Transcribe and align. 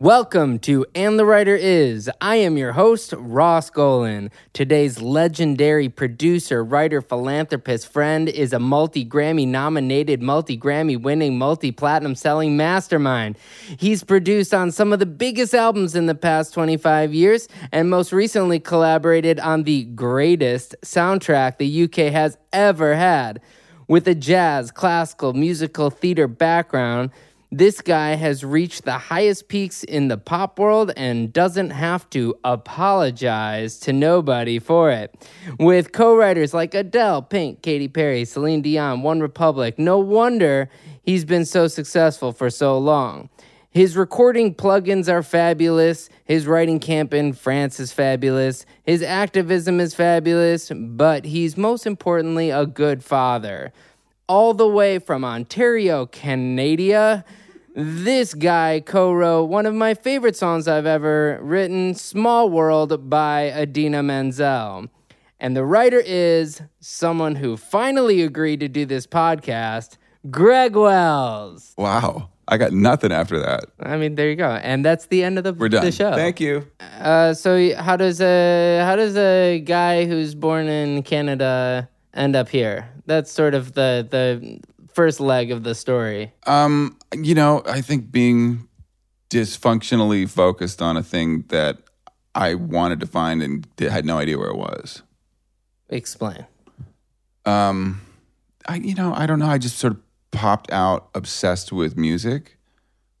Welcome 0.00 0.60
to 0.60 0.86
And 0.94 1.18
the 1.18 1.24
Writer 1.24 1.56
Is. 1.56 2.08
I 2.20 2.36
am 2.36 2.56
your 2.56 2.70
host, 2.70 3.12
Ross 3.16 3.68
Golan. 3.68 4.30
Today's 4.52 5.02
legendary 5.02 5.88
producer, 5.88 6.62
writer, 6.62 7.02
philanthropist 7.02 7.88
friend 7.92 8.28
is 8.28 8.52
a 8.52 8.60
multi 8.60 9.04
Grammy 9.04 9.48
nominated, 9.48 10.22
multi 10.22 10.56
Grammy 10.56 11.02
winning, 11.02 11.36
multi 11.36 11.72
platinum 11.72 12.14
selling 12.14 12.56
mastermind. 12.56 13.38
He's 13.76 14.04
produced 14.04 14.54
on 14.54 14.70
some 14.70 14.92
of 14.92 15.00
the 15.00 15.06
biggest 15.06 15.52
albums 15.52 15.96
in 15.96 16.06
the 16.06 16.14
past 16.14 16.54
25 16.54 17.12
years 17.12 17.48
and 17.72 17.90
most 17.90 18.12
recently 18.12 18.60
collaborated 18.60 19.40
on 19.40 19.64
the 19.64 19.82
greatest 19.82 20.76
soundtrack 20.82 21.58
the 21.58 21.82
UK 21.82 22.12
has 22.12 22.38
ever 22.52 22.94
had. 22.94 23.40
With 23.88 24.06
a 24.06 24.14
jazz, 24.14 24.70
classical, 24.70 25.32
musical 25.32 25.90
theater 25.90 26.28
background, 26.28 27.10
this 27.50 27.80
guy 27.80 28.14
has 28.14 28.44
reached 28.44 28.84
the 28.84 28.98
highest 28.98 29.48
peaks 29.48 29.82
in 29.82 30.08
the 30.08 30.18
pop 30.18 30.58
world 30.58 30.92
and 30.96 31.32
doesn't 31.32 31.70
have 31.70 32.08
to 32.10 32.34
apologize 32.44 33.78
to 33.80 33.92
nobody 33.92 34.58
for 34.58 34.90
it. 34.90 35.14
With 35.58 35.92
co 35.92 36.14
writers 36.14 36.52
like 36.52 36.74
Adele, 36.74 37.22
Pink, 37.22 37.62
Katy 37.62 37.88
Perry, 37.88 38.26
Celine 38.26 38.60
Dion, 38.60 39.02
One 39.02 39.20
Republic, 39.20 39.78
no 39.78 39.98
wonder 39.98 40.68
he's 41.02 41.24
been 41.24 41.46
so 41.46 41.68
successful 41.68 42.32
for 42.32 42.50
so 42.50 42.76
long. 42.76 43.30
His 43.70 43.96
recording 43.96 44.54
plugins 44.54 45.08
are 45.08 45.22
fabulous. 45.22 46.10
His 46.24 46.46
writing 46.46 46.80
camp 46.80 47.14
in 47.14 47.32
France 47.32 47.80
is 47.80 47.92
fabulous. 47.92 48.66
His 48.82 49.02
activism 49.02 49.80
is 49.80 49.94
fabulous, 49.94 50.70
but 50.74 51.24
he's 51.24 51.56
most 51.56 51.86
importantly 51.86 52.50
a 52.50 52.66
good 52.66 53.02
father. 53.04 53.72
All 54.26 54.52
the 54.52 54.68
way 54.68 54.98
from 54.98 55.24
Ontario, 55.24 56.06
Canada, 56.06 57.24
this 57.78 58.34
guy 58.34 58.82
co 58.84 59.12
wrote 59.12 59.44
one 59.44 59.64
of 59.64 59.72
my 59.72 59.94
favorite 59.94 60.34
songs 60.34 60.66
I've 60.66 60.84
ever 60.84 61.38
written, 61.40 61.94
Small 61.94 62.50
World 62.50 63.08
by 63.08 63.52
Idina 63.52 64.02
Menzel. 64.02 64.88
And 65.38 65.56
the 65.56 65.64
writer 65.64 66.02
is 66.04 66.60
someone 66.80 67.36
who 67.36 67.56
finally 67.56 68.22
agreed 68.22 68.58
to 68.60 68.68
do 68.68 68.84
this 68.84 69.06
podcast, 69.06 69.96
Greg 70.28 70.74
Wells. 70.74 71.74
Wow. 71.78 72.30
I 72.48 72.56
got 72.56 72.72
nothing 72.72 73.12
after 73.12 73.38
that. 73.38 73.66
I 73.78 73.96
mean, 73.96 74.16
there 74.16 74.28
you 74.28 74.34
go, 74.34 74.50
and 74.50 74.84
that's 74.84 75.06
the 75.06 75.22
end 75.22 75.38
of 75.38 75.44
the, 75.44 75.52
We're 75.52 75.68
done. 75.68 75.84
the 75.84 75.92
show. 75.92 76.14
Thank 76.16 76.40
you. 76.40 76.66
Uh, 76.98 77.34
so, 77.34 77.76
how 77.76 77.96
does 77.96 78.20
a 78.20 78.82
how 78.84 78.96
does 78.96 79.16
a 79.16 79.60
guy 79.60 80.06
who's 80.06 80.34
born 80.34 80.66
in 80.66 81.02
Canada 81.02 81.88
end 82.14 82.34
up 82.34 82.48
here? 82.48 82.88
That's 83.06 83.30
sort 83.30 83.54
of 83.54 83.74
the 83.74 84.06
the 84.10 84.60
first 84.98 85.20
leg 85.20 85.52
of 85.52 85.62
the 85.62 85.76
story. 85.76 86.32
Um, 86.44 86.98
you 87.14 87.32
know, 87.32 87.62
I 87.64 87.82
think 87.82 88.10
being 88.10 88.66
dysfunctionally 89.30 90.28
focused 90.28 90.82
on 90.82 90.96
a 90.96 91.04
thing 91.04 91.44
that 91.50 91.78
I 92.34 92.54
wanted 92.54 92.98
to 92.98 93.06
find 93.06 93.40
and 93.40 93.64
had 93.78 94.04
no 94.04 94.18
idea 94.18 94.36
where 94.38 94.48
it 94.48 94.56
was. 94.56 95.02
Explain. 95.88 96.46
Um, 97.44 98.00
I 98.66 98.74
you 98.78 98.96
know 98.96 99.14
I 99.14 99.26
don't 99.26 99.38
know. 99.38 99.46
I 99.46 99.58
just 99.58 99.78
sort 99.78 99.92
of 99.92 100.00
popped 100.32 100.72
out 100.72 101.10
obsessed 101.14 101.70
with 101.70 101.96
music, 101.96 102.58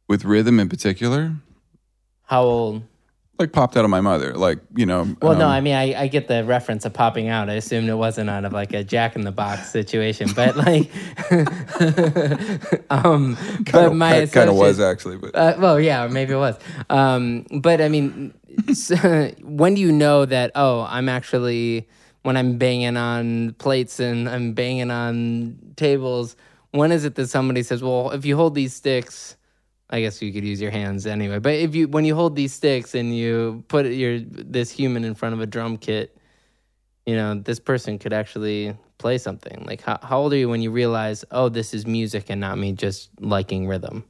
with 0.08 0.24
rhythm 0.24 0.58
in 0.58 0.68
particular. 0.68 1.36
How 2.24 2.42
old? 2.42 2.82
Like 3.38 3.52
popped 3.52 3.76
out 3.76 3.84
of 3.84 3.90
my 3.90 4.00
mother. 4.00 4.34
Like 4.34 4.58
you 4.74 4.84
know. 4.84 5.16
Well, 5.22 5.38
no, 5.38 5.46
um, 5.46 5.52
I 5.52 5.60
mean, 5.60 5.74
I, 5.74 6.02
I 6.02 6.08
get 6.08 6.26
the 6.26 6.42
reference 6.44 6.84
of 6.84 6.92
popping 6.92 7.28
out. 7.28 7.48
I 7.48 7.54
assumed 7.54 7.88
it 7.88 7.94
wasn't 7.94 8.28
out 8.28 8.44
of 8.44 8.52
like 8.52 8.72
a 8.72 8.82
Jack 8.82 9.14
in 9.14 9.22
the 9.22 9.30
Box 9.30 9.70
situation, 9.70 10.30
but 10.34 10.56
like, 10.66 10.90
um, 12.90 13.36
but 13.60 13.72
Kinda, 13.72 13.90
my 13.94 14.26
kind 14.26 14.50
of 14.50 14.56
was 14.56 14.80
actually, 14.80 15.18
but 15.18 15.36
Uh, 15.36 15.54
well, 15.58 15.78
yeah, 15.78 16.08
maybe 16.08 16.32
it 16.32 16.38
was. 16.38 16.58
Um, 16.90 17.46
but 17.60 17.80
I 17.80 17.88
mean, 17.88 18.34
so, 18.74 18.96
when 19.42 19.74
do 19.74 19.80
you 19.80 19.92
know 19.92 20.24
that? 20.24 20.50
Oh, 20.56 20.86
I'm 20.90 21.08
actually 21.08 21.88
when 22.22 22.36
I'm 22.36 22.58
banging 22.58 22.96
on 22.96 23.52
plates 23.54 24.00
and 24.00 24.28
I'm 24.28 24.52
banging 24.52 24.90
on 24.90 25.56
tables. 25.76 26.34
When 26.72 26.92
is 26.92 27.04
it 27.04 27.14
that 27.14 27.28
somebody 27.28 27.62
says, 27.62 27.82
"Well, 27.82 28.10
if 28.10 28.24
you 28.24 28.36
hold 28.36 28.54
these 28.56 28.74
sticks"? 28.74 29.36
I 29.90 30.00
guess 30.00 30.20
you 30.20 30.32
could 30.32 30.44
use 30.44 30.60
your 30.60 30.70
hands 30.70 31.06
anyway. 31.06 31.38
But 31.38 31.54
if 31.54 31.74
you 31.74 31.88
when 31.88 32.04
you 32.04 32.14
hold 32.14 32.36
these 32.36 32.52
sticks 32.52 32.94
and 32.94 33.16
you 33.16 33.64
put 33.68 33.86
your 33.86 34.20
this 34.20 34.70
human 34.70 35.04
in 35.04 35.14
front 35.14 35.34
of 35.34 35.40
a 35.40 35.46
drum 35.46 35.76
kit, 35.78 36.16
you 37.06 37.16
know 37.16 37.34
this 37.34 37.58
person 37.58 37.98
could 37.98 38.12
actually 38.12 38.76
play 38.98 39.16
something. 39.16 39.64
Like 39.66 39.80
how 39.80 39.98
how 40.02 40.18
old 40.18 40.32
are 40.32 40.36
you 40.36 40.48
when 40.48 40.60
you 40.60 40.70
realize, 40.70 41.24
oh, 41.30 41.48
this 41.48 41.72
is 41.72 41.86
music 41.86 42.26
and 42.28 42.40
not 42.40 42.58
me 42.58 42.72
just 42.72 43.10
liking 43.20 43.66
rhythm? 43.66 44.04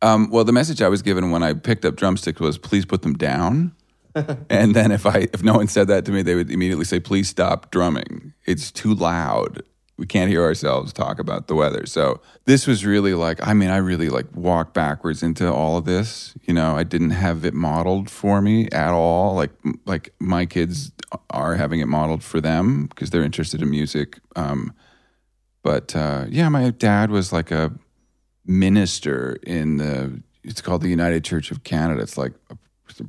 Um, 0.00 0.30
well, 0.30 0.42
the 0.42 0.52
message 0.52 0.82
I 0.82 0.88
was 0.88 1.00
given 1.00 1.30
when 1.30 1.44
I 1.44 1.52
picked 1.52 1.84
up 1.84 1.94
drumsticks 1.94 2.40
was, 2.40 2.58
"Please 2.58 2.84
put 2.84 3.02
them 3.02 3.14
down." 3.14 3.72
and 4.50 4.74
then 4.74 4.90
if 4.90 5.06
I 5.06 5.28
if 5.32 5.44
no 5.44 5.54
one 5.54 5.68
said 5.68 5.86
that 5.88 6.04
to 6.06 6.12
me, 6.12 6.22
they 6.22 6.34
would 6.34 6.50
immediately 6.50 6.84
say, 6.84 6.98
"Please 6.98 7.28
stop 7.28 7.70
drumming. 7.70 8.34
It's 8.44 8.72
too 8.72 8.94
loud. 8.94 9.62
We 9.98 10.06
can't 10.06 10.30
hear 10.30 10.42
ourselves 10.42 10.92
talk 10.92 11.18
about 11.18 11.48
the 11.48 11.54
weather." 11.54 11.86
So 11.86 12.20
this 12.44 12.66
was 12.66 12.84
really 12.84 13.14
like, 13.14 13.46
I 13.46 13.52
mean, 13.54 13.70
I 13.70 13.76
really 13.76 14.08
like 14.08 14.26
walked 14.34 14.74
backwards 14.74 15.22
into 15.22 15.52
all 15.52 15.76
of 15.76 15.84
this. 15.84 16.34
You 16.42 16.54
know, 16.54 16.76
I 16.76 16.82
didn't 16.82 17.10
have 17.10 17.44
it 17.44 17.54
modeled 17.54 18.10
for 18.10 18.40
me 18.40 18.68
at 18.70 18.92
all. 18.92 19.34
Like 19.34 19.50
like 19.86 20.12
my 20.18 20.46
kids 20.46 20.92
are 21.30 21.56
having 21.56 21.80
it 21.80 21.86
modeled 21.86 22.22
for 22.22 22.40
them 22.40 22.86
because 22.86 23.10
they're 23.10 23.22
interested 23.22 23.62
in 23.62 23.70
music. 23.70 24.18
Um, 24.36 24.72
but 25.62 25.94
uh, 25.94 26.26
yeah, 26.28 26.48
my 26.48 26.70
dad 26.70 27.10
was 27.10 27.32
like 27.32 27.50
a 27.50 27.72
minister 28.44 29.38
in 29.44 29.76
the 29.76 30.22
it's 30.44 30.60
called 30.60 30.82
the 30.82 30.88
United 30.88 31.24
Church 31.24 31.50
of 31.50 31.62
Canada. 31.62 32.02
It's 32.02 32.18
like 32.18 32.32
a 32.50 32.56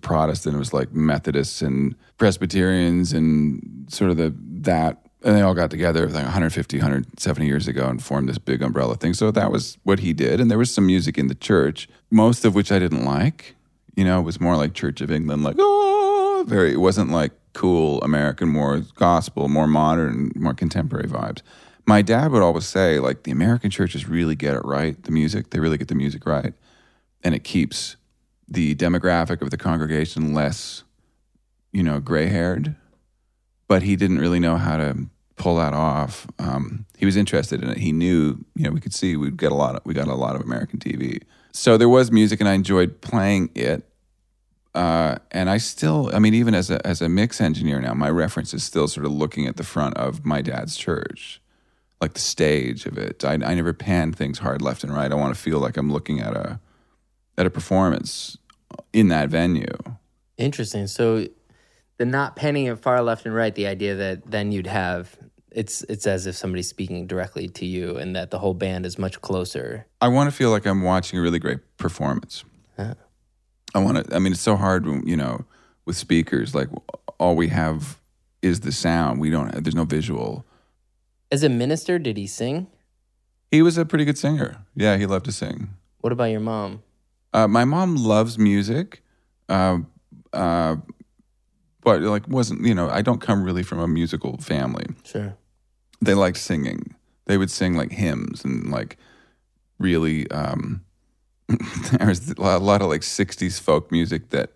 Protestant. 0.02 0.56
It 0.56 0.60
was 0.60 0.74
like 0.74 0.94
Methodists 0.94 1.62
and 1.62 1.96
Presbyterians 2.18 3.12
and 3.12 3.86
sort 3.90 4.12
of 4.12 4.18
the 4.18 4.34
that 4.62 5.03
and 5.24 5.36
they 5.36 5.42
all 5.42 5.54
got 5.54 5.70
together 5.70 6.06
like 6.08 6.24
150 6.24 6.78
170 6.78 7.46
years 7.46 7.68
ago 7.68 7.88
and 7.88 8.04
formed 8.04 8.30
this 8.30 8.38
big 8.38 8.62
umbrella 8.62 8.96
thing 8.96 9.14
so 9.14 9.32
that 9.32 9.52
was 9.52 9.78
what 9.84 10.00
he 10.00 10.14
did 10.14 10.40
and 10.40 10.52
there 10.52 10.58
was 10.58 10.74
some 10.74 10.86
music 10.86 11.18
in 11.18 11.28
the 11.28 11.36
church 11.36 11.88
most 12.12 12.46
of 12.46 12.56
which 12.56 12.72
i 12.72 12.80
didn't 12.80 13.06
like 13.06 13.56
you 13.96 14.04
know 14.04 14.20
it 14.20 14.24
was 14.24 14.40
more 14.40 14.58
like 14.58 14.74
church 14.74 15.02
of 15.02 15.12
england 15.12 15.44
like 15.44 15.56
oh 15.60 16.44
very 16.48 16.74
it 16.74 16.80
wasn't 16.80 17.10
like 17.10 17.32
cool 17.54 18.02
american 18.02 18.50
more 18.50 18.80
gospel 18.96 19.48
more 19.48 19.68
modern 19.68 20.32
more 20.36 20.54
contemporary 20.54 21.08
vibes 21.08 21.42
my 21.86 22.02
dad 22.02 22.32
would 22.32 22.42
always 22.42 22.66
say, 22.66 23.00
like, 23.00 23.24
the 23.24 23.32
American 23.32 23.70
churches 23.70 24.08
really 24.08 24.36
get 24.36 24.56
it 24.56 24.64
right, 24.64 25.02
the 25.04 25.12
music, 25.12 25.50
they 25.50 25.60
really 25.60 25.78
get 25.78 25.90
the 25.90 25.96
music 25.96 26.26
right. 26.26 26.54
And 27.24 27.36
it 27.36 27.44
keeps 27.44 27.98
the 28.48 28.76
demographic 28.76 29.42
of 29.42 29.50
the 29.50 29.58
congregation 29.58 30.34
less, 30.34 30.84
you 31.72 31.84
know, 31.84 32.00
gray 32.00 32.28
haired. 32.28 32.76
But 33.68 33.84
he 33.84 33.96
didn't 33.96 34.20
really 34.20 34.40
know 34.40 34.58
how 34.58 34.78
to 34.78 35.08
pull 35.36 35.58
that 35.58 35.74
off. 35.74 36.28
Um, 36.40 36.86
he 36.98 37.06
was 37.06 37.16
interested 37.16 37.64
in 37.64 37.70
it. 37.70 37.78
He 37.78 37.92
knew, 37.92 38.44
you 38.56 38.64
know, 38.66 38.72
we 38.72 38.80
could 38.80 38.94
see 38.94 39.16
we'd 39.16 39.38
get 39.38 39.52
a 39.52 39.56
lot 39.56 39.76
of, 39.76 39.82
we 39.86 39.94
got 39.94 40.08
a 40.08 40.16
lot 40.16 40.36
of 40.36 40.42
American 40.42 40.80
TV. 40.80 41.22
So 41.52 41.78
there 41.78 41.90
was 41.90 42.12
music 42.12 42.40
and 42.40 42.50
I 42.50 42.54
enjoyed 42.54 43.02
playing 43.02 43.50
it. 43.56 43.88
Uh, 44.76 45.18
and 45.32 45.50
I 45.50 45.58
still, 45.58 46.10
I 46.14 46.20
mean, 46.20 46.34
even 46.34 46.56
as 46.56 46.72
a, 46.72 46.86
as 46.86 47.02
a 47.02 47.10
mix 47.10 47.40
engineer 47.40 47.80
now, 47.80 47.94
my 47.94 48.10
reference 48.10 48.54
is 48.54 48.64
still 48.64 48.88
sort 48.88 49.06
of 49.06 49.12
looking 49.12 49.46
at 49.46 49.58
the 49.58 49.64
front 49.64 49.96
of 49.98 50.26
my 50.26 50.42
dad's 50.42 50.76
church, 50.76 51.42
like 52.02 52.14
the 52.14 52.20
stage 52.20 52.88
of 52.88 52.98
it. 52.98 53.24
I, 53.24 53.34
I 53.34 53.54
never 53.54 53.74
pan 53.74 54.14
things 54.14 54.40
hard 54.40 54.62
left 54.62 54.84
and 54.84 54.94
right. 54.94 55.12
I 55.12 55.16
want 55.16 55.36
to 55.36 55.40
feel 55.40 55.60
like 55.60 55.78
I'm 55.78 55.92
looking 55.92 56.20
at 56.20 56.34
a, 56.36 56.60
at 57.38 57.46
a 57.46 57.52
performance 57.52 58.38
in 58.92 59.10
that 59.10 59.30
venue. 59.30 59.78
Interesting. 60.38 60.88
So 60.88 61.28
the 61.98 62.06
not 62.06 62.36
panning 62.36 62.66
it 62.66 62.80
far 62.80 63.02
left 63.02 63.26
and 63.26 63.36
right, 63.36 63.54
the 63.54 63.68
idea 63.68 63.96
that 63.96 64.30
then 64.30 64.52
you'd 64.52 64.68
have 64.68 65.16
it's 65.52 65.84
it's 65.84 66.08
as 66.08 66.26
if 66.26 66.36
somebody's 66.36 66.68
speaking 66.68 67.06
directly 67.06 67.48
to 67.48 67.66
you 67.66 67.96
and 67.98 68.16
that 68.16 68.32
the 68.32 68.40
whole 68.40 68.56
band 68.56 68.86
is 68.86 68.98
much 68.98 69.22
closer. 69.22 69.86
I 70.02 70.08
want 70.08 70.30
to 70.30 70.36
feel 70.36 70.50
like 70.50 70.66
I'm 70.66 70.82
watching 70.82 71.20
a 71.20 71.22
really 71.22 71.40
great 71.40 71.60
performance. 71.78 72.44
I 73.76 73.80
want 73.80 74.06
to. 74.06 74.16
I 74.16 74.20
mean, 74.20 74.34
it's 74.34 74.42
so 74.42 74.56
hard, 74.56 74.86
when, 74.86 75.06
you 75.08 75.18
know, 75.18 75.46
with 75.86 75.98
speakers. 75.98 76.54
Like 76.54 76.70
all 77.20 77.36
we 77.36 77.48
have 77.50 78.00
is 78.42 78.62
the 78.62 78.72
sound. 78.72 79.20
We 79.20 79.30
don't. 79.30 79.64
There's 79.64 79.76
no 79.76 79.86
visual. 79.86 80.46
As 81.32 81.44
a 81.44 81.50
minister, 81.50 81.98
did 81.98 82.18
he 82.18 82.28
sing? 82.28 82.68
He 83.50 83.62
was 83.62 83.78
a 83.78 83.86
pretty 83.86 84.06
good 84.06 84.18
singer. 84.18 84.58
Yeah, 84.76 84.98
he 84.98 85.06
loved 85.06 85.26
to 85.26 85.32
sing. 85.32 85.70
What 86.02 86.14
about 86.14 86.26
your 86.26 86.40
mom? 86.40 86.84
Uh, 87.34 87.48
my 87.48 87.66
mom 87.66 87.96
loves 87.96 88.38
music, 88.38 89.02
uh, 89.50 89.80
uh, 90.34 90.76
but 91.84 92.02
like 92.02 92.28
wasn't 92.28 92.66
you 92.66 92.74
know 92.74 92.90
I 92.90 93.02
don't 93.02 93.22
come 93.22 93.44
really 93.44 93.64
from 93.64 93.80
a 93.80 93.88
musical 93.88 94.38
family. 94.38 94.86
Sure. 95.04 95.36
They 96.02 96.14
liked 96.14 96.38
singing. 96.38 96.96
They 97.26 97.38
would 97.38 97.52
sing 97.52 97.76
like 97.76 97.92
hymns 97.92 98.44
and 98.44 98.72
like 98.72 98.98
really. 99.80 100.30
Um, 100.32 100.84
there 101.92 102.08
was 102.08 102.32
a 102.32 102.60
lot 102.60 102.82
of 102.82 102.88
like 102.88 103.02
'60s 103.02 103.60
folk 103.60 103.92
music 103.92 104.30
that 104.30 104.54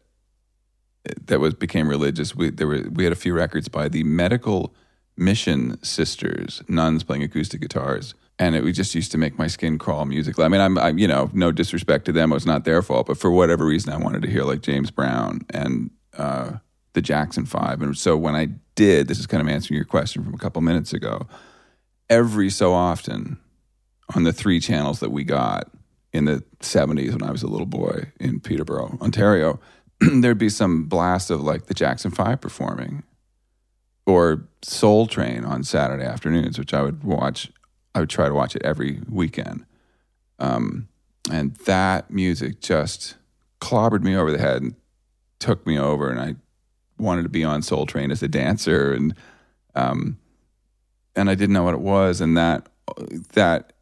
that 1.25 1.39
was 1.39 1.53
became 1.53 1.87
religious. 1.87 2.35
We 2.35 2.49
there 2.49 2.67
were 2.67 2.83
we 2.91 3.03
had 3.03 3.13
a 3.13 3.17
few 3.17 3.33
records 3.33 3.67
by 3.67 3.89
the 3.89 4.03
Medical 4.03 4.73
Mission 5.17 5.81
Sisters, 5.83 6.63
nuns 6.67 7.03
playing 7.03 7.23
acoustic 7.23 7.61
guitars 7.61 8.13
and 8.39 8.55
it 8.55 8.63
we 8.63 8.71
just 8.71 8.93
used 8.95 9.11
to 9.11 9.17
make 9.17 9.37
my 9.37 9.47
skin 9.47 9.77
crawl 9.77 10.05
musically. 10.05 10.45
I 10.45 10.47
mean, 10.47 10.61
I'm, 10.61 10.77
I'm, 10.77 10.97
you 10.97 11.07
know, 11.07 11.29
no 11.33 11.51
disrespect 11.51 12.05
to 12.05 12.11
them, 12.11 12.31
it 12.31 12.35
was 12.35 12.45
not 12.45 12.65
their 12.65 12.81
fault, 12.81 13.07
but 13.07 13.17
for 13.17 13.31
whatever 13.31 13.65
reason, 13.65 13.91
I 13.91 13.97
wanted 13.97 14.21
to 14.23 14.29
hear 14.29 14.43
like 14.43 14.61
James 14.61 14.91
Brown 14.91 15.41
and 15.49 15.89
uh, 16.17 16.53
the 16.97 17.01
Jackson 17.03 17.45
Five, 17.45 17.83
and 17.83 17.95
so 17.95 18.17
when 18.17 18.33
I 18.33 18.47
did, 18.73 19.07
this 19.07 19.19
is 19.19 19.27
kind 19.27 19.39
of 19.39 19.47
answering 19.47 19.75
your 19.75 19.85
question 19.85 20.23
from 20.23 20.33
a 20.33 20.37
couple 20.39 20.63
minutes 20.63 20.93
ago. 20.93 21.27
Every 22.09 22.49
so 22.49 22.73
often, 22.73 23.37
on 24.15 24.23
the 24.23 24.33
three 24.33 24.59
channels 24.59 24.99
that 25.01 25.11
we 25.11 25.23
got 25.23 25.69
in 26.11 26.25
the 26.25 26.43
'70s 26.59 27.11
when 27.11 27.21
I 27.21 27.29
was 27.29 27.43
a 27.43 27.47
little 27.47 27.67
boy 27.67 28.11
in 28.19 28.39
Peterborough, 28.39 28.97
Ontario, 28.99 29.59
there'd 29.99 30.39
be 30.39 30.49
some 30.49 30.85
blast 30.85 31.29
of 31.29 31.41
like 31.41 31.67
the 31.67 31.75
Jackson 31.75 32.09
Five 32.09 32.41
performing, 32.41 33.03
or 34.07 34.47
Soul 34.63 35.05
Train 35.05 35.45
on 35.45 35.63
Saturday 35.63 36.03
afternoons, 36.03 36.57
which 36.57 36.73
I 36.73 36.81
would 36.81 37.03
watch 37.03 37.51
I 37.93 37.99
would 37.99 38.09
try 38.09 38.27
to 38.27 38.33
watch 38.33 38.55
it 38.55 38.63
every 38.63 39.01
weekend. 39.07 39.67
Um, 40.39 40.87
and 41.31 41.55
that 41.67 42.09
music 42.09 42.59
just 42.59 43.17
clobbered 43.61 44.01
me 44.01 44.15
over 44.15 44.31
the 44.31 44.39
head 44.39 44.63
and 44.63 44.73
took 45.39 45.67
me 45.67 45.77
over. 45.77 46.09
And 46.09 46.19
I 46.19 46.35
wanted 46.99 47.23
to 47.23 47.29
be 47.29 47.43
on 47.43 47.61
Soul 47.61 47.85
Train 47.85 48.11
as 48.11 48.23
a 48.23 48.27
dancer, 48.27 48.93
and 48.93 49.13
um, 49.75 50.17
and 51.15 51.29
I 51.29 51.35
didn't 51.35 51.53
know 51.53 51.63
what 51.63 51.73
it 51.73 51.81
was. 51.81 52.21
And 52.21 52.37
that 52.37 52.67
that 53.33 53.73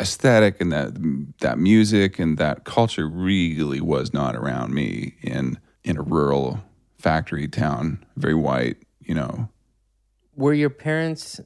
aesthetic 0.00 0.60
and 0.60 0.72
that 0.72 0.92
that 1.40 1.58
music 1.58 2.18
and 2.18 2.38
that 2.38 2.64
culture 2.64 3.08
really 3.08 3.80
was 3.80 4.12
not 4.12 4.34
around 4.34 4.74
me 4.74 5.16
in 5.22 5.58
in 5.84 5.96
a 5.96 6.02
rural 6.02 6.62
factory 6.98 7.48
town, 7.48 8.04
very 8.16 8.34
white, 8.34 8.76
you 9.00 9.14
know. 9.14 9.48
Were 10.36 10.54
your 10.54 10.70
parents 10.70 11.40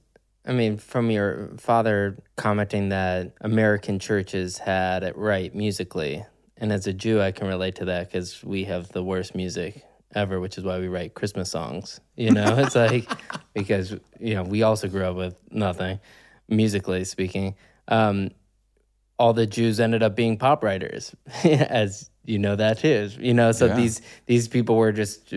I 0.46 0.52
mean, 0.52 0.76
from 0.76 1.10
your 1.10 1.52
father 1.56 2.19
commenting 2.37 2.90
that 2.90 3.32
American 3.40 3.99
churches 3.99 4.58
had 4.58 5.02
it 5.02 5.17
right 5.17 5.55
musically, 5.55 6.25
and 6.58 6.70
as 6.70 6.87
a 6.87 6.93
Jew, 6.93 7.20
I 7.20 7.32
can 7.32 7.46
relate 7.46 7.76
to 7.76 7.87
that 7.87 8.10
because 8.10 8.44
we 8.44 8.64
have 8.64 8.88
the 8.88 9.02
worst 9.02 9.34
music 9.34 9.84
ever, 10.14 10.40
which 10.40 10.58
is 10.58 10.64
why 10.64 10.78
we 10.78 10.88
write 10.88 11.14
Christmas 11.14 11.50
songs. 11.50 12.00
You 12.16 12.31
know, 12.31 12.58
it's 12.58 12.75
like 12.75 13.08
because 13.55 13.93
you 14.19 14.34
know 14.34 14.43
we 14.43 14.62
also 14.62 14.88
grew 14.88 15.05
up 15.05 15.16
with 15.16 15.37
nothing, 15.50 16.00
musically 16.49 17.05
speaking. 17.05 17.55
Um, 17.88 18.31
all 19.19 19.32
the 19.32 19.46
Jews 19.46 19.81
ended 19.81 20.02
up 20.02 20.16
being 20.16 20.37
pop 20.38 20.62
writers, 20.64 21.14
as 21.44 22.11
you 22.25 22.38
know 22.38 22.56
that 22.56 22.78
too. 22.78 23.11
You 23.19 23.34
know, 23.34 23.52
so 23.52 23.66
yeah. 23.66 23.76
these 23.76 24.02
these 24.26 24.49
people 24.49 24.76
were 24.76 24.93
just 24.93 25.32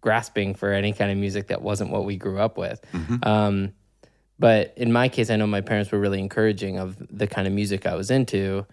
grasping 0.00 0.54
for 0.54 0.72
any 0.72 0.92
kind 0.92 1.10
of 1.10 1.16
music 1.16 1.48
that 1.48 1.62
wasn't 1.62 1.90
what 1.90 2.04
we 2.04 2.16
grew 2.16 2.38
up 2.38 2.58
with. 2.58 2.80
Mm-hmm. 2.92 3.26
Um, 3.26 3.72
but 4.38 4.74
in 4.76 4.92
my 4.92 5.08
case, 5.08 5.30
I 5.30 5.36
know 5.36 5.46
my 5.46 5.60
parents 5.60 5.90
were 5.92 5.98
really 5.98 6.18
encouraging 6.18 6.78
of 6.78 6.96
the 7.10 7.26
kind 7.26 7.46
of 7.46 7.52
music 7.52 7.86
I 7.86 7.94
was 7.94 8.10
into. 8.10 8.66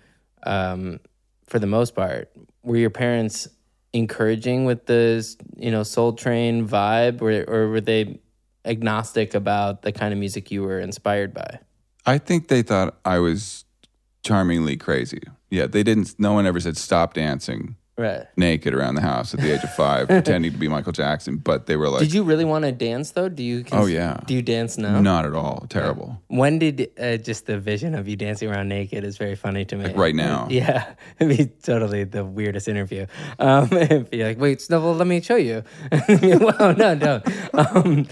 Um, 0.44 1.00
for 1.46 1.60
the 1.60 1.68
most 1.68 1.96
part, 1.96 2.32
were 2.64 2.78
your 2.78 2.90
parents 2.90 3.48
encouraging 3.94 4.66
with 4.66 4.86
this, 4.86 5.38
you 5.58 5.72
know 5.72 5.84
Soul 5.84 6.14
Train 6.14 6.68
vibe, 6.68 7.22
or 7.22 7.44
or 7.50 7.70
were 7.70 7.82
they 7.82 8.20
agnostic 8.66 9.34
about 9.34 9.82
the 9.82 9.92
kind 9.92 10.14
of 10.14 10.20
music 10.20 10.52
you 10.52 10.64
were 10.64 10.80
inspired 10.80 11.34
by? 11.34 11.60
I 12.06 12.18
think 12.18 12.48
they 12.48 12.62
thought 12.62 12.98
I 13.06 13.20
was 13.20 13.66
charmingly 14.24 14.78
crazy. 14.78 15.22
Yeah, 15.50 15.68
they 15.68 15.84
didn't. 15.84 16.16
No 16.20 16.34
one 16.34 16.46
ever 16.46 16.60
said 16.60 16.78
stop 16.78 17.14
dancing 17.14 17.76
right. 18.02 18.26
naked 18.36 18.74
around 18.74 18.96
the 18.96 19.02
house 19.02 19.34
at 19.34 19.40
the 19.40 19.54
age 19.54 19.64
of 19.64 19.74
five, 19.74 20.08
pretending 20.10 20.52
to 20.52 20.58
be 20.58 20.68
Michael 20.68 20.92
Jackson. 20.92 21.38
But 21.38 21.68
they 21.68 21.76
were 21.76 21.90
like, 21.90 22.02
Did 22.02 22.14
you 22.14 22.24
really 22.24 22.46
want 22.46 22.66
to 22.66 22.72
dance 22.72 23.12
though? 23.12 23.30
Do 23.30 23.44
you? 23.44 23.64
oh 23.72 23.86
yeah. 23.86 24.20
Do 24.26 24.34
you 24.34 24.42
dance 24.42 24.78
now? 24.78 25.00
Not 25.00 25.26
at 25.26 25.34
all. 25.34 25.66
Terrible. 25.70 26.22
When 26.28 26.60
did 26.60 26.92
uh, 27.00 27.18
just 27.18 27.46
the 27.46 27.60
vision 27.60 27.96
of 27.96 28.08
you 28.08 28.16
dancing 28.16 28.50
around 28.50 28.70
naked 28.70 29.04
is 29.04 29.18
very 29.18 29.36
funny 29.36 29.66
to 29.66 29.76
me. 29.76 29.86
Like 29.86 29.98
right 29.98 30.16
now. 30.16 30.48
Yeah, 30.62 30.96
it'd 31.18 31.38
be 31.38 31.46
totally 31.46 32.04
the 32.04 32.26
weirdest 32.26 32.68
interview. 32.68 33.06
Um, 33.40 33.70
if 33.72 34.14
you're 34.14 34.28
like, 34.28 34.40
wait, 34.40 34.62
Snowball, 34.62 34.96
let 34.96 35.08
me 35.08 35.22
show 35.22 35.38
you. 35.38 35.64
well, 35.92 36.76
no, 36.76 36.94
no. 36.94 37.22
Um, 37.54 38.08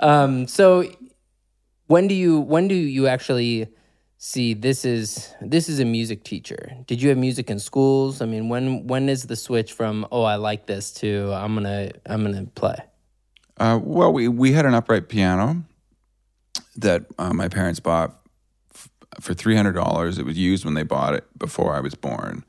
um, 0.00 0.46
so 0.46 0.90
when 1.86 2.08
do 2.08 2.14
you 2.14 2.40
when 2.40 2.68
do 2.68 2.74
you 2.74 3.06
actually? 3.06 3.68
See 4.18 4.54
this 4.54 4.84
is 4.84 5.34
this 5.40 5.68
is 5.68 5.80
a 5.80 5.84
music 5.84 6.24
teacher. 6.24 6.76
Did 6.86 7.02
you 7.02 7.08
have 7.10 7.18
music 7.18 7.50
in 7.50 7.58
schools? 7.58 8.22
I 8.22 8.26
mean 8.26 8.48
when 8.48 8.86
when 8.86 9.08
is 9.08 9.24
the 9.24 9.36
switch 9.36 9.72
from 9.72 10.06
oh 10.10 10.22
i 10.22 10.36
like 10.36 10.66
this 10.66 10.92
to 10.94 11.32
i'm 11.32 11.54
gonna 11.54 11.90
i'm 12.06 12.24
gonna 12.24 12.46
play 12.54 12.76
uh, 13.58 13.78
well 13.82 14.12
we 14.12 14.28
we 14.28 14.52
had 14.52 14.66
an 14.66 14.74
upright 14.74 15.08
piano 15.08 15.64
that 16.76 17.06
uh, 17.18 17.32
my 17.32 17.48
parents 17.48 17.80
bought 17.80 18.20
f- 18.74 18.90
for 19.20 19.34
$300 19.34 20.18
it 20.18 20.24
was 20.24 20.36
used 20.36 20.64
when 20.64 20.74
they 20.74 20.82
bought 20.82 21.14
it 21.14 21.24
before 21.38 21.74
i 21.74 21.80
was 21.80 21.94
born. 21.94 22.44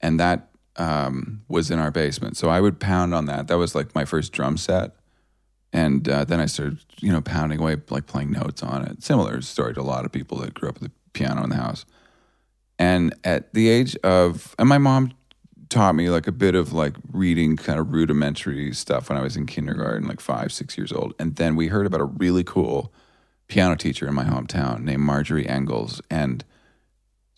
And 0.00 0.20
that 0.20 0.50
um, 0.76 1.42
was 1.48 1.70
in 1.70 1.78
our 1.78 1.90
basement. 1.90 2.36
So 2.36 2.48
i 2.48 2.60
would 2.60 2.78
pound 2.78 3.14
on 3.14 3.26
that. 3.26 3.48
That 3.48 3.56
was 3.56 3.74
like 3.74 3.94
my 3.94 4.04
first 4.04 4.32
drum 4.32 4.56
set 4.56 4.92
and 5.74 6.08
uh, 6.08 6.24
then 6.24 6.38
I 6.38 6.46
started, 6.46 6.78
you 7.00 7.12
know, 7.12 7.20
pounding 7.20 7.58
away, 7.58 7.76
like 7.90 8.06
playing 8.06 8.30
notes 8.30 8.62
on 8.62 8.86
it. 8.86 9.02
Similar 9.02 9.42
story 9.42 9.74
to 9.74 9.80
a 9.80 9.82
lot 9.82 10.04
of 10.04 10.12
people 10.12 10.38
that 10.38 10.54
grew 10.54 10.68
up 10.68 10.80
with 10.80 10.88
a 10.90 10.94
piano 11.12 11.42
in 11.42 11.50
the 11.50 11.56
house. 11.56 11.84
And 12.78 13.12
at 13.24 13.52
the 13.54 13.68
age 13.68 13.96
of, 13.96 14.54
and 14.56 14.68
my 14.68 14.78
mom 14.78 15.12
taught 15.70 15.96
me 15.96 16.10
like 16.10 16.28
a 16.28 16.32
bit 16.32 16.54
of 16.54 16.72
like 16.72 16.94
reading 17.12 17.56
kind 17.56 17.80
of 17.80 17.92
rudimentary 17.92 18.72
stuff 18.72 19.08
when 19.08 19.18
I 19.18 19.22
was 19.22 19.36
in 19.36 19.46
kindergarten, 19.46 20.06
like 20.06 20.20
five, 20.20 20.52
six 20.52 20.78
years 20.78 20.92
old. 20.92 21.12
And 21.18 21.34
then 21.36 21.56
we 21.56 21.66
heard 21.66 21.86
about 21.86 22.00
a 22.00 22.04
really 22.04 22.44
cool 22.44 22.92
piano 23.48 23.74
teacher 23.74 24.06
in 24.06 24.14
my 24.14 24.24
hometown 24.24 24.82
named 24.82 25.02
Marjorie 25.02 25.48
Engels. 25.48 26.00
And 26.08 26.44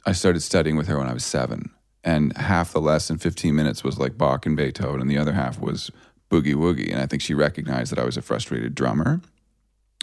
I 0.04 0.12
started 0.12 0.40
studying 0.40 0.76
with 0.76 0.88
her 0.88 0.98
when 0.98 1.08
I 1.08 1.14
was 1.14 1.24
seven. 1.24 1.70
And 2.04 2.36
half 2.36 2.74
the 2.74 2.82
lesson, 2.82 3.16
15 3.16 3.56
minutes, 3.56 3.82
was 3.82 3.98
like 3.98 4.18
Bach 4.18 4.44
and 4.44 4.56
Beethoven, 4.56 5.00
and 5.00 5.10
the 5.10 5.18
other 5.18 5.32
half 5.32 5.58
was 5.58 5.90
boogie 6.30 6.54
woogie. 6.54 6.90
And 6.92 7.00
I 7.00 7.06
think 7.06 7.22
she 7.22 7.34
recognized 7.34 7.92
that 7.92 7.98
I 7.98 8.04
was 8.04 8.16
a 8.16 8.22
frustrated 8.22 8.74
drummer 8.74 9.20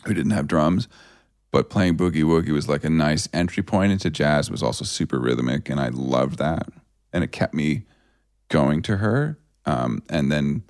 who 0.06 0.14
didn't 0.14 0.32
have 0.32 0.48
drums. 0.48 0.88
But 1.52 1.70
playing 1.70 1.98
boogie 1.98 2.24
woogie 2.24 2.52
was 2.52 2.68
like 2.68 2.84
a 2.84 2.90
nice 2.90 3.30
entry 3.32 3.62
point 3.62 3.92
into 3.92 4.10
jazz. 4.10 4.48
It 4.48 4.52
was 4.52 4.64
also 4.64 4.86
super 4.86 5.20
rhythmic, 5.20 5.70
and 5.70 5.80
I 5.80 5.90
loved 5.90 6.40
that. 6.40 6.68
And 7.12 7.24
it 7.24 7.32
kept 7.32 7.54
me 7.54 7.86
going 8.50 8.82
to 8.84 8.98
her. 8.98 9.38
Um, 9.66 10.02
and 10.10 10.32
then 10.32 10.64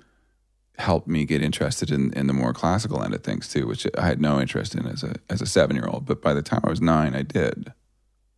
helped 0.78 1.06
me 1.06 1.24
get 1.24 1.42
interested 1.42 1.90
in, 1.90 2.12
in 2.14 2.26
the 2.26 2.32
more 2.32 2.52
classical 2.52 3.02
end 3.02 3.14
of 3.14 3.22
things 3.22 3.48
too, 3.48 3.66
which 3.66 3.86
I 3.96 4.06
had 4.06 4.20
no 4.20 4.40
interest 4.40 4.74
in 4.74 4.86
as 4.86 5.02
a 5.02 5.14
as 5.30 5.40
a 5.40 5.46
seven 5.46 5.76
year 5.76 5.86
old. 5.86 6.06
But 6.06 6.20
by 6.20 6.34
the 6.34 6.42
time 6.42 6.60
I 6.64 6.68
was 6.68 6.80
nine, 6.80 7.14
I 7.14 7.22
did, 7.22 7.72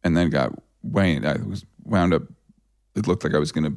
and 0.04 0.16
then 0.16 0.30
got 0.30 0.52
Wayne. 0.82 1.24
I 1.24 1.36
was 1.36 1.64
wound 1.84 2.14
up. 2.14 2.22
It 2.94 3.06
looked 3.06 3.24
like 3.24 3.34
I 3.34 3.38
was 3.38 3.52
going 3.52 3.64
to 3.64 3.76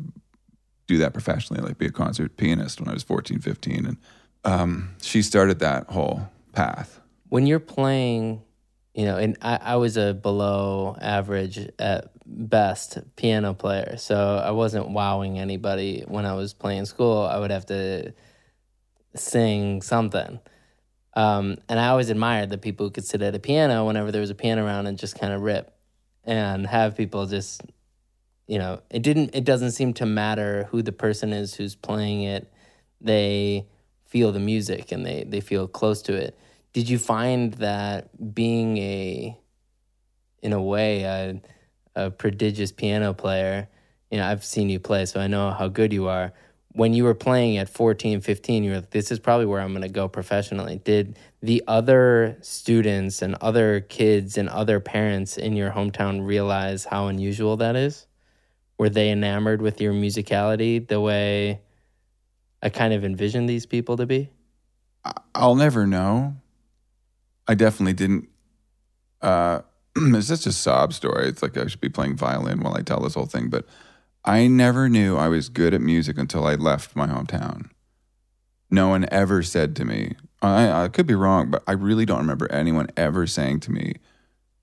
do 0.90 0.98
that 0.98 1.14
professionally, 1.14 1.62
like 1.62 1.78
be 1.78 1.86
a 1.86 1.92
concert 1.92 2.36
pianist 2.36 2.82
when 2.82 2.90
I 2.90 2.94
was 2.94 3.04
14, 3.04 3.40
15. 3.40 3.86
and 3.86 3.98
um, 4.44 4.96
she 5.02 5.22
started 5.22 5.60
that 5.60 5.88
whole 5.88 6.30
path. 6.54 7.00
When 7.30 7.46
you're 7.46 7.60
playing, 7.60 8.42
you 8.96 9.06
know, 9.06 9.18
and 9.18 9.38
I, 9.42 9.60
I 9.62 9.76
was 9.76 9.98
a 9.98 10.14
below 10.14 10.98
average 11.00 11.60
at 11.78 12.12
best 12.26 12.98
piano 13.16 13.54
player, 13.54 13.98
so 13.98 14.42
I 14.44 14.52
wasn't 14.52 14.90
wowing 14.90 15.38
anybody 15.38 16.04
when 16.08 16.26
I 16.26 16.34
was 16.34 16.54
playing 16.54 16.86
school. 16.86 17.22
I 17.22 17.38
would 17.38 17.52
have 17.52 17.68
to 17.68 18.14
sing 19.16 19.82
something. 19.84 20.40
Um, 21.14 21.58
and 21.68 21.80
I 21.80 21.90
always 21.90 22.10
admired 22.10 22.50
the 22.50 22.58
people 22.58 22.88
who 22.88 22.92
could 22.92 23.06
sit 23.06 23.22
at 23.22 23.36
a 23.36 23.40
piano 23.40 23.86
whenever 23.86 24.12
there 24.12 24.22
was 24.22 24.30
a 24.30 24.36
piano 24.36 24.66
around 24.66 24.88
and 24.88 24.98
just 24.98 25.20
kind 25.20 25.34
of 25.34 25.42
rip 25.42 25.76
and 26.24 26.66
have 26.66 26.98
people 26.98 27.26
just, 27.26 27.62
you 28.50 28.58
know, 28.58 28.82
it 28.90 29.04
didn't, 29.04 29.36
it 29.36 29.44
doesn't 29.44 29.72
seem 29.72 29.94
to 29.94 30.06
matter 30.06 30.68
who 30.72 30.82
the 30.82 30.92
person 30.92 31.34
is 31.34 31.54
who's 31.54 31.76
playing 31.76 32.24
it. 32.24 32.52
They 33.00 33.68
feel 34.06 34.32
the 34.32 34.40
music 34.40 34.92
and 34.92 35.06
they, 35.06 35.24
they 35.28 35.40
feel 35.40 35.68
close 35.68 36.02
to 36.04 36.16
it. 36.16 36.38
Did 36.74 36.90
you 36.90 36.98
find 36.98 37.54
that 37.56 38.34
being 38.34 38.78
a, 38.78 39.38
in 40.42 40.54
a 40.54 40.62
way, 40.62 41.04
a, 41.04 41.42
a 41.96 42.10
prodigious 42.10 42.72
piano 42.72 43.14
player, 43.14 43.70
you 44.10 44.18
know, 44.18 44.26
I've 44.26 44.44
seen 44.44 44.70
you 44.70 44.80
play, 44.80 45.06
so 45.06 45.20
I 45.20 45.28
know 45.28 45.52
how 45.52 45.68
good 45.68 45.94
you 45.94 46.08
are 46.08 46.34
when 46.74 46.94
you 46.94 47.04
were 47.04 47.16
playing 47.16 47.58
at 47.58 47.68
14, 47.68 48.22
15, 48.22 48.64
you 48.64 48.72
were 48.72 48.76
like, 48.78 48.92
this 48.92 49.12
is 49.12 49.20
probably 49.20 49.46
where 49.46 49.60
I'm 49.60 49.72
going 49.72 49.82
to 49.82 49.90
go 49.90 50.08
professionally. 50.08 50.80
Did 50.84 51.18
the 51.42 51.64
other 51.68 52.38
students 52.42 53.22
and 53.22 53.36
other 53.42 53.82
kids 53.82 54.38
and 54.38 54.48
other 54.50 54.80
parents 54.80 55.38
in 55.38 55.56
your 55.56 55.72
hometown 55.72 56.26
realize 56.26 56.86
how 56.86 57.08
unusual 57.08 57.58
that 57.58 57.76
is? 57.76 58.06
Were 58.80 58.90
they 58.90 59.12
enamored 59.12 59.62
with 59.62 59.82
your 59.82 59.94
musicality 59.94 60.88
the 60.88 61.02
way 61.02 61.60
I 62.64 62.70
kind 62.70 62.94
of 62.94 63.04
envisioned 63.04 63.50
these 63.50 63.66
people 63.66 63.98
to 63.98 64.06
be? 64.06 64.30
I'll 65.36 65.56
never 65.56 65.86
know. 65.86 66.38
I 67.46 67.56
definitely 67.56 67.94
didn't. 67.94 68.30
Uh, 69.22 69.62
just 70.14 70.48
a 70.48 70.54
sob 70.54 70.94
story. 70.94 71.28
It's 71.28 71.44
like 71.44 71.58
I 71.58 71.68
should 71.68 71.82
be 71.82 71.90
playing 71.90 72.16
violin 72.16 72.62
while 72.62 72.76
I 72.76 72.82
tell 72.82 73.02
this 73.02 73.16
whole 73.16 73.26
thing, 73.26 73.50
but 73.50 73.66
I 74.24 74.48
never 74.48 74.88
knew 74.88 75.18
I 75.18 75.28
was 75.28 75.50
good 75.50 75.74
at 75.74 75.82
music 75.82 76.18
until 76.18 76.48
I 76.48 76.56
left 76.56 76.96
my 76.96 77.08
hometown. 77.08 77.70
No 78.72 78.88
one 78.88 79.06
ever 79.12 79.44
said 79.44 79.76
to 79.78 79.86
me, 79.86 80.16
I, 80.42 80.84
I 80.84 80.88
could 80.88 81.06
be 81.06 81.16
wrong, 81.16 81.52
but 81.52 81.64
I 81.68 81.74
really 81.74 82.06
don't 82.06 82.20
remember 82.20 82.50
anyone 82.50 82.88
ever 82.96 83.28
saying 83.28 83.60
to 83.62 83.72
me, 83.72 83.96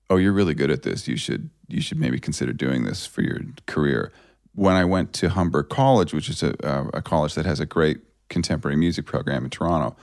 "Oh, 0.09 0.17
you're 0.17 0.33
really 0.33 0.53
good 0.53 0.71
at 0.71 0.83
this. 0.83 1.07
You 1.07 1.17
should 1.17 1.49
you 1.67 1.81
should 1.81 1.99
maybe 1.99 2.19
consider 2.19 2.53
doing 2.53 2.83
this 2.83 3.05
for 3.05 3.21
your 3.21 3.41
career." 3.65 4.11
When 4.53 4.75
I 4.75 4.85
went 4.85 5.13
to 5.13 5.29
Humber 5.29 5.61
College, 5.61 6.13
which 6.13 6.29
is 6.29 6.41
a, 6.41 6.53
uh, 6.67 6.89
a 6.95 7.01
college 7.01 7.35
that 7.35 7.45
has 7.45 7.59
a 7.59 7.65
great 7.65 7.99
contemporary 8.27 8.75
music 8.75 9.05
program 9.05 9.43
in 9.43 9.51
Toronto, 9.51 9.95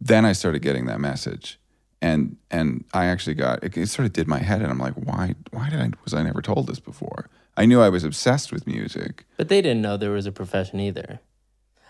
then 0.00 0.24
I 0.24 0.32
started 0.32 0.60
getting 0.60 0.86
that 0.86 1.00
message, 1.00 1.58
and 2.02 2.36
and 2.50 2.84
I 2.92 3.06
actually 3.06 3.34
got 3.34 3.62
it, 3.62 3.76
it 3.76 3.88
sort 3.88 4.06
of 4.06 4.12
did 4.12 4.26
my 4.26 4.40
head, 4.40 4.62
and 4.62 4.70
I'm 4.70 4.78
like, 4.78 4.94
why 4.94 5.34
why 5.52 5.70
did 5.70 5.80
I 5.80 5.90
was 6.04 6.14
I 6.14 6.22
never 6.22 6.42
told 6.42 6.66
this 6.66 6.80
before? 6.80 7.28
I 7.56 7.64
knew 7.64 7.80
I 7.80 7.88
was 7.88 8.04
obsessed 8.04 8.52
with 8.52 8.66
music. 8.66 9.24
But 9.38 9.48
they 9.48 9.62
didn't 9.62 9.80
know 9.80 9.96
there 9.96 10.10
was 10.10 10.26
a 10.26 10.32
profession 10.32 10.78
either. 10.78 11.20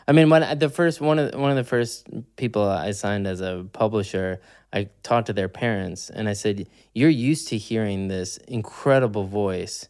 I 0.08 0.12
mean, 0.12 0.30
when 0.30 0.58
the 0.58 0.68
first 0.68 1.00
one 1.00 1.18
of 1.18 1.34
one 1.34 1.50
of 1.50 1.56
the 1.56 1.64
first 1.64 2.06
people 2.36 2.62
I 2.62 2.92
signed 2.92 3.26
as 3.26 3.40
a 3.40 3.66
publisher, 3.72 4.40
I 4.72 4.88
talked 5.02 5.26
to 5.26 5.32
their 5.32 5.48
parents 5.48 6.10
and 6.10 6.28
I 6.28 6.32
said, 6.32 6.68
"You're 6.94 7.10
used 7.10 7.48
to 7.48 7.58
hearing 7.58 8.08
this 8.08 8.36
incredible 8.48 9.24
voice 9.24 9.88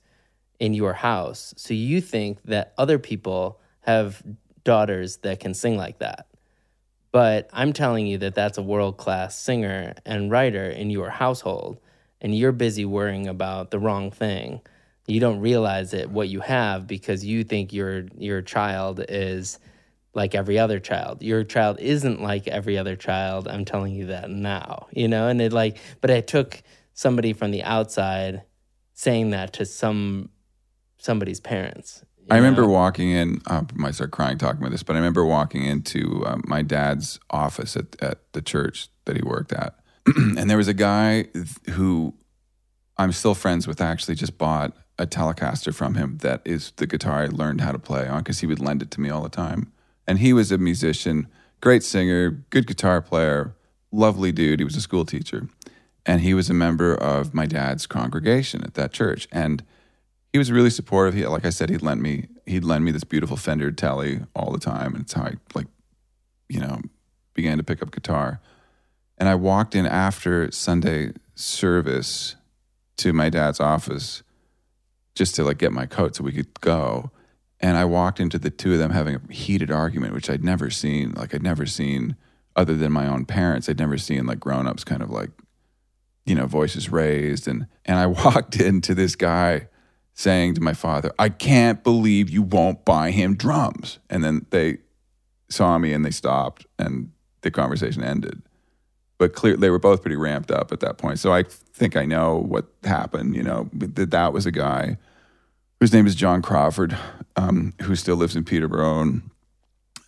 in 0.58 0.73
your 0.73 0.94
house, 0.94 1.52
so 1.58 1.75
you 1.75 2.00
think 2.00 2.42
that 2.44 2.73
other 2.78 2.99
people 2.99 3.61
have 3.80 4.23
daughters 4.64 5.18
that 5.18 5.40
can 5.40 5.52
sing 5.52 5.76
like 5.76 5.99
that." 5.99 6.26
But 7.12 7.50
I'm 7.52 7.73
telling 7.73 8.06
you 8.06 8.18
that 8.18 8.35
that's 8.35 8.58
a 8.58 8.62
world 8.62 8.96
class 8.96 9.37
singer 9.38 9.94
and 10.06 10.30
writer 10.30 10.64
in 10.64 10.90
your 10.90 11.11
household, 11.11 11.78
and 12.23 12.35
you're 12.37 12.52
busy 12.52 12.85
worrying 12.87 13.26
about 13.26 13.70
the 13.70 13.78
wrong 13.78 14.11
thing 14.11 14.61
you 15.08 15.20
don't 15.20 15.38
realize 15.38 15.94
it 15.94 16.11
what 16.11 16.28
you 16.28 16.40
have 16.40 16.87
because 16.87 17.25
you 17.25 17.44
think 17.44 17.73
your 17.73 18.06
your 18.18 18.42
child 18.42 19.04
is 19.08 19.58
like 20.16 20.35
every 20.35 20.58
other 20.58 20.80
child. 20.80 21.23
Your 21.23 21.44
child 21.44 21.78
isn't 21.78 22.23
like 22.23 22.49
every 22.49 22.78
other 22.78 22.96
child. 22.96 23.46
I'm 23.46 23.66
telling 23.66 23.94
you 23.94 24.06
that 24.06 24.30
now. 24.30 24.88
You 24.90 25.06
know, 25.06 25.28
and 25.28 25.40
it 25.40 25.52
like 25.52 25.78
but 26.00 26.11
it 26.11 26.26
took 26.26 26.62
somebody 26.94 27.35
from 27.35 27.50
the 27.50 27.62
outside 27.62 28.42
saying 28.94 29.30
that 29.30 29.52
to 29.52 29.66
some 29.66 30.30
somebody's 30.96 31.38
parents. 31.38 32.02
I 32.28 32.37
remember 32.37 32.62
know? 32.62 32.68
walking 32.68 33.11
in. 33.11 33.40
Uh, 33.46 33.62
I 33.68 33.73
might 33.75 33.94
start 33.94 34.11
crying 34.11 34.38
talking 34.38 34.61
about 34.61 34.73
this, 34.73 34.82
but 34.82 34.96
I 34.96 34.99
remember 34.99 35.25
walking 35.25 35.64
into 35.64 36.25
um, 36.26 36.42
my 36.46 36.62
dad's 36.62 37.20
office 37.30 37.76
at, 37.76 38.02
at 38.02 38.32
the 38.32 38.42
church 38.42 38.88
that 39.04 39.14
he 39.16 39.23
worked 39.23 39.52
at, 39.52 39.78
and 40.16 40.50
there 40.50 40.56
was 40.56 40.66
a 40.66 40.75
guy 40.75 41.26
who 41.70 42.14
I'm 42.96 43.12
still 43.12 43.35
friends 43.35 43.68
with. 43.68 43.80
Actually, 43.80 44.16
just 44.16 44.38
bought 44.38 44.73
a 44.99 45.06
Telecaster 45.06 45.75
from 45.75 45.94
him 45.94 46.18
that 46.23 46.40
is 46.46 46.73
the 46.76 46.87
guitar 46.87 47.23
I 47.23 47.26
learned 47.26 47.61
how 47.61 47.70
to 47.70 47.78
play 47.78 48.08
on 48.08 48.20
because 48.20 48.40
he 48.40 48.46
would 48.46 48.61
lend 48.61 48.80
it 48.80 48.90
to 48.92 49.00
me 49.00 49.11
all 49.11 49.23
the 49.23 49.28
time. 49.28 49.73
And 50.07 50.19
he 50.19 50.33
was 50.33 50.53
a 50.53 50.59
musician, 50.59 51.29
great 51.61 51.83
singer, 51.83 52.31
good 52.51 52.67
guitar 52.67 53.01
player, 53.03 53.55
lovely 53.91 54.33
dude. 54.33 54.61
He 54.61 54.65
was 54.65 54.77
a 54.77 54.81
school 54.81 55.05
teacher. 55.05 55.49
And 56.05 56.21
he 56.21 56.35
was 56.35 56.49
a 56.49 56.55
member 56.55 56.95
of 56.95 57.35
my 57.35 57.47
dad's 57.47 57.87
congregation 57.87 58.63
at 58.63 58.75
that 58.75 58.93
church. 58.93 59.27
And 59.33 59.65
he 60.33 60.39
was 60.39 60.53
really 60.53 60.71
supportive. 60.71 61.15
He, 61.15 61.27
like 61.27 61.45
I 61.45 61.51
said, 61.51 61.71
he'd 61.71 61.83
lend 61.83 62.03
me 62.03 62.29
he'd 62.47 62.65
lend 62.65 62.85
me 62.85 62.93
this 62.93 63.05
beautiful 63.05 63.37
Fender 63.37 63.73
Tele 63.73 64.21
all 64.35 64.53
the 64.53 64.59
time. 64.59 64.95
And 64.95 65.03
it's 65.03 65.13
how 65.13 65.25
I 65.25 65.35
like, 65.55 65.67
you 66.49 66.61
know, 66.61 66.81
began 67.35 67.59
to 67.59 67.65
pick 67.65 67.83
up 67.83 67.91
guitar. 67.91 68.41
And 69.19 69.29
I 69.29 69.35
walked 69.35 69.75
in 69.75 69.87
after 69.87 70.51
Sunday 70.53 71.13
service 71.35 72.37
to 72.99 73.13
my 73.13 73.29
dad's 73.29 73.61
office 73.61 74.23
just 75.15 75.35
to 75.35 75.45
like 75.45 75.59
get 75.59 75.73
my 75.73 75.87
coat 75.87 76.17
so 76.17 76.25
we 76.25 76.33
could 76.33 76.61
go. 76.61 77.11
And 77.61 77.77
I 77.77 77.85
walked 77.85 78.21
into 78.21 78.39
the 78.39 78.51
two 78.51 78.75
of 78.75 78.79
them 78.79 78.91
having 78.91 79.17
a 79.17 79.33
heated 79.33 79.71
argument, 79.71 80.13
which 80.13 80.29
I'd 80.29 80.45
never 80.45 80.71
seen. 80.71 81.13
Like 81.13 81.35
I'd 81.35 81.43
never 81.43 81.67
seen 81.67 82.17
other 82.55 82.75
than 82.75 82.93
my 82.93 83.07
own 83.07 83.25
parents. 83.25 83.69
I'd 83.69 83.79
never 83.79 83.99
seen 83.99 84.27
like 84.27 84.41
grown 84.41 84.67
ups 84.67 84.85
kind 84.85 85.03
of 85.03 85.11
like, 85.11 85.31
you 86.25 86.35
know, 86.35 86.47
voices 86.47 86.91
raised. 86.91 87.49
And 87.49 87.67
and 87.85 87.99
I 87.99 88.07
walked 88.25 88.61
into 88.61 88.95
this 88.95 89.17
guy 89.17 89.69
saying 90.15 90.55
to 90.55 90.63
my 90.63 90.73
father, 90.73 91.13
I 91.19 91.29
can't 91.29 91.85
believe 91.85 92.31
you 92.31 92.43
won't 92.43 92.85
buy 92.85 93.11
him 93.11 93.37
drums. 93.37 93.99
And 94.09 94.25
then 94.25 94.47
they 94.51 94.79
saw 95.51 95.77
me 95.79 95.93
and 95.93 96.05
they 96.05 96.11
stopped 96.11 96.67
and 96.79 97.11
the 97.43 97.51
conversation 97.51 98.03
ended. 98.03 98.43
But 99.19 99.35
clear 99.35 99.57
they 99.57 99.71
were 99.71 99.79
both 99.79 100.03
pretty 100.03 100.17
ramped 100.17 100.51
up 100.51 100.73
at 100.73 100.81
that 100.81 100.99
point. 100.99 101.19
So 101.19 101.33
I 101.33 101.43
think 101.43 101.97
I 101.97 102.05
know 102.05 102.37
what 102.37 102.67
happened, 102.85 103.37
you 103.37 103.43
know, 103.43 103.69
that 103.75 104.11
that 104.11 104.33
was 104.33 104.47
a 104.47 104.51
guy 104.51 104.99
whose 105.81 105.93
name 105.93 106.07
is 106.07 106.15
John 106.15 106.43
Crawford, 106.43 106.97
um, 107.37 107.75
who 107.83 107.95
still 107.95 108.16
lives 108.16 108.35
in 108.35 108.45
Peterborough. 108.45 109.00
And, 109.00 109.31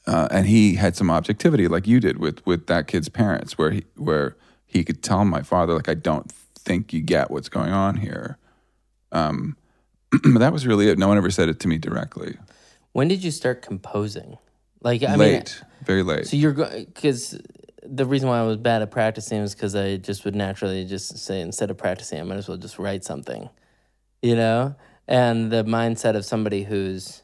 uh, 0.06 0.28
and 0.30 0.46
he 0.46 0.74
had 0.74 0.96
some 0.96 1.10
objectivity, 1.10 1.68
like 1.68 1.86
you 1.86 2.00
did 2.00 2.18
with 2.18 2.44
with 2.46 2.66
that 2.66 2.86
kid's 2.86 3.08
parents, 3.08 3.58
where 3.58 3.70
he 3.70 3.84
where 3.96 4.36
he 4.66 4.82
could 4.82 5.02
tell 5.02 5.24
my 5.24 5.42
father, 5.42 5.74
like, 5.74 5.88
I 5.88 5.94
don't 5.94 6.30
think 6.58 6.92
you 6.92 7.00
get 7.00 7.30
what's 7.30 7.48
going 7.48 7.70
on 7.70 7.96
here. 7.96 8.38
Um, 9.12 9.56
but 10.10 10.38
that 10.38 10.52
was 10.52 10.66
really 10.66 10.88
it. 10.88 10.98
No 10.98 11.08
one 11.08 11.18
ever 11.18 11.30
said 11.30 11.48
it 11.48 11.60
to 11.60 11.68
me 11.68 11.78
directly. 11.78 12.38
When 12.92 13.08
did 13.08 13.22
you 13.22 13.30
start 13.30 13.62
composing? 13.62 14.38
Like, 14.80 15.02
I 15.02 15.16
late, 15.16 15.60
mean, 15.60 15.84
very 15.84 16.02
late. 16.02 16.26
So 16.26 16.36
you're 16.36 16.52
going 16.52 16.84
because 16.86 17.38
the 17.82 18.06
reason 18.06 18.28
why 18.28 18.38
I 18.38 18.42
was 18.44 18.56
bad 18.56 18.80
at 18.80 18.90
practicing 18.90 19.42
was 19.42 19.54
because 19.54 19.74
I 19.74 19.96
just 19.96 20.24
would 20.24 20.34
naturally 20.34 20.84
just 20.86 21.18
say 21.18 21.40
instead 21.40 21.70
of 21.70 21.76
practicing, 21.76 22.18
I 22.18 22.22
might 22.22 22.36
as 22.36 22.48
well 22.48 22.56
just 22.56 22.78
write 22.78 23.04
something, 23.04 23.50
you 24.22 24.36
know 24.36 24.74
and 25.08 25.50
the 25.50 25.64
mindset 25.64 26.14
of 26.14 26.24
somebody 26.24 26.64
who's 26.64 27.22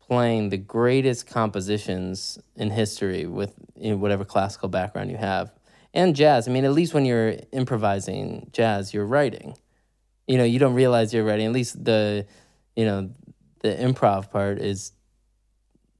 playing 0.00 0.48
the 0.48 0.56
greatest 0.56 1.26
compositions 1.26 2.38
in 2.56 2.70
history 2.70 3.26
with 3.26 3.54
you 3.76 3.90
know, 3.90 3.96
whatever 3.96 4.24
classical 4.24 4.68
background 4.68 5.10
you 5.10 5.16
have. 5.16 5.52
And 5.92 6.14
jazz 6.14 6.46
i 6.46 6.52
mean 6.52 6.64
at 6.64 6.72
least 6.72 6.94
when 6.94 7.04
you're 7.04 7.34
improvising 7.52 8.48
jazz 8.52 8.94
you're 8.94 9.04
writing. 9.04 9.56
You 10.28 10.38
know 10.38 10.44
you 10.44 10.60
don't 10.60 10.74
realize 10.74 11.12
you're 11.12 11.24
writing. 11.24 11.46
At 11.46 11.52
least 11.52 11.84
the 11.84 12.26
you 12.76 12.84
know 12.84 13.10
the 13.58 13.74
improv 13.74 14.30
part 14.30 14.58
is 14.58 14.92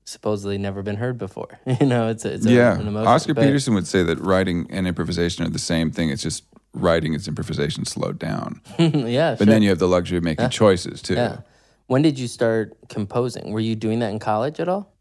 supposedly 0.04 0.58
never 0.58 0.82
been 0.82 0.96
heard 0.96 1.18
before. 1.18 1.58
You 1.80 1.86
know 1.86 2.08
it's 2.08 2.24
a, 2.24 2.34
it's 2.34 2.46
a, 2.46 2.52
yeah. 2.52 2.78
oscar 3.04 3.34
but, 3.34 3.42
peterson 3.42 3.74
would 3.74 3.88
say 3.88 4.04
that 4.04 4.20
writing 4.20 4.68
and 4.70 4.86
improvisation 4.86 5.44
are 5.44 5.50
the 5.50 5.58
same 5.58 5.90
thing. 5.90 6.10
It's 6.10 6.22
just 6.22 6.44
writing 6.72 7.14
its 7.14 7.26
improvisation 7.26 7.84
slowed 7.84 8.18
down. 8.18 8.60
yeah, 8.78 9.32
but 9.32 9.38
sure. 9.38 9.46
then 9.46 9.62
you 9.62 9.68
have 9.70 9.78
the 9.78 9.88
luxury 9.88 10.18
of 10.18 10.24
making 10.24 10.44
yeah. 10.44 10.50
choices 10.50 11.02
too. 11.02 11.14
Yeah. 11.14 11.38
When 11.86 12.02
did 12.02 12.18
you 12.18 12.28
start 12.28 12.76
composing? 12.88 13.52
Were 13.52 13.60
you 13.60 13.74
doing 13.74 13.98
that 13.98 14.10
in 14.10 14.18
college 14.20 14.60
at 14.60 14.68
all? 14.68 14.94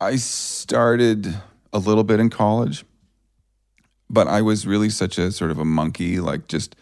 I 0.00 0.16
started. 0.16 1.34
a 1.72 1.78
little 1.78 2.04
bit 2.04 2.18
in 2.18 2.30
college, 2.30 2.84
but 4.08 4.26
I 4.26 4.42
was 4.42 4.66
really 4.66 4.90
such 4.90 5.18
a 5.18 5.30
sort 5.30 5.50
of 5.50 5.58
a 5.58 5.64
monkey, 5.64 6.18
like 6.20 6.48
just 6.48 6.74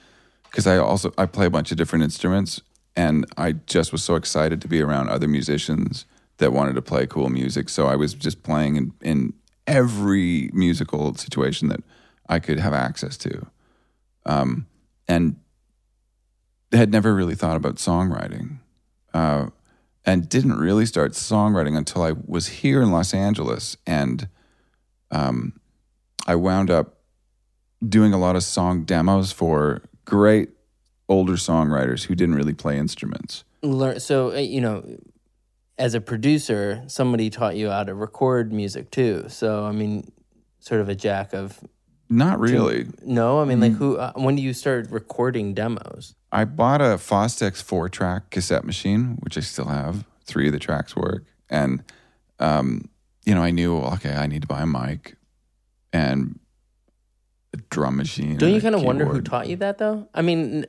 because 0.44 0.66
I 0.66 0.78
also 0.78 1.12
I 1.18 1.26
play 1.26 1.46
a 1.46 1.50
bunch 1.50 1.70
of 1.70 1.76
different 1.76 2.04
instruments, 2.04 2.62
and 2.96 3.26
I 3.36 3.52
just 3.52 3.92
was 3.92 4.02
so 4.02 4.14
excited 4.14 4.62
to 4.62 4.68
be 4.68 4.80
around 4.80 5.08
other 5.10 5.28
musicians 5.28 6.06
that 6.38 6.52
wanted 6.52 6.74
to 6.74 6.82
play 6.82 7.06
cool 7.06 7.28
music. 7.28 7.68
So 7.68 7.86
I 7.86 7.96
was 7.96 8.14
just 8.14 8.42
playing 8.42 8.76
in, 8.76 8.92
in 9.02 9.32
every 9.66 10.50
musical 10.52 11.14
situation 11.14 11.68
that 11.68 11.80
I 12.28 12.38
could 12.38 12.58
have 12.58 12.72
access 12.72 13.16
to, 13.18 13.46
um, 14.28 14.66
and 15.08 15.34
had 16.70 16.92
never 16.92 17.12
really 17.12 17.34
thought 17.34 17.56
about 17.56 17.76
songwriting. 17.76 18.58
Uh, 19.12 19.48
and 20.08 20.26
didn't 20.28 20.56
really 20.58 20.86
start 20.86 21.12
songwriting 21.12 21.76
until 21.76 22.02
I 22.02 22.12
was 22.26 22.46
here 22.46 22.80
in 22.80 22.90
Los 22.90 23.12
Angeles, 23.12 23.76
and 23.86 24.26
um, 25.10 25.60
I 26.26 26.34
wound 26.34 26.70
up 26.70 26.96
doing 27.86 28.14
a 28.14 28.18
lot 28.18 28.34
of 28.34 28.42
song 28.42 28.84
demos 28.84 29.32
for 29.32 29.82
great 30.06 30.48
older 31.10 31.34
songwriters 31.34 32.04
who 32.04 32.14
didn't 32.14 32.36
really 32.36 32.54
play 32.54 32.78
instruments. 32.78 33.44
Learn, 33.62 34.00
so, 34.00 34.32
uh, 34.32 34.36
you 34.36 34.62
know, 34.62 34.82
as 35.76 35.92
a 35.94 36.00
producer, 36.00 36.84
somebody 36.86 37.28
taught 37.28 37.56
you 37.56 37.68
how 37.68 37.84
to 37.84 37.94
record 37.94 38.50
music 38.50 38.90
too. 38.90 39.26
So, 39.28 39.64
I 39.66 39.72
mean, 39.72 40.10
sort 40.58 40.80
of 40.80 40.88
a 40.88 40.94
jack 40.94 41.34
of. 41.34 41.60
Not 42.10 42.40
really. 42.40 42.86
No, 43.04 43.40
I 43.40 43.44
mean, 43.44 43.60
like, 43.60 43.72
who? 43.72 43.96
Uh, 43.96 44.12
when 44.14 44.36
do 44.36 44.42
you 44.42 44.54
start 44.54 44.90
recording 44.90 45.52
demos? 45.54 46.14
I 46.32 46.44
bought 46.44 46.80
a 46.80 46.96
Fostex 46.96 47.62
four 47.62 47.88
track 47.88 48.30
cassette 48.30 48.64
machine, 48.64 49.18
which 49.20 49.36
I 49.36 49.40
still 49.40 49.66
have. 49.66 50.04
Three 50.24 50.46
of 50.46 50.52
the 50.52 50.58
tracks 50.58 50.94
work. 50.94 51.24
And, 51.48 51.82
um, 52.38 52.88
you 53.24 53.34
know, 53.34 53.42
I 53.42 53.50
knew, 53.50 53.78
okay, 53.78 54.14
I 54.14 54.26
need 54.26 54.42
to 54.42 54.48
buy 54.48 54.62
a 54.62 54.66
mic 54.66 55.16
and 55.92 56.38
a 57.54 57.58
drum 57.70 57.96
machine. 57.96 58.36
Don't 58.36 58.52
you 58.52 58.60
kind 58.60 58.74
of 58.74 58.82
wonder 58.82 59.04
who 59.06 59.20
taught 59.22 59.48
you 59.48 59.56
that 59.56 59.78
though? 59.78 60.08
I 60.14 60.22
mean, 60.22 60.66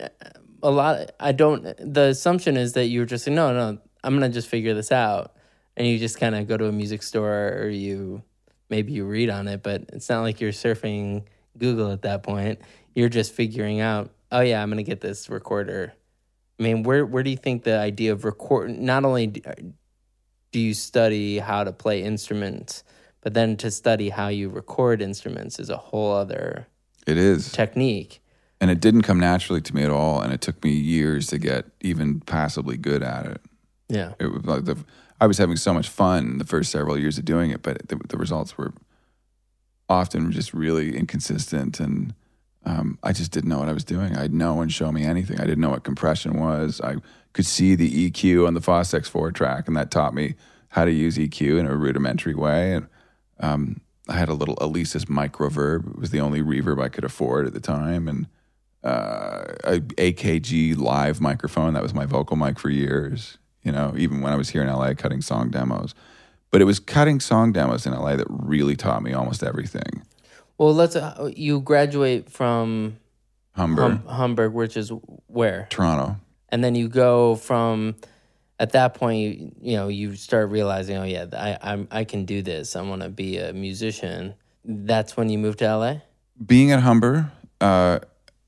a 0.63 0.71
lot. 0.71 1.11
I 1.19 1.31
don't. 1.31 1.63
The 1.77 2.03
assumption 2.03 2.57
is 2.57 2.73
that 2.73 2.85
you 2.87 3.01
were 3.01 3.05
just 3.05 3.27
like, 3.27 3.35
no, 3.35 3.53
no, 3.53 3.79
I'm 4.03 4.13
gonna 4.13 4.29
just 4.29 4.47
figure 4.47 4.73
this 4.73 4.91
out, 4.91 5.35
and 5.75 5.87
you 5.87 5.99
just 5.99 6.19
kind 6.19 6.35
of 6.35 6.47
go 6.47 6.57
to 6.57 6.67
a 6.67 6.71
music 6.71 7.03
store 7.03 7.57
or 7.59 7.69
you 7.69 8.23
maybe 8.69 8.93
you 8.93 9.05
read 9.05 9.29
on 9.29 9.47
it, 9.47 9.63
but 9.63 9.83
it's 9.93 10.09
not 10.09 10.21
like 10.21 10.39
you're 10.39 10.51
surfing 10.51 11.23
Google 11.57 11.91
at 11.91 12.03
that 12.03 12.23
point. 12.23 12.59
You're 12.95 13.09
just 13.09 13.33
figuring 13.33 13.79
out, 13.81 14.11
oh 14.31 14.41
yeah, 14.41 14.61
I'm 14.61 14.69
gonna 14.69 14.83
get 14.83 15.01
this 15.01 15.29
recorder. 15.29 15.93
I 16.59 16.63
mean, 16.63 16.83
where 16.83 17.05
where 17.05 17.23
do 17.23 17.29
you 17.29 17.37
think 17.37 17.63
the 17.63 17.77
idea 17.77 18.11
of 18.11 18.25
record? 18.25 18.71
Not 18.77 19.05
only 19.05 19.27
do- 19.27 19.41
uh, 19.45 19.53
do 20.51 20.59
you 20.59 20.73
study 20.73 21.37
how 21.39 21.63
to 21.63 21.71
play 21.71 22.01
instruments, 22.03 22.83
but 23.21 23.33
then 23.33 23.55
to 23.57 23.69
study 23.69 24.09
how 24.09 24.29
you 24.29 24.49
record 24.49 25.01
instruments 25.01 25.59
is 25.59 25.69
a 25.69 25.77
whole 25.77 26.11
other 26.13 26.67
It 27.05 27.17
is. 27.17 27.51
technique. 27.51 28.21
And 28.61 28.69
it 28.71 28.81
didn't 28.81 29.03
come 29.03 29.19
naturally 29.19 29.61
to 29.61 29.75
me 29.75 29.83
at 29.83 29.89
all. 29.91 30.19
And 30.21 30.33
it 30.33 30.41
took 30.41 30.61
me 30.63 30.71
years 30.71 31.27
to 31.27 31.37
get 31.37 31.65
even 31.81 32.19
passably 32.19 32.77
good 32.77 33.03
at 33.03 33.25
it. 33.25 33.41
Yeah. 33.87 34.13
It 34.19 34.27
was 34.33 34.43
like 34.43 34.65
the, 34.65 34.75
I 35.21 35.27
was 35.27 35.37
having 35.37 35.57
so 35.57 35.73
much 35.73 35.89
fun 35.89 36.37
the 36.37 36.45
first 36.45 36.71
several 36.71 36.97
years 36.97 37.17
of 37.17 37.25
doing 37.25 37.51
it, 37.51 37.61
but 37.61 37.87
the, 37.87 37.95
the 37.95 38.17
results 38.17 38.57
were 38.57 38.73
often 39.89 40.31
just 40.31 40.53
really 40.53 40.95
inconsistent. 40.95 41.79
And 41.79 42.13
um, 42.65 42.97
I 43.03 43.11
just 43.11 43.31
didn't 43.31 43.49
know 43.49 43.59
what 43.59 43.69
I 43.69 43.73
was 43.73 43.83
doing. 43.83 44.15
I 44.15 44.21
had 44.21 44.33
no 44.33 44.53
one 44.53 44.69
show 44.69 44.91
me 44.91 45.03
anything. 45.03 45.39
I 45.39 45.45
didn't 45.45 45.59
know 45.59 45.69
what 45.69 45.83
compression 45.83 46.39
was. 46.39 46.79
I 46.81 46.97
could 47.33 47.45
see 47.45 47.75
the 47.75 48.09
EQ 48.09 48.47
on 48.47 48.53
the 48.53 48.61
Fostex 48.61 49.07
4 49.07 49.31
track, 49.31 49.67
and 49.67 49.75
that 49.75 49.91
taught 49.91 50.13
me 50.13 50.35
how 50.69 50.85
to 50.85 50.91
use 50.91 51.17
EQ 51.17 51.59
in 51.59 51.65
a 51.65 51.75
rudimentary 51.75 52.35
way. 52.35 52.73
And 52.73 52.87
um, 53.39 53.81
I 54.07 54.13
had 54.13 54.29
a 54.29 54.33
little 54.33 54.55
Alesis 54.57 55.05
microverb. 55.05 55.95
It 55.95 55.99
was 55.99 56.11
the 56.11 56.21
only 56.21 56.41
reverb 56.41 56.81
I 56.81 56.89
could 56.89 57.03
afford 57.03 57.47
at 57.47 57.53
the 57.53 57.59
time. 57.59 58.07
And 58.07 58.27
uh, 58.83 59.55
a 59.63 59.79
AKG 59.79 60.77
live 60.77 61.19
microphone. 61.19 61.73
That 61.73 61.83
was 61.83 61.93
my 61.93 62.05
vocal 62.05 62.37
mic 62.37 62.59
for 62.59 62.69
years. 62.69 63.37
You 63.69 63.73
know, 63.73 63.93
even 63.95 64.21
when 64.21 64.33
I 64.33 64.35
was 64.35 64.49
here 64.49 64.63
in 64.63 64.67
LA 64.67 64.95
cutting 64.95 65.21
song 65.21 65.51
demos. 65.51 65.93
But 66.49 66.59
it 66.59 66.63
was 66.63 66.79
cutting 66.79 67.19
song 67.19 67.51
demos 67.51 67.85
in 67.85 67.93
LA 67.93 68.15
that 68.15 68.25
really 68.27 68.75
taught 68.75 69.03
me 69.03 69.13
almost 69.13 69.43
everything. 69.43 70.01
Well, 70.57 70.73
let's. 70.73 70.95
Uh, 70.95 71.29
you 71.35 71.59
graduate 71.59 72.31
from 72.31 72.97
Humber, 73.51 73.81
hum, 73.83 74.07
Hamburg, 74.07 74.53
which 74.53 74.75
is 74.75 74.91
where, 75.27 75.67
Toronto. 75.69 76.15
and 76.49 76.63
then 76.63 76.73
you 76.73 76.87
go 76.87 77.35
from. 77.35 77.95
At 78.57 78.71
that 78.71 78.95
point, 78.95 79.19
you, 79.19 79.51
you 79.61 79.77
know 79.77 79.87
you 79.87 80.15
start 80.15 80.49
realizing, 80.49 80.97
oh 80.97 81.03
yeah, 81.03 81.27
I 81.31 81.59
I'm, 81.61 81.87
I 81.91 82.05
can 82.05 82.25
do 82.25 82.41
this. 82.41 82.75
I 82.75 82.81
want 82.81 83.03
to 83.03 83.09
be 83.09 83.37
a 83.37 83.53
musician. 83.53 84.33
That's 84.65 85.15
when 85.15 85.29
you 85.29 85.37
move 85.37 85.57
to 85.57 85.77
LA. 85.77 85.95
Being 86.43 86.71
at 86.71 86.79
Humber, 86.79 87.31
uh, 87.61 87.99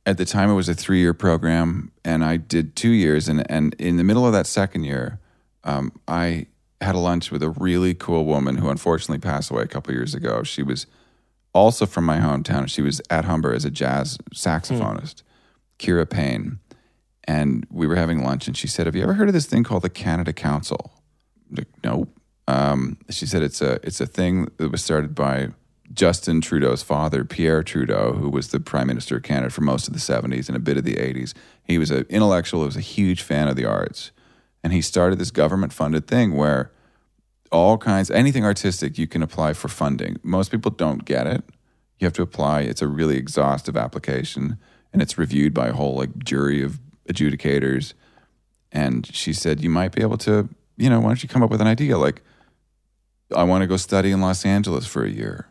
at 0.06 0.18
the 0.18 0.26
time 0.26 0.50
it 0.50 0.56
was 0.56 0.70
a 0.70 0.74
three 0.74 1.00
year 1.00 1.14
program, 1.14 1.92
and 2.04 2.24
I 2.24 2.38
did 2.38 2.76
two 2.76 2.90
years. 2.90 3.28
And, 3.28 3.50
and 3.50 3.74
in 3.76 3.98
the 3.98 4.04
middle 4.04 4.26
of 4.26 4.34
that 4.34 4.48
second 4.48 4.84
year, 4.84 5.20
um, 5.64 5.92
I 6.08 6.48
had 6.80 6.96
a 6.96 7.00
lunch 7.00 7.32
with 7.32 7.44
a 7.44 7.50
really 7.50 7.94
cool 7.94 8.26
woman 8.26 8.58
who 8.58 8.70
unfortunately 8.70 9.20
passed 9.20 9.52
away 9.52 9.64
a 9.64 9.68
couple 9.68 9.94
years 9.94 10.16
ago. 10.16 10.44
She 10.44 10.64
was 10.64 10.88
also 11.54 11.86
from 11.86 12.06
my 12.06 12.18
hometown. 12.18 12.68
She 12.68 12.82
was 12.82 13.02
at 13.10 13.26
Humber 13.26 13.54
as 13.54 13.66
a 13.66 13.70
jazz 13.70 14.18
saxophonist, 14.34 15.22
Kira 15.78 16.10
Payne. 16.10 16.60
And 17.26 17.68
we 17.70 17.86
were 17.86 17.96
having 17.96 18.24
lunch, 18.24 18.48
and 18.48 18.58
she 18.58 18.68
said, 18.68 18.88
"Have 18.88 18.96
you 18.96 19.04
ever 19.04 19.14
heard 19.14 19.28
of 19.28 19.34
this 19.34 19.46
thing 19.46 19.64
called 19.64 19.84
the 19.84 19.90
Canada 19.90 20.34
Council?" 20.34 20.92
I'm 21.50 21.58
like, 21.58 21.68
nope. 21.84 22.10
Um, 22.48 22.98
she 23.10 23.28
said 23.28 23.44
it's 23.44 23.62
a 23.62 23.74
it's 23.84 24.02
a 24.02 24.08
thing 24.08 24.50
that 24.58 24.72
was 24.72 24.84
started 24.84 25.14
by 25.14 25.50
Justin 25.94 26.42
Trudeau's 26.42 26.84
father, 26.84 27.24
Pierre 27.24 27.64
Trudeau, 27.64 28.14
who 28.14 28.30
was 28.30 28.50
the 28.50 28.60
prime 28.60 28.88
minister 28.88 29.18
of 29.18 29.24
Canada 29.24 29.50
for 29.50 29.62
most 29.62 29.88
of 29.88 29.94
the 29.94 30.00
'70s 30.00 30.48
and 30.48 30.56
a 30.56 30.60
bit 30.60 30.78
of 30.78 30.84
the 30.84 30.96
'80s. 30.96 31.34
He 31.64 31.78
was 31.78 31.92
an 31.92 32.06
intellectual. 32.10 32.62
He 32.62 32.68
was 32.68 32.78
a 32.78 32.82
huge 32.82 33.22
fan 33.22 33.48
of 33.48 33.56
the 33.56 33.66
arts, 33.66 34.12
and 34.64 34.74
he 34.74 34.82
started 34.82 35.20
this 35.20 35.32
government 35.32 35.74
funded 35.74 36.08
thing 36.08 36.36
where 36.36 36.72
all 37.52 37.78
kinds 37.78 38.10
anything 38.10 38.46
artistic 38.46 38.98
you 38.98 39.08
can 39.08 39.22
apply 39.22 39.54
for 39.54 39.68
funding. 39.68 40.18
Most 40.24 40.52
people 40.52 40.72
don't 40.72 41.04
get 41.04 41.28
it. 41.28 41.44
You 42.00 42.06
have 42.06 42.14
to 42.14 42.22
apply. 42.22 42.62
It's 42.62 42.82
a 42.82 42.88
really 42.88 43.18
exhaustive 43.18 43.76
application, 43.76 44.58
and 44.94 45.02
it's 45.02 45.18
reviewed 45.18 45.54
by 45.54 45.68
a 45.68 45.74
whole 45.74 45.96
like 45.96 46.18
jury 46.20 46.64
of 46.64 46.80
adjudicators. 47.10 47.94
And 48.72 49.06
she 49.06 49.34
said, 49.34 49.62
you 49.62 49.70
might 49.70 49.92
be 49.92 50.02
able 50.02 50.18
to, 50.20 50.48
you 50.78 50.90
know, 50.90 51.00
why 51.00 51.08
don't 51.08 51.24
you 51.24 51.30
come 51.30 51.44
up 51.44 51.50
with 51.50 51.62
an 51.62 51.68
idea 51.68 51.98
like, 51.98 52.24
I 53.36 53.44
want 53.44 53.62
to 53.62 53.68
go 53.68 53.78
study 53.78 54.12
in 54.12 54.22
Los 54.22 54.46
Angeles 54.46 54.86
for 54.86 55.04
a 55.04 55.10
year. 55.10 55.48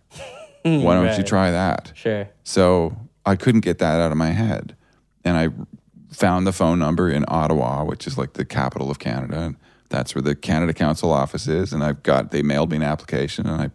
Mm, 0.65 0.83
Why 0.83 0.95
don't 0.95 1.17
you 1.17 1.25
try 1.25 1.51
that? 1.51 1.93
Sure. 1.95 2.29
So 2.45 2.97
I 3.25 3.37
couldn't 3.37 3.63
get 3.63 3.79
that 3.79 4.01
out 4.01 4.11
of 4.11 4.19
my 4.19 4.31
head. 4.31 4.77
And 5.25 5.37
I 5.37 5.49
found 6.13 6.47
the 6.47 6.53
phone 6.53 6.79
number 6.79 7.11
in 7.11 7.25
Ottawa, 7.29 7.85
which 7.85 8.07
is 8.07 8.19
like 8.19 8.35
the 8.35 8.45
capital 8.45 8.91
of 8.91 8.99
Canada. 8.99 9.41
And 9.41 9.57
that's 9.89 10.15
where 10.15 10.23
the 10.23 10.35
Canada 10.35 10.73
Council 10.73 11.11
office 11.11 11.47
is. 11.47 11.73
And 11.73 11.83
I've 11.83 12.03
got, 12.03 12.31
they 12.31 12.43
mailed 12.43 12.71
me 12.71 12.77
an 12.77 12.83
application 12.83 13.47
and 13.47 13.63
I 13.63 13.71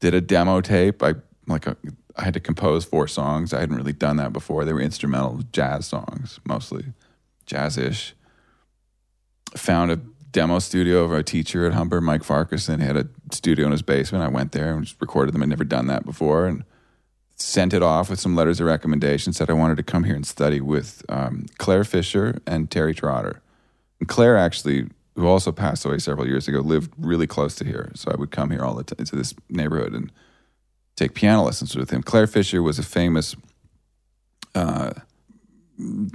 did 0.00 0.14
a 0.14 0.20
demo 0.20 0.60
tape. 0.60 1.02
I 1.02 1.14
like, 1.46 1.66
a, 1.66 1.76
I 2.16 2.24
had 2.24 2.34
to 2.34 2.40
compose 2.40 2.84
four 2.84 3.08
songs. 3.08 3.52
I 3.52 3.60
hadn't 3.60 3.76
really 3.76 3.92
done 3.92 4.16
that 4.16 4.32
before. 4.32 4.64
They 4.64 4.72
were 4.72 4.80
instrumental 4.80 5.40
jazz 5.52 5.86
songs, 5.86 6.40
mostly 6.44 6.84
jazz-ish. 7.46 8.14
Found 9.56 9.90
a 9.90 9.96
demo 10.30 10.58
studio 10.58 11.04
of 11.04 11.12
our 11.12 11.22
teacher 11.22 11.66
at 11.66 11.72
Humber, 11.74 12.00
Mike 12.00 12.22
Farquharson. 12.24 12.80
He 12.80 12.86
had 12.86 12.96
a 12.96 13.08
studio 13.32 13.66
in 13.66 13.72
his 13.72 13.82
basement. 13.82 14.24
I 14.24 14.28
went 14.28 14.52
there 14.52 14.74
and 14.74 14.84
just 14.84 15.00
recorded 15.00 15.34
them. 15.34 15.42
I'd 15.42 15.48
never 15.48 15.64
done 15.64 15.86
that 15.88 16.04
before. 16.04 16.46
And 16.46 16.64
sent 17.36 17.74
it 17.74 17.82
off 17.82 18.10
with 18.10 18.20
some 18.20 18.36
letters 18.36 18.60
of 18.60 18.66
recommendation. 18.66 19.32
Said 19.32 19.50
I 19.50 19.54
wanted 19.54 19.76
to 19.76 19.82
come 19.82 20.04
here 20.04 20.14
and 20.14 20.26
study 20.26 20.60
with 20.60 21.04
um, 21.08 21.46
Clare 21.58 21.84
Fischer 21.84 22.40
and 22.46 22.70
Terry 22.70 22.94
Trotter. 22.94 23.42
And 24.00 24.08
Clare 24.08 24.36
actually, 24.36 24.88
who 25.16 25.26
also 25.26 25.52
passed 25.52 25.84
away 25.84 25.98
several 25.98 26.26
years 26.26 26.48
ago, 26.48 26.60
lived 26.60 26.92
really 26.98 27.26
close 27.26 27.54
to 27.56 27.64
here. 27.64 27.90
So 27.94 28.10
I 28.12 28.16
would 28.16 28.30
come 28.30 28.50
here 28.50 28.64
all 28.64 28.74
the 28.74 28.84
time 28.84 29.04
to 29.06 29.16
this 29.16 29.34
neighborhood 29.48 29.94
and 29.94 30.12
take 30.96 31.14
piano 31.14 31.42
lessons 31.42 31.74
with 31.74 31.90
him. 31.90 32.02
Clare 32.02 32.26
Fischer 32.26 32.62
was 32.62 32.78
a 32.78 32.82
famous 32.82 33.34
uh, 34.54 34.92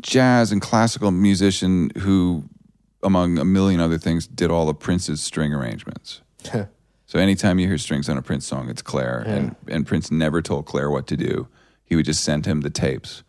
jazz 0.02 0.52
and 0.52 0.62
classical 0.62 1.12
musician 1.12 1.92
who, 1.98 2.46
among 3.04 3.38
a 3.38 3.46
million 3.46 3.82
other 3.82 3.98
things, 3.98 4.26
did 4.26 4.50
all 4.52 4.70
of 4.70 4.80
Prince's 4.80 5.22
string 5.22 5.54
arrangements. 5.54 6.22
So 7.10 7.18
anytime 7.18 7.58
you 7.58 7.68
hear 7.68 7.80
strings 7.80 8.08
on 8.08 8.20
a 8.20 8.22
Prince 8.22 8.46
song, 8.46 8.70
it's 8.70 8.84
Clare. 8.84 9.24
And, 9.26 9.56
and 9.68 9.88
Prince 9.88 10.12
never 10.12 10.44
told 10.44 10.68
Clare 10.68 10.92
what 10.92 11.08
to 11.08 11.18
do. 11.18 11.48
He 11.84 11.96
would 11.96 12.06
just 12.06 12.24
send 12.24 12.46
him 12.46 12.62
the 12.62 12.70
tapes 12.70 13.24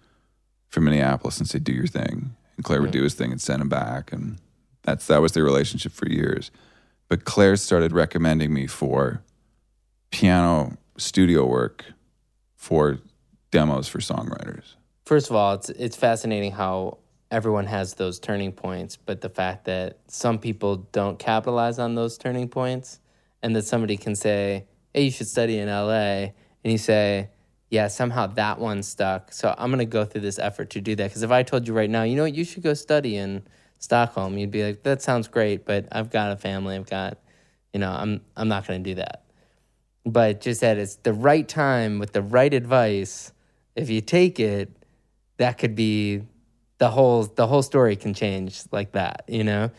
from 0.69 0.85
Minneapolis 0.85 1.39
and 1.39 1.49
say, 1.49 1.61
do 1.61 1.73
your 1.73 1.87
thing. 1.87 2.37
And 2.57 2.65
Clare 2.65 2.83
would 2.83 2.91
do 2.91 3.03
his 3.03 3.15
thing 3.15 3.33
and 3.33 3.41
send 3.41 3.63
him 3.63 3.71
back. 3.71 4.13
And 4.13 4.37
that's 4.83 5.07
that 5.07 5.23
was 5.23 5.33
their 5.33 5.45
relationship 5.45 5.93
for 5.93 6.07
years. 6.07 6.51
But 7.09 7.25
Clare 7.25 7.57
started 7.57 7.93
recommending 7.93 8.53
me 8.53 8.67
for 8.67 9.23
piano 10.11 10.77
studio 10.99 11.47
work 11.47 11.87
for 12.57 12.99
demos 13.51 13.89
for 13.89 14.01
songwriters. 14.01 14.75
First 15.07 15.31
of 15.31 15.37
all, 15.37 15.55
it's 15.55 15.71
it's 15.71 15.97
fascinating 15.97 16.53
how 16.53 16.99
everyone 17.31 17.65
has 17.65 17.95
those 17.95 18.19
turning 18.19 18.53
points, 18.53 18.97
but 18.97 19.23
the 19.23 19.31
fact 19.31 19.65
that 19.65 20.01
some 20.07 20.39
people 20.39 20.87
don't 20.93 21.19
capitalize 21.19 21.79
on 21.79 21.95
those 21.95 22.19
turning 22.19 22.47
points, 22.47 23.00
and 23.43 23.55
that 23.57 23.65
somebody 23.65 23.97
can 23.97 24.15
say, 24.15 24.67
hey, 24.95 25.05
you 25.05 25.11
should 25.11 25.29
study 25.29 25.59
in 25.59 25.69
LA, 25.69 26.33
and 26.63 26.73
you 26.73 26.79
say, 26.79 27.31
yeah, 27.71 27.87
somehow 27.87 28.27
that 28.27 28.59
one 28.59 28.83
stuck. 28.83 29.33
So 29.33 29.55
I'm 29.57 29.71
gonna 29.71 29.85
go 29.85 30.05
through 30.05 30.23
this 30.23 30.39
effort 30.39 30.71
to 30.71 30.81
do 30.81 30.97
that. 30.97 31.05
Because 31.05 31.23
if 31.23 31.31
I 31.31 31.43
told 31.43 31.67
you 31.69 31.75
right 31.75 31.89
now, 31.89 32.03
you 32.03 32.17
know 32.17 32.25
what, 32.25 32.35
you 32.35 32.45
should 32.45 32.63
go 32.63 32.75
study 32.75 33.17
in 33.17 33.43
Stockholm, 33.79 34.37
you'd 34.37 34.51
be 34.51 34.65
like, 34.65 34.83
that 34.83 35.01
sounds 35.01 35.29
great, 35.29 35.65
but 35.65 35.87
I've 35.93 36.11
got 36.11 36.33
a 36.33 36.37
family, 36.37 36.77
I've 36.77 36.91
got, 36.91 37.19
you 37.73 37.81
know, 37.81 37.91
I'm 37.91 38.21
I'm 38.37 38.49
not 38.49 38.67
gonna 38.67 38.81
do 38.81 38.97
that. 38.97 39.25
But 40.05 40.41
just 40.41 40.61
that 40.63 40.79
it's 40.79 40.97
the 40.97 41.13
right 41.13 41.49
time 41.49 41.99
with 41.99 42.13
the 42.13 42.23
right 42.23 42.53
advice. 42.53 43.33
If 43.77 43.89
you 43.89 44.01
take 44.01 44.41
it, 44.41 44.71
that 45.37 45.57
could 45.59 45.75
be 45.77 46.23
the 46.79 46.91
whole 46.91 47.23
the 47.25 47.47
whole 47.47 47.63
story 47.63 47.95
can 47.95 48.15
change 48.15 48.63
like 48.73 48.93
that, 48.93 49.25
you 49.29 49.45
know. 49.45 49.71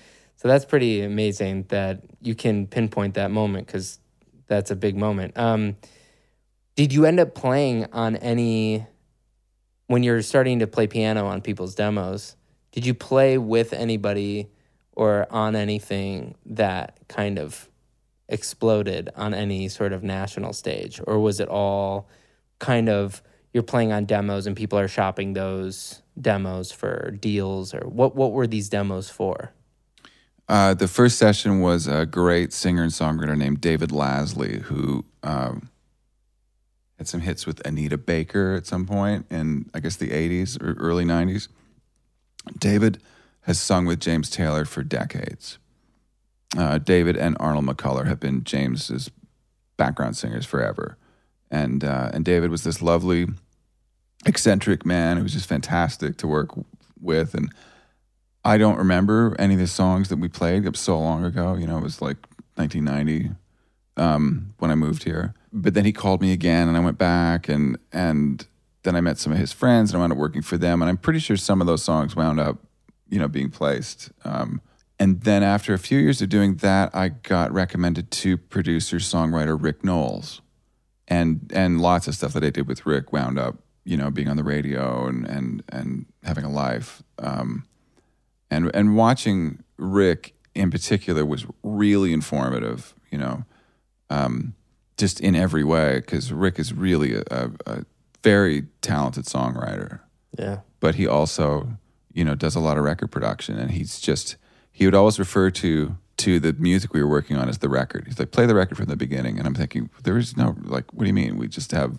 So 0.41 0.47
that's 0.47 0.65
pretty 0.65 1.03
amazing 1.03 1.65
that 1.69 2.01
you 2.19 2.33
can 2.33 2.65
pinpoint 2.65 3.13
that 3.13 3.29
moment 3.29 3.67
because 3.67 3.99
that's 4.47 4.71
a 4.71 4.75
big 4.75 4.97
moment. 4.97 5.37
Um, 5.37 5.77
did 6.75 6.91
you 6.91 7.05
end 7.05 7.19
up 7.19 7.35
playing 7.35 7.85
on 7.93 8.15
any 8.15 8.87
when 9.85 10.01
you're 10.01 10.23
starting 10.23 10.57
to 10.57 10.65
play 10.65 10.87
piano 10.87 11.27
on 11.27 11.41
people's 11.41 11.75
demos? 11.75 12.37
Did 12.71 12.87
you 12.87 12.95
play 12.95 13.37
with 13.37 13.71
anybody 13.71 14.47
or 14.93 15.27
on 15.29 15.55
anything 15.55 16.33
that 16.47 16.97
kind 17.07 17.37
of 17.37 17.69
exploded 18.27 19.11
on 19.15 19.35
any 19.35 19.69
sort 19.69 19.93
of 19.93 20.01
national 20.01 20.53
stage, 20.53 20.99
or 21.05 21.19
was 21.19 21.39
it 21.39 21.49
all 21.49 22.09
kind 22.57 22.89
of 22.89 23.21
you're 23.53 23.61
playing 23.61 23.91
on 23.91 24.05
demos 24.05 24.47
and 24.47 24.57
people 24.57 24.79
are 24.79 24.87
shopping 24.87 25.33
those 25.33 26.01
demos 26.19 26.71
for 26.71 27.11
deals, 27.11 27.75
or 27.75 27.87
what? 27.87 28.15
What 28.15 28.31
were 28.31 28.47
these 28.47 28.69
demos 28.69 29.07
for? 29.07 29.53
Uh, 30.51 30.73
the 30.73 30.87
first 30.89 31.17
session 31.17 31.61
was 31.61 31.87
a 31.87 32.05
great 32.05 32.51
singer 32.51 32.83
and 32.83 32.91
songwriter 32.91 33.37
named 33.37 33.61
David 33.61 33.89
Lasley, 33.89 34.61
who 34.63 35.05
um, 35.23 35.69
had 36.97 37.07
some 37.07 37.21
hits 37.21 37.47
with 37.47 37.65
Anita 37.65 37.97
Baker 37.97 38.53
at 38.55 38.67
some 38.67 38.85
point 38.85 39.25
in, 39.31 39.69
I 39.73 39.79
guess, 39.79 39.95
the 39.95 40.09
80s 40.09 40.61
or 40.61 40.73
early 40.73 41.05
90s. 41.05 41.47
David 42.59 43.01
has 43.43 43.61
sung 43.61 43.85
with 43.85 44.01
James 44.01 44.29
Taylor 44.29 44.65
for 44.65 44.83
decades. 44.83 45.57
Uh, 46.57 46.79
David 46.79 47.15
and 47.15 47.37
Arnold 47.39 47.65
McCuller 47.65 48.07
have 48.07 48.19
been 48.19 48.43
James's 48.43 49.09
background 49.77 50.17
singers 50.17 50.45
forever. 50.45 50.97
And, 51.49 51.85
uh, 51.85 52.09
and 52.13 52.25
David 52.25 52.51
was 52.51 52.65
this 52.65 52.81
lovely, 52.81 53.27
eccentric 54.25 54.85
man 54.85 55.15
who 55.15 55.23
was 55.23 55.31
just 55.31 55.47
fantastic 55.47 56.17
to 56.17 56.27
work 56.27 56.49
with. 56.99 57.35
And 57.35 57.53
I 58.43 58.57
don't 58.57 58.77
remember 58.77 59.35
any 59.37 59.53
of 59.53 59.59
the 59.59 59.67
songs 59.67 60.09
that 60.09 60.17
we 60.17 60.27
played. 60.27 60.65
It 60.65 60.71
was 60.71 60.79
so 60.79 60.99
long 60.99 61.23
ago. 61.23 61.55
You 61.55 61.67
know, 61.67 61.77
it 61.77 61.83
was 61.83 62.01
like 62.01 62.17
1990 62.55 63.35
um, 63.97 64.53
when 64.57 64.71
I 64.71 64.75
moved 64.75 65.03
here. 65.03 65.33
But 65.53 65.73
then 65.73 65.85
he 65.85 65.91
called 65.91 66.21
me 66.21 66.31
again, 66.31 66.67
and 66.67 66.77
I 66.77 66.79
went 66.79 66.97
back, 66.97 67.49
and 67.49 67.77
and 67.91 68.45
then 68.83 68.95
I 68.95 69.01
met 69.01 69.17
some 69.17 69.33
of 69.33 69.37
his 69.37 69.51
friends, 69.51 69.91
and 69.91 69.97
I 69.97 69.99
wound 69.99 70.13
up 70.13 70.17
working 70.17 70.41
for 70.41 70.57
them. 70.57 70.81
And 70.81 70.89
I'm 70.89 70.97
pretty 70.97 71.19
sure 71.19 71.37
some 71.37 71.61
of 71.61 71.67
those 71.67 71.83
songs 71.83 72.15
wound 72.15 72.39
up, 72.39 72.57
you 73.09 73.19
know, 73.19 73.27
being 73.27 73.49
placed. 73.49 74.11
Um, 74.23 74.61
and 74.97 75.21
then 75.21 75.43
after 75.43 75.73
a 75.73 75.79
few 75.79 75.99
years 75.99 76.21
of 76.21 76.29
doing 76.29 76.55
that, 76.57 76.95
I 76.95 77.09
got 77.09 77.51
recommended 77.51 78.11
to 78.11 78.37
producer 78.37 78.97
songwriter 78.97 79.61
Rick 79.61 79.83
Nowels, 79.83 80.41
and 81.07 81.51
and 81.53 81.81
lots 81.81 82.07
of 82.07 82.15
stuff 82.15 82.33
that 82.33 82.43
I 82.43 82.49
did 82.49 82.67
with 82.67 82.85
Rick 82.85 83.11
wound 83.11 83.37
up, 83.37 83.57
you 83.83 83.97
know, 83.97 84.09
being 84.09 84.29
on 84.29 84.37
the 84.37 84.43
radio 84.43 85.05
and 85.05 85.27
and 85.27 85.63
and 85.69 86.05
having 86.23 86.45
a 86.45 86.51
life. 86.51 87.03
Um, 87.19 87.65
and 88.51 88.69
and 88.75 88.95
watching 88.95 89.63
Rick 89.77 90.35
in 90.53 90.69
particular 90.69 91.25
was 91.25 91.47
really 91.63 92.13
informative. 92.13 92.93
You 93.09 93.17
know, 93.17 93.45
um, 94.09 94.53
just 94.97 95.19
in 95.19 95.35
every 95.35 95.63
way 95.63 95.95
because 95.95 96.31
Rick 96.31 96.59
is 96.59 96.73
really 96.73 97.15
a, 97.15 97.23
a, 97.31 97.51
a, 97.65 97.85
very 98.23 98.67
talented 98.81 99.25
songwriter. 99.25 100.01
Yeah, 100.37 100.59
but 100.79 100.95
he 100.95 101.07
also 101.07 101.77
you 102.13 102.23
know 102.23 102.35
does 102.35 102.55
a 102.55 102.59
lot 102.59 102.77
of 102.77 102.83
record 102.83 103.09
production, 103.09 103.57
and 103.57 103.71
he's 103.71 103.99
just 103.99 104.35
he 104.71 104.85
would 104.85 104.95
always 104.95 105.17
refer 105.17 105.49
to 105.49 105.97
to 106.17 106.39
the 106.39 106.53
music 106.53 106.93
we 106.93 107.01
were 107.01 107.09
working 107.09 107.37
on 107.37 107.49
as 107.49 107.59
the 107.59 107.69
record. 107.69 108.03
He's 108.05 108.19
like, 108.19 108.31
play 108.31 108.45
the 108.45 108.53
record 108.53 108.77
from 108.77 108.85
the 108.85 108.95
beginning, 108.95 109.39
and 109.39 109.47
I'm 109.47 109.55
thinking 109.55 109.89
there 110.03 110.17
is 110.17 110.37
no 110.37 110.55
like, 110.61 110.91
what 110.93 111.05
do 111.05 111.07
you 111.07 111.13
mean? 111.13 111.37
We 111.37 111.47
just 111.47 111.71
have 111.71 111.97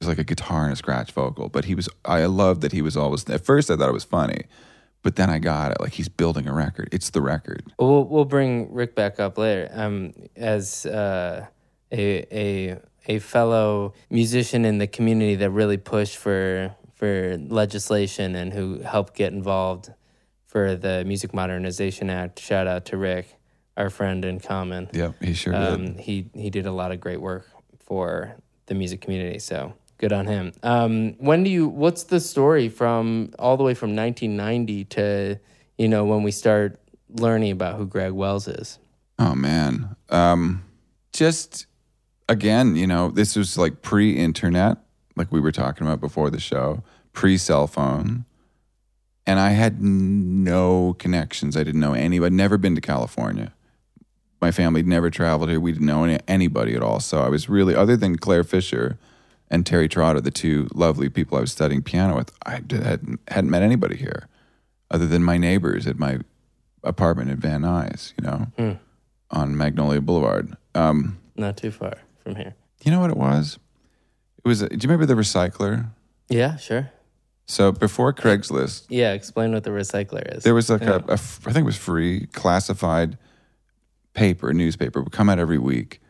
it's 0.00 0.08
like 0.08 0.18
a 0.18 0.24
guitar 0.24 0.64
and 0.64 0.72
a 0.72 0.76
scratch 0.76 1.12
vocal. 1.12 1.48
But 1.48 1.66
he 1.66 1.74
was 1.74 1.88
I 2.04 2.24
loved 2.24 2.62
that 2.62 2.72
he 2.72 2.82
was 2.82 2.96
always 2.96 3.28
at 3.28 3.44
first 3.44 3.70
I 3.70 3.76
thought 3.76 3.90
it 3.90 3.92
was 3.92 4.04
funny 4.04 4.46
but 5.02 5.16
then 5.16 5.30
I 5.30 5.38
got 5.38 5.72
it. 5.72 5.80
Like 5.80 5.92
he's 5.92 6.08
building 6.08 6.48
a 6.48 6.52
record. 6.52 6.88
It's 6.92 7.10
the 7.10 7.20
record. 7.20 7.72
We'll 7.78 8.04
we'll 8.04 8.24
bring 8.24 8.72
Rick 8.72 8.94
back 8.94 9.20
up 9.20 9.38
later. 9.38 9.68
Um, 9.72 10.12
as 10.36 10.86
uh, 10.86 11.46
a 11.90 12.26
a 12.32 12.78
a 13.06 13.18
fellow 13.18 13.94
musician 14.10 14.64
in 14.64 14.78
the 14.78 14.86
community 14.86 15.34
that 15.36 15.50
really 15.50 15.76
pushed 15.76 16.16
for 16.16 16.74
for 16.94 17.36
legislation 17.48 18.36
and 18.36 18.52
who 18.52 18.80
helped 18.80 19.14
get 19.14 19.32
involved 19.32 19.92
for 20.46 20.76
the 20.76 21.04
Music 21.04 21.34
Modernization 21.34 22.10
Act. 22.10 22.38
Shout 22.38 22.66
out 22.66 22.84
to 22.86 22.96
Rick, 22.96 23.36
our 23.76 23.90
friend 23.90 24.24
in 24.24 24.38
common. 24.38 24.88
Yep, 24.92 25.14
he 25.22 25.34
sure 25.34 25.54
um, 25.54 25.94
did. 25.94 26.00
He 26.00 26.30
he 26.34 26.50
did 26.50 26.66
a 26.66 26.72
lot 26.72 26.92
of 26.92 27.00
great 27.00 27.20
work 27.20 27.48
for 27.80 28.36
the 28.66 28.74
music 28.74 29.00
community. 29.00 29.40
So 29.40 29.74
good 30.02 30.12
on 30.12 30.26
him. 30.26 30.52
Um, 30.64 31.14
when 31.18 31.44
do 31.44 31.50
you? 31.50 31.68
What's 31.68 32.02
the 32.02 32.18
story 32.18 32.68
from 32.68 33.32
all 33.38 33.56
the 33.56 33.62
way 33.62 33.72
from 33.72 33.94
1990 33.94 34.84
to 34.86 35.38
you 35.78 35.88
know 35.88 36.04
when 36.04 36.24
we 36.24 36.32
start 36.32 36.78
learning 37.08 37.52
about 37.52 37.76
who 37.78 37.86
Greg 37.86 38.12
Wells 38.12 38.48
is? 38.48 38.80
Oh 39.20 39.34
man, 39.36 39.94
um, 40.10 40.64
just 41.12 41.66
again, 42.28 42.74
you 42.74 42.86
know, 42.86 43.10
this 43.10 43.36
was 43.36 43.56
like 43.56 43.80
pre-internet, 43.80 44.78
like 45.14 45.30
we 45.30 45.40
were 45.40 45.52
talking 45.52 45.86
about 45.86 46.00
before 46.00 46.30
the 46.30 46.40
show, 46.40 46.82
pre-cell 47.12 47.66
phone. 47.66 48.24
And 49.24 49.38
I 49.38 49.50
had 49.50 49.80
no 49.80 50.94
connections. 50.94 51.56
I 51.56 51.62
didn't 51.62 51.80
know 51.80 51.94
anybody. 51.94 52.34
Never 52.34 52.58
been 52.58 52.74
to 52.74 52.80
California. 52.80 53.52
My 54.40 54.50
family 54.50 54.82
never 54.82 55.10
traveled 55.10 55.48
here. 55.48 55.60
We 55.60 55.70
didn't 55.70 55.86
know 55.86 56.02
any, 56.02 56.18
anybody 56.26 56.74
at 56.74 56.82
all. 56.82 56.98
So 56.98 57.22
I 57.22 57.28
was 57.28 57.48
really, 57.48 57.76
other 57.76 57.96
than 57.96 58.16
Clare 58.16 58.42
Fischer, 58.42 58.98
and 59.52 59.64
Terry 59.66 59.86
Trotter, 59.88 60.20
the 60.20 60.30
two 60.32 60.66
lovely 60.74 61.08
people 61.08 61.38
I 61.38 61.42
was 61.42 61.52
studying 61.52 61.82
piano 61.82 62.16
with, 62.16 62.32
I 62.44 62.52
hadn't, 62.52 63.20
hadn't 63.28 63.50
met 63.50 63.62
anybody 63.62 63.96
here 63.96 64.26
other 64.90 65.06
than 65.06 65.22
my 65.22 65.36
neighbors 65.36 65.86
at 65.86 65.98
my 65.98 66.18
apartment 66.82 67.30
in 67.30 67.36
Van 67.36 67.60
Nuys, 67.62 68.12
you 68.18 68.26
know, 68.26 68.46
Hmm. 68.58 68.72
on 69.30 69.56
Magnolia 69.56 70.00
Boulevard. 70.00 70.56
Um, 70.74 71.18
Not 71.36 71.56
too 71.56 71.70
far 71.70 71.94
from 72.24 72.34
here. 72.36 72.54
you 72.84 72.90
know 72.90 72.98
what 73.00 73.10
it 73.10 73.16
was? 73.16 73.58
It 74.44 74.48
was. 74.48 74.62
A, 74.62 74.68
do 74.68 74.74
you 74.74 74.88
remember 74.90 75.06
the 75.06 75.14
recycler? 75.20 75.90
Yeah, 76.28 76.56
sure. 76.56 76.90
So 77.46 77.72
before 77.72 78.12
Craigslist, 78.12 78.86
Yeah, 78.90 79.12
explain 79.12 79.52
what 79.52 79.64
the 79.64 79.70
recycler 79.70 80.36
is. 80.36 80.42
there 80.44 80.54
was 80.54 80.68
like 80.70 80.80
Yeah. 80.82 81.00
a, 81.08 81.12
a 81.12 81.14
I 81.14 81.16
think 81.16 81.58
it 81.58 81.62
was 81.64 81.76
free 81.76 82.26
classified 82.32 83.16
paper, 84.14 84.52
newspaper 84.52 85.00
would 85.02 85.12
come 85.12 85.28
out 85.30 85.38
every 85.38 85.58
week, 85.58 86.01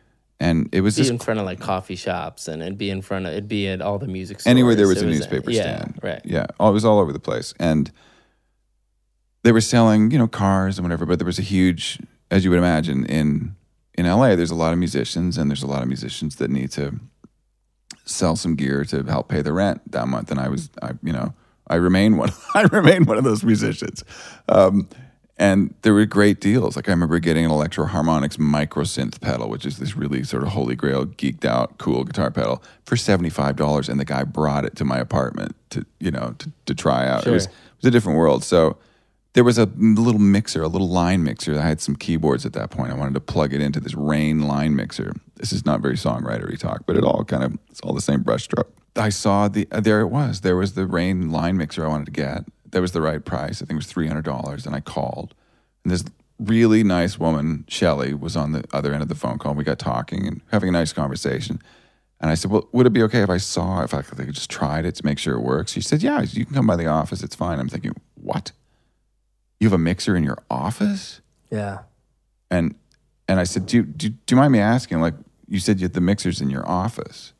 and 0.43 0.67
it 0.73 0.81
was 0.81 0.97
be 0.97 1.03
this 1.03 1.09
in 1.09 1.19
front 1.19 1.39
of 1.39 1.45
like 1.45 1.61
coffee 1.61 1.95
shops 1.95 2.49
and 2.49 2.61
it'd 2.61 2.77
be 2.77 2.89
in 2.89 3.01
front 3.01 3.25
of 3.25 3.31
it'd 3.31 3.47
be 3.47 3.67
at 3.67 3.81
all 3.81 3.97
the 3.97 4.07
music 4.07 4.41
stores. 4.41 4.51
anywhere 4.51 4.75
there 4.75 4.87
was 4.87 5.01
It 5.01 5.07
a 5.07 5.09
newspaper 5.09 5.49
yeah, 5.49 5.61
stand. 5.61 5.99
Right. 6.03 6.21
Yeah. 6.25 6.47
Oh, 6.59 6.69
it 6.69 6.73
was 6.73 6.83
all 6.83 6.99
over 6.99 7.13
the 7.13 7.19
place. 7.19 7.53
And 7.59 7.89
they 9.43 9.53
were 9.53 9.61
selling, 9.61 10.11
you 10.11 10.17
know, 10.17 10.27
cars 10.27 10.77
and 10.77 10.85
whatever, 10.85 11.05
but 11.05 11.17
there 11.17 11.25
was 11.25 11.39
a 11.39 11.43
huge, 11.43 11.97
as 12.29 12.43
you 12.43 12.49
would 12.49 12.59
imagine, 12.59 13.05
in 13.05 13.55
in 13.93 14.05
LA, 14.05 14.35
there's 14.35 14.51
a 14.51 14.55
lot 14.55 14.73
of 14.73 14.79
musicians 14.79 15.37
and 15.37 15.49
there's 15.49 15.63
a 15.63 15.67
lot 15.67 15.81
of 15.81 15.87
musicians 15.87 16.35
that 16.37 16.49
need 16.49 16.71
to 16.71 16.99
sell 18.03 18.35
some 18.35 18.55
gear 18.55 18.83
to 18.85 19.03
help 19.03 19.29
pay 19.29 19.41
the 19.41 19.53
rent 19.53 19.79
that 19.91 20.07
month. 20.09 20.29
And 20.29 20.41
I 20.41 20.49
was 20.49 20.69
I 20.81 20.91
you 21.01 21.13
know, 21.13 21.33
I 21.67 21.75
remain 21.75 22.17
one 22.17 22.31
I 22.53 22.63
remain 22.63 23.05
one 23.05 23.17
of 23.17 23.23
those 23.23 23.45
musicians. 23.45 24.03
Um, 24.49 24.89
and 25.37 25.73
there 25.81 25.93
were 25.93 26.05
great 26.05 26.39
deals. 26.39 26.75
Like 26.75 26.87
I 26.87 26.91
remember 26.91 27.19
getting 27.19 27.45
an 27.45 27.51
Electro 27.51 27.87
Harmonix 27.87 28.37
micro 28.37 28.83
synth 28.83 29.19
pedal, 29.19 29.49
which 29.49 29.65
is 29.65 29.77
this 29.77 29.95
really 29.95 30.23
sort 30.23 30.43
of 30.43 30.49
holy 30.49 30.75
grail, 30.75 31.05
geeked 31.05 31.45
out, 31.45 31.77
cool 31.77 32.03
guitar 32.03 32.29
pedal 32.31 32.63
for 32.85 32.95
seventy 32.95 33.29
five 33.29 33.55
dollars, 33.55 33.89
and 33.89 33.99
the 33.99 34.05
guy 34.05 34.23
brought 34.23 34.65
it 34.65 34.75
to 34.75 34.85
my 34.85 34.99
apartment 34.99 35.55
to 35.71 35.85
you 35.99 36.11
know 36.11 36.35
to, 36.39 36.51
to 36.65 36.75
try 36.75 37.07
out. 37.07 37.25
It 37.25 37.31
was 37.31 37.45
it 37.45 37.51
was 37.81 37.87
a 37.87 37.91
different 37.91 38.17
world. 38.17 38.43
So 38.43 38.77
there 39.33 39.43
was 39.43 39.57
a 39.57 39.65
little 39.75 40.21
mixer, 40.21 40.61
a 40.61 40.67
little 40.67 40.89
line 40.89 41.23
mixer. 41.23 41.59
I 41.59 41.63
had 41.63 41.81
some 41.81 41.95
keyboards 41.95 42.45
at 42.45 42.53
that 42.53 42.69
point. 42.69 42.91
I 42.91 42.95
wanted 42.95 43.15
to 43.15 43.19
plug 43.19 43.53
it 43.53 43.61
into 43.61 43.79
this 43.79 43.95
Rane 43.95 44.47
line 44.47 44.75
mixer. 44.75 45.13
This 45.35 45.51
is 45.51 45.65
not 45.65 45.81
very 45.81 45.95
songwritery 45.95 46.59
talk, 46.59 46.83
but 46.85 46.95
it 46.95 47.03
all 47.03 47.23
kind 47.25 47.43
of 47.43 47.57
it's 47.71 47.81
all 47.81 47.93
the 47.93 48.01
same 48.01 48.23
brushstroke. 48.23 48.69
I 48.95 49.09
saw 49.09 49.47
the 49.47 49.67
uh, 49.71 49.79
there 49.79 50.01
it 50.01 50.07
was. 50.07 50.41
There 50.41 50.55
was 50.55 50.75
the 50.75 50.85
Rane 50.85 51.31
line 51.31 51.57
mixer 51.57 51.83
I 51.83 51.87
wanted 51.87 52.05
to 52.05 52.11
get. 52.11 52.45
That 52.73 52.81
was 52.81 52.91
the 52.91 53.01
right 53.01 53.23
price. 53.23 53.61
I 53.61 53.65
think 53.65 53.71
it 53.71 53.75
was 53.75 53.87
three 53.87 54.07
hundred 54.07 54.25
dollars. 54.25 54.65
And 54.65 54.75
I 54.75 54.79
called, 54.79 55.35
and 55.83 55.93
this 55.93 56.03
really 56.39 56.83
nice 56.83 57.19
woman, 57.19 57.65
Shelly, 57.67 58.15
was 58.15 58.35
on 58.35 58.51
the 58.51 58.63
other 58.73 58.93
end 58.93 59.03
of 59.03 59.09
the 59.09 59.15
phone 59.15 59.37
call. 59.37 59.53
We 59.53 59.63
got 59.63 59.77
talking 59.77 60.27
and 60.27 60.41
having 60.51 60.69
a 60.69 60.71
nice 60.71 60.91
conversation. 60.91 61.61
And 62.19 62.31
I 62.31 62.33
said, 62.33 62.49
"Well, 62.49 62.67
would 62.71 62.87
it 62.87 62.93
be 62.93 63.03
okay 63.03 63.21
if 63.21 63.29
I 63.29 63.37
saw 63.37 63.83
if 63.83 63.93
I 63.93 64.01
could 64.01 64.33
just 64.33 64.49
tried 64.49 64.85
it 64.85 64.95
to 64.95 65.05
make 65.05 65.19
sure 65.19 65.35
it 65.35 65.41
works?" 65.41 65.71
She 65.71 65.81
said, 65.81 66.01
"Yeah, 66.01 66.21
you 66.21 66.45
can 66.45 66.55
come 66.55 66.65
by 66.65 66.75
the 66.75 66.87
office. 66.87 67.21
It's 67.21 67.35
fine." 67.35 67.59
I'm 67.59 67.69
thinking, 67.69 67.93
"What? 68.15 68.51
You 69.59 69.67
have 69.67 69.73
a 69.73 69.77
mixer 69.77 70.15
in 70.15 70.23
your 70.23 70.41
office?" 70.49 71.21
Yeah. 71.51 71.79
And 72.49 72.73
and 73.27 73.39
I 73.39 73.43
said, 73.43 73.67
"Do 73.67 73.77
you, 73.77 73.83
do, 73.83 74.09
do 74.09 74.35
you 74.35 74.37
mind 74.37 74.51
me 74.51 74.59
asking? 74.59 74.99
Like, 74.99 75.13
you 75.47 75.59
said 75.59 75.79
you 75.79 75.85
had 75.85 75.93
the 75.93 76.01
mixers 76.01 76.41
in 76.41 76.49
your 76.49 76.67
office. 76.67 77.33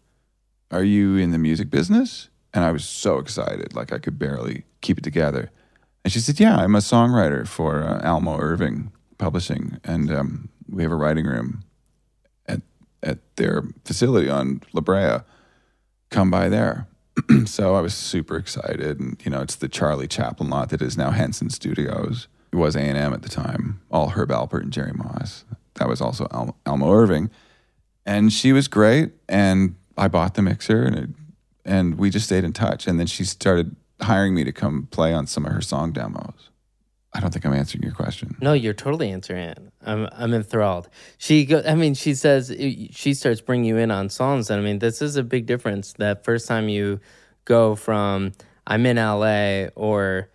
Are 0.70 0.84
you 0.84 1.18
in 1.18 1.32
the 1.32 1.40
music 1.40 1.72
business? 1.72 2.30
And 2.54 2.64
I 2.64 2.72
was 2.72 2.86
so 2.86 3.18
excited, 3.18 3.74
like 3.74 3.92
I 3.92 3.98
could 3.98 4.20
barely 4.20 4.64
keep 4.82 4.98
it 4.98 5.04
together. 5.04 5.50
And 6.04 6.12
she 6.12 6.20
said, 6.20 6.40
Yeah, 6.40 6.58
I'm 6.58 6.76
a 6.76 6.80
songwriter 6.80 7.48
for 7.48 7.84
uh, 7.84 8.02
Almo 8.04 8.38
Irving 8.40 8.92
Publishing, 9.18 9.80
and 9.84 10.12
um, 10.12 10.50
we 10.70 10.84
have 10.84 10.92
a 10.92 10.96
writing 10.96 11.26
room 11.26 11.64
at 12.46 12.62
at 13.02 13.20
their 13.38 13.64
facility 13.86 14.30
on 14.30 14.62
La 14.74 14.82
Brea. 14.82 15.20
Come 16.10 16.30
by 16.30 16.50
there. 16.50 16.88
so 17.46 17.76
I 17.76 17.82
was 17.82 17.94
super 17.94 18.36
excited, 18.38 19.00
and 19.00 19.22
you 19.24 19.32
know, 19.32 19.42
it's 19.42 19.56
the 19.56 19.70
Charlie 19.70 20.08
Chaplin 20.08 20.50
lot 20.50 20.70
that 20.70 20.82
is 20.82 20.98
now 20.98 21.12
Henson 21.12 21.50
Studios. 21.50 22.28
It 22.52 22.58
was 22.58 22.76
A 22.76 22.82
and 22.82 22.98
M 22.98 23.14
at 23.14 23.22
the 23.22 23.30
time. 23.30 23.82
All 23.90 24.10
Herb 24.10 24.30
Alpert 24.30 24.62
and 24.62 24.74
Jerry 24.74 24.94
Moss. 24.94 25.46
That 25.76 25.88
was 25.88 26.02
also 26.02 26.28
Al- 26.32 26.58
Almo 26.66 26.92
Irving, 26.92 27.30
and 28.06 28.34
she 28.34 28.52
was 28.52 28.68
great. 28.68 29.12
And 29.30 29.76
I 29.98 30.08
bought 30.08 30.34
the 30.34 30.42
mixer, 30.42 30.84
and 30.84 30.96
it, 30.98 31.10
and 31.66 31.98
we 31.98 32.10
just 32.10 32.26
stayed 32.26 32.44
in 32.44 32.54
touch. 32.54 32.88
And 32.88 33.00
then 33.00 33.08
she 33.08 33.24
started 33.24 33.76
hiring 34.02 34.34
me 34.34 34.44
to 34.44 34.52
come 34.52 34.88
play 34.92 35.14
on 35.14 35.28
some 35.28 35.46
of 35.46 35.54
her 35.54 35.62
song 35.62 35.92
demos. 35.92 36.50
I 37.16 37.20
don't 37.20 37.32
think 37.32 37.46
I'm 37.46 37.54
answering 37.54 37.84
your 37.84 37.92
question. 37.92 38.36
No, 38.42 38.54
you're 38.54 38.74
totally 38.74 39.12
answering 39.12 39.50
it. 39.50 39.60
I'm 39.86 40.08
I'm 40.12 40.34
enthralled. 40.34 40.90
She 41.20 41.46
go. 41.46 41.62
I 41.66 41.76
mean, 41.76 41.94
she 41.94 42.16
says 42.16 42.52
she 42.92 43.14
starts 43.14 43.40
bringing 43.40 43.66
you 43.66 43.78
in 43.78 43.92
on 43.92 44.10
songs, 44.10 44.50
and 44.50 44.60
I 44.60 44.64
mean, 44.64 44.80
this 44.80 45.02
is 45.02 45.16
a 45.16 45.24
big 45.24 45.46
difference. 45.46 45.94
That 45.94 46.24
first 46.24 46.48
time 46.48 46.70
you 46.70 47.00
go 47.46 47.76
from 47.76 48.32
I'm 48.66 48.86
in 48.88 48.98
LA 48.98 49.68
or 49.76 50.30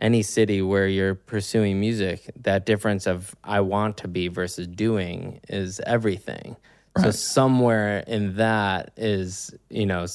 any 0.00 0.22
city 0.22 0.60
where 0.62 0.86
you're 0.86 1.14
pursuing 1.14 1.80
music, 1.80 2.30
that 2.36 2.66
difference 2.66 3.06
of 3.06 3.34
I 3.42 3.60
want 3.60 3.96
to 3.98 4.08
be 4.08 4.28
versus 4.28 4.66
doing 4.66 5.40
is 5.48 5.80
everything. 5.80 6.56
Right. 6.96 7.04
So 7.06 7.10
somewhere 7.10 8.04
in 8.06 8.36
that 8.36 8.92
is 8.96 9.54
you 9.70 9.86
know 9.86 10.06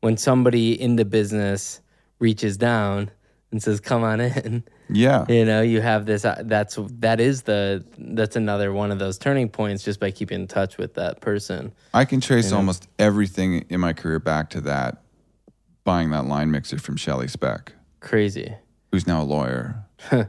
when 0.00 0.16
somebody 0.16 0.80
in 0.80 0.96
the 0.96 1.04
business 1.04 1.80
reaches 2.18 2.56
down 2.56 3.10
and 3.50 3.62
says, 3.62 3.80
"Come 3.80 4.04
on 4.04 4.20
in." 4.20 4.64
Yeah. 4.92 5.24
You 5.28 5.44
know, 5.44 5.62
you 5.62 5.80
have 5.80 6.06
this 6.06 6.24
uh, 6.24 6.42
that's 6.44 6.78
that 6.98 7.20
is 7.20 7.42
the 7.42 7.84
that's 7.98 8.36
another 8.36 8.72
one 8.72 8.90
of 8.90 8.98
those 8.98 9.18
turning 9.18 9.48
points 9.48 9.84
just 9.84 10.00
by 10.00 10.10
keeping 10.10 10.40
in 10.40 10.46
touch 10.48 10.78
with 10.78 10.94
that 10.94 11.20
person. 11.20 11.72
I 11.94 12.04
can 12.04 12.20
trace 12.20 12.46
you 12.46 12.52
know? 12.52 12.58
almost 12.58 12.88
everything 12.98 13.66
in 13.68 13.80
my 13.80 13.92
career 13.92 14.18
back 14.18 14.50
to 14.50 14.60
that 14.62 15.02
buying 15.84 16.10
that 16.10 16.26
line 16.26 16.50
mixer 16.50 16.78
from 16.78 16.96
Shelly 16.96 17.28
Speck. 17.28 17.72
Crazy. 18.00 18.54
Who's 18.90 19.06
now 19.06 19.22
a 19.22 19.24
lawyer. 19.24 19.84
do 20.10 20.26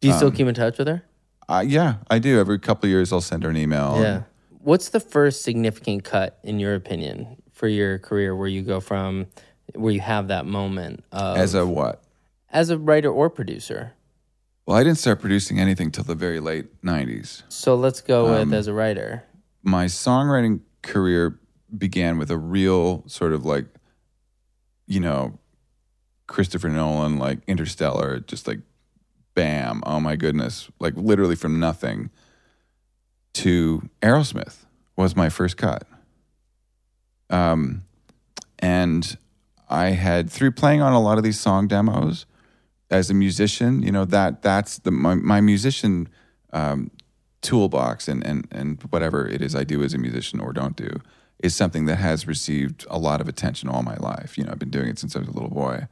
you 0.00 0.12
um, 0.12 0.16
still 0.16 0.30
keep 0.30 0.46
in 0.46 0.54
touch 0.54 0.78
with 0.78 0.88
her? 0.88 1.02
Uh, 1.48 1.64
yeah, 1.66 1.96
I 2.10 2.18
do. 2.18 2.38
Every 2.38 2.58
couple 2.58 2.86
of 2.86 2.90
years 2.90 3.12
I'll 3.12 3.20
send 3.20 3.42
her 3.44 3.50
an 3.50 3.56
email. 3.56 4.00
Yeah. 4.00 4.22
What's 4.60 4.88
the 4.88 5.00
first 5.00 5.42
significant 5.42 6.04
cut 6.04 6.38
in 6.42 6.58
your 6.58 6.74
opinion 6.74 7.40
for 7.56 7.68
your 7.68 7.98
career 7.98 8.36
where 8.36 8.48
you 8.48 8.60
go 8.60 8.80
from 8.80 9.26
where 9.74 9.92
you 9.92 10.00
have 10.00 10.28
that 10.28 10.44
moment 10.46 11.02
of, 11.10 11.38
as 11.38 11.54
a 11.54 11.66
what? 11.66 12.02
As 12.50 12.70
a 12.70 12.78
writer 12.78 13.10
or 13.10 13.28
producer. 13.30 13.94
Well, 14.66 14.76
I 14.76 14.84
didn't 14.84 14.98
start 14.98 15.20
producing 15.20 15.58
anything 15.58 15.90
till 15.90 16.04
the 16.04 16.14
very 16.14 16.38
late 16.38 16.82
'90s. 16.82 17.42
So 17.48 17.74
let's 17.74 18.00
go 18.00 18.26
um, 18.26 18.50
with 18.50 18.58
as 18.58 18.66
a 18.66 18.72
writer. 18.72 19.24
My 19.62 19.86
songwriting 19.86 20.60
career 20.82 21.40
began 21.76 22.18
with 22.18 22.30
a 22.30 22.36
real 22.36 23.02
sort 23.08 23.32
of 23.32 23.44
like, 23.44 23.66
you 24.86 25.00
know, 25.00 25.38
Christopher 26.26 26.68
Nolan, 26.68 27.18
like 27.18 27.40
Interstellar, 27.46 28.20
just 28.20 28.46
like, 28.46 28.60
bam! 29.34 29.82
Oh 29.86 29.98
my 29.98 30.16
goodness! 30.16 30.70
Like 30.78 30.94
literally 30.96 31.36
from 31.36 31.58
nothing 31.58 32.10
to 33.34 33.88
Aerosmith 34.02 34.66
was 34.94 35.16
my 35.16 35.30
first 35.30 35.56
cut. 35.56 35.86
Um, 37.30 37.82
and 38.58 39.16
I 39.68 39.86
had 39.90 40.30
through 40.30 40.52
playing 40.52 40.80
on 40.80 40.92
a 40.92 41.00
lot 41.00 41.18
of 41.18 41.24
these 41.24 41.40
song 41.40 41.66
demos 41.66 42.26
as 42.90 43.10
a 43.10 43.14
musician, 43.14 43.82
you 43.82 43.90
know 43.90 44.04
that 44.04 44.42
that's 44.42 44.78
the 44.78 44.90
my, 44.90 45.14
my 45.14 45.40
musician 45.40 46.08
um, 46.52 46.90
toolbox 47.42 48.08
and 48.08 48.24
and 48.24 48.46
and 48.50 48.80
whatever 48.90 49.26
it 49.26 49.42
is 49.42 49.54
I 49.54 49.64
do 49.64 49.82
as 49.82 49.92
a 49.92 49.98
musician 49.98 50.40
or 50.40 50.52
don't 50.52 50.76
do 50.76 51.00
is 51.38 51.54
something 51.54 51.84
that 51.86 51.96
has 51.96 52.26
received 52.26 52.86
a 52.88 52.98
lot 52.98 53.20
of 53.20 53.28
attention 53.28 53.68
all 53.68 53.82
my 53.82 53.96
life. 53.96 54.38
You 54.38 54.44
know, 54.44 54.52
I've 54.52 54.58
been 54.58 54.70
doing 54.70 54.88
it 54.88 54.98
since 54.98 55.14
I 55.14 55.18
was 55.18 55.28
a 55.28 55.32
little 55.32 55.50
boy. 55.50 55.86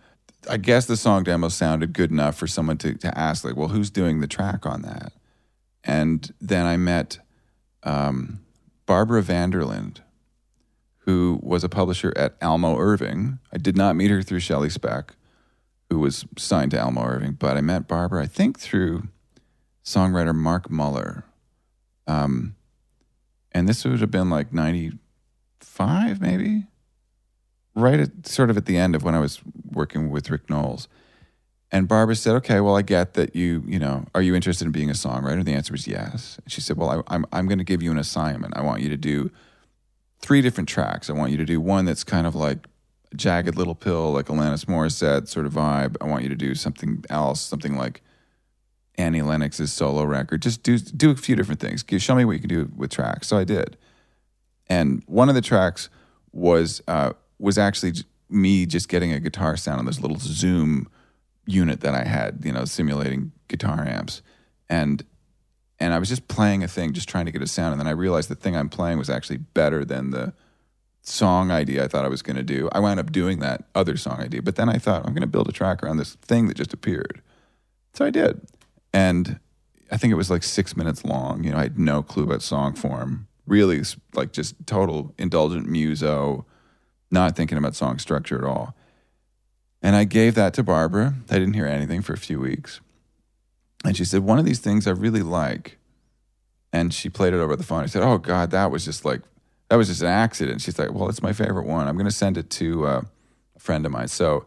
I 0.48 0.56
guess 0.56 0.86
the 0.86 0.96
song 0.96 1.24
demo 1.24 1.48
sounded 1.48 1.92
good 1.92 2.10
enough 2.10 2.36
for 2.36 2.46
someone 2.46 2.78
to, 2.78 2.94
to 2.94 3.18
ask, 3.18 3.44
like, 3.44 3.56
well, 3.56 3.68
who's 3.68 3.90
doing 3.90 4.20
the 4.20 4.26
track 4.26 4.66
on 4.66 4.82
that? 4.82 5.12
And 5.82 6.32
then 6.40 6.66
I 6.66 6.76
met 6.76 7.18
um, 7.82 8.40
Barbara 8.86 9.22
Vanderlind, 9.22 10.00
who 11.04 11.38
was 11.42 11.62
a 11.62 11.68
publisher 11.68 12.12
at 12.16 12.34
Almo 12.42 12.78
Irving. 12.78 13.38
I 13.52 13.58
did 13.58 13.76
not 13.76 13.94
meet 13.94 14.10
her 14.10 14.22
through 14.22 14.40
Shelly 14.40 14.70
Speck, 14.70 15.14
who 15.90 15.98
was 15.98 16.24
signed 16.38 16.70
to 16.70 16.82
Almo 16.82 17.04
Irving, 17.04 17.32
but 17.32 17.58
I 17.58 17.60
met 17.60 17.86
Barbara, 17.86 18.22
I 18.22 18.26
think, 18.26 18.58
through 18.58 19.08
songwriter 19.84 20.34
Mark 20.34 20.70
Muller. 20.70 21.24
Um, 22.06 22.56
and 23.52 23.68
this 23.68 23.84
would 23.84 24.00
have 24.00 24.10
been 24.10 24.30
like 24.30 24.52
95, 24.52 26.22
maybe? 26.22 26.64
Right 27.74 28.00
at 28.00 28.26
sort 28.26 28.48
of 28.48 28.56
at 28.56 28.64
the 28.64 28.78
end 28.78 28.94
of 28.94 29.02
when 29.02 29.14
I 29.14 29.20
was 29.20 29.40
working 29.72 30.10
with 30.10 30.30
Rick 30.30 30.48
Nowels. 30.48 30.88
And 31.70 31.88
Barbara 31.88 32.14
said, 32.14 32.36
"Okay, 32.36 32.60
well, 32.60 32.76
I 32.76 32.82
get 32.82 33.14
that 33.14 33.34
you, 33.34 33.64
you 33.66 33.80
know, 33.80 34.06
are 34.14 34.22
you 34.22 34.36
interested 34.36 34.64
in 34.64 34.70
being 34.70 34.90
a 34.90 34.92
songwriter?" 34.92 35.44
The 35.44 35.54
answer 35.54 35.72
was 35.72 35.88
yes. 35.88 36.38
And 36.44 36.52
she 36.52 36.60
said, 36.60 36.76
"Well, 36.76 36.88
I, 36.88 37.14
I'm 37.14 37.26
I'm 37.32 37.48
going 37.48 37.58
to 37.58 37.64
give 37.64 37.82
you 37.82 37.90
an 37.90 37.98
assignment. 37.98 38.56
I 38.56 38.60
want 38.60 38.82
you 38.82 38.88
to 38.90 38.96
do 38.96 39.32
three 40.20 40.40
different 40.40 40.68
tracks. 40.68 41.10
I 41.10 41.12
want 41.12 41.32
you 41.32 41.36
to 41.38 41.44
do 41.44 41.60
one 41.60 41.84
that's 41.84 42.04
kind 42.04 42.26
of 42.26 42.34
like 42.34 42.66
jagged 43.14 43.56
little 43.56 43.74
pill, 43.74 44.12
like 44.12 44.26
Alanis 44.26 44.64
Morissette 44.64 45.28
sort 45.28 45.46
of 45.46 45.52
vibe. 45.52 45.96
I 46.00 46.06
want 46.06 46.22
you 46.22 46.28
to 46.28 46.36
do 46.36 46.54
something 46.54 47.04
else, 47.10 47.40
something 47.40 47.76
like 47.76 48.02
Annie 48.96 49.22
Lennox's 49.22 49.72
solo 49.72 50.04
record. 50.04 50.42
Just 50.42 50.62
do 50.62 50.78
do 50.78 51.10
a 51.10 51.16
few 51.16 51.36
different 51.36 51.60
things. 51.60 51.84
Show 52.02 52.14
me 52.14 52.24
what 52.24 52.32
you 52.32 52.40
can 52.40 52.48
do 52.48 52.70
with 52.76 52.90
tracks. 52.90 53.28
So 53.28 53.38
I 53.38 53.44
did, 53.44 53.76
and 54.68 55.02
one 55.06 55.28
of 55.28 55.34
the 55.34 55.42
tracks 55.42 55.88
was 56.32 56.82
uh, 56.88 57.12
was 57.38 57.58
actually 57.58 57.92
me 58.28 58.66
just 58.66 58.88
getting 58.88 59.12
a 59.12 59.20
guitar 59.20 59.56
sound 59.56 59.78
on 59.78 59.86
this 59.86 60.00
little 60.00 60.18
Zoom 60.18 60.88
unit 61.46 61.80
that 61.80 61.94
I 61.94 62.04
had, 62.04 62.40
you 62.42 62.52
know, 62.52 62.64
simulating 62.64 63.32
guitar 63.48 63.84
amps, 63.86 64.22
and 64.68 65.04
and 65.84 65.92
I 65.92 65.98
was 65.98 66.08
just 66.08 66.28
playing 66.28 66.64
a 66.64 66.68
thing, 66.68 66.94
just 66.94 67.10
trying 67.10 67.26
to 67.26 67.30
get 67.30 67.42
a 67.42 67.46
sound. 67.46 67.72
And 67.72 67.80
then 67.80 67.86
I 67.86 67.90
realized 67.90 68.30
the 68.30 68.34
thing 68.34 68.56
I'm 68.56 68.70
playing 68.70 68.96
was 68.96 69.10
actually 69.10 69.36
better 69.36 69.84
than 69.84 70.12
the 70.12 70.32
song 71.02 71.50
idea 71.50 71.84
I 71.84 71.88
thought 71.88 72.06
I 72.06 72.08
was 72.08 72.22
going 72.22 72.36
to 72.36 72.42
do. 72.42 72.70
I 72.72 72.80
wound 72.80 72.98
up 72.98 73.12
doing 73.12 73.40
that 73.40 73.64
other 73.74 73.98
song 73.98 74.20
idea, 74.20 74.40
but 74.40 74.56
then 74.56 74.70
I 74.70 74.78
thought 74.78 75.04
I'm 75.04 75.12
going 75.12 75.20
to 75.20 75.26
build 75.26 75.46
a 75.46 75.52
track 75.52 75.82
around 75.82 75.98
this 75.98 76.14
thing 76.14 76.48
that 76.48 76.56
just 76.56 76.72
appeared. 76.72 77.20
So 77.92 78.06
I 78.06 78.08
did, 78.08 78.40
and 78.94 79.38
I 79.92 79.98
think 79.98 80.10
it 80.10 80.16
was 80.16 80.30
like 80.30 80.42
six 80.42 80.74
minutes 80.74 81.04
long. 81.04 81.44
You 81.44 81.50
know, 81.50 81.58
I 81.58 81.64
had 81.64 81.78
no 81.78 82.02
clue 82.02 82.24
about 82.24 82.40
song 82.40 82.72
form. 82.72 83.28
Really, 83.46 83.82
like 84.14 84.32
just 84.32 84.54
total 84.66 85.12
indulgent 85.18 85.68
muso, 85.68 86.46
not 87.10 87.36
thinking 87.36 87.58
about 87.58 87.76
song 87.76 87.98
structure 87.98 88.38
at 88.38 88.44
all. 88.44 88.74
And 89.82 89.94
I 89.94 90.04
gave 90.04 90.34
that 90.36 90.54
to 90.54 90.62
Barbara. 90.62 91.12
I 91.28 91.34
didn't 91.34 91.52
hear 91.52 91.66
anything 91.66 92.00
for 92.00 92.14
a 92.14 92.18
few 92.18 92.40
weeks. 92.40 92.80
And 93.84 93.96
she 93.96 94.04
said, 94.04 94.22
One 94.22 94.38
of 94.38 94.44
these 94.44 94.58
things 94.58 94.86
I 94.86 94.92
really 94.92 95.22
like. 95.22 95.78
And 96.72 96.92
she 96.92 97.08
played 97.08 97.34
it 97.34 97.38
over 97.38 97.54
the 97.54 97.62
phone. 97.62 97.84
I 97.84 97.86
said, 97.86 98.02
Oh, 98.02 98.18
God, 98.18 98.50
that 98.50 98.70
was 98.70 98.84
just 98.84 99.04
like, 99.04 99.20
that 99.68 99.76
was 99.76 99.88
just 99.88 100.02
an 100.02 100.08
accident. 100.08 100.62
She's 100.62 100.78
like, 100.78 100.92
Well, 100.92 101.08
it's 101.08 101.22
my 101.22 101.32
favorite 101.32 101.66
one. 101.66 101.86
I'm 101.86 101.96
going 101.96 102.06
to 102.06 102.10
send 102.10 102.36
it 102.36 102.50
to 102.50 102.86
uh, 102.86 103.02
a 103.54 103.60
friend 103.60 103.84
of 103.86 103.92
mine. 103.92 104.08
So 104.08 104.46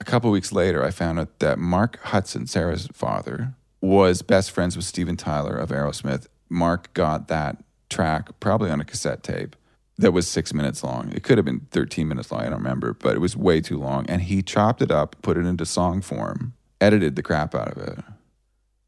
a 0.00 0.04
couple 0.04 0.30
weeks 0.30 0.52
later, 0.52 0.84
I 0.84 0.90
found 0.90 1.18
out 1.18 1.38
that 1.40 1.58
Mark 1.58 1.98
Hudson, 2.04 2.46
Sarah's 2.46 2.86
father, 2.92 3.54
was 3.80 4.22
best 4.22 4.50
friends 4.50 4.76
with 4.76 4.84
Steven 4.84 5.16
Tyler 5.16 5.56
of 5.56 5.70
Aerosmith. 5.70 6.26
Mark 6.48 6.92
got 6.94 7.28
that 7.28 7.62
track 7.90 8.38
probably 8.38 8.70
on 8.70 8.80
a 8.80 8.84
cassette 8.84 9.22
tape 9.22 9.56
that 9.96 10.12
was 10.12 10.28
six 10.28 10.54
minutes 10.54 10.84
long. 10.84 11.10
It 11.12 11.24
could 11.24 11.38
have 11.38 11.44
been 11.44 11.66
13 11.72 12.06
minutes 12.06 12.30
long. 12.30 12.42
I 12.42 12.44
don't 12.44 12.58
remember, 12.58 12.92
but 12.92 13.16
it 13.16 13.18
was 13.18 13.36
way 13.36 13.60
too 13.60 13.78
long. 13.78 14.06
And 14.08 14.22
he 14.22 14.42
chopped 14.42 14.80
it 14.80 14.92
up, 14.92 15.16
put 15.22 15.36
it 15.36 15.44
into 15.44 15.66
song 15.66 16.02
form, 16.02 16.54
edited 16.80 17.16
the 17.16 17.22
crap 17.22 17.54
out 17.54 17.76
of 17.76 17.78
it 17.78 17.98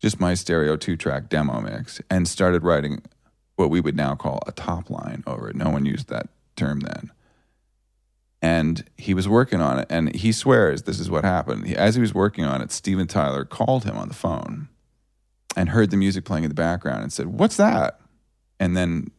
just 0.00 0.18
my 0.18 0.34
stereo 0.34 0.76
two 0.76 0.96
track 0.96 1.28
demo 1.28 1.60
mix 1.60 2.00
and 2.10 2.26
started 2.26 2.64
writing 2.64 3.02
what 3.56 3.70
we 3.70 3.80
would 3.80 3.96
now 3.96 4.14
call 4.14 4.40
a 4.46 4.52
top 4.52 4.90
line 4.90 5.22
over 5.26 5.50
it. 5.50 5.56
No 5.56 5.68
one 5.70 5.84
used 5.84 6.08
that 6.08 6.28
term 6.56 6.80
then. 6.80 7.12
And 8.42 8.88
he 8.96 9.12
was 9.12 9.28
working 9.28 9.60
on 9.60 9.78
it, 9.78 9.86
and 9.90 10.14
he 10.14 10.32
swears 10.32 10.82
this 10.82 10.98
is 10.98 11.10
what 11.10 11.24
happened. 11.24 11.70
As 11.74 11.94
he 11.94 12.00
was 12.00 12.14
working 12.14 12.44
on 12.44 12.62
it, 12.62 12.72
Steven 12.72 13.06
Tyler 13.06 13.44
called 13.44 13.84
him 13.84 13.98
on 13.98 14.08
the 14.08 14.14
phone 14.14 14.68
and 15.54 15.68
heard 15.68 15.90
the 15.90 15.98
music 15.98 16.24
playing 16.24 16.44
in 16.44 16.48
the 16.48 16.54
background 16.54 17.02
and 17.02 17.12
said, 17.12 17.26
What's 17.26 17.58
that? 17.58 18.00
And 18.58 18.74
then 18.74 19.10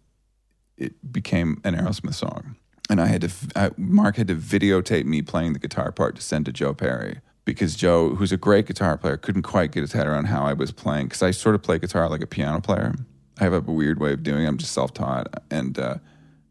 it 0.75 1.11
became 1.11 1.61
an 1.63 1.75
Aerosmith 1.75 2.15
song. 2.15 2.55
And 2.89 2.99
I 2.99 3.05
had 3.05 3.21
to, 3.21 3.31
I, 3.55 3.69
Mark 3.77 4.15
had 4.15 4.27
to 4.27 4.35
videotape 4.35 5.05
me 5.05 5.21
playing 5.21 5.53
the 5.53 5.59
guitar 5.59 5.91
part 5.91 6.15
to 6.15 6.21
send 6.21 6.45
to 6.45 6.51
Joe 6.51 6.73
Perry 6.73 7.19
because 7.45 7.75
Joe, 7.75 8.15
who's 8.15 8.31
a 8.31 8.37
great 8.37 8.65
guitar 8.67 8.97
player, 8.97 9.17
couldn't 9.17 9.41
quite 9.43 9.71
get 9.71 9.81
his 9.81 9.93
head 9.93 10.07
around 10.07 10.25
how 10.25 10.43
I 10.43 10.53
was 10.53 10.71
playing 10.71 11.07
because 11.07 11.23
I 11.23 11.31
sort 11.31 11.55
of 11.55 11.61
play 11.63 11.79
guitar 11.79 12.07
like 12.09 12.21
a 12.21 12.27
piano 12.27 12.61
player. 12.61 12.93
I 13.39 13.43
have 13.45 13.53
a 13.53 13.59
weird 13.61 13.99
way 13.99 14.13
of 14.13 14.23
doing. 14.23 14.43
it. 14.45 14.47
I'm 14.47 14.57
just 14.57 14.73
self 14.73 14.93
taught, 14.93 15.27
and 15.49 15.77
uh, 15.79 15.95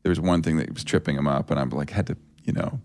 there 0.02 0.10
was 0.10 0.20
one 0.20 0.42
thing 0.42 0.56
that 0.56 0.72
was 0.72 0.82
tripping 0.84 1.16
him 1.16 1.28
up, 1.28 1.50
and 1.50 1.60
I'm 1.60 1.70
like 1.70 1.90
had 1.90 2.06
to 2.08 2.16
you 2.44 2.52
know 2.52 2.80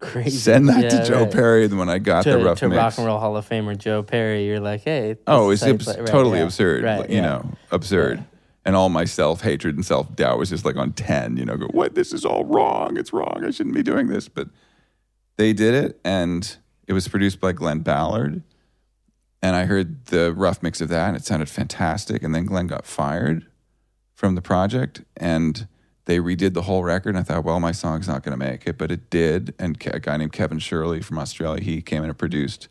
Crazy. 0.00 0.30
send 0.36 0.68
that 0.68 0.82
Yeah, 0.84 0.88
to 1.00 1.04
Joe 1.06 1.22
right. 1.22 1.32
Perry. 1.32 1.64
And 1.64 1.78
when 1.78 1.88
I 1.88 1.98
got 1.98 2.24
To, 2.24 2.32
the 2.32 2.44
rough 2.44 2.58
to 2.60 2.68
mix, 2.68 2.76
Rock 2.78 2.98
and 2.98 3.06
Roll 3.06 3.18
Hall 3.18 3.36
of 3.36 3.48
Famer 3.48 3.76
Joe 3.76 4.02
Perry, 4.02 4.46
you're 4.46 4.60
like, 4.60 4.82
hey. 4.82 5.16
oh, 5.26 5.50
it's 5.50 5.62
is 5.62 5.68
abs- 5.68 5.86
how 5.86 5.90
you 5.92 5.94
play- 5.96 6.02
right, 6.04 6.10
totally 6.10 6.38
yeah. 6.38 6.44
absurd. 6.44 6.84
Right, 6.84 6.98
like, 7.00 7.08
you 7.10 7.16
yeah. 7.16 7.22
know, 7.22 7.50
absurd. 7.72 8.24
And 8.66 8.76
all 8.76 8.88
my 8.88 9.04
self 9.04 9.40
hatred 9.42 9.74
and 9.74 9.84
self 9.84 10.14
doubt 10.14 10.38
was 10.38 10.50
just 10.50 10.64
like 10.64 10.76
on 10.76 10.92
ten. 10.92 11.36
You 11.36 11.44
know, 11.46 11.56
go 11.56 11.66
what? 11.66 11.94
This 11.94 12.12
is 12.12 12.24
all 12.24 12.44
wrong. 12.44 12.96
It's 12.96 13.12
wrong. 13.12 13.42
I 13.44 13.50
shouldn't 13.50 13.74
be 13.74 13.82
doing 13.82 14.06
this. 14.06 14.28
But 14.28 14.48
they 15.36 15.52
did 15.52 15.74
it, 15.74 16.00
and 16.04 16.56
it 16.86 16.92
was 16.92 17.08
produced 17.08 17.40
by 17.40 17.52
Glen 17.52 17.80
Ballard. 17.80 18.42
And 19.42 19.56
I 19.56 19.64
heard 19.64 20.06
the 20.06 20.32
rough 20.32 20.62
mix 20.62 20.80
of 20.80 20.88
that, 20.88 21.08
and 21.08 21.16
it 21.16 21.24
sounded 21.24 21.48
fantastic. 21.50 22.22
And 22.22 22.34
then 22.34 22.46
Glen 22.46 22.66
got 22.66 22.86
fired 22.86 23.46
from 24.14 24.36
the 24.36 24.42
project, 24.42 25.02
and 25.16 25.68
they 26.06 26.18
redid 26.18 26.54
the 26.54 26.62
whole 26.62 26.82
record. 26.82 27.10
And 27.10 27.18
I 27.18 27.22
thought, 27.22 27.44
well, 27.44 27.60
my 27.60 27.72
song's 27.72 28.08
not 28.08 28.22
going 28.22 28.38
to 28.38 28.42
make 28.42 28.66
it, 28.66 28.78
but 28.78 28.90
it 28.90 29.10
did. 29.10 29.54
And 29.58 29.76
a 29.86 30.00
guy 30.00 30.16
named 30.16 30.32
Kevin 30.32 30.58
Shirley 30.58 31.02
from 31.02 31.18
Australia, 31.18 31.62
he 31.62 31.82
came 31.82 32.02
in 32.02 32.08
and 32.08 32.18
produced 32.18 32.68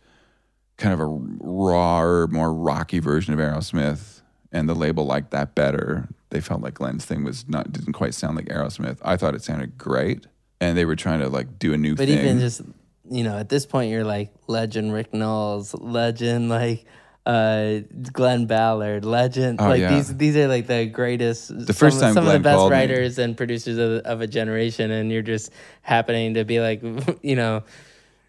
kind 0.78 0.94
of 0.94 1.00
a 1.00 1.06
rawer, 1.06 2.28
more 2.28 2.52
rocky 2.52 3.00
version 3.00 3.34
of 3.34 3.40
Aerosmith. 3.40 4.22
And 4.52 4.68
the 4.68 4.76
label 4.76 5.06
liked 5.06 5.32
that 5.32 5.56
better. 5.56 6.10
They 6.30 6.42
felt 6.42 6.62
like 6.62 6.76
Glen's 6.76 7.06
thing 7.06 7.24
was 7.24 7.48
not 7.48 7.72
didn't 7.72 7.94
quite 7.94 8.14
sound 8.16 8.36
like 8.36 8.46
Aerosmith. 8.46 8.98
I 9.04 9.18
thought 9.18 9.36
it 9.36 9.44
sounded 9.44 9.78
great, 9.78 10.26
and 10.60 10.76
they 10.78 10.86
were 10.86 10.96
trying 10.96 11.20
to 11.20 11.30
like 11.30 11.60
do 11.60 11.74
a 11.74 11.78
new 11.78 11.96
But 11.96 12.08
thing. 12.08 12.20
even 12.20 12.40
just, 12.40 12.62
you 13.10 13.24
know, 13.24 13.38
at 13.38 13.50
this 13.50 13.66
point, 13.66 13.92
you're 13.92 14.04
like 14.04 14.34
legend 14.48 14.94
Rick 14.94 15.14
Nowels, 15.14 15.74
legend 15.74 16.50
like 16.50 16.86
uh, 17.26 17.80
Glen 18.12 18.46
Ballard, 18.46 19.06
legend. 19.06 19.62
Oh, 19.62 19.68
like 19.68 19.82
yeah. 19.82 19.96
these, 19.96 20.16
these 20.16 20.38
are 20.38 20.48
like 20.48 20.68
the 20.68 20.86
greatest. 20.86 21.48
The 21.66 21.74
first 21.74 22.00
some, 22.00 22.08
time 22.08 22.14
some 22.14 22.28
of 22.28 22.34
the 22.34 22.40
best 22.40 22.58
called 22.58 22.72
me- 22.72 22.78
writers 22.78 23.18
and 23.18 23.36
producers 23.36 23.78
of, 23.78 24.06
of 24.06 24.22
a 24.22 24.28
generation, 24.28 24.92
and 24.92 25.12
you're 25.12 25.22
just 25.22 25.52
happening 25.82 26.36
to 26.36 26.44
be 26.44 26.60
like, 26.60 26.82
you 27.22 27.36
know. 27.36 27.64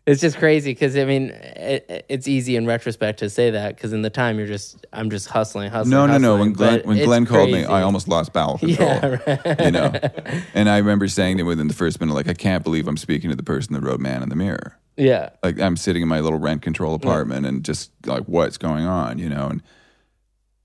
It's 0.06 0.20
just 0.20 0.36
crazy 0.36 0.72
because 0.72 0.96
I 0.98 1.06
mean, 1.06 1.30
it, 1.30 2.04
it's 2.10 2.28
easy 2.28 2.56
in 2.56 2.66
retrospect 2.66 3.20
to 3.20 3.30
say 3.30 3.50
that 3.50 3.74
because 3.74 3.94
in 3.94 4.02
the 4.02 4.10
time 4.10 4.36
you're 4.36 4.46
just, 4.46 4.84
I'm 4.92 5.08
just 5.08 5.28
hustling, 5.28 5.70
hustling. 5.70 5.92
No, 5.92 6.06
no, 6.06 6.18
no. 6.18 6.36
When 6.36 6.52
Glen 6.52 6.82
when 6.84 7.02
Glen 7.02 7.24
called 7.24 7.50
me. 7.50 7.64
I 7.64 7.80
almost 7.80 8.06
lost 8.06 8.34
bowel 8.34 8.58
control. 8.58 8.88
Yeah, 8.88 9.18
right. 9.26 9.60
You 9.60 9.70
know, 9.70 9.92
and 10.52 10.68
I 10.68 10.76
remember 10.76 11.08
saying 11.08 11.38
to 11.38 11.42
him 11.42 11.46
within 11.46 11.68
the 11.68 11.74
first 11.74 12.00
minute, 12.00 12.12
like, 12.12 12.28
I 12.28 12.34
can't 12.34 12.62
believe 12.62 12.86
I'm 12.86 12.98
speaking 12.98 13.30
to 13.30 13.36
the 13.36 13.42
person 13.42 13.72
that 13.72 13.80
wrote 13.80 13.98
"Man 13.98 14.22
in 14.22 14.28
the 14.28 14.36
Mirror." 14.36 14.78
yeah, 14.96 15.30
Like, 15.42 15.58
I'm 15.58 15.76
sitting 15.76 16.02
in 16.02 16.08
my 16.08 16.20
little 16.20 16.38
rent 16.38 16.62
control 16.62 16.94
apartment 16.94 17.46
and 17.46 17.64
just 17.64 17.90
like, 18.06 18.24
what's 18.24 18.58
going 18.58 18.84
on? 18.84 19.18
You 19.18 19.28
know, 19.28 19.48
and 19.48 19.62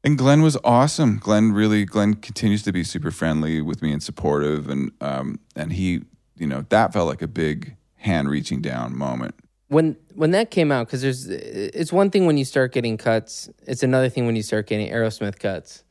and 0.04 0.18
Glen 0.18 0.42
was 0.42 0.58
awesome. 0.64 1.18
Glen 1.18 1.52
really, 1.52 1.86
Glen 1.86 2.16
continues 2.16 2.64
to 2.64 2.72
be 2.72 2.84
super 2.84 3.12
friendly 3.12 3.62
with 3.62 3.82
me 3.82 3.92
and 3.92 4.04
supportive, 4.04 4.70
and 4.70 4.92
um, 5.02 5.40
and 5.56 5.74
he, 5.74 6.02
you 6.36 6.48
know, 6.48 6.66
that 6.70 6.94
felt 6.94 7.08
like 7.08 7.22
a 7.22 7.28
big 7.28 7.76
hand 8.00 8.30
reaching 8.30 8.62
down 8.62 8.98
moment. 8.98 9.36
when 9.68 9.96
when 10.16 10.32
that 10.32 10.50
came 10.52 10.72
out 10.72 10.88
because 10.88 11.02
there's 11.02 11.28
it's 11.28 11.92
one 11.94 12.10
thing 12.10 12.26
when 12.26 12.38
you 12.38 12.46
start 12.46 12.72
getting 12.74 12.98
cuts 12.98 13.50
it's 13.68 13.84
another 13.84 14.10
thing 14.10 14.26
when 14.26 14.36
you 14.36 14.42
start 14.42 14.66
getting 14.68 14.90
aerosmith 14.92 15.38
cuts 15.38 15.84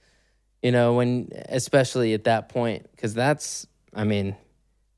you 0.62 0.73
know 0.73 0.94
when 0.94 1.29
especially 1.49 2.12
at 2.14 2.25
that 2.25 2.49
point 2.49 2.87
because 2.92 3.14
that's 3.14 3.66
i 3.94 4.03
mean 4.05 4.35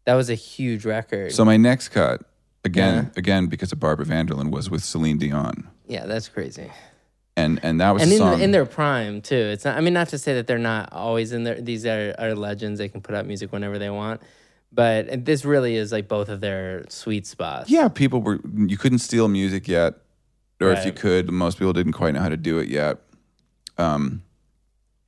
that 0.06 0.14
was 0.14 0.30
a 0.30 0.34
huge 0.34 0.84
record 0.86 1.30
So 1.32 1.44
my 1.44 1.56
next 1.58 1.90
cut, 1.90 2.22
again, 2.64 2.94
Yeah. 3.14 3.18
again 3.18 3.46
because 3.46 3.70
of 3.70 3.78
Barbara 3.78 4.06
Vanderlyn, 4.06 4.50
was 4.50 4.70
with 4.70 4.82
Celine 4.82 5.18
Dion, 5.18 5.68
yeah 5.86 6.06
that's 6.06 6.28
crazy 6.28 6.70
and 7.36 7.60
and 7.62 7.80
that 7.80 7.90
was 7.92 8.02
and 8.02 8.12
in, 8.12 8.18
song. 8.18 8.40
in 8.40 8.50
their 8.50 8.66
prime 8.66 9.20
too 9.20 9.34
it's 9.54 9.64
not 9.64 9.76
i 9.76 9.80
mean 9.80 9.92
not 9.94 10.08
to 10.08 10.18
say 10.18 10.34
that 10.34 10.46
they're 10.46 10.58
not 10.58 10.92
always 10.92 11.32
in 11.32 11.44
there 11.44 11.60
these 11.60 11.84
are, 11.86 12.14
are 12.18 12.34
legends 12.34 12.78
they 12.78 12.88
can 12.88 13.00
put 13.02 13.14
out 13.14 13.26
music 13.26 13.52
whenever 13.52 13.78
they 13.78 13.90
want 13.90 14.20
but 14.72 15.24
this 15.24 15.44
really 15.44 15.74
is 15.76 15.92
like 15.92 16.08
both 16.08 16.28
of 16.28 16.40
their 16.40 16.84
sweet 16.88 17.26
spots 17.26 17.68
Yeah, 17.70 17.88
people 17.88 18.20
were 18.22 18.40
you 18.54 18.76
couldn't 18.76 18.98
steal 19.00 19.28
music 19.28 19.66
yet, 19.68 19.94
or 20.60 20.72
if 20.72 20.84
you 20.84 20.92
could, 20.92 21.30
most 21.30 21.58
people 21.58 21.72
didn't 21.72 21.92
quite 21.92 22.14
know 22.14 22.20
how 22.20 22.28
to 22.28 22.36
do 22.36 22.58
it 22.58 22.68
yet. 22.68 22.98
Um, 23.78 24.22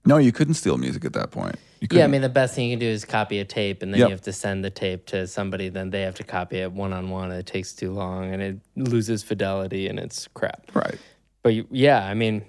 no, 0.05 0.16
you 0.16 0.33
couldn't 0.33 0.55
steal 0.55 0.79
music 0.79 1.05
at 1.05 1.12
that 1.12 1.31
point. 1.31 1.57
You 1.81 1.88
Yeah, 1.90 2.05
I 2.05 2.07
mean, 2.07 2.22
the 2.22 2.29
best 2.29 2.55
thing 2.55 2.68
you 2.70 2.72
can 2.77 2.81
do 2.81 2.87
is 2.88 3.05
copy 3.05 3.38
a 3.38 3.44
tape, 3.44 3.83
and 3.83 3.92
then 3.92 4.01
Yep. 4.01 4.09
you 4.09 4.12
have 4.12 4.20
to 4.22 4.33
send 4.33 4.64
the 4.64 4.70
tape 4.70 5.07
to 5.07 5.27
somebody. 5.27 5.68
Then 5.68 5.90
they 5.90 6.03
have 6.03 6.14
to 6.16 6.25
copy 6.25 6.59
it 6.59 6.72
one 6.72 6.92
on 6.92 7.11
one. 7.11 7.31
It 7.33 7.46
takes 7.46 7.72
too 7.72 7.92
long, 7.92 8.33
and 8.33 8.42
it 8.42 8.59
loses 8.77 9.22
fidelity, 9.22 9.88
and 9.88 9.98
it's 9.98 10.29
crap. 10.35 10.70
right. 10.75 10.96
But 11.42 11.55
you- 11.55 11.66
yeah, 11.70 12.05
I 12.07 12.14
mean, 12.14 12.44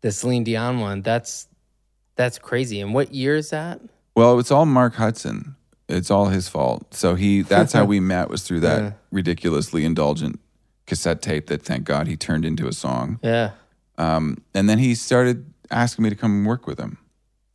the 0.00 0.10
Celine 0.12 0.44
Dion 0.44 0.78
one. 0.80 1.02
That's 1.02 1.48
that's 2.16 2.38
crazy. 2.38 2.80
And 2.80 2.94
what 2.94 3.12
year 3.12 3.36
is 3.36 3.50
that? 3.50 3.80
Well, 4.14 4.38
it's 4.38 4.50
all 4.50 4.64
Mark 4.64 4.94
Hudson. 4.94 5.54
It's 5.88 6.10
all 6.10 6.26
his 6.26 6.48
fault. 6.48 6.94
So 6.94 7.14
he 7.14 7.42
that's 7.42 7.72
how 7.72 7.84
we 7.84 8.00
met 8.14 8.28
was 8.28 8.42
through 8.42 8.60
that 8.60 8.82
Yeah. 8.82 8.92
ridiculously 9.10 9.84
indulgent 9.84 10.40
cassette 10.86 11.20
tape 11.22 11.46
that 11.48 11.62
thank 11.62 11.84
God 11.84 12.06
he 12.06 12.16
turned 12.16 12.44
into 12.44 12.66
a 12.68 12.72
song. 12.72 13.18
Yeah, 13.22 13.50
Um, 13.98 14.38
and 14.54 14.68
then 14.68 14.78
he 14.78 14.94
started 14.94 15.52
asking 15.70 16.02
me 16.04 16.10
to 16.10 16.16
come 16.16 16.44
work 16.44 16.66
with 16.66 16.78
him. 16.78 16.98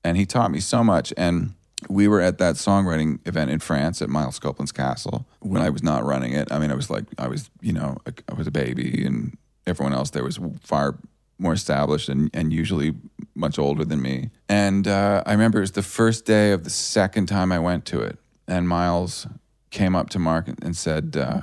And 0.04 0.17
he 0.17 0.26
taught 0.26 0.52
me 0.52 0.60
so 0.60 0.84
much. 0.84 1.13
And 1.15 1.54
we 1.89 2.08
were 2.08 2.20
at 2.22 2.38
that 2.39 2.56
songwriting 2.56 3.20
event 3.26 3.52
in 3.52 3.60
France 3.60 4.02
at 4.02 4.10
Miles 4.10 4.39
Copeland's 4.39 4.72
castle 4.72 5.26
when 5.39 5.62
I 5.62 5.70
was 5.70 5.82
not 5.84 6.04
running 6.04 6.34
it. 6.34 6.52
I 6.52 6.60
mean, 6.60 6.72
I 6.72 6.76
was 6.76 6.89
like, 6.89 7.06
I 7.17 7.28
was, 7.28 7.50
you 7.62 7.72
know, 7.74 7.98
I 8.30 8.34
was 8.34 8.48
a 8.48 8.52
baby 8.52 9.04
and 9.06 9.38
everyone 9.67 9.94
else 9.94 10.10
there 10.10 10.24
was 10.24 10.39
far 10.62 10.98
more 11.41 11.54
established 11.54 12.08
and, 12.08 12.30
and 12.34 12.54
usually 12.54 12.93
much 13.36 13.58
older 13.58 13.84
than 13.84 14.01
me. 14.01 14.30
And 14.47 14.88
uh, 14.88 15.23
I 15.25 15.32
remember 15.32 15.58
it 15.58 15.62
was 15.62 15.71
the 15.71 15.82
first 15.82 16.25
day 16.25 16.51
of 16.51 16.63
the 16.63 16.69
second 16.69 17.25
time 17.25 17.51
I 17.51 17.60
went 17.60 17.86
to 17.86 18.01
it. 18.01 18.19
And 18.47 18.69
Miles 18.69 19.27
came 19.71 19.95
up 19.95 20.10
to 20.12 20.19
Mark 20.19 20.47
and, 20.47 20.77
said, 20.77 21.17
uh, 21.17 21.41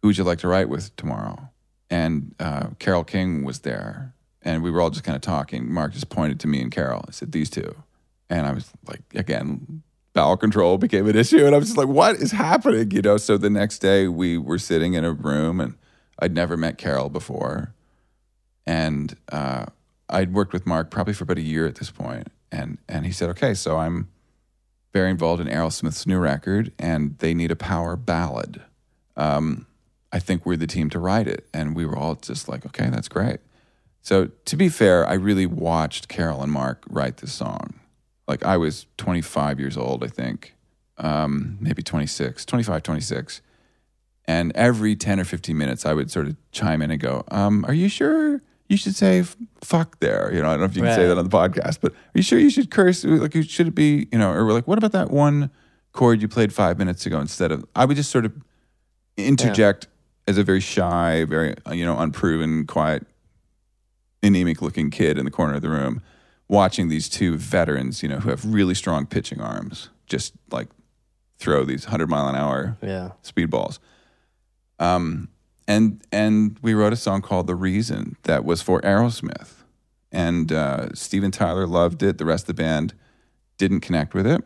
Who 0.00 0.08
would 0.08 0.18
you 0.18 0.24
like 0.24 0.38
to 0.38 0.48
write 0.48 0.68
with 0.68 0.94
tomorrow? 0.96 1.50
And 1.88 2.34
uh, 2.40 2.68
Carole 2.78 3.04
King 3.04 3.44
was 3.44 3.60
there. 3.60 4.14
And 4.42 4.62
we 4.62 4.70
were 4.70 4.80
all 4.80 4.90
just 4.90 5.04
kind 5.04 5.14
of 5.14 5.22
talking. 5.22 5.72
Mark 5.72 5.92
just 5.92 6.08
pointed 6.08 6.40
to 6.40 6.48
me 6.48 6.60
and 6.60 6.72
Carole. 6.72 7.04
I 7.06 7.12
said, 7.12 7.32
These 7.32 7.50
two. 7.50 7.74
And 8.28 8.46
I 8.46 8.52
was 8.52 8.70
like, 8.88 9.02
again, 9.14 9.82
bowel 10.14 10.36
control 10.36 10.78
became 10.78 11.06
an 11.06 11.16
issue. 11.16 11.44
And 11.44 11.54
I 11.54 11.58
was 11.58 11.68
just 11.68 11.78
like, 11.78 11.88
What 11.88 12.16
is 12.16 12.32
happening? 12.32 12.90
You 12.90 13.02
know, 13.02 13.18
so 13.18 13.36
the 13.36 13.50
next 13.50 13.78
day 13.78 14.08
we 14.08 14.36
were 14.38 14.58
sitting 14.58 14.94
in 14.94 15.04
a 15.04 15.12
room 15.12 15.60
and 15.60 15.76
I'd 16.18 16.34
never 16.34 16.56
met 16.56 16.78
Carole 16.78 17.08
before. 17.08 17.74
And 18.66 19.16
uh, 19.30 19.66
I'd 20.08 20.32
worked 20.32 20.52
with 20.52 20.66
Mark 20.66 20.90
probably 20.90 21.14
for 21.14 21.24
about 21.24 21.38
a 21.38 21.42
year 21.42 21.66
at 21.66 21.76
this 21.76 21.90
point. 21.90 22.28
And, 22.50 22.78
and 22.88 23.06
he 23.06 23.12
said, 23.12 23.30
Okay, 23.30 23.54
so 23.54 23.78
I'm 23.78 24.08
very 24.92 25.10
involved 25.10 25.40
in 25.40 25.48
Aerosmith's 25.48 26.06
new 26.06 26.18
record 26.18 26.72
and 26.78 27.18
they 27.18 27.34
need 27.34 27.50
a 27.50 27.56
power 27.56 27.96
ballad. 27.96 28.62
Um, 29.16 29.66
I 30.12 30.18
think 30.18 30.44
we're 30.44 30.56
the 30.56 30.66
team 30.66 30.90
to 30.90 30.98
write 30.98 31.26
it. 31.26 31.48
And 31.54 31.74
we 31.74 31.86
were 31.86 31.96
all 31.96 32.14
just 32.16 32.48
like, 32.48 32.66
okay, 32.66 32.90
that's 32.90 33.08
great. 33.08 33.40
So 34.02 34.26
to 34.44 34.56
be 34.56 34.68
fair, 34.68 35.06
I 35.06 35.14
really 35.14 35.46
watched 35.46 36.08
Carole 36.08 36.42
and 36.42 36.52
Mark 36.52 36.84
write 36.90 37.18
this 37.18 37.32
song. 37.32 37.80
Like 38.28 38.44
I 38.44 38.56
was 38.56 38.86
25 38.98 39.58
years 39.58 39.76
old, 39.76 40.04
I 40.04 40.08
think, 40.08 40.54
um, 40.98 41.56
maybe 41.60 41.82
26, 41.82 42.44
25, 42.44 42.82
26. 42.82 43.40
And 44.26 44.52
every 44.54 44.94
10 44.94 45.20
or 45.20 45.24
15 45.24 45.56
minutes, 45.56 45.86
I 45.86 45.94
would 45.94 46.10
sort 46.10 46.28
of 46.28 46.36
chime 46.52 46.82
in 46.82 46.90
and 46.90 47.00
go, 47.00 47.24
um, 47.28 47.64
Are 47.64 47.74
you 47.74 47.88
sure 47.88 48.40
you 48.72 48.78
should 48.78 48.96
say 48.96 49.22
fuck 49.60 50.00
there? 50.00 50.30
You 50.32 50.42
know, 50.42 50.48
I 50.48 50.52
don't 50.52 50.60
know 50.60 50.66
if 50.66 50.76
you 50.76 50.82
can 50.82 50.94
say 50.94 51.06
that 51.06 51.18
on 51.18 51.28
the 51.28 51.30
podcast, 51.30 51.78
but 51.80 51.92
are 51.92 52.14
you 52.14 52.22
sure 52.22 52.38
you 52.38 52.50
should 52.50 52.70
curse? 52.70 53.04
Like, 53.04 53.34
should 53.44 53.68
it 53.68 53.74
be, 53.74 54.08
you 54.10 54.18
know, 54.18 54.32
or 54.32 54.46
we're 54.46 54.52
like, 54.52 54.66
What 54.66 54.78
about 54.78 54.92
that 54.92 55.10
one 55.10 55.50
chord 55.92 56.22
you 56.22 56.28
played 56.28 56.52
five 56.52 56.78
minutes 56.78 57.04
ago 57.04 57.20
instead 57.20 57.52
of, 57.52 57.64
I 57.76 57.84
would 57.84 57.96
just 57.96 58.10
sort 58.10 58.24
of 58.24 58.32
interject 59.18 59.88
as 60.26 60.38
a 60.38 60.42
very 60.42 60.60
shy, 60.60 61.24
very, 61.24 61.54
you 61.70 61.84
know, 61.84 61.98
unproven, 61.98 62.66
quiet, 62.66 63.06
anemic 64.22 64.62
looking 64.62 64.90
kid 64.90 65.18
in 65.18 65.26
the 65.26 65.30
corner 65.30 65.54
of 65.54 65.62
the 65.62 65.68
room 65.68 66.00
watching 66.48 66.88
these 66.88 67.08
two 67.08 67.36
veterans, 67.36 68.02
you 68.02 68.08
know, 68.08 68.18
who 68.18 68.30
have 68.30 68.44
really 68.44 68.74
strong 68.74 69.06
pitching 69.06 69.40
arms, 69.40 69.90
just 70.06 70.34
like 70.50 70.68
throw 71.38 71.64
these 71.64 71.86
100 71.86 72.08
mile 72.08 72.28
an 72.28 72.36
hour 72.36 72.76
yeah. 72.82 73.10
speed 73.22 73.50
balls. 73.50 73.80
Um, 74.78 75.28
and 75.66 76.02
and 76.12 76.58
we 76.62 76.74
wrote 76.74 76.92
a 76.92 76.96
song 76.96 77.22
called 77.22 77.46
"The 77.46 77.54
Reason" 77.54 78.16
that 78.24 78.44
was 78.44 78.62
for 78.62 78.80
Aerosmith, 78.82 79.64
and 80.10 80.52
uh, 80.52 80.92
Steven 80.94 81.30
Tyler 81.30 81.66
loved 81.66 82.02
it. 82.02 82.18
The 82.18 82.24
rest 82.24 82.44
of 82.44 82.56
the 82.56 82.62
band 82.62 82.94
didn't 83.58 83.80
connect 83.80 84.14
with 84.14 84.26
it, 84.26 84.42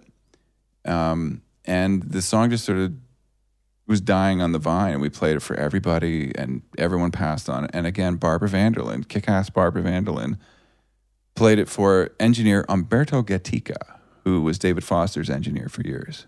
um, 0.84 1.42
and 1.64 2.02
the 2.02 2.22
song 2.22 2.50
just 2.50 2.64
sort 2.64 2.78
of 2.78 2.92
was 3.86 4.00
dying 4.00 4.42
on 4.42 4.52
the 4.52 4.58
vine. 4.58 4.94
And 4.94 5.00
we 5.00 5.08
played 5.08 5.36
it 5.36 5.40
for 5.40 5.54
everybody, 5.54 6.32
and 6.36 6.62
everyone 6.76 7.12
passed 7.12 7.48
on 7.48 7.64
it. 7.64 7.70
And 7.72 7.86
again, 7.86 8.16
Barbara 8.16 8.48
Vanderlyn, 8.48 9.06
kick-ass 9.06 9.48
Barbara 9.50 9.82
Vanderlyn, 9.82 10.38
played 11.36 11.60
it 11.60 11.68
for 11.68 12.10
engineer 12.18 12.64
Humberto 12.68 13.24
Gatica, 13.24 13.98
who 14.24 14.42
was 14.42 14.58
David 14.58 14.82
Foster's 14.82 15.30
engineer 15.30 15.68
for 15.68 15.82
years 15.82 16.26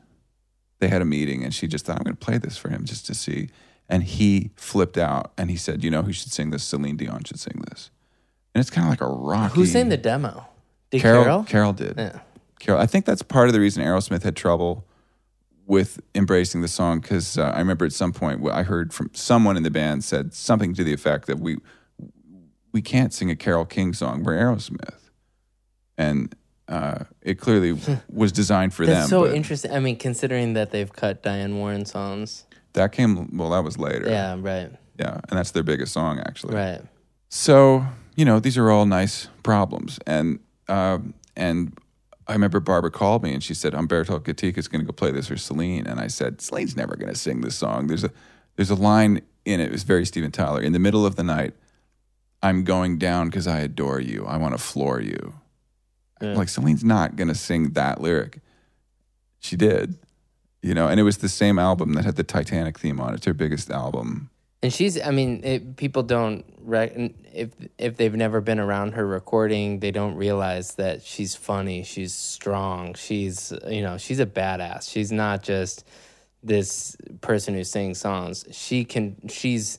they 0.78 0.88
had 0.88 1.02
a 1.02 1.04
meeting 1.04 1.44
and 1.44 1.54
she 1.54 1.66
just 1.66 1.86
thought, 1.86 1.98
I'm 1.98 2.04
going 2.04 2.16
to 2.16 2.24
play 2.24 2.38
this 2.38 2.56
for 2.56 2.68
him 2.68 2.84
just 2.84 3.06
to 3.06 3.14
see. 3.14 3.48
And 3.88 4.04
he 4.04 4.50
flipped 4.56 4.98
out 4.98 5.32
and 5.38 5.50
he 5.50 5.56
said, 5.56 5.82
You 5.82 5.90
know 5.90 6.02
who 6.02 6.12
should 6.12 6.32
sing 6.32 6.50
this? 6.50 6.62
Celine 6.62 6.96
Dion 6.96 7.24
should 7.24 7.40
sing 7.40 7.62
this. 7.70 7.90
And 8.54 8.60
it's 8.60 8.70
kind 8.70 8.86
of 8.86 8.90
like 8.90 9.00
a 9.00 9.06
rock. 9.06 9.52
Who 9.52 9.66
sang 9.66 9.88
the 9.88 9.96
demo? 9.96 10.46
Did 10.90 11.02
Carole, 11.02 11.24
Carole? 11.24 11.44
Carole 11.44 11.72
did. 11.72 11.94
Yeah. 11.96 12.20
Carole. 12.58 12.80
I 12.80 12.86
think 12.86 13.04
that's 13.04 13.22
part 13.22 13.48
of 13.48 13.54
the 13.54 13.60
reason 13.60 13.82
Aerosmith 13.84 14.22
had 14.22 14.36
trouble 14.36 14.84
with 15.66 16.00
embracing 16.14 16.62
the 16.62 16.68
song 16.68 17.00
because 17.00 17.36
uh, 17.38 17.52
I 17.54 17.58
remember 17.58 17.84
at 17.84 17.92
some 17.92 18.12
point 18.12 18.46
I 18.50 18.62
heard 18.62 18.92
from 18.92 19.10
someone 19.12 19.56
in 19.56 19.62
the 19.62 19.70
band 19.70 20.02
said 20.02 20.32
something 20.34 20.74
to 20.74 20.82
the 20.82 20.92
effect 20.92 21.26
that 21.26 21.38
we 21.38 21.58
we 22.72 22.82
can't 22.82 23.12
sing 23.12 23.30
a 23.30 23.36
Carole 23.36 23.64
King 23.64 23.92
song. 23.92 24.22
We're 24.22 24.34
Aerosmith, 24.34 25.10
and 25.96 26.34
uh, 26.68 27.04
it 27.22 27.34
clearly 27.34 27.78
was 28.12 28.32
designed 28.32 28.74
for 28.74 28.86
That's 28.86 29.08
them. 29.08 29.08
so 29.08 29.26
but 29.26 29.34
interesting. 29.34 29.72
I 29.72 29.80
mean, 29.80 29.96
considering 29.96 30.54
that 30.54 30.70
they've 30.70 30.92
cut 30.92 31.22
Diane 31.22 31.56
Warren 31.58 31.84
songs. 31.84 32.44
That 32.78 32.92
came 32.92 33.36
well. 33.36 33.50
That 33.50 33.64
was 33.64 33.78
later. 33.78 34.08
Yeah, 34.08 34.36
right, 34.38 34.70
yeah, 34.98 35.20
and 35.28 35.38
that's 35.38 35.50
their 35.50 35.62
biggest 35.62 35.92
song 35.92 36.18
actually. 36.20 36.54
right. 36.54 36.80
So 37.28 37.84
you 38.16 38.24
know, 38.24 38.40
these 38.40 38.56
are 38.56 38.70
all 38.70 38.86
nice 38.86 39.28
problems, 39.42 39.98
and 40.06 40.40
um, 40.68 41.14
and 41.36 41.76
I 42.26 42.32
remember 42.32 42.60
Barbara 42.60 42.90
called 42.90 43.22
me 43.22 43.32
and 43.32 43.42
she 43.42 43.54
said 43.54 43.72
Humberto 43.72 44.20
Gatica 44.20 44.58
is 44.58 44.68
going 44.68 44.80
to 44.80 44.86
go 44.86 44.92
play 44.92 45.10
this 45.10 45.28
for 45.28 45.36
Celine, 45.36 45.86
and 45.86 45.98
I 45.98 46.08
said 46.08 46.40
Celine's 46.40 46.76
never 46.76 46.94
going 46.94 47.12
to 47.12 47.18
sing 47.18 47.40
this 47.40 47.56
song. 47.56 47.86
There's 47.86 48.04
a 48.04 48.10
there's 48.56 48.70
a 48.70 48.74
line 48.74 49.22
in 49.44 49.60
it. 49.60 49.66
It 49.66 49.72
was 49.72 49.82
very 49.82 50.04
Steven 50.04 50.30
Tyler. 50.30 50.60
In 50.60 50.72
the 50.72 50.78
middle 50.78 51.06
of 51.06 51.16
the 51.16 51.22
night, 51.22 51.54
I'm 52.42 52.64
going 52.64 52.98
down 52.98 53.28
because 53.30 53.46
I 53.46 53.60
adore 53.60 54.00
you. 54.00 54.26
I 54.26 54.36
want 54.36 54.54
to 54.54 54.62
floor 54.62 55.00
you. 55.00 55.34
Yeah. 56.20 56.34
Like 56.34 56.48
Celine's 56.48 56.84
not 56.84 57.16
going 57.16 57.28
to 57.28 57.34
sing 57.34 57.70
that 57.70 58.00
lyric. 58.00 58.40
She 59.40 59.56
did, 59.56 59.96
you 60.62 60.74
know, 60.74 60.88
and 60.88 60.98
it 60.98 61.04
was 61.04 61.18
the 61.18 61.28
same 61.28 61.58
album 61.58 61.92
that 61.94 62.04
had 62.04 62.16
the 62.16 62.24
Titanic 62.24 62.78
theme 62.78 63.00
on 63.00 63.12
it. 63.12 63.16
It's 63.16 63.26
her 63.26 63.34
biggest 63.34 63.70
album. 63.70 64.30
And 64.62 64.72
she's, 64.72 65.00
I 65.00 65.12
mean, 65.12 65.44
it, 65.44 65.76
people 65.76 66.02
don't, 66.02 66.44
rec- 66.60 66.92
if, 67.32 67.50
if 67.78 67.96
they've 67.96 68.14
never 68.14 68.40
been 68.40 68.58
around 68.58 68.92
her 68.92 69.06
recording, 69.06 69.78
they 69.78 69.92
don't 69.92 70.16
realize 70.16 70.74
that 70.74 71.02
she's 71.02 71.36
funny, 71.36 71.84
she's 71.84 72.12
strong, 72.12 72.94
she's, 72.94 73.52
you 73.68 73.82
know, 73.82 73.98
she's 73.98 74.18
a 74.18 74.26
badass. 74.26 74.90
She's 74.90 75.12
not 75.12 75.44
just 75.44 75.84
this 76.42 76.96
person 77.20 77.54
who 77.54 77.62
sings 77.62 77.98
songs. 77.98 78.44
She 78.50 78.84
can, 78.84 79.28
she's 79.28 79.78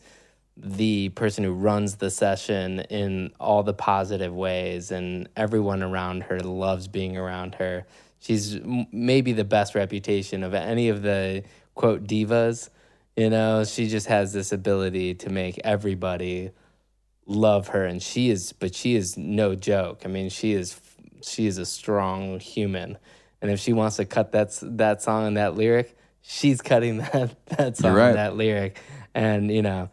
the 0.56 1.10
person 1.10 1.44
who 1.44 1.54
runs 1.54 1.96
the 1.96 2.10
session 2.10 2.80
in 2.82 3.32
all 3.40 3.64
the 3.64 3.74
positive 3.74 4.34
ways, 4.34 4.92
and 4.92 5.28
everyone 5.36 5.84
around 5.84 6.24
her 6.24 6.40
loves 6.40 6.88
being 6.88 7.18
around 7.18 7.56
her. 7.56 7.86
She's 8.20 8.56
m- 8.56 8.88
maybe 8.92 9.32
the 9.32 9.44
best 9.44 9.76
reputation 9.76 10.44
of 10.44 10.54
any 10.54 10.90
of 10.90 11.02
the 11.02 11.44
quote 11.76 12.06
divas. 12.06 12.70
You 13.16 13.30
know, 13.30 13.64
she 13.64 13.88
just 13.88 14.08
has 14.08 14.34
this 14.34 14.52
ability 14.52 15.16
to 15.16 15.30
make 15.30 15.60
everybody 15.64 16.52
love 17.26 17.70
her, 17.70 17.86
and 17.86 18.02
she 18.02 18.30
is, 18.30 18.54
but 18.54 18.74
she 18.76 18.96
is 18.96 19.18
no 19.18 19.56
joke. 19.56 20.04
I 20.06 20.08
mean, 20.08 20.30
she 20.30 20.54
is, 20.54 20.80
she 21.22 21.46
is 21.48 21.58
a 21.58 21.66
strong 21.66 22.40
human, 22.40 22.98
and 23.42 23.52
if 23.52 23.60
she 23.60 23.74
wants 23.74 23.98
to 23.98 24.06
cut 24.06 24.32
that 24.34 24.58
that 24.62 25.02
song 25.02 25.28
and 25.28 25.38
that 25.38 25.56
lyric, 25.56 25.98
she's 26.22 26.62
cutting 26.62 26.98
that 27.14 27.36
that 27.58 27.78
song 27.78 27.94
right. 27.94 28.08
and 28.10 28.18
that 28.18 28.36
lyric, 28.36 28.80
and 29.14 29.52
you 29.52 29.62
know, 29.62 29.90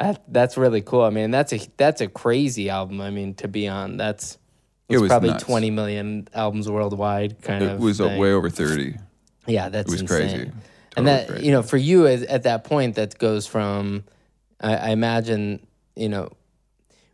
that 0.00 0.22
that's 0.28 0.56
really 0.56 0.82
cool. 0.82 1.02
I 1.02 1.10
mean, 1.10 1.30
that's 1.30 1.52
a 1.52 1.60
that's 1.76 2.00
a 2.00 2.08
crazy 2.08 2.70
album. 2.70 3.00
I 3.00 3.10
mean, 3.10 3.34
to 3.34 3.48
be 3.48 3.68
on, 3.68 3.96
that's 3.96 4.37
It 4.88 4.98
was 4.98 5.08
probably 5.08 5.30
nuts. 5.30 5.44
twenty 5.44 5.70
million 5.70 6.26
albums 6.34 6.68
worldwide, 6.68 7.40
kind 7.42 7.62
It 7.62 7.66
of. 7.70 7.74
It 7.74 7.80
was 7.80 7.98
thing. 7.98 8.18
way 8.18 8.32
over 8.32 8.50
thirty. 8.50 8.96
Yeah, 9.46 9.68
that's 9.68 9.88
It 9.88 9.92
was 9.92 10.00
insane. 10.02 10.28
crazy. 10.30 10.50
and 10.96 11.06
that 11.06 11.28
crazy. 11.28 11.46
you 11.46 11.52
know, 11.52 11.62
for 11.62 11.76
you 11.76 12.06
as, 12.06 12.22
at 12.22 12.42
that 12.44 12.64
point, 12.64 12.96
that 12.96 13.18
goes 13.18 13.46
from, 13.46 14.04
I, 14.60 14.76
I 14.76 14.88
imagine, 14.90 15.66
you 15.96 16.08
know, 16.08 16.30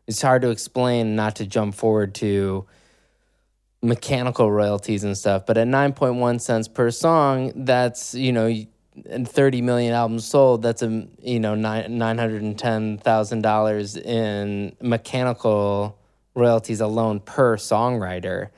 it's 0.06 0.20
hard 0.22 0.42
to 0.42 0.50
explain, 0.50 1.16
not 1.16 1.36
to 1.36 1.46
jump 1.46 1.74
forward 1.74 2.14
to 2.16 2.66
mechanical 3.82 4.50
royalties 4.50 5.04
and 5.04 5.16
stuff, 5.16 5.44
but 5.46 5.56
at 5.58 5.66
nine 5.68 5.92
point 5.92 6.16
one 6.16 6.38
cents 6.38 6.68
per 6.68 6.90
song, 6.90 7.52
that's 7.64 8.14
you 8.14 8.32
know. 8.32 8.52
And 9.10 9.28
30 9.28 9.60
million 9.60 9.92
albums 9.92 10.24
sold 10.24 10.62
that's 10.62 10.80
a 10.80 11.08
you 11.20 11.40
know 11.40 11.56
nine 11.56 11.98
$910,000 11.98 14.00
in 14.04 14.76
mechanical 14.80 15.98
royalties 16.34 16.80
alone 16.80 17.20
per 17.20 17.56
songwriter 17.56 18.50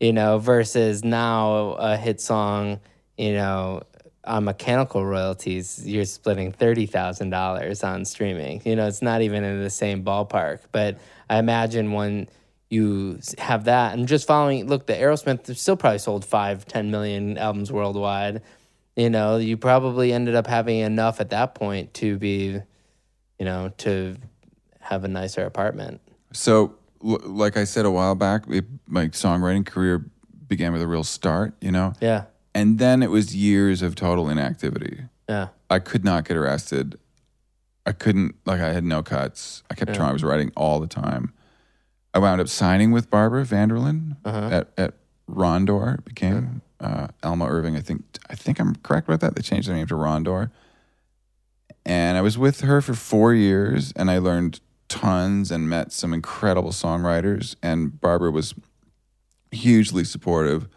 you 0.00 0.12
know, 0.12 0.38
versus 0.38 1.04
now 1.04 1.76
a 1.78 1.96
hit 1.96 2.20
song, 2.20 2.80
you 3.16 3.32
know, 3.32 3.82
on 4.24 4.44
mechanical 4.44 5.04
royalties, 5.04 5.82
you're 5.86 6.04
splitting 6.04 6.52
thirty 6.52 6.86
thousand 6.86 7.30
dollars 7.30 7.82
on 7.84 8.04
streaming. 8.04 8.62
You 8.64 8.76
know, 8.76 8.86
it's 8.86 9.02
not 9.02 9.22
even 9.22 9.44
in 9.44 9.62
the 9.62 9.70
same 9.70 10.02
ballpark. 10.04 10.60
But 10.72 10.98
I 11.28 11.38
imagine 11.38 11.92
when 11.92 12.28
you 12.70 13.18
have 13.38 13.64
that, 13.64 13.94
and 13.94 14.08
just 14.08 14.26
following, 14.26 14.66
look, 14.66 14.86
the 14.86 14.94
Aerosmith 14.94 15.54
still 15.56 15.76
probably 15.76 15.98
sold 15.98 16.24
five, 16.24 16.66
ten 16.66 16.90
million 16.90 17.38
albums 17.38 17.70
worldwide. 17.70 18.42
You 18.96 19.10
know, 19.10 19.36
you 19.36 19.56
probably 19.56 20.12
ended 20.12 20.34
up 20.34 20.46
having 20.46 20.78
enough 20.78 21.20
at 21.20 21.30
that 21.30 21.54
point 21.54 21.94
to 21.94 22.16
be, 22.16 22.60
you 23.38 23.44
know, 23.44 23.72
to 23.78 24.16
have 24.80 25.04
a 25.04 25.08
nicer 25.08 25.44
apartment. 25.44 26.00
So, 26.32 26.76
like 27.04 27.56
I 27.56 27.64
said 27.64 27.84
a 27.84 27.90
while 27.90 28.14
back, 28.14 28.44
it, 28.48 28.64
my 28.86 29.08
songwriting 29.08 29.66
career 29.66 30.04
began 30.48 30.72
with 30.72 30.80
a 30.82 30.86
real 30.86 31.04
start, 31.04 31.54
you 31.60 31.70
know, 31.70 31.92
Yeah, 32.00 32.24
and 32.54 32.78
then 32.78 33.02
it 33.02 33.10
was 33.10 33.34
years 33.36 33.82
of 33.82 33.94
total 33.94 34.28
inactivity. 34.28 35.00
yeah, 35.28 35.48
I 35.70 35.78
could 35.80 36.04
not 36.04 36.26
get 36.26 36.36
arrested. 36.36 36.98
I 37.86 37.92
couldn't, 37.92 38.36
like, 38.46 38.60
I 38.62 38.72
had 38.72 38.84
no 38.84 39.02
cuts. 39.02 39.62
I 39.70 39.74
kept 39.74 39.92
trying. 39.94 40.08
I 40.08 40.12
was 40.12 40.24
writing 40.24 40.50
all 40.56 40.80
the 40.80 40.86
time. 40.86 41.34
I 42.14 42.18
wound 42.18 42.40
up 42.40 42.48
signing 42.48 42.92
with 42.92 43.10
Barbara 43.10 43.44
Vanderlyn 43.44 44.16
at, 44.24 44.68
at 44.78 44.94
Rondor. 45.28 45.98
It 45.98 46.04
became 46.06 46.62
uh, 46.80 47.08
Almo 47.22 47.46
Irving. 47.46 47.76
I 47.76 47.80
think 47.80 48.04
I 48.30 48.34
think 48.36 48.58
I'm 48.60 48.76
correct 48.76 49.06
about 49.08 49.20
that. 49.20 49.34
They 49.36 49.42
changed 49.42 49.68
their 49.68 49.76
name 49.76 49.86
to 49.88 49.94
Rondor. 49.96 50.50
And 51.84 52.16
I 52.16 52.22
was 52.22 52.38
with 52.38 52.62
her 52.62 52.80
for 52.80 52.94
four 52.94 53.34
years, 53.34 53.92
and 53.96 54.10
I 54.10 54.16
learned 54.18 54.60
tons 54.88 55.50
and 55.50 55.68
met 55.68 55.92
some 55.92 56.12
incredible 56.14 56.70
songwriters. 56.70 57.56
And 57.62 58.00
Barbara 58.00 58.30
was 58.30 58.54
hugely 59.50 60.04
supportive. 60.04 60.68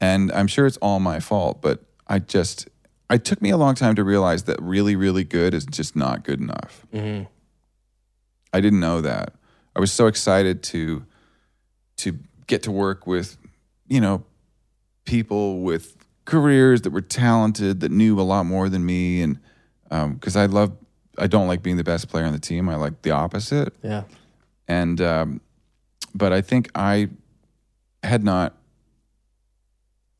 And 0.00 0.30
I'm 0.32 0.46
sure 0.46 0.66
it's 0.66 0.76
all 0.78 1.00
my 1.00 1.20
fault, 1.20 1.62
but 1.62 1.84
I 2.06 2.18
just, 2.18 2.68
it 3.10 3.24
took 3.24 3.40
me 3.40 3.50
a 3.50 3.56
long 3.56 3.74
time 3.74 3.94
to 3.94 4.04
realize 4.04 4.44
that 4.44 4.60
really, 4.60 4.96
really 4.96 5.24
good 5.24 5.54
is 5.54 5.64
just 5.66 5.96
not 5.96 6.24
good 6.24 6.40
enough. 6.40 6.84
hmm 6.92 7.22
I 8.52 8.60
didn't 8.60 8.78
know 8.80 9.00
that. 9.00 9.34
I 9.74 9.80
was 9.80 9.92
so 9.92 10.06
excited 10.06 10.62
to 10.64 11.04
to 11.96 12.18
get 12.46 12.62
to 12.64 12.70
work 12.70 13.04
with, 13.04 13.36
you 13.88 14.00
know, 14.00 14.24
people 15.04 15.60
with 15.62 15.96
careers 16.24 16.82
that 16.82 16.90
were 16.90 17.00
talented, 17.00 17.80
that 17.80 17.90
knew 17.90 18.20
a 18.20 18.22
lot 18.22 18.46
more 18.46 18.68
than 18.68 18.86
me, 18.86 19.22
and 19.22 19.40
because 19.90 20.36
I 20.36 20.46
love, 20.46 20.76
I 21.18 21.26
don't 21.26 21.46
like 21.46 21.62
being 21.62 21.76
the 21.76 21.84
best 21.84 22.08
player 22.08 22.24
on 22.24 22.32
the 22.32 22.38
team. 22.38 22.68
I 22.68 22.76
like 22.76 23.02
the 23.02 23.10
opposite, 23.10 23.72
yeah, 23.82 24.04
and 24.68 25.00
um, 25.00 25.40
but 26.14 26.32
I 26.32 26.40
think 26.40 26.70
I 26.74 27.08
had 28.02 28.24
not 28.24 28.54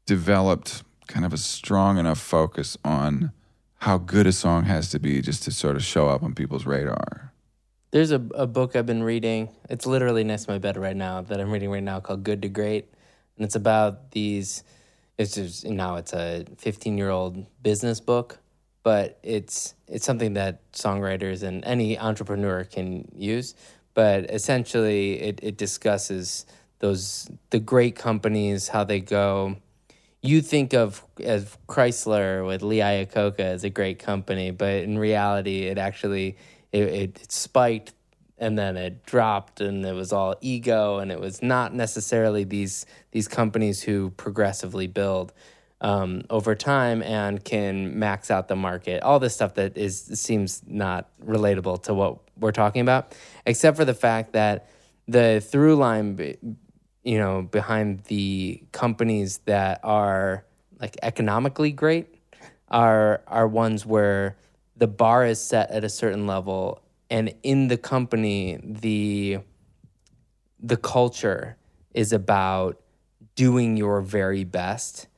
developed 0.07 0.83
kind 1.07 1.25
of 1.25 1.33
a 1.33 1.39
strong 1.39 1.99
enough 1.99 2.19
focus 2.19 2.77
on 2.85 3.33
how 3.79 3.99
good 3.99 4.27
a 4.27 4.33
song 4.33 4.65
has 4.65 4.89
to 4.91 4.99
be 4.99 5.21
just 5.21 5.43
to 5.43 5.51
sort 5.51 5.77
of 5.77 5.85
show 5.85 6.09
up 6.09 6.23
on 6.23 6.35
people's 6.35 6.65
radar. 6.65 7.33
There's 7.91 8.11
a, 8.11 8.23
a 8.35 8.47
book 8.47 8.75
I've 8.75 8.87
been 8.87 9.03
reading. 9.03 9.51
It's 9.69 9.87
literally 9.87 10.25
next 10.25 10.45
to 10.47 10.53
my 10.53 10.59
bed 10.59 10.77
right 10.77 10.97
now 10.97 11.21
that 11.21 11.41
I'm 11.41 11.51
reading 11.51 11.71
right 11.71 11.83
now 11.83 12.01
called 12.01 12.25
Good 12.25 12.43
to 12.43 12.49
Great. 12.49 12.89
And 13.37 13.45
it's 13.45 13.55
about 13.55 14.11
these 14.13 14.65
it's 15.17 15.35
just 15.35 15.65
now 15.65 15.97
it's 15.97 16.13
a 16.13 16.45
15 16.59 16.99
year 16.99 17.11
old 17.11 17.47
business 17.63 18.01
book, 18.01 18.39
but 18.85 19.19
it's 19.25 19.75
it's 19.89 20.07
something 20.07 20.35
that 20.35 20.71
songwriters 20.73 21.43
and 21.43 21.65
any 21.65 21.99
entrepreneur 21.99 22.63
can 22.63 23.09
use. 23.17 23.57
But 23.95 24.31
essentially 24.31 25.21
it, 25.21 25.41
it 25.43 25.57
discusses 25.57 26.47
those 26.79 27.29
the 27.51 27.59
great 27.59 27.97
companies, 27.97 28.69
how 28.69 28.85
they 28.85 29.01
go 29.01 29.57
you 30.25 30.41
think 30.41 30.73
of 30.73 31.05
as 31.23 31.55
Chrysler 31.69 32.47
with 32.47 32.63
Lee 32.63 32.79
Iacocca 32.79 33.41
as 33.41 33.63
a 33.63 33.69
great 33.69 33.99
company, 33.99 34.51
but 34.51 34.83
in 34.83 34.99
reality, 34.99 35.65
it 35.67 35.77
actually 35.77 36.39
it, 36.73 36.83
it 36.85 37.31
spiked 37.33 37.93
and 38.39 38.59
then 38.59 38.77
it 38.77 39.05
dropped, 39.05 39.61
and 39.61 39.85
it 39.85 39.93
was 39.93 40.13
all 40.13 40.35
ego, 40.41 40.99
and 40.99 41.13
it 41.13 41.21
was 41.21 41.43
not 41.43 41.75
necessarily 41.75 42.45
these 42.45 42.87
these 43.13 43.29
companies 43.29 43.83
who 43.83 44.11
progressively 44.11 44.87
build 44.87 45.33
um, 45.85 46.23
over 46.31 46.55
time 46.55 47.03
and 47.03 47.45
can 47.45 47.99
max 47.99 48.31
out 48.31 48.49
the 48.49 48.57
market. 48.57 49.03
All 49.03 49.21
this 49.21 49.35
stuff 49.35 49.55
that 49.55 49.77
is 49.77 50.01
seems 50.15 50.63
not 50.67 51.11
relatable 51.23 51.83
to 51.83 51.93
what 51.93 52.21
we're 52.39 52.53
talking 52.53 52.81
about, 52.81 53.15
except 53.45 53.77
for 53.77 53.85
the 53.85 53.95
fact 53.95 54.33
that 54.33 54.71
the 55.07 55.45
through 55.47 55.77
line 55.77 56.37
you 57.03 57.19
know 57.19 57.43
behind 57.43 58.03
the 58.05 58.63
companies 58.73 59.39
that 59.45 59.81
are 59.85 60.47
like 60.81 60.97
economically 61.03 61.71
great 61.71 62.19
are 62.69 63.23
are 63.27 63.47
ones 63.47 63.85
where 63.85 64.39
the 64.79 64.87
bar 64.87 65.27
is 65.27 65.39
set 65.39 65.71
at 65.71 65.85
a 65.85 65.91
certain 65.91 66.27
level 66.27 66.81
and 67.11 67.35
in 67.43 67.69
the 67.69 67.77
company 67.77 68.59
the 68.65 69.39
the 70.59 70.79
culture 70.79 71.59
is 71.93 72.15
about 72.15 72.81
doing 73.35 73.77
your 73.77 74.01
very 74.01 74.45
best 74.45 75.09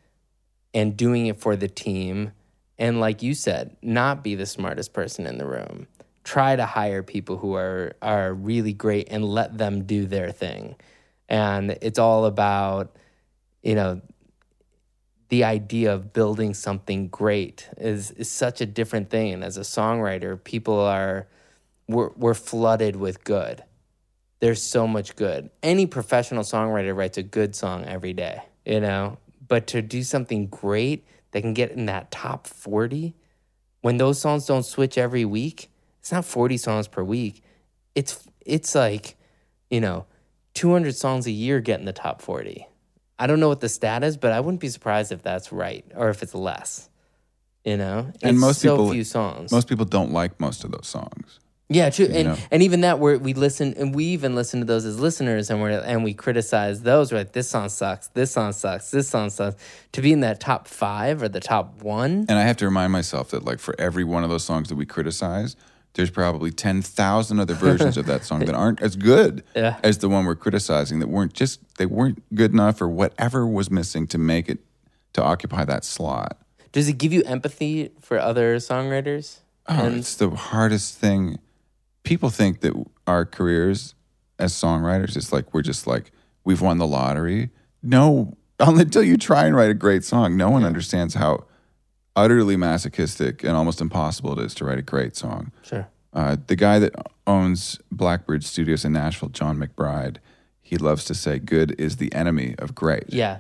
and 0.76 0.94
doing 0.94 1.26
it 1.26 1.38
for 1.38 1.56
the 1.56 1.68
team. 1.68 2.32
And 2.78 3.00
like 3.00 3.22
you 3.22 3.32
said, 3.32 3.78
not 3.80 4.22
be 4.22 4.34
the 4.34 4.44
smartest 4.44 4.92
person 4.92 5.26
in 5.26 5.38
the 5.38 5.46
room. 5.46 5.86
Try 6.22 6.54
to 6.54 6.66
hire 6.66 7.02
people 7.02 7.38
who 7.38 7.54
are 7.54 7.94
are 8.02 8.34
really 8.34 8.74
great 8.74 9.08
and 9.10 9.24
let 9.24 9.56
them 9.56 9.84
do 9.84 10.04
their 10.04 10.30
thing. 10.30 10.76
And 11.30 11.78
it's 11.80 11.98
all 11.98 12.26
about, 12.26 12.94
you 13.62 13.74
know, 13.74 14.02
the 15.30 15.44
idea 15.44 15.94
of 15.94 16.12
building 16.12 16.52
something 16.52 17.08
great 17.08 17.70
is 17.78 18.10
is 18.10 18.30
such 18.30 18.60
a 18.60 18.66
different 18.66 19.08
thing. 19.08 19.32
And 19.32 19.42
as 19.42 19.56
a 19.56 19.62
songwriter, 19.62 20.42
people 20.42 20.78
are 20.78 21.26
we're, 21.88 22.10
we're 22.16 22.34
flooded 22.34 22.96
with 22.96 23.24
good. 23.24 23.64
There's 24.40 24.62
so 24.62 24.86
much 24.86 25.16
good. 25.16 25.48
Any 25.62 25.86
professional 25.86 26.42
songwriter 26.42 26.94
writes 26.94 27.16
a 27.16 27.22
good 27.22 27.56
song 27.56 27.86
every 27.86 28.12
day, 28.12 28.42
you 28.66 28.80
know. 28.80 29.16
But 29.48 29.66
to 29.68 29.82
do 29.82 30.02
something 30.02 30.46
great 30.46 31.06
that 31.32 31.42
can 31.42 31.54
get 31.54 31.70
in 31.72 31.86
that 31.86 32.10
top 32.10 32.46
40, 32.46 33.14
when 33.80 33.96
those 33.98 34.20
songs 34.20 34.46
don't 34.46 34.64
switch 34.64 34.98
every 34.98 35.24
week, 35.24 35.70
it's 36.00 36.12
not 36.12 36.24
40 36.24 36.56
songs 36.56 36.88
per 36.88 37.02
week. 37.02 37.42
It's 37.94 38.26
it's 38.44 38.74
like, 38.74 39.16
you 39.70 39.80
know, 39.80 40.06
200 40.54 40.94
songs 40.94 41.26
a 41.26 41.30
year 41.30 41.60
get 41.60 41.80
in 41.80 41.86
the 41.86 41.92
top 41.92 42.22
40. 42.22 42.66
I 43.18 43.26
don't 43.26 43.40
know 43.40 43.48
what 43.48 43.60
the 43.60 43.68
stat 43.68 44.04
is, 44.04 44.16
but 44.16 44.32
I 44.32 44.40
wouldn't 44.40 44.60
be 44.60 44.68
surprised 44.68 45.10
if 45.12 45.22
that's 45.22 45.50
right 45.52 45.84
or 45.94 46.10
if 46.10 46.22
it's 46.22 46.34
less. 46.34 46.88
You 47.64 47.76
know, 47.76 48.12
And 48.22 48.32
It's 48.36 48.40
most 48.40 48.60
so 48.60 48.76
people- 48.76 48.92
few 48.92 49.02
songs. 49.04 49.50
Most 49.50 49.68
people 49.68 49.84
don't 49.84 50.12
like 50.12 50.38
most 50.38 50.62
of 50.64 50.70
those 50.70 50.86
songs. 50.86 51.40
Yeah, 51.68 51.90
true. 51.90 52.06
And 52.06 52.28
know? 52.28 52.36
and 52.52 52.62
even 52.62 52.82
that 52.82 53.00
where 53.00 53.18
we 53.18 53.34
listen 53.34 53.74
and 53.76 53.94
we 53.94 54.04
even 54.06 54.36
listen 54.36 54.60
to 54.60 54.66
those 54.66 54.84
as 54.84 55.00
listeners 55.00 55.50
and 55.50 55.60
we 55.60 55.74
and 55.74 56.04
we 56.04 56.14
criticize 56.14 56.82
those, 56.82 57.12
right? 57.12 57.30
This 57.32 57.50
song 57.50 57.68
sucks, 57.68 58.06
this 58.08 58.30
song 58.30 58.52
sucks, 58.52 58.90
this 58.92 59.08
song 59.08 59.30
sucks. 59.30 59.56
To 59.92 60.00
be 60.00 60.12
in 60.12 60.20
that 60.20 60.38
top 60.38 60.68
five 60.68 61.22
or 61.22 61.28
the 61.28 61.40
top 61.40 61.82
one. 61.82 62.26
And 62.28 62.38
I 62.38 62.42
have 62.42 62.56
to 62.58 62.66
remind 62.66 62.92
myself 62.92 63.30
that, 63.30 63.44
like, 63.44 63.58
for 63.58 63.74
every 63.80 64.04
one 64.04 64.22
of 64.22 64.30
those 64.30 64.44
songs 64.44 64.68
that 64.68 64.76
we 64.76 64.86
criticize, 64.86 65.56
there's 65.94 66.10
probably 66.10 66.50
10,000 66.50 67.40
other 67.40 67.54
versions 67.54 67.96
of 67.96 68.04
that 68.06 68.22
song 68.24 68.40
that 68.40 68.54
aren't 68.54 68.82
as 68.82 68.94
good 68.96 69.42
Yeah. 69.56 69.78
as 69.82 69.98
the 69.98 70.08
one 70.10 70.26
we're 70.26 70.34
criticizing, 70.36 71.00
that 71.00 71.08
weren't 71.08 71.32
just, 71.32 71.60
they 71.78 71.86
weren't 71.86 72.22
good 72.34 72.52
enough 72.52 72.80
or 72.82 72.88
whatever 72.88 73.46
was 73.46 73.70
missing 73.70 74.06
to 74.08 74.18
make 74.18 74.48
it, 74.50 74.58
to 75.14 75.22
occupy 75.22 75.64
that 75.64 75.84
slot. 75.84 76.36
Does 76.72 76.88
it 76.88 76.98
give 76.98 77.14
you 77.14 77.22
empathy 77.24 77.92
for 78.02 78.18
other 78.18 78.56
songwriters? 78.56 79.38
Oh, 79.66 79.86
it's 79.88 80.14
the 80.14 80.28
hardest 80.30 80.98
thing. 80.98 81.38
People 82.06 82.30
think 82.30 82.60
that 82.60 82.72
our 83.06 83.26
careers 83.26 83.94
as 84.38 84.52
songwriters, 84.52 85.16
it's 85.16 85.32
like 85.32 85.52
we're 85.52 85.62
just 85.62 85.86
like, 85.86 86.12
we've 86.44 86.60
won 86.60 86.78
the 86.78 86.86
lottery. 86.86 87.50
No, 87.82 88.36
until 88.60 89.02
you 89.02 89.16
try 89.16 89.44
and 89.44 89.56
write 89.56 89.70
a 89.70 89.74
great 89.74 90.04
song, 90.04 90.36
no 90.36 90.48
one 90.48 90.64
understands 90.64 91.14
how 91.14 91.44
utterly 92.14 92.56
masochistic 92.56 93.42
and 93.42 93.56
almost 93.56 93.80
impossible 93.80 94.38
it 94.38 94.44
is 94.44 94.54
to 94.54 94.64
write 94.64 94.78
a 94.78 94.82
great 94.82 95.16
song. 95.16 95.52
Sure. 95.62 95.88
Uh, 96.12 96.36
the 96.46 96.56
guy 96.56 96.78
that 96.78 96.94
owns 97.26 97.78
Blackbird 97.90 98.44
Studios 98.44 98.84
in 98.84 98.92
Nashville, 98.92 99.28
John 99.28 99.58
McBride, 99.58 100.16
he 100.62 100.76
loves 100.78 101.04
to 101.06 101.14
say, 101.14 101.38
"Good 101.38 101.78
is 101.78 101.98
the 101.98 102.12
enemy 102.14 102.54
of 102.58 102.74
great," 102.74 103.12
Yeah. 103.12 103.38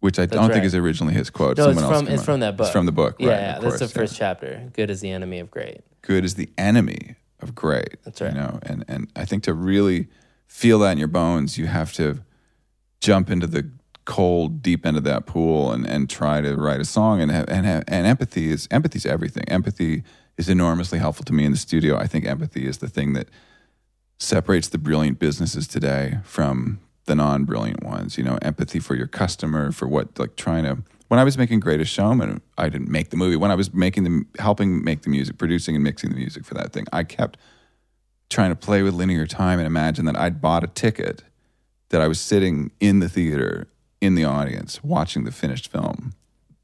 which 0.00 0.18
I 0.18 0.26
don't 0.26 0.48
right. 0.48 0.52
think 0.54 0.64
is 0.64 0.74
originally 0.74 1.14
his 1.14 1.30
quote. 1.30 1.58
No, 1.58 1.68
it's 1.68 1.78
Someone 1.78 1.94
else 1.94 2.04
from 2.04 2.14
it's 2.14 2.24
from 2.24 2.40
that 2.40 2.56
book. 2.56 2.66
It's 2.66 2.72
from 2.72 2.86
the 2.86 2.92
book. 2.92 3.16
Yeah, 3.18 3.28
right, 3.28 3.40
yeah. 3.40 3.58
That's 3.60 3.78
the 3.78 3.88
first 3.88 4.14
yeah. 4.14 4.18
chapter. 4.18 4.70
Good 4.72 4.90
is 4.90 5.00
the 5.00 5.10
enemy 5.10 5.38
of 5.38 5.50
great. 5.50 5.82
Good 6.02 6.24
is 6.24 6.34
the 6.34 6.50
enemy 6.58 7.16
of 7.40 7.54
great. 7.54 8.02
That's 8.04 8.20
right. 8.20 8.32
You 8.32 8.38
know, 8.38 8.58
and 8.62 8.84
and 8.88 9.10
I 9.16 9.24
think 9.24 9.42
to 9.44 9.54
really 9.54 10.08
feel 10.46 10.78
that 10.80 10.92
in 10.92 10.98
your 10.98 11.08
bones, 11.08 11.58
you 11.58 11.66
have 11.66 11.92
to 11.94 12.22
jump 13.00 13.30
into 13.30 13.46
the 13.46 13.70
cold, 14.04 14.62
deep 14.62 14.86
end 14.86 14.96
of 14.96 15.04
that 15.04 15.26
pool 15.26 15.72
and 15.72 15.86
and 15.86 16.08
try 16.08 16.40
to 16.40 16.54
write 16.56 16.80
a 16.80 16.84
song. 16.84 17.20
And 17.20 17.30
have, 17.30 17.48
and 17.48 17.66
have, 17.66 17.84
and 17.88 18.06
empathy 18.06 18.50
is 18.50 18.68
empathy 18.70 18.98
is 18.98 19.06
everything. 19.06 19.44
Empathy 19.48 20.02
is 20.36 20.48
enormously 20.48 20.98
helpful 20.98 21.24
to 21.24 21.32
me 21.32 21.44
in 21.44 21.52
the 21.52 21.58
studio. 21.58 21.96
I 21.96 22.06
think 22.06 22.24
empathy 22.24 22.66
is 22.66 22.78
the 22.78 22.88
thing 22.88 23.12
that 23.14 23.28
separates 24.18 24.68
the 24.68 24.78
brilliant 24.78 25.18
businesses 25.18 25.68
today 25.68 26.18
from 26.24 26.80
the 27.04 27.14
non-brilliant 27.14 27.82
ones. 27.82 28.16
You 28.16 28.24
know, 28.24 28.38
empathy 28.42 28.78
for 28.78 28.94
your 28.94 29.06
customer, 29.06 29.72
for 29.72 29.86
what 29.88 30.18
like 30.18 30.36
trying 30.36 30.64
to. 30.64 30.78
When 31.08 31.20
I 31.20 31.24
was 31.24 31.38
making 31.38 31.60
Greatest 31.60 31.92
Showman, 31.92 32.40
I 32.58 32.68
didn't 32.68 32.90
make 32.90 33.10
the 33.10 33.16
movie. 33.16 33.36
When 33.36 33.50
I 33.50 33.54
was 33.54 33.72
making 33.72 34.04
the, 34.04 34.24
helping 34.40 34.82
make 34.82 35.02
the 35.02 35.10
music, 35.10 35.38
producing 35.38 35.76
and 35.76 35.84
mixing 35.84 36.10
the 36.10 36.16
music 36.16 36.44
for 36.44 36.54
that 36.54 36.72
thing, 36.72 36.86
I 36.92 37.04
kept 37.04 37.38
trying 38.28 38.50
to 38.50 38.56
play 38.56 38.82
with 38.82 38.94
linear 38.94 39.26
time 39.26 39.58
and 39.58 39.66
imagine 39.66 40.04
that 40.06 40.18
I'd 40.18 40.40
bought 40.40 40.64
a 40.64 40.68
ticket, 40.68 41.22
that 41.90 42.00
I 42.00 42.08
was 42.08 42.20
sitting 42.20 42.72
in 42.80 42.98
the 42.98 43.08
theater 43.08 43.68
in 44.00 44.14
the 44.14 44.24
audience 44.24 44.82
watching 44.82 45.24
the 45.24 45.30
finished 45.30 45.70
film 45.70 46.14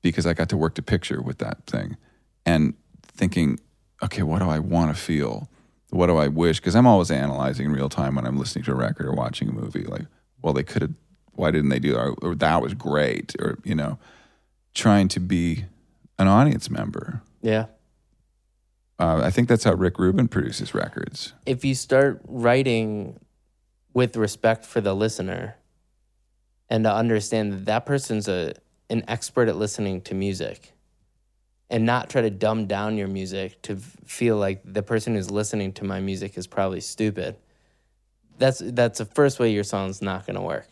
because 0.03 0.26
I 0.26 0.34
got 0.34 0.49
to 0.49 0.57
work 0.57 0.74
to 0.74 0.82
picture 0.82 1.22
with 1.22 1.38
that 1.38 1.64
thing 1.66 1.97
and 2.45 2.74
thinking, 3.07 3.61
okay, 4.03 4.22
what 4.22 4.40
do 4.40 4.49
I 4.49 4.59
want 4.59 4.95
to 4.95 5.01
feel? 5.01 5.49
What 5.90 6.09
do 6.09 6.16
I 6.16 6.28
wish? 6.28 6.59
Because 6.59 6.74
I'm 6.74 6.86
always 6.86 7.11
analyzing 7.11 7.66
in 7.66 7.72
real 7.72 7.88
time 7.88 8.16
when 8.16 8.26
I'm 8.26 8.36
listening 8.36 8.64
to 8.64 8.72
a 8.72 8.74
record 8.74 9.07
or 9.07 9.12
watching 9.12 9.49
a 9.49 9.53
movie. 9.53 9.84
Like, 9.84 10.07
well, 10.40 10.53
they 10.53 10.64
could 10.64 10.82
have. 10.82 10.95
Why 11.34 11.51
didn't 11.51 11.70
they 11.70 11.78
do 11.78 11.93
that? 11.93 12.16
Or 12.22 12.34
that 12.34 12.61
was 12.61 12.74
great. 12.74 13.34
Or 13.38 13.59
you 13.64 13.74
know, 13.74 13.99
trying 14.75 15.09
to 15.09 15.20
be 15.20 15.64
an 16.18 16.29
audience 16.29 16.70
member. 16.70 17.23
Yeah. 17.41 17.66
Uh, 18.99 19.20
I 19.25 19.31
think 19.31 19.49
that's 19.49 19.64
how 19.64 19.75
Rick 19.75 19.99
Rubin 19.99 20.29
produces 20.29 20.75
records. 20.75 21.33
If 21.47 21.64
you 21.64 21.75
start 21.75 22.20
writing 22.27 23.18
with 23.93 24.16
respect 24.16 24.64
for 24.64 24.81
the 24.81 24.95
listener 24.95 25.57
and 26.70 26.85
to 26.85 26.95
understand 26.95 27.53
that 27.53 27.64
that 27.66 27.87
person's 27.87 28.29
a 28.29 28.55
an 28.91 29.03
expert 29.09 29.49
at 29.49 29.57
listening 29.57 30.03
to 30.03 30.14
music 30.14 30.73
and 31.70 31.87
not 31.87 32.11
try 32.11 32.20
to 32.20 32.29
dumb 32.29 32.66
down 32.66 32.99
your 32.99 33.09
music 33.09 33.61
to 33.62 33.77
feel 33.77 34.37
like 34.37 34.61
the 34.64 34.83
person 34.83 35.14
who's 35.14 35.31
listening 35.31 35.73
to 35.73 35.85
my 35.85 35.99
music 35.99 36.37
is 36.37 36.47
probably 36.47 36.81
stupid. 36.81 37.35
That's 38.39 38.61
that's 38.62 38.99
the 38.99 39.07
first 39.07 39.39
way 39.39 39.51
your 39.51 39.64
song's 39.64 40.03
not 40.03 40.27
going 40.27 40.37
to 40.37 40.43
work. 40.43 40.68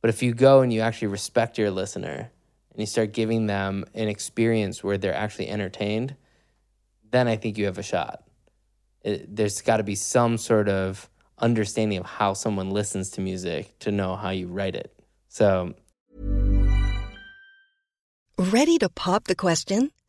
But 0.00 0.10
if 0.10 0.22
you 0.22 0.32
go 0.32 0.60
and 0.60 0.72
you 0.72 0.80
actually 0.80 1.08
respect 1.08 1.58
your 1.58 1.72
listener 1.72 2.30
and 2.72 2.80
you 2.80 2.86
start 2.86 3.12
giving 3.12 3.46
them 3.46 3.84
an 3.94 4.08
experience 4.08 4.82
where 4.82 4.98
they're 4.98 5.14
actually 5.14 5.48
entertained, 5.48 6.16
then 7.10 7.28
I 7.28 7.36
think 7.36 7.58
you 7.58 7.66
have 7.66 7.78
a 7.78 7.82
shot. 7.82 8.24
It, 9.02 9.34
there's 9.34 9.62
got 9.62 9.78
to 9.78 9.82
be 9.82 9.94
some 9.94 10.38
sort 10.38 10.68
of 10.68 11.08
understanding 11.38 11.98
of 11.98 12.06
how 12.06 12.34
someone 12.34 12.70
listens 12.70 13.10
to 13.10 13.20
music 13.20 13.78
to 13.80 13.90
know 13.90 14.16
how 14.16 14.30
you 14.30 14.48
write 14.48 14.74
it. 14.74 14.92
So 15.28 15.74
Ready 18.38 18.78
to 18.78 18.88
pop 18.88 19.24
the 19.24 19.34
question? 19.34 19.90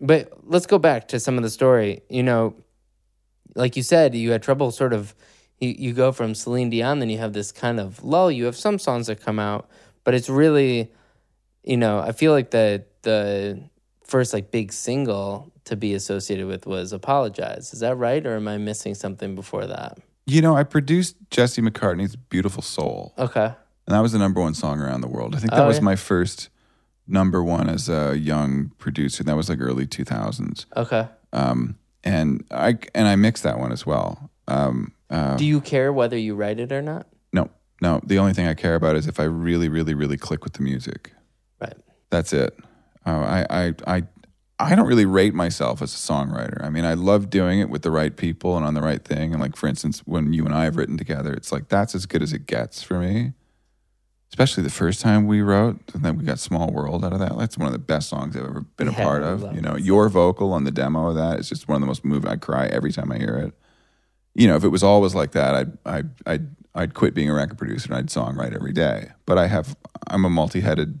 But 0.00 0.32
let's 0.44 0.66
go 0.66 0.78
back 0.78 1.08
to 1.08 1.20
some 1.20 1.36
of 1.36 1.42
the 1.42 1.50
story. 1.50 2.02
You 2.08 2.22
know, 2.22 2.54
like 3.54 3.76
you 3.76 3.82
said, 3.82 4.14
you 4.14 4.30
had 4.32 4.42
trouble 4.42 4.70
sort 4.70 4.92
of. 4.92 5.14
You, 5.58 5.74
you 5.76 5.92
go 5.92 6.10
from 6.10 6.34
Celine 6.34 6.70
Dion, 6.70 7.00
then 7.00 7.10
you 7.10 7.18
have 7.18 7.34
this 7.34 7.52
kind 7.52 7.78
of 7.78 8.02
lull. 8.02 8.30
You 8.30 8.46
have 8.46 8.56
some 8.56 8.78
songs 8.78 9.08
that 9.08 9.20
come 9.20 9.38
out, 9.38 9.68
but 10.04 10.14
it's 10.14 10.30
really, 10.30 10.90
you 11.62 11.76
know, 11.76 11.98
I 11.98 12.12
feel 12.12 12.32
like 12.32 12.50
the 12.50 12.84
the 13.02 13.60
first 14.02 14.32
like 14.32 14.50
big 14.50 14.72
single 14.72 15.52
to 15.64 15.76
be 15.76 15.92
associated 15.92 16.46
with 16.46 16.66
was 16.66 16.94
"Apologize." 16.94 17.74
Is 17.74 17.80
that 17.80 17.96
right, 17.96 18.24
or 18.26 18.36
am 18.36 18.48
I 18.48 18.56
missing 18.56 18.94
something 18.94 19.34
before 19.34 19.66
that? 19.66 19.98
You 20.24 20.40
know, 20.40 20.56
I 20.56 20.62
produced 20.62 21.16
Jesse 21.30 21.60
McCartney's 21.60 22.16
"Beautiful 22.16 22.62
Soul," 22.62 23.12
Okay, 23.18 23.44
and 23.44 23.54
that 23.94 24.00
was 24.00 24.12
the 24.12 24.18
number 24.18 24.40
one 24.40 24.54
song 24.54 24.80
around 24.80 25.02
the 25.02 25.08
world. 25.08 25.34
I 25.34 25.40
think 25.40 25.50
that 25.50 25.60
Oh, 25.64 25.66
was 25.66 25.76
yeah? 25.76 25.82
my 25.82 25.96
first 25.96 26.48
number 27.10 27.42
one 27.42 27.68
as 27.68 27.88
a 27.88 28.16
young 28.18 28.70
producer. 28.78 29.24
That 29.24 29.36
was 29.36 29.48
like 29.48 29.60
early 29.60 29.86
two 29.86 30.04
thousands. 30.04 30.66
Okay. 30.76 31.08
Um, 31.32 31.78
and 32.04 32.44
I 32.50 32.78
and 32.94 33.06
I 33.08 33.16
mixed 33.16 33.42
that 33.42 33.58
one 33.58 33.72
as 33.72 33.84
well. 33.84 34.30
Um, 34.48 34.92
uh, 35.10 35.36
Do 35.36 35.44
you 35.44 35.60
care 35.60 35.92
whether 35.92 36.16
you 36.16 36.34
write 36.34 36.60
it 36.60 36.72
or 36.72 36.82
not? 36.82 37.06
no, 37.32 37.50
no. 37.80 38.00
The 38.04 38.18
only 38.18 38.32
thing 38.32 38.46
I 38.46 38.54
care 38.54 38.74
about 38.74 38.96
is 38.96 39.06
if 39.06 39.20
I 39.20 39.24
really, 39.24 39.68
really, 39.68 39.94
really 39.94 40.16
click 40.16 40.44
with 40.44 40.54
the 40.54 40.62
music. 40.62 41.12
Right. 41.60 41.76
That's 42.10 42.32
it. 42.32 42.58
Uh, 43.06 43.10
I, 43.10 43.46
I, 43.50 43.74
I, 43.86 44.02
I 44.58 44.74
don't 44.74 44.86
really 44.86 45.06
rate 45.06 45.34
myself 45.34 45.80
as 45.80 45.94
a 45.94 45.96
songwriter. 45.96 46.62
I 46.62 46.68
mean, 46.70 46.84
I 46.84 46.94
love 46.94 47.30
doing 47.30 47.60
it 47.60 47.70
with 47.70 47.82
the 47.82 47.90
right 47.90 48.14
people 48.16 48.56
and 48.56 48.66
on 48.66 48.74
the 48.74 48.82
right 48.82 49.02
thing. 49.02 49.32
And 49.32 49.40
like, 49.40 49.56
for 49.56 49.68
instance, 49.68 50.00
when 50.06 50.32
you 50.32 50.44
and 50.44 50.54
I 50.54 50.64
have 50.64 50.76
written 50.76 50.98
together, 50.98 51.32
it's 51.32 51.50
like 51.52 51.68
that's 51.68 51.94
as 51.94 52.06
good 52.06 52.22
as 52.22 52.32
it 52.32 52.46
gets 52.46 52.82
for 52.82 52.98
me. 52.98 53.32
Especially 54.32 54.62
the 54.62 54.70
first 54.70 55.00
time 55.00 55.26
we 55.26 55.40
wrote, 55.42 55.80
and 55.92 56.04
then 56.04 56.16
we 56.16 56.24
got 56.24 56.38
"Small 56.38 56.70
World" 56.70 57.04
out 57.04 57.12
of 57.12 57.18
that. 57.18 57.36
That's 57.36 57.58
one 57.58 57.66
of 57.66 57.72
the 57.72 57.78
best 57.80 58.08
songs 58.08 58.36
I've 58.36 58.44
ever 58.44 58.60
been 58.76 58.86
a 58.88 58.92
Yeah, 58.96 59.02
part 59.02 59.22
of. 59.24 59.54
You 59.54 59.60
know, 59.60 59.76
your 59.76 60.08
vocal 60.08 60.52
on 60.52 60.62
the 60.64 60.70
demo 60.70 61.08
of 61.08 61.16
that 61.16 61.40
is 61.40 61.48
just 61.48 61.66
one 61.66 61.74
of 61.76 61.80
the 61.80 61.86
most 61.88 62.04
moving. 62.04 62.30
I 62.30 62.36
cry 62.36 62.66
every 62.66 62.92
time 62.92 63.10
I 63.10 63.18
hear 63.18 63.36
it. 63.36 63.54
You 64.34 64.46
know, 64.46 64.54
if 64.54 64.62
it 64.62 64.68
was 64.68 64.84
always 64.84 65.14
like 65.16 65.32
that, 65.32 65.54
I'd 65.56 65.78
I'd 65.84 66.10
I'd, 66.26 66.46
I'd 66.76 66.94
quit 66.94 67.12
being 67.12 67.28
a 67.28 67.34
record 67.34 67.58
producer 67.58 67.88
and 67.88 67.96
I'd 67.96 68.06
songwrite 68.06 68.54
every 68.54 68.72
day. 68.72 69.10
But 69.26 69.36
I 69.36 69.48
have 69.48 69.76
I'm 70.06 70.24
a 70.24 70.30
multi-headed 70.30 71.00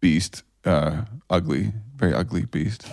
beast, 0.00 0.42
uh, 0.64 1.02
ugly, 1.28 1.74
very 1.96 2.14
ugly 2.14 2.46
beast. 2.46 2.86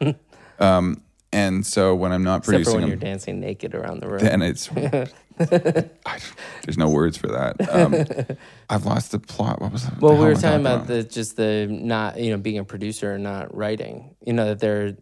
um, 0.60 1.02
and 1.32 1.66
so 1.66 1.94
when 1.96 2.12
I'm 2.12 2.22
not 2.22 2.38
Except 2.40 2.46
producing, 2.52 2.74
when 2.74 2.82
I'm- 2.84 2.88
you're 2.90 2.98
dancing 2.98 3.40
naked 3.40 3.74
around 3.74 4.00
the 4.00 4.06
room. 4.08 4.20
then 4.20 4.42
it's 4.42 4.68
I, 6.06 6.18
there's 6.64 6.78
no 6.78 6.88
words 6.88 7.16
for 7.16 7.28
that. 7.28 7.68
Um, 7.70 8.36
I've 8.70 8.84
lost 8.84 9.12
the 9.12 9.18
plot. 9.18 9.60
What 9.60 9.72
was 9.72 9.84
that? 9.84 10.00
well, 10.00 10.16
we 10.16 10.24
were 10.24 10.34
talking 10.34 10.60
about 10.60 10.86
the 10.86 11.02
just 11.02 11.36
the 11.36 11.66
not 11.70 12.18
you 12.18 12.30
know 12.30 12.38
being 12.38 12.58
a 12.58 12.64
producer 12.64 13.14
and 13.14 13.24
not 13.24 13.54
writing. 13.54 14.14
You 14.24 14.32
know 14.32 14.46
that 14.46 14.60
there, 14.60 14.96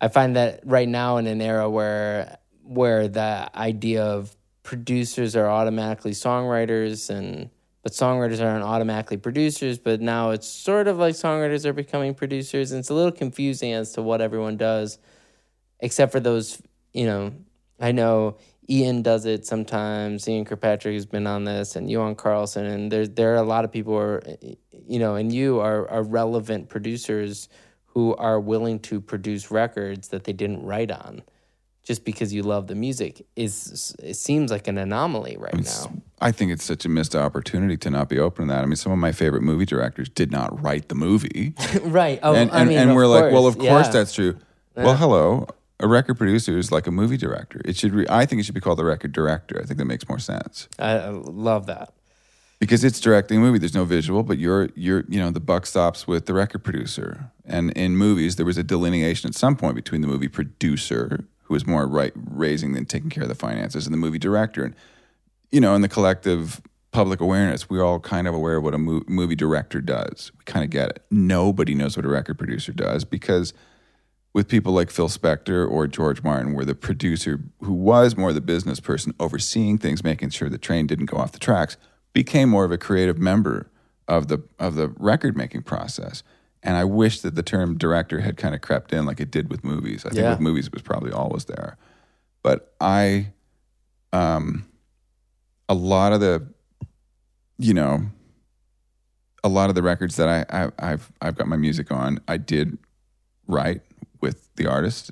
I 0.00 0.08
find 0.08 0.36
that 0.36 0.60
right 0.64 0.88
now 0.88 1.16
in 1.18 1.26
an 1.26 1.40
era 1.40 1.68
where 1.68 2.38
where 2.62 3.08
the 3.08 3.50
idea 3.54 4.02
of 4.02 4.34
producers 4.62 5.36
are 5.36 5.48
automatically 5.48 6.12
songwriters 6.12 7.10
and 7.10 7.50
but 7.84 7.92
songwriters 7.92 8.42
aren't 8.42 8.64
automatically 8.64 9.18
producers. 9.18 9.78
But 9.78 10.00
now 10.00 10.30
it's 10.30 10.48
sort 10.48 10.88
of 10.88 10.98
like 10.98 11.14
songwriters 11.14 11.64
are 11.64 11.72
becoming 11.72 12.14
producers, 12.14 12.72
and 12.72 12.80
it's 12.80 12.90
a 12.90 12.94
little 12.94 13.12
confusing 13.12 13.72
as 13.72 13.92
to 13.92 14.02
what 14.02 14.20
everyone 14.20 14.56
does, 14.56 14.98
except 15.78 16.10
for 16.10 16.18
those 16.18 16.60
you 16.92 17.06
know. 17.06 17.32
I 17.80 17.92
know 17.92 18.38
Ian 18.68 19.02
does 19.02 19.26
it 19.26 19.46
sometimes. 19.46 20.28
Ian 20.28 20.44
Kirkpatrick 20.44 20.94
has 20.94 21.06
been 21.06 21.26
on 21.26 21.44
this, 21.44 21.76
and 21.76 21.90
Johan 21.90 22.14
Carlsson, 22.14 22.64
and 22.64 22.90
there 22.90 23.06
there 23.06 23.32
are 23.32 23.36
a 23.36 23.42
lot 23.42 23.64
of 23.64 23.72
people 23.72 23.92
who 23.92 23.98
are, 23.98 24.22
eh, 24.26 24.54
you 24.86 24.98
know, 24.98 25.16
and 25.16 25.32
you 25.32 25.60
are 25.60 25.88
are 25.90 26.02
relevant 26.02 26.68
producers 26.68 27.48
who 27.86 28.14
are 28.16 28.40
willing 28.40 28.80
to 28.80 29.00
produce 29.00 29.50
records 29.50 30.08
that 30.08 30.24
they 30.24 30.32
didn't 30.32 30.64
write 30.64 30.90
on, 30.90 31.22
just 31.82 32.04
because 32.04 32.32
you 32.32 32.42
love 32.42 32.66
the 32.66 32.74
music. 32.74 33.26
Is 33.36 33.94
it 34.02 34.14
seems 34.14 34.50
like 34.50 34.66
an 34.66 34.78
anomaly 34.78 35.36
right 35.38 35.54
now. 35.54 35.92
I 36.20 36.32
think 36.32 36.50
it's 36.50 36.64
such 36.64 36.86
a 36.86 36.88
missed 36.88 37.14
opportunity 37.14 37.76
to 37.76 37.90
not 37.90 38.08
be 38.08 38.18
open 38.18 38.48
to 38.48 38.54
that. 38.54 38.62
I 38.62 38.66
mean, 38.66 38.76
some 38.76 38.92
of 38.92 38.98
my 38.98 39.12
favorite 39.12 39.42
movie 39.42 39.66
directors 39.66 40.08
did 40.08 40.32
not 40.32 40.62
write 40.62 40.88
the 40.88 40.94
movie, 40.94 41.54
right? 41.82 42.18
Oh, 42.22 42.34
and 42.34 42.50
I 42.50 42.64
mean, 42.64 42.78
and 42.78 42.94
we're 42.94 43.06
like, 43.06 43.30
well, 43.30 43.46
of 43.46 43.58
course 43.58 43.86
yeah. 43.86 43.92
that's 43.92 44.14
true. 44.14 44.38
Well, 44.74 44.96
hello. 44.96 45.48
A 45.84 45.88
record 45.88 46.16
producer 46.16 46.56
is 46.56 46.72
like 46.72 46.86
a 46.86 46.90
movie 46.90 47.16
director. 47.18 47.60
It 47.64 47.76
should. 47.76 47.92
Re- 47.92 48.06
I 48.08 48.24
think 48.26 48.40
it 48.40 48.44
should 48.44 48.54
be 48.54 48.60
called 48.60 48.80
a 48.80 48.84
record 48.84 49.12
director. 49.12 49.60
I 49.62 49.66
think 49.66 49.78
that 49.78 49.84
makes 49.84 50.08
more 50.08 50.18
sense. 50.18 50.68
I 50.78 50.92
I 50.92 51.08
love 51.10 51.66
that. 51.66 51.92
because 52.58 52.82
it's 52.84 53.00
directing 53.00 53.36
a 53.38 53.40
movie. 53.40 53.58
There's 53.58 53.74
no 53.74 53.84
visual, 53.84 54.22
but 54.22 54.38
you're 54.38 54.70
you're 54.74 55.04
you 55.08 55.18
know 55.20 55.30
the 55.30 55.40
buck 55.40 55.66
stops 55.66 56.06
with 56.06 56.24
the 56.26 56.32
record 56.34 56.64
producer. 56.64 57.30
And 57.44 57.70
in 57.72 57.96
movies, 57.98 58.36
there 58.36 58.46
was 58.46 58.56
a 58.56 58.62
delineation 58.62 59.28
at 59.28 59.34
some 59.34 59.56
point 59.56 59.74
between 59.74 60.00
the 60.00 60.08
movie 60.08 60.28
producer, 60.28 61.26
who 61.42 61.54
was 61.54 61.66
more 61.66 61.86
right 61.86 62.12
raising 62.16 62.72
than 62.72 62.86
taking 62.86 63.10
care 63.10 63.24
of 63.24 63.28
the 63.28 63.34
finances, 63.34 63.86
and 63.86 63.92
the 63.92 63.98
movie 63.98 64.18
director. 64.18 64.64
And 64.64 64.74
you 65.52 65.60
know, 65.60 65.74
in 65.74 65.82
the 65.82 65.88
collective 65.88 66.62
public 66.92 67.20
awareness, 67.20 67.68
we're 67.68 67.84
all 67.84 68.00
kind 68.00 68.26
of 68.26 68.34
aware 68.34 68.56
of 68.56 68.62
what 68.64 68.72
a 68.72 68.78
mo- 68.78 69.02
movie 69.06 69.34
director 69.36 69.82
does. 69.82 70.32
We 70.38 70.44
kind 70.44 70.64
of 70.64 70.70
get 70.70 70.88
it. 70.90 71.02
Nobody 71.10 71.74
knows 71.74 71.94
what 71.96 72.06
a 72.06 72.08
record 72.08 72.38
producer 72.38 72.72
does 72.72 73.04
because 73.04 73.52
with 74.34 74.48
people 74.48 74.72
like 74.72 74.90
Phil 74.90 75.08
Spector 75.08 75.66
or 75.70 75.86
George 75.86 76.22
Martin, 76.24 76.52
where 76.54 76.64
the 76.64 76.74
producer, 76.74 77.40
who 77.60 77.72
was 77.72 78.16
more 78.16 78.32
the 78.32 78.40
business 78.40 78.80
person 78.80 79.14
overseeing 79.20 79.78
things, 79.78 80.02
making 80.02 80.30
sure 80.30 80.48
the 80.50 80.58
train 80.58 80.86
didn't 80.88 81.06
go 81.06 81.16
off 81.16 81.32
the 81.32 81.38
tracks, 81.38 81.76
became 82.12 82.48
more 82.50 82.64
of 82.64 82.72
a 82.72 82.76
creative 82.78 83.16
member 83.16 83.70
of 84.08 84.28
the 84.28 84.42
of 84.58 84.74
the 84.74 84.88
record 84.98 85.36
making 85.36 85.62
process. 85.62 86.22
And 86.62 86.76
I 86.76 86.84
wish 86.84 87.20
that 87.20 87.34
the 87.36 87.42
term 87.42 87.78
director 87.78 88.20
had 88.20 88.36
kind 88.36 88.54
of 88.54 88.60
crept 88.60 88.92
in 88.92 89.06
like 89.06 89.20
it 89.20 89.30
did 89.30 89.48
with 89.50 89.64
movies. 89.64 90.04
I 90.04 90.08
think 90.10 90.22
Yeah. 90.22 90.30
with 90.30 90.40
movies 90.40 90.66
it 90.66 90.72
was 90.72 90.82
probably 90.82 91.12
always 91.12 91.44
there. 91.44 91.76
But 92.42 92.74
I 92.80 93.32
um 94.12 94.66
a 95.68 95.74
lot 95.74 96.12
of 96.12 96.20
the 96.20 96.46
you 97.58 97.72
know 97.72 98.02
a 99.44 99.48
lot 99.48 99.68
of 99.68 99.74
the 99.74 99.82
records 99.82 100.16
that 100.16 100.28
I, 100.28 100.64
I 100.64 100.70
I've 100.78 101.12
I've 101.20 101.36
got 101.36 101.46
my 101.48 101.56
music 101.56 101.92
on, 101.92 102.18
I 102.26 102.36
did 102.36 102.78
write 103.46 103.82
with 104.24 104.48
the 104.56 104.66
artist 104.66 105.10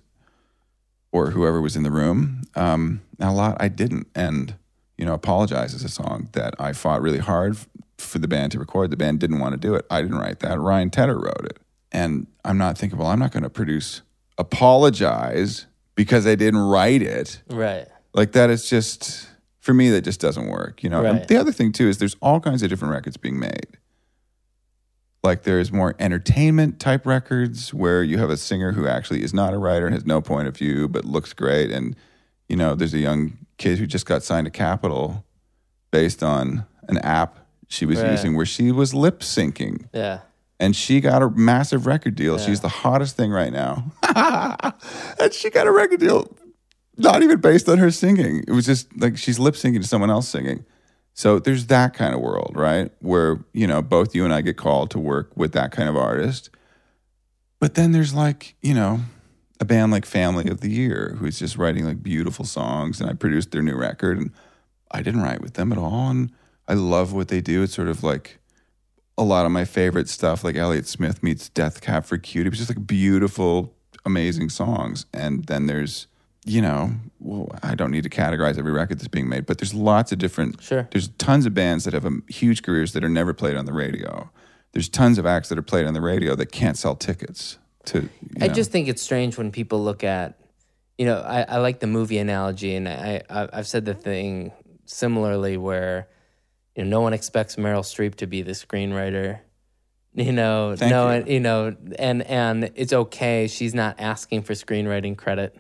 or 1.13 1.31
whoever 1.31 1.61
was 1.61 1.77
in 1.77 1.83
the 1.83 1.91
room. 1.91 2.43
Um, 2.57 3.03
and 3.21 3.29
a 3.29 3.33
lot 3.33 3.57
I 3.61 3.69
didn't, 3.69 4.09
and 4.15 4.55
you 4.99 5.05
know, 5.05 5.15
apologize 5.15 5.75
is 5.75 5.85
a 5.85 5.89
song 5.89 6.29
that 6.33 6.55
I 6.59 6.73
fought 6.73 7.03
really 7.03 7.19
hard 7.19 7.53
f- 7.55 7.69
for 7.99 8.19
the 8.19 8.27
band 8.29 8.53
to 8.53 8.59
record. 8.59 8.91
The 8.91 8.97
band 8.97 9.21
didn't 9.21 9.39
want 9.39 9.53
to 9.53 9.59
do 9.69 9.75
it. 9.75 9.85
I 9.91 10.01
didn't 10.03 10.19
write 10.19 10.41
that. 10.41 10.59
Ryan 10.59 10.91
Tedder 10.91 11.19
wrote 11.19 11.45
it, 11.45 11.59
and 11.93 12.27
I'm 12.45 12.57
not 12.59 12.79
thinking, 12.79 12.99
well, 12.99 13.09
I'm 13.09 13.19
not 13.19 13.31
going 13.33 13.43
to 13.43 13.51
produce 13.51 14.03
apologize 14.39 15.67
because 15.95 16.27
I 16.27 16.35
didn't 16.35 16.61
write 16.61 17.03
it. 17.03 17.43
Right. 17.49 17.87
Like 18.15 18.33
that 18.33 18.49
is 18.51 18.69
just 18.69 19.29
for 19.61 19.75
me 19.75 19.91
that 19.91 20.03
just 20.03 20.21
doesn't 20.21 20.49
work, 20.49 20.83
you 20.83 20.89
know. 20.91 21.05
And 21.05 21.19
Right. 21.19 21.29
the 21.29 21.37
other 21.37 21.53
thing 21.53 21.73
too 21.73 21.89
is 21.89 21.99
there's 21.99 22.17
all 22.23 22.41
kinds 22.41 22.63
of 22.63 22.71
different 22.71 22.93
records 22.95 23.17
being 23.17 23.39
made. 23.39 23.67
Like 25.23 25.45
there's 25.45 25.71
more 25.71 25.95
entertainment 26.01 26.81
type 26.81 27.07
records 27.07 27.73
where 27.73 28.03
you 28.03 28.19
have 28.19 28.31
a 28.31 28.37
singer 28.37 28.73
who 28.73 28.89
actually 28.89 29.23
is 29.23 29.33
not 29.33 29.55
a 29.55 29.59
writer 29.59 29.87
and 29.87 29.95
has 29.95 30.05
no 30.05 30.21
point 30.21 30.49
of 30.49 30.57
view 30.57 30.89
but 30.89 31.05
looks 31.05 31.33
great 31.33 31.71
and 31.71 31.95
you 32.49 32.57
know 32.57 32.75
there's 32.75 32.93
a 32.95 32.99
young 32.99 33.39
kid 33.57 33.79
who 33.79 33.87
just 33.87 34.05
got 34.05 34.25
signed 34.25 34.47
to 34.47 34.51
Capitol 34.51 35.25
based 35.93 36.23
on 36.25 36.67
an 36.89 36.99
app 36.99 37.39
she 37.69 37.87
was 37.87 38.01
Right. 38.03 38.11
using 38.11 38.35
where 38.37 38.45
she 38.47 38.73
was 38.73 38.95
lip 38.95 39.21
syncing 39.21 39.87
Yeah. 39.95 40.21
and 40.59 40.75
she 40.75 41.01
got 41.01 41.23
a 41.23 41.31
massive 41.31 41.87
record 41.87 42.17
deal. 42.17 42.37
She's 42.39 42.61
the 42.61 42.69
hottest 42.69 43.17
thing 43.17 43.31
right 43.31 43.53
now. 43.53 43.93
and 45.21 45.33
she 45.33 45.49
got 45.51 45.67
a 45.69 45.73
record 45.73 46.01
deal 46.01 46.37
not 46.99 47.23
even 47.23 47.41
based 47.41 47.69
on 47.69 47.79
her 47.79 47.91
singing. 47.91 48.45
It 48.47 48.53
was 48.53 48.67
just 48.67 48.89
like 49.01 49.17
she's 49.17 49.39
lip 49.39 49.55
syncing 49.55 49.81
to 49.81 49.87
someone 49.87 50.11
else 50.11 50.29
singing. 50.29 50.65
So 51.15 51.39
there's 51.39 51.67
that 51.67 51.95
kind 51.95 52.15
of 52.15 52.21
world, 52.21 52.53
right? 52.55 52.91
Where, 53.01 53.45
you 53.53 53.67
know, 53.67 53.83
both 53.83 54.15
you 54.15 54.25
and 54.25 54.33
I 54.33 54.41
get 54.41 54.57
called 54.57 54.91
to 54.93 54.99
work 54.99 55.37
with 55.37 55.53
that 55.53 55.71
kind 55.71 55.89
of 55.89 55.97
artist. 55.97 56.51
But 57.61 57.75
then 57.75 57.93
there's 57.93 58.15
like, 58.15 58.57
you 58.63 58.75
know, 58.75 59.01
a 59.61 59.65
band 59.65 59.93
like 59.93 60.05
Family 60.05 60.49
of 60.49 60.61
the 60.61 60.71
Year 60.71 61.17
who's 61.19 61.39
just 61.39 61.57
writing 61.57 61.85
like 61.85 62.03
beautiful 62.03 62.45
songs 62.45 63.01
and 63.01 63.09
I 63.09 63.15
produced 63.15 63.53
their 63.53 63.63
new 63.63 63.77
record 63.77 64.19
and 64.19 64.33
I 64.91 65.03
didn't 65.03 65.23
write 65.23 65.41
with 65.41 65.55
them 65.55 65.71
at 65.71 65.79
all 65.79 66.09
and 66.09 66.33
I 66.67 66.75
love 66.75 67.13
what 67.13 67.29
they 67.29 67.41
do. 67.41 67.63
It's 67.63 67.75
sort 67.75 67.89
of 67.89 68.03
like 68.03 68.39
a 69.17 69.23
lot 69.23 69.47
of 69.47 69.53
my 69.53 69.65
favorite 69.65 70.09
stuff, 70.09 70.43
like 70.43 70.57
Elliott 70.57 70.87
Smith 70.87 71.23
meets 71.23 71.49
Death 71.49 71.81
Cab 71.81 72.05
for 72.05 72.19
Cutie. 72.19 72.49
It 72.49 72.51
was 72.51 72.59
just 72.59 72.71
like 72.71 72.87
beautiful, 72.87 73.75
amazing 74.05 74.49
songs. 74.49 75.07
And 75.13 75.45
then 75.45 75.67
there's, 75.67 76.07
you 76.45 76.61
know, 76.61 76.93
well, 77.21 77.49
I 77.63 77.75
don't 77.75 77.91
need 77.91 78.03
to 78.03 78.11
categorize 78.11 78.59
every 78.59 78.73
record 78.73 78.99
that's 78.99 79.09
being 79.09 79.29
made, 79.29 79.47
but 79.47 79.59
there's 79.59 79.75
lots 79.75 80.11
of 80.11 80.19
different. 80.19 80.61
Sure. 80.63 80.89
There's 80.91 81.09
tons 81.19 81.47
of 81.47 81.55
bands 81.55 81.85
that 81.85 81.95
have 81.95 82.05
um, 82.05 82.25
huge 82.29 82.63
careers 82.63 82.93
that 82.95 83.05
are 83.05 83.09
never 83.09 83.33
played 83.33 83.57
on 83.57 83.65
the 83.65 83.73
radio. 83.73 84.31
There's 84.73 84.89
tons 84.89 85.19
of 85.19 85.27
acts 85.27 85.49
that 85.51 85.59
are 85.59 85.63
played 85.63 85.87
on 85.87 85.95
the 85.95 86.01
radio 86.01 86.35
that 86.35 86.47
can't 86.47 86.77
sell 86.77 86.97
tickets 86.97 87.59
to. 87.87 88.09
I 88.41 88.49
know. 88.49 88.55
just 88.55 88.73
think 88.73 88.89
it's 88.89 89.03
strange 89.03 89.39
when 89.39 89.53
people 89.53 89.85
look 89.85 90.03
at, 90.03 90.39
you 90.99 91.07
know, 91.07 91.21
I, 91.21 91.43
I 91.43 91.59
like 91.59 91.81
the 91.81 91.87
movie 91.87 92.19
analogy, 92.19 92.75
and 92.75 92.89
I, 92.89 93.23
I 93.31 93.49
I've 93.53 93.67
said 93.67 93.85
the 93.85 93.95
thing 93.95 94.53
similarly 94.85 95.57
where, 95.57 96.09
you 96.75 96.85
know, 96.85 96.91
no 96.91 97.01
one 97.03 97.13
expects 97.13 97.57
Meryl 97.57 97.83
Streep 97.83 98.17
to 98.17 98.27
be 98.27 98.43
the 98.43 98.53
screenwriter. 98.53 99.41
You 100.15 100.33
know, 100.33 100.75
Thank 100.77 100.91
no, 100.91 101.15
you. 101.15 101.35
you 101.35 101.41
know, 101.41 101.77
and 101.99 102.23
and 102.23 102.71
it's 102.75 102.93
okay. 102.93 103.47
She's 103.47 103.75
not 103.75 103.97
asking 103.99 104.43
for 104.43 104.55
screenwriting 104.55 105.17
credit. 105.17 105.57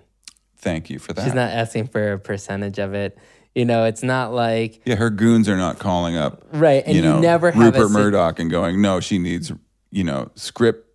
Thank 0.63 0.91
you 0.91 0.99
for 1.01 1.13
that. 1.13 1.25
She's 1.25 1.35
not 1.35 1.51
asking 1.51 1.89
for 1.89 2.13
a 2.13 2.19
percentage 2.19 2.79
of 2.79 2.95
it. 2.95 3.19
You 3.55 3.67
know, 3.67 3.85
it's 3.85 4.03
not 4.03 4.33
like 4.33 4.81
yeah, 4.87 4.95
her 4.95 5.11
goons 5.11 5.49
are 5.49 5.57
not 5.57 5.79
calling 5.79 6.17
up 6.17 6.47
right, 6.53 6.83
and 6.87 6.97
you 6.97 7.03
you, 7.03 7.21
never 7.21 7.51
have 7.51 7.75
Rupert 7.75 7.91
Murdoch 7.91 8.39
and 8.39 8.51
going, 8.51 8.81
no, 8.81 9.01
she 9.01 9.19
needs, 9.19 9.53
you 9.91 10.05
know, 10.05 10.31
script 10.37 10.89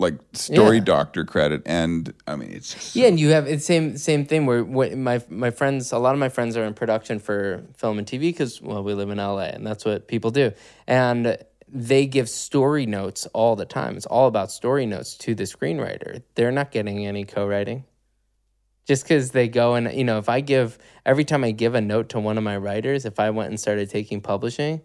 like 0.00 0.14
story 0.32 0.78
Yeah. 0.78 0.84
doctor 0.84 1.24
credit, 1.24 1.62
and 1.66 2.12
I 2.26 2.34
mean 2.34 2.50
it's 2.50 2.72
just, 2.72 2.96
Yeah, 2.96 3.06
and 3.06 3.20
you 3.20 3.28
have 3.28 3.46
it's 3.46 3.64
same 3.64 3.96
same 3.96 4.24
thing 4.24 4.46
where 4.46 4.64
what 4.64 4.96
my 4.96 5.22
my 5.28 5.50
friends, 5.50 5.92
a 5.92 5.98
lot 5.98 6.14
of 6.14 6.18
my 6.18 6.30
friends 6.30 6.56
are 6.56 6.64
in 6.64 6.74
production 6.74 7.20
for 7.20 7.62
film 7.76 7.98
and 7.98 8.08
TV 8.08 8.20
because 8.20 8.60
well, 8.60 8.82
we 8.82 8.94
live 8.94 9.10
in 9.10 9.18
LA 9.18 9.50
and 9.52 9.64
that's 9.64 9.84
what 9.84 10.08
people 10.08 10.30
do, 10.32 10.50
and 10.88 11.36
they 11.68 12.06
give 12.06 12.28
story 12.28 12.86
notes 12.86 13.26
all 13.26 13.54
the 13.54 13.66
time. 13.66 13.96
It's 13.96 14.06
all 14.06 14.26
about 14.26 14.50
story 14.50 14.86
notes 14.86 15.14
to 15.18 15.34
the 15.36 15.44
screenwriter. 15.44 16.22
They're 16.34 16.50
not 16.50 16.72
getting 16.72 17.06
any 17.06 17.24
co-writing. 17.24 17.84
Just 18.90 19.04
because 19.04 19.30
they 19.30 19.46
go 19.46 19.76
and 19.76 19.92
you 19.92 20.02
know, 20.02 20.18
if 20.18 20.28
I 20.28 20.40
give 20.40 20.76
every 21.06 21.24
time 21.24 21.44
I 21.44 21.52
give 21.52 21.76
a 21.76 21.80
note 21.80 22.08
to 22.08 22.18
one 22.18 22.36
of 22.36 22.42
my 22.42 22.56
writers, 22.56 23.04
if 23.04 23.20
I 23.20 23.30
went 23.30 23.50
and 23.50 23.60
started 23.60 23.88
taking 23.88 24.20
publishing, 24.20 24.80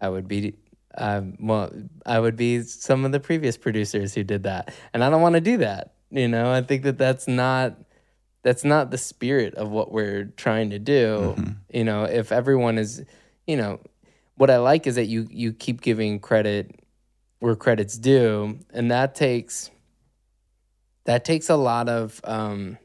I 0.00 0.08
would 0.08 0.26
be 0.26 0.56
um, 0.98 1.36
well, 1.38 1.70
I 2.04 2.18
would 2.18 2.34
be 2.34 2.62
some 2.62 3.04
of 3.04 3.12
the 3.12 3.20
previous 3.20 3.56
producers 3.56 4.12
who 4.12 4.24
did 4.24 4.42
that, 4.42 4.74
and 4.92 5.04
I 5.04 5.08
don't 5.08 5.22
want 5.22 5.36
to 5.36 5.40
do 5.40 5.58
that. 5.58 5.94
You 6.10 6.26
know, 6.26 6.50
I 6.50 6.62
think 6.62 6.82
that 6.82 6.98
that's 6.98 7.28
not 7.28 7.76
that's 8.42 8.64
not 8.64 8.90
the 8.90 8.98
spirit 8.98 9.54
of 9.54 9.70
what 9.70 9.92
we're 9.92 10.24
trying 10.36 10.70
to 10.70 10.80
do. 10.80 11.36
You 11.72 11.84
know, 11.84 12.02
if 12.02 12.32
everyone 12.32 12.76
is, 12.76 13.04
you 13.46 13.56
know, 13.56 13.78
what 14.34 14.50
I 14.50 14.56
like 14.56 14.88
is 14.88 14.96
that 14.96 15.06
you 15.06 15.28
you 15.30 15.52
keep 15.52 15.80
giving 15.80 16.18
credit 16.18 16.74
where 17.38 17.54
credit's 17.54 17.96
due, 17.96 18.58
and 18.72 18.90
that 18.90 19.14
takes 19.14 19.70
that 21.04 21.24
takes 21.24 21.48
a 21.48 21.56
lot 21.56 21.88
of 21.88 22.20
um, 22.24 22.78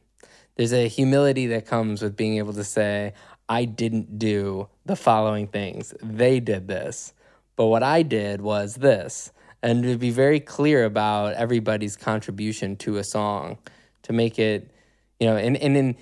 there's 0.59 0.73
a 0.73 0.89
humility 0.89 1.47
that 1.47 1.65
comes 1.65 2.01
with 2.01 2.17
being 2.17 2.37
able 2.37 2.51
to 2.51 2.65
say 2.65 3.13
I 3.47 3.63
didn't 3.63 4.19
do 4.19 4.67
the 4.85 4.97
following 4.97 5.47
things. 5.47 5.93
They 6.03 6.41
did 6.41 6.67
this. 6.67 7.13
But 7.55 7.67
what 7.67 7.81
I 7.81 8.01
did 8.01 8.41
was 8.41 8.75
this. 8.75 9.31
And 9.63 9.83
to 9.83 9.97
be 9.97 10.11
very 10.11 10.41
clear 10.41 10.83
about 10.83 11.35
everybody's 11.35 11.95
contribution 11.95 12.75
to 12.79 12.97
a 12.97 13.05
song 13.05 13.57
to 14.03 14.11
make 14.11 14.37
it, 14.37 14.69
you 15.17 15.27
know, 15.27 15.37
and, 15.37 15.55
and 15.55 15.77
in 15.77 15.95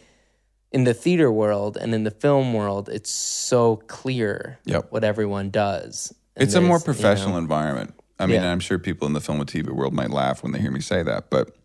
in 0.71 0.85
the 0.85 0.93
theater 0.95 1.31
world 1.31 1.77
and 1.77 1.93
in 1.93 2.03
the 2.03 2.09
film 2.09 2.51
world, 2.55 2.89
it's 2.89 3.11
so 3.11 3.75
clear 3.85 4.57
Yep. 4.65 4.87
what 4.89 5.03
everyone 5.03 5.51
does. 5.51 6.15
And 6.35 6.41
it's 6.43 6.55
a 6.55 6.61
more 6.61 6.79
there's, 6.79 6.87
you 6.87 6.93
know, 6.93 6.93
professional 6.95 7.37
environment. 7.37 7.93
I 8.17 8.25
mean, 8.25 8.41
Yeah. 8.41 8.51
I'm 8.51 8.59
sure 8.59 8.79
people 8.79 9.05
in 9.05 9.13
the 9.13 9.21
film 9.21 9.39
and 9.39 9.47
TV 9.47 9.69
world 9.69 9.93
might 9.93 10.09
laugh 10.09 10.41
when 10.41 10.51
they 10.51 10.59
hear 10.59 10.71
me 10.71 10.79
say 10.81 11.03
that, 11.03 11.29
but 11.29 11.55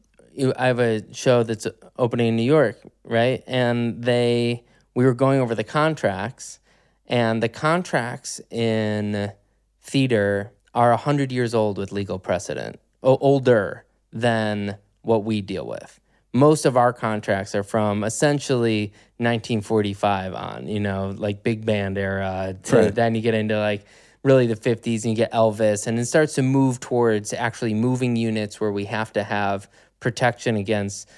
I 0.56 0.66
have 0.66 0.78
a 0.78 1.12
show 1.14 1.42
that's 1.42 1.66
opening 1.98 2.28
in 2.28 2.36
New 2.36 2.42
York, 2.42 2.78
right? 3.04 3.42
And 3.46 4.02
they 4.02 4.64
we 4.94 5.04
were 5.04 5.14
going 5.14 5.40
over 5.40 5.54
the 5.54 5.64
contracts, 5.64 6.58
and 7.06 7.42
the 7.42 7.48
contracts 7.48 8.40
in 8.50 9.32
theater 9.80 10.52
are 10.74 10.96
hundred 10.96 11.32
years 11.32 11.54
old 11.54 11.78
with 11.78 11.92
legal 11.92 12.18
precedent, 12.18 12.80
older 13.02 13.84
than 14.12 14.76
what 15.02 15.24
we 15.24 15.40
deal 15.40 15.66
with. 15.66 16.00
Most 16.34 16.64
of 16.64 16.76
our 16.76 16.92
contracts 16.92 17.54
are 17.54 17.62
from 17.62 18.04
essentially 18.04 18.92
1945 19.18 20.34
on, 20.34 20.66
you 20.66 20.80
know, 20.80 21.12
like 21.16 21.42
big 21.42 21.66
band 21.66 21.98
era. 21.98 22.56
To, 22.64 22.76
Right. 22.76 22.94
Then 22.94 23.14
you 23.14 23.20
get 23.20 23.34
into 23.34 23.58
like 23.58 23.84
really 24.22 24.46
the 24.46 24.56
50s 24.56 25.04
and 25.04 25.10
you 25.10 25.16
get 25.16 25.32
Elvis, 25.32 25.86
and 25.86 25.98
it 25.98 26.06
starts 26.06 26.34
to 26.34 26.42
move 26.42 26.80
towards 26.80 27.32
actually 27.32 27.74
moving 27.74 28.16
units 28.16 28.60
where 28.60 28.72
we 28.72 28.86
have 28.86 29.12
to 29.12 29.24
have 29.24 29.68
protection 30.02 30.56
against 30.56 31.08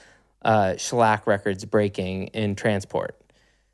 uh, 0.44 0.76
shellac 0.76 1.26
records 1.26 1.64
breaking 1.64 2.28
in 2.28 2.54
transport. 2.54 3.20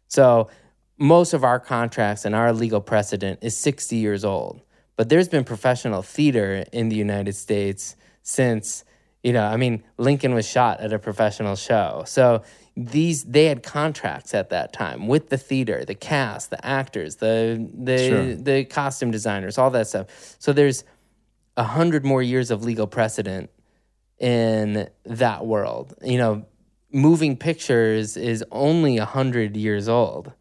So 0.08 0.48
most 0.96 1.34
of 1.34 1.44
our 1.44 1.60
contracts 1.60 2.24
and 2.24 2.34
our 2.34 2.52
legal 2.52 2.80
precedent 2.80 3.40
is 3.42 3.56
60 3.56 3.96
years 3.96 4.24
old. 4.24 4.62
But 4.96 5.08
there's 5.08 5.28
been 5.28 5.44
professional 5.44 6.02
theater 6.02 6.64
in 6.72 6.88
the 6.88 6.96
United 6.96 7.34
States 7.34 7.96
since, 8.22 8.84
you 9.22 9.32
know, 9.32 9.44
I 9.44 9.56
mean, 9.56 9.82
Lincoln 9.98 10.34
was 10.34 10.46
shot 10.46 10.80
at 10.80 10.92
a 10.92 10.98
professional 10.98 11.56
show. 11.56 12.04
So 12.06 12.42
these 12.76 13.24
they 13.24 13.46
had 13.46 13.62
contracts 13.62 14.32
at 14.34 14.50
that 14.50 14.72
time 14.72 15.08
with 15.08 15.28
the 15.30 15.38
theater, 15.38 15.84
the 15.84 15.94
cast, 15.94 16.50
the 16.50 16.64
actors, 16.64 17.16
the 17.16 17.68
the 17.74 17.98
Sure. 17.98 18.34
the 18.34 18.64
costume 18.64 19.10
designers, 19.10 19.58
all 19.58 19.70
that 19.70 19.86
stuff. 19.86 20.06
So 20.38 20.52
there's 20.52 20.84
a 21.56 21.64
hundred 21.64 22.04
more 22.04 22.22
years 22.22 22.50
of 22.50 22.62
legal 22.64 22.86
precedent 22.86 23.50
in 24.20 24.88
that 25.04 25.46
world. 25.46 25.94
You 26.02 26.18
know, 26.18 26.46
moving 26.92 27.36
pictures 27.36 28.16
is 28.16 28.44
only 28.52 28.98
a 28.98 29.04
hundred 29.04 29.56
years 29.56 29.88
old. 29.88 30.32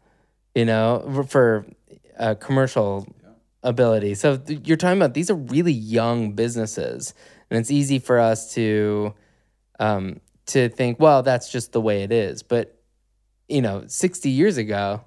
You 0.54 0.64
know, 0.64 1.24
for 1.28 1.64
uh, 2.18 2.34
commercial 2.34 3.06
ability. 3.62 4.14
So 4.14 4.36
th- 4.36 4.66
you're 4.66 4.76
talking 4.76 4.98
about 4.98 5.14
these 5.14 5.30
are 5.30 5.34
really 5.34 5.72
young 5.72 6.32
businesses, 6.32 7.14
and 7.50 7.58
it's 7.58 7.70
easy 7.70 7.98
for 7.98 8.18
us 8.18 8.54
to 8.54 9.14
um, 9.78 10.20
to 10.46 10.68
think, 10.68 11.00
well, 11.00 11.22
that's 11.22 11.50
just 11.50 11.72
the 11.72 11.80
way 11.80 12.02
it 12.02 12.12
is. 12.12 12.42
But 12.42 12.76
you 13.48 13.60
know, 13.60 13.84
60 13.86 14.30
years 14.30 14.58
ago, 14.58 15.04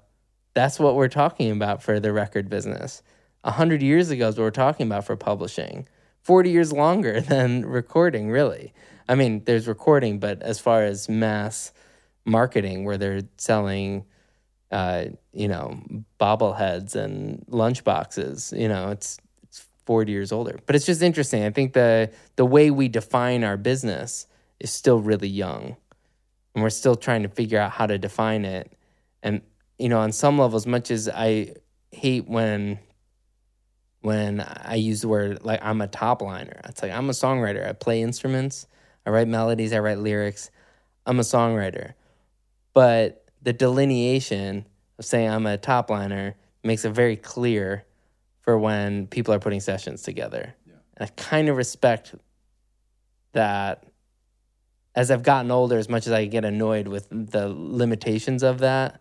that's 0.52 0.78
what 0.78 0.96
we're 0.96 1.08
talking 1.08 1.50
about 1.50 1.82
for 1.82 1.98
the 1.98 2.12
record 2.12 2.50
business. 2.50 3.02
100 3.42 3.82
years 3.82 4.10
ago 4.10 4.28
is 4.28 4.36
what 4.36 4.44
we're 4.44 4.50
talking 4.50 4.86
about 4.86 5.04
for 5.04 5.16
publishing. 5.16 5.86
40 6.24 6.50
years 6.50 6.72
longer 6.72 7.20
than 7.32 7.64
recording, 7.64 8.30
really. 8.30 8.72
I 9.08 9.14
mean, 9.14 9.44
there's 9.44 9.68
recording, 9.68 10.18
but 10.18 10.42
as 10.42 10.58
far 10.58 10.82
as 10.82 11.08
mass 11.08 11.72
marketing, 12.24 12.84
where 12.84 12.96
they're 12.96 13.22
selling, 13.36 14.06
uh, 14.70 15.06
you 15.32 15.46
know, 15.46 15.80
bobbleheads 16.18 16.96
and 16.96 17.44
lunchboxes, 17.50 18.58
you 18.58 18.68
know, 18.68 18.90
it's 18.90 19.18
it's 19.42 19.66
40 19.84 20.10
years 20.10 20.32
older. 20.32 20.58
But 20.64 20.74
it's 20.74 20.86
just 20.86 21.02
interesting. 21.02 21.44
I 21.44 21.50
think 21.50 21.74
the 21.74 22.10
the 22.36 22.46
way 22.46 22.70
we 22.70 22.88
define 22.88 23.44
our 23.44 23.58
business 23.58 24.26
is 24.58 24.70
still 24.70 25.00
really 25.00 25.28
young 25.28 25.76
and 26.54 26.62
we're 26.62 26.70
still 26.70 26.96
trying 26.96 27.22
to 27.22 27.28
figure 27.28 27.58
out 27.58 27.72
how 27.72 27.86
to 27.86 27.98
define 27.98 28.44
it. 28.44 28.72
And 29.22 29.42
you 29.78 29.88
know, 29.88 30.00
on 30.00 30.12
some 30.12 30.38
level, 30.38 30.56
as 30.56 30.66
much 30.66 30.90
as 30.90 31.08
I 31.08 31.54
hate 31.90 32.28
when 32.28 32.78
when 34.04 34.40
I 34.40 34.74
use 34.74 35.00
the 35.00 35.08
word 35.08 35.44
like 35.44 35.60
I'm 35.62 35.80
a 35.80 35.86
top 35.86 36.20
liner, 36.20 36.60
it's 36.64 36.82
like 36.82 36.92
I'm 36.92 37.08
a 37.08 37.14
songwriter. 37.14 37.66
I 37.66 37.72
play 37.72 38.02
instruments, 38.02 38.66
I 39.06 39.10
write 39.10 39.28
melodies, 39.28 39.72
I 39.72 39.78
write 39.78 39.98
lyrics. 39.98 40.50
I'm 41.06 41.18
a 41.18 41.22
songwriter, 41.22 41.94
but 42.74 43.24
the 43.40 43.54
delineation 43.54 44.66
of 44.98 45.06
saying 45.06 45.30
I'm 45.30 45.46
a 45.46 45.56
top 45.56 45.88
liner 45.88 46.36
makes 46.62 46.84
it 46.84 46.90
very 46.90 47.16
clear 47.16 47.86
for 48.42 48.58
when 48.58 49.06
people 49.06 49.32
are 49.32 49.38
putting 49.38 49.60
sessions 49.60 50.02
together. 50.02 50.54
And 50.96 51.08
I 51.08 51.12
kind 51.22 51.48
of 51.48 51.56
respect 51.56 52.14
that 53.32 53.84
as 54.94 55.10
I've 55.10 55.22
gotten 55.22 55.50
older, 55.50 55.78
as 55.78 55.88
much 55.88 56.06
as 56.06 56.12
I 56.12 56.26
get 56.26 56.44
annoyed 56.44 56.88
with 56.88 57.08
the 57.10 57.48
limitations 57.48 58.42
of 58.42 58.58
that, 58.58 59.00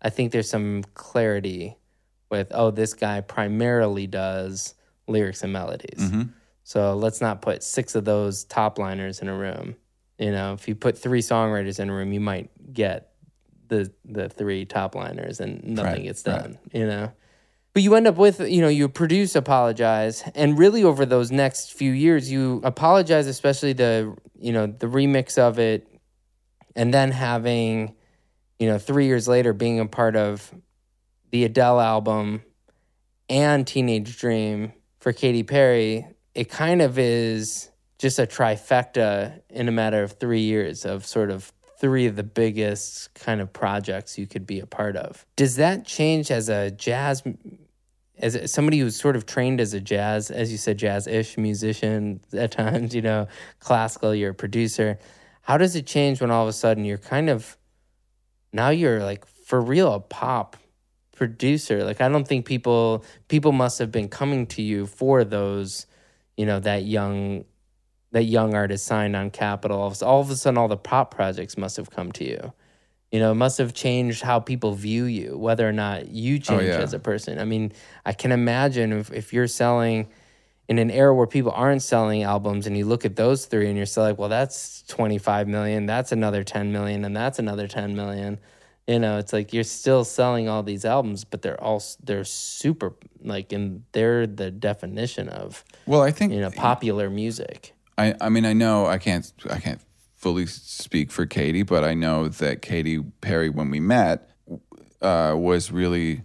I 0.00 0.10
think 0.10 0.30
there's 0.30 0.48
some 0.48 0.84
clarity 0.94 1.76
with, 2.34 2.48
oh, 2.50 2.70
this 2.72 2.94
guy 2.94 3.20
primarily 3.20 4.06
does 4.08 4.74
lyrics 5.06 5.42
and 5.44 5.52
melodies. 5.52 6.00
Mm-hmm. 6.00 6.22
So 6.64 6.94
let's 6.94 7.20
not 7.20 7.42
put 7.42 7.62
six 7.62 7.94
of 7.94 8.04
those 8.04 8.44
top 8.44 8.78
liners 8.78 9.20
in 9.20 9.28
a 9.28 9.36
room. 9.36 9.76
You 10.18 10.32
know, 10.32 10.52
if 10.54 10.66
you 10.66 10.74
put 10.74 10.98
three 10.98 11.22
songwriters 11.22 11.78
in 11.78 11.90
a 11.90 11.94
room, 11.94 12.12
you 12.12 12.20
might 12.20 12.50
get 12.72 13.10
the 13.68 13.92
the 14.04 14.28
three 14.28 14.64
top 14.64 14.94
liners 14.94 15.40
and 15.40 15.62
nothing 15.64 15.92
Right, 15.92 16.02
gets 16.02 16.26
right. 16.26 16.42
done, 16.42 16.58
you 16.72 16.86
know. 16.86 17.12
But 17.72 17.82
you 17.82 17.94
end 17.94 18.06
up 18.06 18.16
with, 18.16 18.40
you 18.40 18.60
know, 18.60 18.68
you 18.68 18.88
produce 18.88 19.34
Apologize, 19.34 20.22
and 20.34 20.58
really 20.58 20.84
over 20.84 21.04
those 21.06 21.30
next 21.30 21.72
few 21.72 21.92
years, 21.92 22.30
you 22.30 22.60
apologize, 22.64 23.26
especially 23.26 23.72
the, 23.72 24.16
you 24.38 24.52
know, 24.52 24.66
the 24.66 24.86
remix 24.86 25.38
of 25.38 25.58
it, 25.58 25.86
and 26.76 26.94
then 26.94 27.10
having, 27.10 27.94
you 28.58 28.68
know, 28.68 28.78
three 28.78 29.06
years 29.06 29.26
later 29.26 29.52
being 29.52 29.80
a 29.80 29.86
part 29.86 30.16
of 30.16 30.54
the 31.34 31.42
Adele 31.42 31.80
album 31.80 32.44
and 33.28 33.66
Teenage 33.66 34.18
Dream 34.18 34.72
for 35.00 35.12
Katy 35.12 35.42
Perry, 35.42 36.06
it 36.32 36.48
kind 36.48 36.80
of 36.80 36.96
is 36.96 37.72
just 37.98 38.20
a 38.20 38.22
trifecta 38.22 39.40
in 39.50 39.66
a 39.66 39.72
matter 39.72 40.04
of 40.04 40.12
three 40.12 40.42
years 40.42 40.84
of 40.84 41.04
sort 41.04 41.32
of 41.32 41.52
three 41.80 42.06
of 42.06 42.14
the 42.14 42.22
biggest 42.22 43.12
kind 43.14 43.40
of 43.40 43.52
projects 43.52 44.16
you 44.16 44.28
could 44.28 44.46
be 44.46 44.60
a 44.60 44.66
part 44.66 44.94
of. 44.94 45.26
Does 45.34 45.56
that 45.56 45.84
change 45.84 46.30
as 46.30 46.48
a 46.48 46.70
jazz, 46.70 47.24
as 48.16 48.52
somebody 48.52 48.78
who's 48.78 48.94
sort 48.94 49.16
of 49.16 49.26
trained 49.26 49.60
as 49.60 49.74
a 49.74 49.80
jazz, 49.80 50.30
as 50.30 50.52
you 50.52 50.56
said, 50.56 50.78
jazz-ish 50.78 51.36
musician 51.36 52.20
at 52.32 52.52
times, 52.52 52.94
you 52.94 53.02
know, 53.02 53.26
classical, 53.58 54.14
you're 54.14 54.30
a 54.30 54.34
producer. 54.34 55.00
How 55.42 55.58
does 55.58 55.74
it 55.74 55.84
change 55.84 56.20
when 56.20 56.30
all 56.30 56.44
of 56.44 56.48
a 56.48 56.52
sudden 56.52 56.84
you're 56.84 56.96
kind 56.96 57.28
of 57.28 57.58
now 58.52 58.68
you're 58.68 59.02
like 59.02 59.26
for 59.26 59.60
real 59.60 59.92
a 59.92 59.98
pop 59.98 60.56
producer? 61.14 61.84
Like 61.84 62.00
I 62.00 62.08
don't 62.08 62.26
think 62.26 62.46
people 62.46 63.04
people 63.28 63.52
must 63.52 63.78
have 63.78 63.90
been 63.90 64.08
coming 64.08 64.46
to 64.48 64.62
you 64.62 64.86
for 64.86 65.24
those, 65.24 65.86
you 66.36 66.46
know, 66.46 66.60
that 66.60 66.84
young 66.84 67.44
that 68.12 68.24
young 68.24 68.54
artist 68.54 68.86
signed 68.86 69.16
on 69.16 69.30
Capitol. 69.30 69.80
All 69.80 69.88
of 69.88 70.00
a- 70.00 70.06
All 70.06 70.20
of 70.20 70.30
a 70.30 70.36
sudden, 70.36 70.58
all 70.58 70.68
the 70.68 70.76
pop 70.76 71.14
projects 71.14 71.58
must 71.58 71.76
have 71.76 71.90
come 71.90 72.12
to 72.12 72.24
you. 72.24 72.52
You 73.10 73.20
know, 73.20 73.32
it 73.32 73.36
must 73.36 73.58
have 73.58 73.74
changed 73.74 74.22
how 74.22 74.40
people 74.40 74.74
view 74.74 75.04
you, 75.04 75.38
whether 75.38 75.68
or 75.68 75.72
not 75.72 76.08
you 76.08 76.36
oh, 76.36 76.38
change 76.38 76.64
yeah. 76.64 76.78
as 76.78 76.94
a 76.94 76.98
person. 76.98 77.38
I 77.38 77.44
mean, 77.44 77.72
I 78.04 78.12
can 78.12 78.32
imagine 78.32 78.92
if, 78.92 79.12
if 79.12 79.32
you're 79.32 79.46
selling, 79.46 80.08
in 80.68 80.78
an 80.78 80.90
era 80.90 81.14
where 81.14 81.26
people 81.26 81.52
aren't 81.52 81.82
selling 81.82 82.22
albums 82.22 82.66
and 82.66 82.76
you 82.76 82.86
look 82.86 83.04
at 83.04 83.16
those 83.16 83.46
three 83.46 83.68
and 83.68 83.76
you're 83.76 83.86
still 83.86 84.04
like, 84.04 84.18
well, 84.18 84.28
that's 84.28 84.82
25 84.88 85.46
million, 85.46 85.86
that's 85.86 86.10
another 86.12 86.42
10 86.42 86.72
million, 86.72 87.04
and 87.04 87.14
that's 87.14 87.38
another 87.38 87.68
10 87.68 87.94
million. 87.94 88.38
You 88.86 88.98
know, 88.98 89.16
it's 89.16 89.32
like 89.32 89.54
you're 89.54 89.64
still 89.64 90.04
selling 90.04 90.48
all 90.48 90.62
these 90.62 90.84
albums, 90.84 91.24
but 91.24 91.40
they're 91.40 91.60
all 91.62 91.82
they're 92.02 92.24
super 92.24 92.94
like, 93.22 93.52
and 93.52 93.84
they're 93.92 94.26
the 94.26 94.50
definition 94.50 95.28
of 95.28 95.64
Well, 95.86 96.02
I 96.02 96.10
think 96.10 96.32
you 96.32 96.40
know 96.40 96.50
popular 96.50 97.08
music. 97.08 97.74
I, 97.96 98.14
I 98.20 98.28
mean, 98.28 98.44
I 98.44 98.52
know 98.52 98.86
I 98.86 98.98
can't 98.98 99.32
I 99.50 99.58
can't 99.58 99.80
fully 100.16 100.46
speak 100.46 101.10
for 101.10 101.24
Katy, 101.26 101.62
but 101.62 101.84
I 101.84 101.94
know 101.94 102.28
that 102.28 102.60
Katy 102.62 103.00
Perry, 103.20 103.48
when 103.48 103.70
we 103.70 103.80
met, 103.80 104.30
uh, 105.00 105.34
was 105.36 105.70
really 105.70 106.22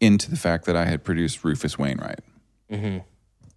into 0.00 0.30
the 0.30 0.36
fact 0.36 0.64
that 0.66 0.76
I 0.76 0.84
had 0.84 1.04
produced 1.04 1.44
Rufus 1.44 1.78
Wainwright, 1.78 2.20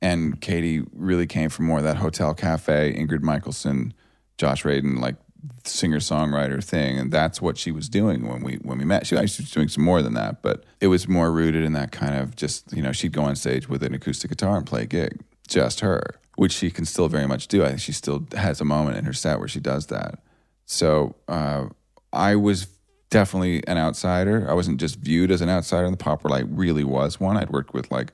and 0.02 0.40
Katy 0.40 0.84
really 0.94 1.28
came 1.28 1.50
from 1.50 1.66
more 1.66 1.80
of 1.80 1.84
that 1.84 1.98
hotel 1.98 2.34
cafe, 2.34 2.94
Ingrid 2.98 3.22
Michaelson, 3.22 3.94
Josh 4.38 4.64
Radin, 4.64 5.00
like 5.00 5.16
singer 5.64 6.00
songwriter 6.00 6.64
thing, 6.64 6.98
and 6.98 7.12
that's 7.12 7.42
what 7.42 7.58
she 7.58 7.72
was 7.72 7.90
doing 7.90 8.28
when 8.28 8.44
we 8.44 8.56
when 8.58 8.78
we 8.78 8.86
met. 8.86 9.08
She 9.08 9.16
was 9.16 9.38
doing 9.38 9.68
some 9.68 9.84
more 9.84 10.02
than 10.02 10.14
that, 10.14 10.42
but 10.42 10.64
it 10.82 10.88
was 10.88 11.08
more 11.08 11.32
rooted 11.32 11.64
in 11.64 11.74
that 11.74 11.92
kind 11.92 12.16
of 12.16 12.36
just 12.36 12.72
you 12.74 12.82
know 12.82 12.92
she'd 12.92 13.14
go 13.14 13.24
on 13.24 13.36
stage 13.36 13.70
with 13.70 13.84
an 13.84 13.94
acoustic 13.94 14.30
guitar 14.30 14.58
and 14.58 14.66
play 14.66 14.84
a 14.84 14.86
gig, 14.86 15.22
just 15.48 15.80
her, 15.82 16.20
which 16.36 16.52
she 16.52 16.70
can 16.72 16.86
still 16.86 17.08
very 17.08 17.28
much 17.28 17.48
do. 17.48 17.64
I 17.64 17.70
think 17.70 17.80
she 17.80 17.92
still 17.92 18.28
has 18.36 18.62
a 18.62 18.66
moment 18.66 18.98
in 18.98 19.06
her 19.06 19.14
set 19.14 19.40
where 19.40 19.48
she 19.48 19.60
does 19.60 19.88
that. 19.88 20.20
So 20.66 21.16
uh, 21.28 21.68
I 22.12 22.36
was 22.36 22.68
definitely 23.10 23.66
an 23.68 23.78
outsider. 23.78 24.50
I 24.50 24.54
wasn't 24.54 24.80
just 24.80 24.98
viewed 24.98 25.32
as 25.32 25.42
an 25.42 25.50
outsider 25.50 25.86
in 25.86 25.92
the 25.92 25.98
pop 25.98 26.24
world. 26.24 26.38
I 26.38 26.42
really 26.42 26.84
was 26.84 27.20
one. 27.20 27.38
I'd 27.38 27.52
worked 27.52 27.74
with 27.74 27.92
like 27.92 28.12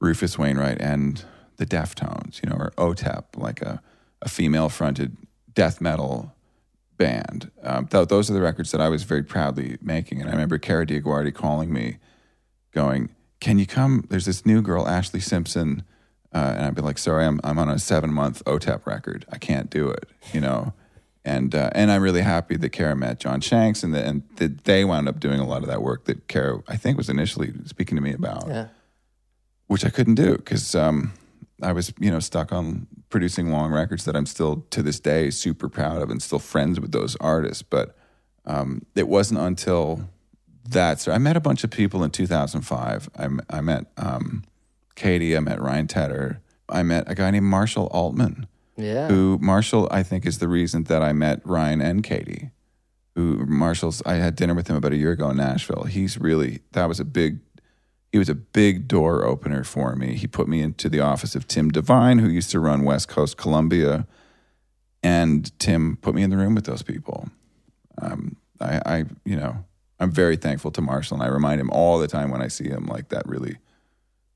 Rufus 0.00 0.38
Wainwright 0.38 0.80
and 0.80 1.24
the 1.56 1.66
Deftones, 1.66 2.42
you 2.42 2.48
know, 2.48 2.56
or 2.56 2.72
OTEP, 2.78 3.36
like 3.36 3.60
a, 3.62 3.82
a 4.22 4.28
female 4.28 4.68
fronted 4.68 5.16
death 5.54 5.80
metal 5.80 6.34
band. 6.98 7.50
Um, 7.62 7.86
th- 7.86 8.08
those 8.08 8.28
are 8.30 8.34
the 8.34 8.42
records 8.42 8.70
that 8.72 8.80
I 8.80 8.88
was 8.88 9.04
very 9.04 9.22
proudly 9.22 9.78
making. 9.80 10.20
And 10.20 10.28
I 10.28 10.32
remember 10.32 10.58
Kara 10.58 10.84
DioGuardi 10.86 11.32
calling 11.34 11.72
me, 11.72 11.98
going, 12.72 13.10
Can 13.40 13.58
you 13.58 13.66
come? 13.66 14.04
There's 14.10 14.26
this 14.26 14.44
new 14.44 14.60
girl, 14.60 14.84
Ashlee 14.84 15.22
Simpson. 15.22 15.84
Uh, 16.34 16.52
and 16.56 16.66
I'd 16.66 16.74
be 16.74 16.82
like, 16.82 16.98
Sorry, 16.98 17.24
I'm, 17.24 17.40
I'm 17.42 17.58
on 17.58 17.70
a 17.70 17.78
seven 17.78 18.12
month 18.12 18.44
OTEP 18.44 18.84
record. 18.84 19.24
I 19.32 19.38
can't 19.38 19.70
do 19.70 19.88
it, 19.88 20.08
you 20.34 20.40
know? 20.40 20.74
And, 21.24 21.54
uh, 21.54 21.70
and 21.74 21.90
I'm 21.90 22.02
really 22.02 22.22
happy 22.22 22.56
that 22.56 22.70
Kara 22.70 22.96
met 22.96 23.20
John 23.20 23.40
Shanks 23.40 23.82
and, 23.82 23.94
that 23.94 24.04
and 24.06 24.22
that 24.36 24.64
they 24.64 24.84
wound 24.84 25.08
up 25.08 25.20
doing 25.20 25.40
a 25.40 25.46
lot 25.46 25.62
of 25.62 25.68
that 25.68 25.82
work 25.82 26.04
that 26.06 26.26
Kara, 26.28 26.62
I 26.68 26.76
think, 26.76 26.96
was 26.96 27.08
initially 27.08 27.52
speaking 27.66 27.96
to 27.96 28.02
me 28.02 28.12
about 28.12 28.46
Yeah. 28.48 28.68
which 29.66 29.84
I 29.84 29.90
couldn't 29.90 30.14
do 30.14 30.36
because 30.36 30.74
um, 30.74 31.12
I 31.62 31.72
was, 31.72 31.92
you 31.98 32.10
know, 32.10 32.20
stuck 32.20 32.50
on 32.52 32.86
producing 33.10 33.50
long 33.50 33.70
records 33.72 34.04
that 34.04 34.14
I'm 34.16 34.26
still 34.26 34.64
to 34.70 34.82
this 34.82 35.00
day 35.00 35.30
super 35.30 35.68
proud 35.68 36.02
of 36.02 36.10
and 36.10 36.22
still 36.22 36.38
friends 36.38 36.78
with 36.80 36.92
those 36.92 37.16
artists. 37.16 37.62
But 37.62 37.96
um, 38.44 38.82
it 38.94 39.08
wasn't 39.08 39.40
until 39.40 40.08
that. 40.68 41.00
So 41.00 41.12
I 41.12 41.18
met 41.18 41.36
a 41.36 41.40
bunch 41.40 41.64
of 41.64 41.70
people 41.70 42.02
in 42.04 42.10
2005. 42.10 43.08
I 43.50 43.60
met 43.60 43.86
um, 43.96 44.44
Katy. 44.94 45.36
I 45.36 45.40
met 45.40 45.60
Ryan 45.60 45.86
Tedder. 45.86 46.40
I 46.68 46.82
met 46.82 47.04
a 47.10 47.14
guy 47.14 47.30
named 47.30 47.46
Marshall 47.46 47.86
Altman, 47.86 48.46
Yeah. 48.76 49.08
who 49.08 49.38
Marshall 49.40 49.88
I 49.90 50.02
think 50.02 50.26
is 50.26 50.38
the 50.38 50.48
reason 50.48 50.84
that 50.84 51.02
I 51.02 51.12
met 51.14 51.40
Ryan 51.44 51.80
and 51.80 52.02
Katy. 52.04 52.50
Who 53.14 53.44
Marshall's? 53.46 54.02
I 54.06 54.14
had 54.14 54.36
dinner 54.36 54.54
with 54.54 54.68
him 54.68 54.76
about 54.76 54.92
a 54.92 54.96
year 54.96 55.12
ago 55.12 55.30
in 55.30 55.38
Nashville. 55.38 55.84
He's 55.84 56.18
really 56.18 56.60
that 56.72 56.86
was 56.86 57.00
a 57.00 57.04
big 57.04 57.40
he 58.12 58.18
was 58.18 58.28
a 58.28 58.34
big 58.34 58.88
door 58.88 59.24
opener 59.24 59.64
for 59.64 59.94
me. 59.94 60.14
He 60.14 60.26
put 60.26 60.48
me 60.48 60.60
into 60.62 60.88
the 60.88 61.00
office 61.00 61.34
of 61.34 61.46
Tim 61.46 61.70
Devine, 61.70 62.18
who 62.18 62.28
used 62.28 62.50
to 62.52 62.60
run 62.60 62.84
West 62.84 63.08
Coast 63.08 63.36
Columbia, 63.36 64.06
and 65.02 65.56
Tim 65.58 65.96
put 65.96 66.14
me 66.14 66.22
in 66.22 66.30
the 66.30 66.36
room 66.36 66.54
with 66.54 66.64
those 66.64 66.82
people. 66.82 67.28
Um, 68.00 68.36
I, 68.60 68.80
I, 68.86 69.04
you 69.24 69.36
know, 69.36 69.64
I'm 70.00 70.10
very 70.10 70.36
thankful 70.36 70.70
to 70.72 70.80
Marshall, 70.80 71.16
and 71.16 71.24
I 71.24 71.32
remind 71.32 71.60
him 71.60 71.70
all 71.70 71.98
the 71.98 72.08
time 72.08 72.30
when 72.30 72.40
I 72.40 72.48
see 72.48 72.68
him, 72.68 72.86
like 72.86 73.10
that 73.10 73.28
really 73.28 73.58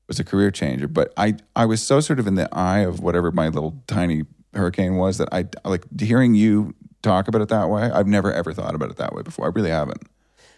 was 0.07 0.19
a 0.19 0.23
career 0.23 0.51
changer. 0.51 0.87
But 0.87 1.13
I, 1.17 1.35
I 1.55 1.65
was 1.65 1.81
so 1.81 1.99
sort 1.99 2.19
of 2.19 2.27
in 2.27 2.35
the 2.35 2.49
eye 2.53 2.79
of 2.79 2.99
whatever 2.99 3.31
my 3.31 3.47
little 3.47 3.81
tiny 3.87 4.23
hurricane 4.53 4.95
was 4.95 5.17
that 5.17 5.29
I 5.31 5.47
like 5.65 5.85
hearing 5.99 6.35
you 6.35 6.75
talk 7.01 7.27
about 7.27 7.41
it 7.41 7.49
that 7.49 7.69
way. 7.69 7.89
I've 7.91 8.07
never 8.07 8.31
ever 8.31 8.53
thought 8.53 8.75
about 8.75 8.91
it 8.91 8.97
that 8.97 9.13
way 9.13 9.23
before. 9.23 9.45
I 9.45 9.49
really 9.49 9.71
haven't. 9.71 10.03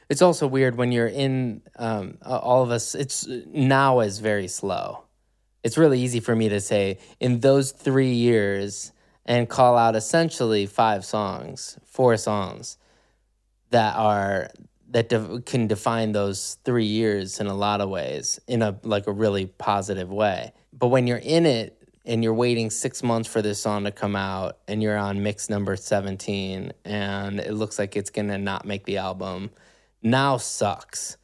It's 0.09 0.21
also 0.21 0.47
weird 0.47 0.75
when 0.75 0.91
you're 0.91 1.07
in 1.07 1.61
um, 1.77 2.17
all 2.23 2.63
of 2.63 2.71
us. 2.71 2.95
It's 2.95 3.27
now 3.47 4.01
is 4.01 4.19
very 4.19 4.47
slow. 4.47 5.03
It's 5.63 5.77
really 5.77 5.99
easy 5.99 6.19
for 6.19 6.35
me 6.35 6.49
to 6.49 6.61
say 6.61 6.99
in 7.19 7.39
those 7.39 7.71
three 7.71 8.13
years 8.13 8.91
and 9.25 9.49
call 9.49 9.77
out 9.77 9.95
essentially 9.95 10.67
five 10.67 11.03
songs, 11.03 11.79
four 11.85 12.17
songs 12.17 12.77
that 13.71 13.95
are 13.95 14.49
that 14.91 15.09
de- 15.09 15.41
can 15.41 15.67
define 15.67 16.11
those 16.11 16.57
three 16.63 16.85
years 16.85 17.39
in 17.39 17.47
a 17.47 17.53
lot 17.53 17.81
of 17.81 17.89
ways 17.89 18.39
in 18.47 18.61
a 18.61 18.79
like 18.83 19.07
a 19.07 19.11
really 19.11 19.47
positive 19.47 20.11
way. 20.11 20.53
But 20.71 20.89
when 20.89 21.07
you're 21.07 21.17
in 21.17 21.45
it 21.45 21.81
and 22.05 22.23
you're 22.23 22.33
waiting 22.33 22.69
six 22.69 23.01
months 23.01 23.27
for 23.27 23.41
this 23.41 23.59
song 23.59 23.85
to 23.85 23.91
come 23.91 24.15
out 24.15 24.59
and 24.67 24.83
you're 24.83 24.97
on 24.97 25.23
mix 25.23 25.49
number 25.49 25.75
17 25.75 26.71
and 26.85 27.39
it 27.39 27.53
looks 27.53 27.79
like 27.79 27.95
it's 27.95 28.11
gonna 28.11 28.37
not 28.37 28.65
make 28.65 28.85
the 28.85 28.97
album 28.97 29.49
now 30.05 30.37
sucks. 30.37 31.17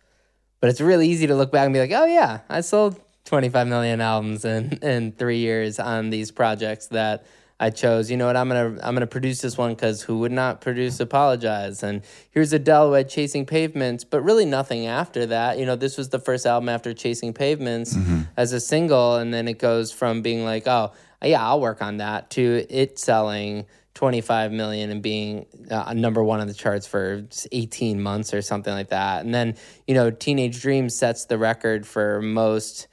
But 0.59 0.69
it's 0.69 0.81
really 0.81 1.07
easy 1.07 1.27
to 1.27 1.35
look 1.35 1.51
back 1.51 1.65
and 1.65 1.73
be 1.73 1.79
like, 1.79 1.91
oh 1.91 2.05
yeah, 2.05 2.41
I 2.49 2.61
sold 2.61 2.99
25 3.25 3.67
million 3.67 4.01
albums 4.01 4.43
in, 4.45 4.73
in 4.81 5.11
three 5.13 5.37
years 5.37 5.79
on 5.79 6.09
these 6.09 6.31
projects 6.31 6.87
that 6.87 7.25
I 7.59 7.69
chose. 7.69 8.09
You 8.09 8.17
know 8.17 8.25
what? 8.25 8.35
I'm 8.35 8.47
gonna 8.47 8.79
I'm 8.81 8.95
gonna 8.95 9.05
produce 9.05 9.41
this 9.41 9.55
one 9.55 9.75
because 9.75 10.01
who 10.01 10.17
would 10.19 10.31
not 10.31 10.61
produce 10.61 10.99
Apologize? 10.99 11.83
And 11.83 12.01
here's 12.31 12.51
Adele 12.53 13.03
Chasing 13.03 13.45
Pavements, 13.45 14.03
but 14.03 14.21
really 14.21 14.45
nothing 14.45 14.87
after 14.87 15.27
that. 15.27 15.59
You 15.59 15.67
know, 15.67 15.75
this 15.75 15.95
was 15.95 16.09
the 16.09 16.17
first 16.17 16.47
album 16.47 16.69
after 16.69 16.91
Chasing 16.91 17.33
Pavements 17.33 17.93
mm-hmm. 17.93 18.21
as 18.35 18.51
a 18.51 18.59
single, 18.59 19.17
and 19.17 19.31
then 19.31 19.47
it 19.47 19.59
goes 19.59 19.91
from 19.91 20.23
being 20.23 20.43
like, 20.43 20.65
oh 20.65 20.91
yeah, 21.23 21.45
I'll 21.45 21.61
work 21.61 21.83
on 21.83 21.97
that 21.97 22.31
to 22.31 22.65
it 22.67 22.97
selling 22.97 23.67
25 23.93 24.51
million 24.51 24.89
and 24.89 25.01
being 25.01 25.45
uh, 25.69 25.93
number 25.93 26.23
one 26.23 26.39
on 26.39 26.47
the 26.47 26.53
charts 26.53 26.87
for 26.87 27.27
18 27.51 28.01
months 28.01 28.33
or 28.33 28.41
something 28.41 28.73
like 28.73 28.89
that. 28.89 29.25
And 29.25 29.33
then, 29.33 29.55
you 29.85 29.93
know, 29.93 30.11
Teenage 30.11 30.61
Dream 30.61 30.89
sets 30.89 31.25
the 31.25 31.37
record 31.37 31.85
for 31.85 32.21
most 32.21 32.87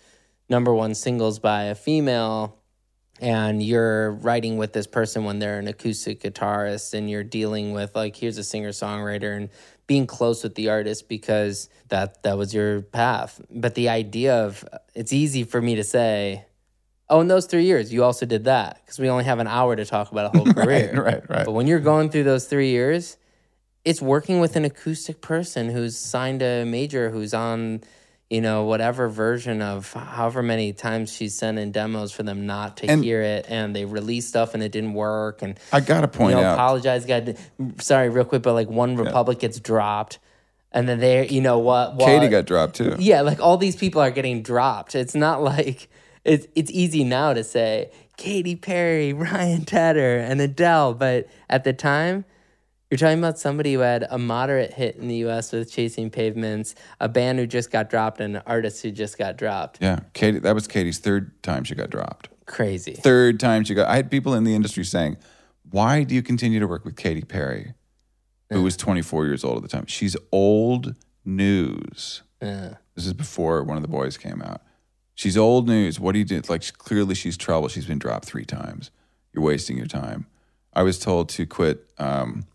number 0.49 0.74
one 0.74 0.94
singles 0.94 1.38
by 1.38 1.64
a 1.64 1.74
female. 1.74 2.59
And 3.20 3.62
you're 3.62 4.12
writing 4.12 4.59
with 4.59 4.72
this 4.72 4.86
person 4.86 5.24
when 5.24 5.40
they're 5.40 5.59
an 5.59 5.66
acoustic 5.66 6.20
guitarist, 6.20 6.94
and 6.94 7.11
you're 7.11 7.24
dealing 7.24 7.72
with 7.72 7.96
like, 7.96 8.14
here's 8.14 8.38
a 8.38 8.44
singer 8.44 8.70
songwriter, 8.70 9.36
and 9.36 9.51
being 9.88 10.07
close 10.07 10.44
with 10.44 10.55
the 10.55 10.68
artist 10.68 11.09
because 11.09 11.68
that 11.88 12.22
that 12.22 12.38
was 12.38 12.55
your 12.55 12.82
path. 12.82 13.40
But 13.51 13.74
the 13.74 13.88
idea 13.88 14.44
of 14.44 14.64
it's 14.94 15.12
easy 15.12 15.42
for 15.42 15.61
me 15.61 15.74
to 15.74 15.82
say, 15.82 16.44
Oh, 17.11 17.21
in 17.21 17.29
those 17.29 17.47
three 17.47 17.65
years, 17.65 17.93
you 17.93 18.05
also 18.05 18.27
did 18.27 18.45
that 18.45 18.81
because 18.85 18.99
we 18.99 19.09
only 19.09 19.25
have 19.25 19.39
an 19.39 19.47
hour 19.47 19.75
to 19.75 19.85
talk 19.87 20.13
about 20.13 20.35
a 20.35 20.39
whole 20.39 20.53
career. 20.53 20.93
right, 21.03 21.29
right. 21.31 21.47
But 21.47 21.53
when 21.53 21.67
you're 21.67 21.81
going 21.81 22.11
through 22.11 22.25
those 22.25 22.45
three 22.47 22.69
years, 22.71 23.17
it's 23.85 24.03
working 24.03 24.41
with 24.41 24.57
an 24.57 24.65
acoustic 24.67 25.21
person 25.23 25.71
who's 25.71 25.97
signed 25.97 26.43
a 26.43 26.65
major, 26.65 27.09
who's 27.09 27.33
on, 27.33 27.81
you 28.29 28.43
know, 28.43 28.65
whatever 28.65 29.09
version 29.09 29.63
of 29.63 29.91
however 29.95 30.43
many 30.43 30.75
times 30.75 31.11
she's 31.11 31.35
sent 31.35 31.59
in 31.59 31.73
demos 31.73 32.13
for 32.13 32.25
them 32.25 32.45
not 32.45 32.77
to 32.79 32.87
And- 32.87 33.03
hear 33.03 33.23
it, 33.23 33.47
and 33.49 33.75
they 33.75 33.87
release 33.87 34.29
stuff 34.29 34.53
and 34.53 34.63
it 34.63 34.71
didn't 34.71 34.93
work, 34.93 35.41
and 35.41 35.59
I 35.73 35.81
gotta 35.81 36.09
point 36.09 36.35
you 36.37 36.43
know, 36.43 36.47
out. 36.49 36.55
apologize, 36.55 37.07
got 37.07 37.23
sorry, 37.81 38.11
real 38.11 38.27
quick, 38.27 38.43
but 38.43 38.53
like 38.53 38.69
OneRepublic 38.69 39.39
gets 39.39 39.59
dropped, 39.61 40.19
and 40.73 40.87
then 40.87 40.99
they, 41.01 41.27
you 41.29 41.41
know 41.41 41.59
what, 41.59 41.99
Katy 41.99 42.29
got 42.29 42.45
dropped 42.45 42.75
too. 42.77 42.97
yeah, 42.99 43.23
like 43.23 43.41
all 43.41 43.57
these 43.57 43.77
people 43.77 44.03
are 44.03 44.11
getting 44.11 44.43
dropped. 44.43 44.95
It's 44.95 45.15
not 45.15 45.43
like 45.43 45.89
it's 46.25 46.47
it's 46.55 46.71
easy 46.71 47.05
now 47.05 47.33
to 47.33 47.45
say 47.45 47.91
Katy 48.16 48.57
Perry, 48.57 49.12
Ryan 49.14 49.64
Tedder, 49.64 50.19
and 50.19 50.41
Adele, 50.41 50.95
but 50.95 51.29
at 51.49 51.64
the 51.64 51.73
time, 51.73 52.25
you're 52.91 52.99
talking 52.99 53.19
about 53.19 53.39
somebody 53.39 53.75
who 53.75 53.81
had 53.81 54.07
a 54.11 54.19
moderate 54.19 54.73
hit 54.75 54.97
in 54.97 55.09
the 55.09 55.16
U.S. 55.16 55.53
with 55.53 55.71
Chasing 55.71 56.11
Pavements, 56.11 56.75
a 57.01 57.09
band 57.09 57.39
who 57.39 57.47
just 57.47 57.71
got 57.71 57.91
dropped, 57.91 58.21
and 58.21 58.37
an 58.37 58.43
artist 58.47 58.83
who 58.83 58.91
just 58.91 59.19
got 59.19 59.37
dropped. 59.37 59.79
Yeah, 59.81 60.01
Katy. 60.14 60.39
That 60.39 60.55
was 60.55 60.66
Katy's 60.66 60.99
third 60.99 61.43
time 61.43 61.64
she 61.64 61.75
got 61.75 61.91
dropped. 61.91 62.29
Crazy. 62.47 62.95
Third 62.95 63.39
time 63.39 63.64
she 63.64 63.75
got. 63.75 63.89
I 63.89 63.97
had 63.97 64.11
people 64.11 64.35
in 64.35 64.45
the 64.45 64.55
industry 64.55 64.85
saying, 64.85 65.19
"Why 65.71 66.03
do 66.03 66.14
you 66.14 66.23
continue 66.23 66.61
to 66.61 66.66
work 66.66 66.85
with 66.85 66.97
Katy 66.97 67.23
Perry, 67.23 67.75
who 68.51 68.62
was 68.62 68.77
24 68.77 69.27
years 69.27 69.45
old 69.45 69.59
at 69.59 69.62
the 69.62 69.69
time? 69.69 69.87
She's 69.87 70.16
old 70.33 70.95
news." 71.25 72.23
Yeah. 72.41 72.75
This 72.95 73.07
is 73.07 73.12
before 73.12 73.62
one 73.62 73.77
of 73.77 73.83
the 73.83 73.89
boys 73.89 74.16
came 74.16 74.41
out. 74.41 74.62
She's 75.19 75.37
old 75.37 75.66
news. 75.66 75.99
What 75.99 76.12
do 76.12 76.21
you 76.21 76.25
do? 76.25 76.41
Like 76.49 76.79
clearly 76.79 77.16
she's 77.16 77.37
trouble. 77.37 77.66
She's 77.66 77.87
been 77.87 77.99
dropped 77.99 78.25
three 78.25 78.45
times. 78.45 78.93
You're 79.33 79.43
wasting 79.43 79.77
your 79.77 79.89
time. 79.89 80.27
I 80.75 80.85
was 80.85 80.97
told 80.97 81.29
to 81.31 81.45
quit 81.45 81.91
um, 81.99 82.47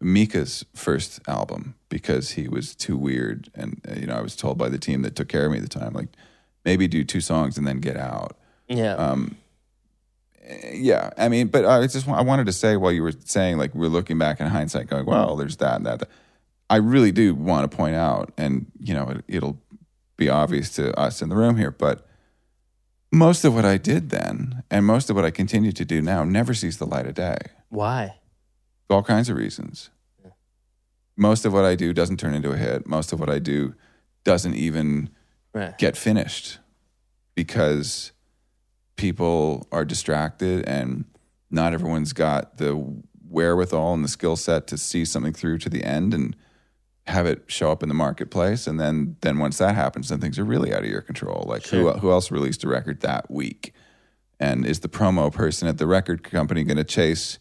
Mika's 0.00 0.64
first 0.74 1.20
album 1.28 1.74
because 1.90 2.30
he 2.30 2.48
was 2.48 2.74
too 2.74 2.96
weird, 2.96 3.50
and 3.54 3.82
uh, 3.86 4.00
you 4.00 4.06
know 4.06 4.14
I 4.14 4.22
was 4.22 4.34
told 4.34 4.56
by 4.56 4.70
the 4.70 4.78
team 4.78 5.02
that 5.02 5.14
took 5.14 5.28
care 5.28 5.44
of 5.44 5.52
me 5.52 5.58
at 5.58 5.62
the 5.62 5.68
time, 5.68 5.92
like 5.92 6.08
maybe 6.64 6.88
do 6.88 7.04
two 7.04 7.20
songs 7.20 7.58
and 7.58 7.66
then 7.66 7.80
get 7.80 7.98
out. 7.98 8.34
Yeah. 8.66 8.94
Um, 8.94 9.36
yeah, 10.72 11.10
I 11.18 11.28
mean, 11.28 11.48
but 11.48 11.66
I 11.66 11.86
just 11.86 12.08
I 12.08 12.22
wanted 12.22 12.46
to 12.46 12.52
say 12.52 12.78
while 12.78 12.92
you 12.92 13.02
were 13.02 13.12
saying 13.26 13.58
like 13.58 13.74
we're 13.74 13.88
looking 13.88 14.16
back 14.16 14.40
in 14.40 14.46
hindsight, 14.46 14.86
going, 14.86 15.04
well, 15.04 15.36
there's 15.36 15.58
that 15.58 15.76
and 15.76 15.84
that. 15.84 15.98
that. 15.98 16.08
I 16.70 16.76
really 16.76 17.12
do 17.12 17.34
want 17.34 17.70
to 17.70 17.76
point 17.76 17.94
out, 17.94 18.32
and 18.38 18.72
you 18.80 18.94
know, 18.94 19.10
it, 19.10 19.24
it'll 19.28 19.58
be 20.22 20.28
obvious 20.28 20.70
to 20.76 20.96
us 20.98 21.20
in 21.20 21.28
the 21.28 21.34
room 21.36 21.56
here, 21.56 21.70
but 21.72 22.06
most 23.10 23.44
of 23.44 23.54
what 23.54 23.64
I 23.64 23.76
did 23.76 24.10
then, 24.10 24.62
and 24.70 24.86
most 24.86 25.10
of 25.10 25.16
what 25.16 25.24
I 25.24 25.30
continue 25.30 25.72
to 25.72 25.84
do 25.84 26.00
now, 26.00 26.22
never 26.24 26.54
sees 26.54 26.78
the 26.78 26.86
light 26.86 27.06
of 27.06 27.14
day. 27.14 27.38
Why? 27.68 28.20
All 28.88 29.02
kinds 29.02 29.28
of 29.28 29.36
reasons. 29.36 29.90
Most 31.16 31.44
of 31.44 31.52
what 31.52 31.64
I 31.64 31.74
do 31.74 31.92
doesn't 31.92 32.18
turn 32.18 32.34
into 32.34 32.52
a 32.52 32.56
hit. 32.56 32.86
Most 32.86 33.12
of 33.12 33.20
what 33.20 33.28
I 33.28 33.38
do 33.38 33.74
doesn't 34.24 34.54
even 34.54 35.10
Right. 35.54 35.76
get 35.76 35.96
finished 35.96 36.58
because 37.34 38.12
people 38.96 39.66
are 39.70 39.84
distracted 39.84 40.64
and 40.66 41.04
not 41.50 41.74
everyone's 41.74 42.14
got 42.14 42.56
the 42.56 42.72
wherewithal 43.28 43.92
and 43.92 44.04
the 44.04 44.08
skill 44.08 44.36
set 44.36 44.66
to 44.68 44.78
see 44.78 45.04
something 45.04 45.34
through 45.34 45.58
to 45.58 45.68
the 45.68 45.84
end 45.84 46.14
and 46.14 46.34
have 47.08 47.26
it 47.26 47.42
show 47.48 47.72
up 47.72 47.82
in 47.82 47.88
the 47.88 47.94
marketplace 47.96 48.66
and 48.68 48.78
then 48.78 49.16
then 49.22 49.38
once 49.38 49.58
that 49.58 49.74
happens 49.74 50.08
then 50.08 50.20
things 50.20 50.38
are 50.38 50.44
really 50.44 50.72
out 50.72 50.84
of 50.84 50.88
your 50.88 51.00
control. 51.02 51.44
Like 51.48 51.64
Sure. 51.64 51.92
who 51.94 51.98
who 51.98 52.10
else 52.12 52.30
released 52.30 52.62
a 52.64 52.68
record 52.68 53.00
that 53.00 53.30
week? 53.30 53.72
And 54.38 54.64
is 54.66 54.80
the 54.80 54.88
promo 54.88 55.32
person 55.32 55.68
at 55.68 55.78
the 55.78 55.86
record 55.86 56.22
company 56.22 56.64
going 56.64 56.76
to 56.76 56.84
chase 56.84 57.38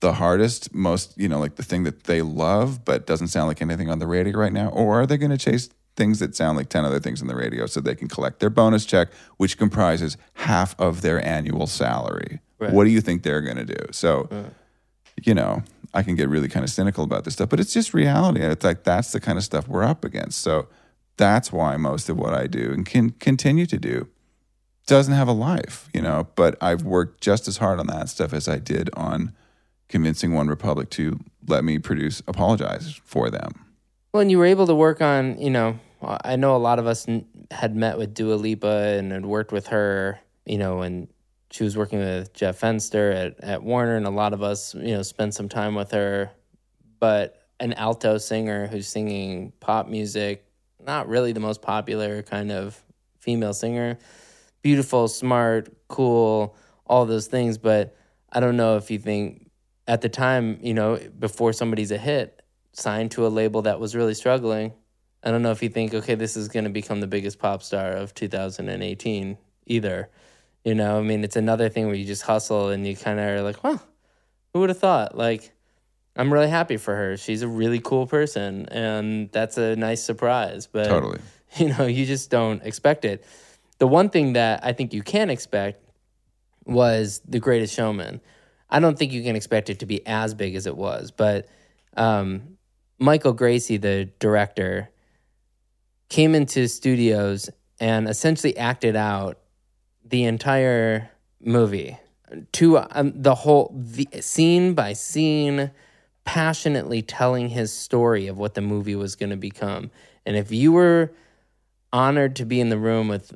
the 0.00 0.14
hardest 0.14 0.74
most 0.74 1.16
you 1.16 1.28
know 1.28 1.38
like 1.38 1.56
the 1.56 1.62
thing 1.62 1.84
that 1.84 2.04
they 2.04 2.20
love 2.22 2.84
but 2.84 3.06
doesn't 3.06 3.28
sound 3.28 3.48
like 3.48 3.60
anything 3.62 3.90
on 3.90 3.98
the 3.98 4.06
radio 4.06 4.38
right 4.38 4.52
now? 4.52 4.68
Or 4.68 5.00
are 5.02 5.06
they 5.06 5.16
going 5.18 5.30
to 5.30 5.38
chase 5.38 5.68
things 5.96 6.18
that 6.18 6.36
sound 6.36 6.58
like 6.58 6.68
10 6.68 6.84
other 6.84 7.00
things 7.00 7.22
on 7.22 7.28
the 7.28 7.34
radio 7.34 7.64
so 7.66 7.80
they 7.80 7.94
can 7.94 8.06
collect 8.08 8.38
their 8.40 8.50
bonus 8.50 8.84
check 8.84 9.08
which 9.38 9.56
comprises 9.56 10.16
half 10.34 10.78
of 10.80 11.02
their 11.02 11.22
annual 11.24 11.66
salary? 11.66 12.40
Right. 12.58 12.72
what 12.72 12.84
do 12.84 12.90
you 12.90 13.02
think 13.02 13.22
they're 13.22 13.42
going 13.42 13.58
to 13.58 13.66
do? 13.66 13.86
So 13.92 14.28
you 15.22 15.34
know 15.34 15.62
i 15.96 16.02
can 16.02 16.14
get 16.14 16.28
really 16.28 16.48
kind 16.48 16.64
of 16.64 16.70
cynical 16.70 17.04
about 17.04 17.24
this 17.24 17.34
stuff 17.34 17.48
but 17.48 17.58
it's 17.58 17.72
just 17.72 17.94
reality 17.94 18.40
it's 18.40 18.64
like 18.64 18.84
that's 18.84 19.12
the 19.12 19.20
kind 19.20 19.38
of 19.38 19.44
stuff 19.44 19.66
we're 19.66 19.84
up 19.84 20.04
against 20.04 20.38
so 20.38 20.68
that's 21.16 21.50
why 21.50 21.76
most 21.76 22.08
of 22.08 22.16
what 22.16 22.34
i 22.34 22.46
do 22.46 22.70
and 22.72 22.86
can 22.86 23.10
continue 23.10 23.66
to 23.66 23.78
do 23.78 24.08
doesn't 24.86 25.14
have 25.14 25.28
a 25.28 25.32
life, 25.32 25.88
you 25.92 26.00
know. 26.00 26.28
But 26.36 26.56
I've 26.62 26.82
worked 26.82 27.20
just 27.20 27.46
as 27.48 27.58
hard 27.58 27.78
on 27.78 27.88
that 27.88 28.08
stuff 28.08 28.32
as 28.32 28.48
I 28.48 28.58
did 28.58 28.88
on 28.94 29.32
convincing 29.88 30.30
OneRepublic 30.30 30.90
to 30.90 31.20
let 31.46 31.64
me 31.64 31.78
produce 31.78 32.22
Apologize 32.26 33.00
for 33.04 33.30
them. 33.30 33.66
Well, 34.12 34.20
and 34.22 34.30
you 34.30 34.38
were 34.38 34.46
able 34.46 34.66
to 34.66 34.74
work 34.74 35.02
on, 35.02 35.38
you 35.38 35.50
know, 35.50 35.78
I 36.02 36.36
know 36.36 36.56
a 36.56 36.58
lot 36.58 36.78
of 36.78 36.86
us 36.86 37.06
had 37.50 37.76
met 37.76 37.98
with 37.98 38.14
Dua 38.14 38.34
Lipa 38.34 38.96
and 38.98 39.12
had 39.12 39.26
worked 39.26 39.52
with 39.52 39.68
her, 39.68 40.18
you 40.44 40.58
know, 40.58 40.80
and 40.80 41.08
she 41.50 41.64
was 41.64 41.76
working 41.76 41.98
with 41.98 42.32
Jeff 42.32 42.60
Fenster 42.60 43.14
at, 43.14 43.40
at 43.42 43.62
Warner, 43.62 43.96
and 43.96 44.06
a 44.06 44.10
lot 44.10 44.32
of 44.32 44.42
us, 44.42 44.74
you 44.74 44.94
know, 44.94 45.02
spent 45.02 45.34
some 45.34 45.48
time 45.48 45.74
with 45.74 45.90
her. 45.92 46.30
But 46.98 47.42
an 47.60 47.72
alto 47.74 48.18
singer 48.18 48.66
who's 48.66 48.86
singing 48.86 49.52
pop 49.60 49.88
music, 49.88 50.44
not 50.84 51.08
really 51.08 51.32
the 51.32 51.40
most 51.40 51.62
popular 51.62 52.22
kind 52.22 52.50
of 52.52 52.82
female 53.18 53.54
singer, 53.54 53.98
beautiful, 54.62 55.08
smart, 55.08 55.68
cool, 55.88 56.56
all 56.86 57.06
those 57.06 57.26
things. 57.26 57.58
But 57.58 57.96
I 58.32 58.40
don't 58.40 58.56
know 58.56 58.76
if 58.76 58.90
you 58.90 58.98
think 58.98 59.50
at 59.86 60.00
the 60.00 60.08
time, 60.08 60.58
you 60.62 60.74
know, 60.74 60.98
before 61.18 61.52
somebody's 61.52 61.90
a 61.90 61.98
hit, 61.98 62.42
signed 62.72 63.10
to 63.12 63.26
a 63.26 63.28
label 63.28 63.62
that 63.62 63.80
was 63.80 63.94
really 63.94 64.14
struggling. 64.14 64.72
I 65.22 65.30
don't 65.30 65.42
know 65.42 65.50
if 65.50 65.62
you 65.62 65.68
think, 65.68 65.94
okay, 65.94 66.14
this 66.14 66.36
is 66.36 66.48
going 66.48 66.64
to 66.64 66.70
become 66.70 67.00
the 67.00 67.06
biggest 67.06 67.38
pop 67.38 67.62
star 67.62 67.92
of 67.92 68.14
2018 68.14 69.38
either. 69.66 70.10
You 70.66 70.74
know, 70.74 70.98
I 70.98 71.02
mean, 71.02 71.22
it's 71.22 71.36
another 71.36 71.68
thing 71.68 71.86
where 71.86 71.94
you 71.94 72.04
just 72.04 72.22
hustle 72.22 72.70
and 72.70 72.84
you 72.84 72.96
kind 72.96 73.20
of 73.20 73.24
are 73.24 73.40
like, 73.40 73.62
well, 73.62 73.80
who 74.52 74.58
would 74.58 74.68
have 74.68 74.80
thought? 74.80 75.16
Like, 75.16 75.52
I'm 76.16 76.32
really 76.32 76.48
happy 76.48 76.76
for 76.76 76.92
her. 76.96 77.16
She's 77.16 77.42
a 77.42 77.46
really 77.46 77.78
cool 77.78 78.08
person, 78.08 78.66
and 78.72 79.30
that's 79.30 79.58
a 79.58 79.76
nice 79.76 80.02
surprise. 80.02 80.66
But 80.66 80.88
Totally. 80.88 81.20
you 81.56 81.68
know, 81.68 81.86
you 81.86 82.04
just 82.04 82.30
don't 82.30 82.64
expect 82.64 83.04
it. 83.04 83.24
The 83.78 83.86
one 83.86 84.10
thing 84.10 84.32
that 84.32 84.64
I 84.64 84.72
think 84.72 84.92
you 84.92 85.02
can 85.02 85.30
expect 85.30 85.84
was 86.64 87.20
The 87.28 87.38
Greatest 87.38 87.72
Showman. 87.72 88.20
I 88.68 88.80
don't 88.80 88.98
think 88.98 89.12
you 89.12 89.22
can 89.22 89.36
expect 89.36 89.70
it 89.70 89.78
to 89.78 89.86
be 89.86 90.04
as 90.04 90.34
big 90.34 90.56
as 90.56 90.66
it 90.66 90.76
was, 90.76 91.12
but 91.12 91.46
um, 91.96 92.58
Michael 92.98 93.36
Gracey, 93.36 93.80
the 93.80 94.06
director, 94.18 94.90
came 96.08 96.34
into 96.34 96.66
studios 96.66 97.50
and 97.78 98.08
essentially 98.08 98.58
acted 98.58 98.96
out 98.96 99.38
the 100.08 100.24
entire 100.24 101.10
movie 101.40 101.98
to 102.52 102.78
um, 102.78 103.12
the 103.14 103.34
whole 103.34 103.72
the 103.74 104.08
scene 104.20 104.74
by 104.74 104.92
scene 104.92 105.70
passionately 106.24 107.02
telling 107.02 107.48
his 107.48 107.72
story 107.72 108.26
of 108.26 108.36
what 108.36 108.54
the 108.54 108.60
movie 108.60 108.96
was 108.96 109.14
going 109.14 109.30
to 109.30 109.36
become 109.36 109.90
and 110.24 110.36
if 110.36 110.50
you 110.50 110.72
were 110.72 111.12
honored 111.92 112.34
to 112.36 112.44
be 112.44 112.60
in 112.60 112.68
the 112.68 112.78
room 112.78 113.06
with 113.08 113.32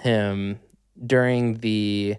him 0.00 0.58
during 1.06 1.54
the 1.58 2.16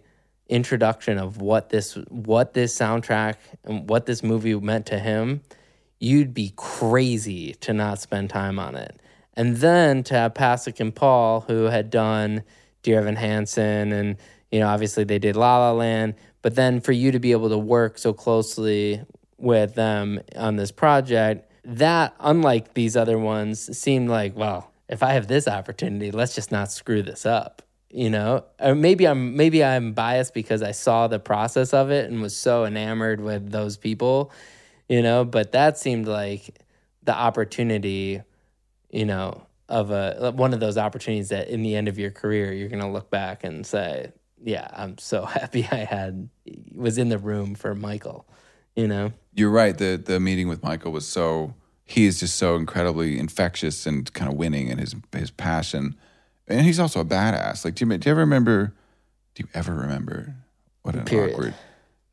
introduction 0.47 1.17
of 1.17 1.41
what 1.41 1.69
this 1.69 1.95
what 2.09 2.53
this 2.53 2.77
soundtrack 2.77 3.35
and 3.65 3.89
what 3.89 4.05
this 4.05 4.23
movie 4.23 4.55
meant 4.55 4.85
to 4.85 4.97
him 4.97 5.41
you'd 5.99 6.33
be 6.33 6.53
crazy 6.55 7.53
to 7.55 7.73
not 7.73 7.99
spend 7.99 8.29
time 8.29 8.59
on 8.59 8.75
it. 8.75 8.99
And 9.33 9.57
then 9.57 10.03
to 10.03 10.13
have 10.13 10.33
Pasek 10.33 10.79
and 10.79 10.95
Paul, 10.95 11.41
who 11.41 11.65
had 11.65 11.89
done 11.89 12.43
Dear 12.85 12.99
Evan 12.99 13.15
Hansen, 13.15 13.91
and 13.91 14.17
you 14.51 14.59
know, 14.59 14.67
obviously 14.67 15.03
they 15.03 15.19
did 15.19 15.35
La 15.35 15.57
La 15.57 15.71
Land, 15.71 16.13
but 16.41 16.55
then 16.55 16.79
for 16.79 16.91
you 16.91 17.11
to 17.11 17.19
be 17.19 17.31
able 17.31 17.49
to 17.49 17.57
work 17.57 17.97
so 17.97 18.13
closely 18.13 19.03
with 19.37 19.73
them 19.73 20.21
on 20.35 20.55
this 20.55 20.71
project, 20.71 21.51
that 21.65 22.15
unlike 22.19 22.75
these 22.75 22.95
other 22.95 23.17
ones, 23.17 23.75
seemed 23.77 24.09
like, 24.09 24.37
well, 24.37 24.71
if 24.87 25.01
I 25.01 25.13
have 25.13 25.27
this 25.27 25.47
opportunity, 25.47 26.11
let's 26.11 26.35
just 26.35 26.51
not 26.51 26.71
screw 26.71 27.01
this 27.01 27.25
up. 27.25 27.63
You 27.89 28.09
know, 28.09 28.43
or 28.59 28.75
maybe 28.75 29.07
I'm 29.07 29.35
maybe 29.35 29.63
I'm 29.63 29.93
biased 29.93 30.33
because 30.33 30.61
I 30.61 30.71
saw 30.71 31.07
the 31.07 31.19
process 31.19 31.73
of 31.73 31.91
it 31.91 32.09
and 32.09 32.21
was 32.21 32.35
so 32.35 32.65
enamored 32.65 33.19
with 33.19 33.51
those 33.51 33.77
people 33.77 34.31
you 34.87 35.01
know 35.01 35.25
but 35.25 35.51
that 35.53 35.77
seemed 35.77 36.07
like 36.07 36.61
the 37.03 37.15
opportunity 37.15 38.21
you 38.91 39.05
know 39.05 39.45
of 39.69 39.91
a 39.91 40.31
one 40.35 40.53
of 40.53 40.59
those 40.59 40.77
opportunities 40.77 41.29
that 41.29 41.47
in 41.47 41.63
the 41.63 41.75
end 41.75 41.87
of 41.87 41.97
your 41.97 42.11
career 42.11 42.53
you're 42.53 42.69
going 42.69 42.81
to 42.81 42.87
look 42.87 43.09
back 43.09 43.43
and 43.43 43.65
say 43.65 44.11
yeah 44.43 44.67
i'm 44.73 44.97
so 44.97 45.25
happy 45.39 45.67
i 45.71 45.77
had 45.77 46.29
was 46.73 46.97
in 46.97 47.09
the 47.09 47.17
room 47.17 47.55
for 47.55 47.73
michael 47.73 48.27
you 48.75 48.87
know 48.87 49.11
You're 49.33 49.49
right. 49.51 49.77
The 49.77 49.95
the 49.97 50.19
meeting 50.19 50.47
with 50.49 50.61
Michael 50.61 50.91
was 50.91 51.07
so 51.07 51.53
he 51.85 52.05
is 52.05 52.19
just 52.19 52.35
so 52.35 52.55
incredibly 52.55 53.17
infectious 53.17 53.85
and 53.85 54.11
kind 54.13 54.29
of 54.31 54.37
winning 54.37 54.67
in 54.67 54.77
his 54.79 54.95
his 55.13 55.31
passion, 55.31 55.95
and 56.47 56.65
he's 56.65 56.79
also 56.79 56.99
a 56.99 57.05
badass. 57.05 57.63
Like, 57.63 57.75
do 57.75 57.85
you, 57.85 57.97
do 57.97 58.09
you 58.09 58.11
ever 58.11 58.19
remember? 58.21 58.73
Do 59.33 59.43
you 59.43 59.49
ever 59.53 59.73
remember? 59.73 60.35
What 60.83 60.95
an 60.95 61.05
Period. 61.05 61.33
awkward 61.33 61.53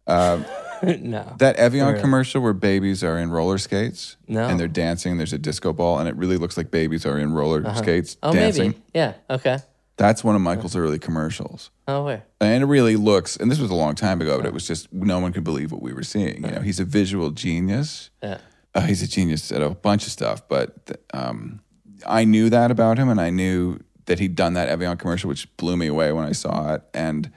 um, 0.06 0.44
no 1.00 1.34
that 1.38 1.56
Evian 1.56 2.00
commercial 2.00 2.40
where 2.42 2.52
babies 2.52 3.02
are 3.04 3.18
in 3.18 3.30
roller 3.30 3.58
skates 3.58 4.16
No. 4.28 4.46
and 4.48 4.58
they're 4.58 4.68
dancing. 4.68 5.16
There's 5.18 5.32
a 5.32 5.38
disco 5.38 5.72
ball, 5.72 5.98
and 5.98 6.08
it 6.08 6.16
really 6.16 6.36
looks 6.36 6.56
like 6.56 6.70
babies 6.70 7.06
are 7.06 7.18
in 7.18 7.32
roller 7.32 7.62
skates 7.76 8.16
oh 8.22 8.32
dancing. 8.32 8.70
maybe 8.72 8.82
yeah 8.94 9.14
okay 9.30 9.58
That's 9.96 10.24
one 10.24 10.34
of 10.34 10.40
Michael's 10.42 10.74
early 10.76 10.98
commercials. 10.98 11.70
oh 11.86 12.04
where 12.04 12.24
And 12.40 12.62
it 12.62 12.66
really 12.66 12.96
looks, 12.96 13.36
and 13.36 13.50
this 13.50 13.58
was 13.60 13.70
a 13.70 13.74
long 13.74 13.94
time 13.94 14.20
ago, 14.20 14.36
but 14.38 14.46
it 14.46 14.52
was 14.54 14.66
just 14.66 14.92
no 14.92 15.18
one 15.20 15.32
could 15.32 15.44
believe 15.44 15.70
what 15.72 15.82
we 15.82 15.92
were 15.92 16.02
seeing. 16.02 16.44
You 16.44 16.50
know, 16.52 16.60
he's 16.60 16.80
a 16.80 16.84
visual 16.84 17.30
genius. 17.30 18.10
yeah 18.22 18.38
Uh, 18.74 18.80
he's 18.82 19.02
a 19.02 19.06
genius 19.06 19.52
at 19.52 19.62
a 19.62 19.70
bunch 19.70 20.06
of 20.06 20.12
stuff, 20.12 20.48
but 20.48 20.86
th- 20.86 20.98
um, 21.12 21.60
I 22.06 22.24
knew 22.24 22.48
that 22.50 22.70
about 22.70 22.98
him, 22.98 23.08
and 23.10 23.20
I 23.20 23.30
knew 23.30 23.78
that 24.06 24.18
he'd 24.18 24.34
done 24.34 24.54
that 24.54 24.68
Evian 24.68 24.96
commercial, 24.96 25.28
which 25.28 25.46
blew 25.56 25.76
me 25.76 25.86
away 25.86 26.10
when 26.12 26.24
I 26.24 26.32
saw 26.32 26.74
it. 26.74 26.82
And 26.94 27.30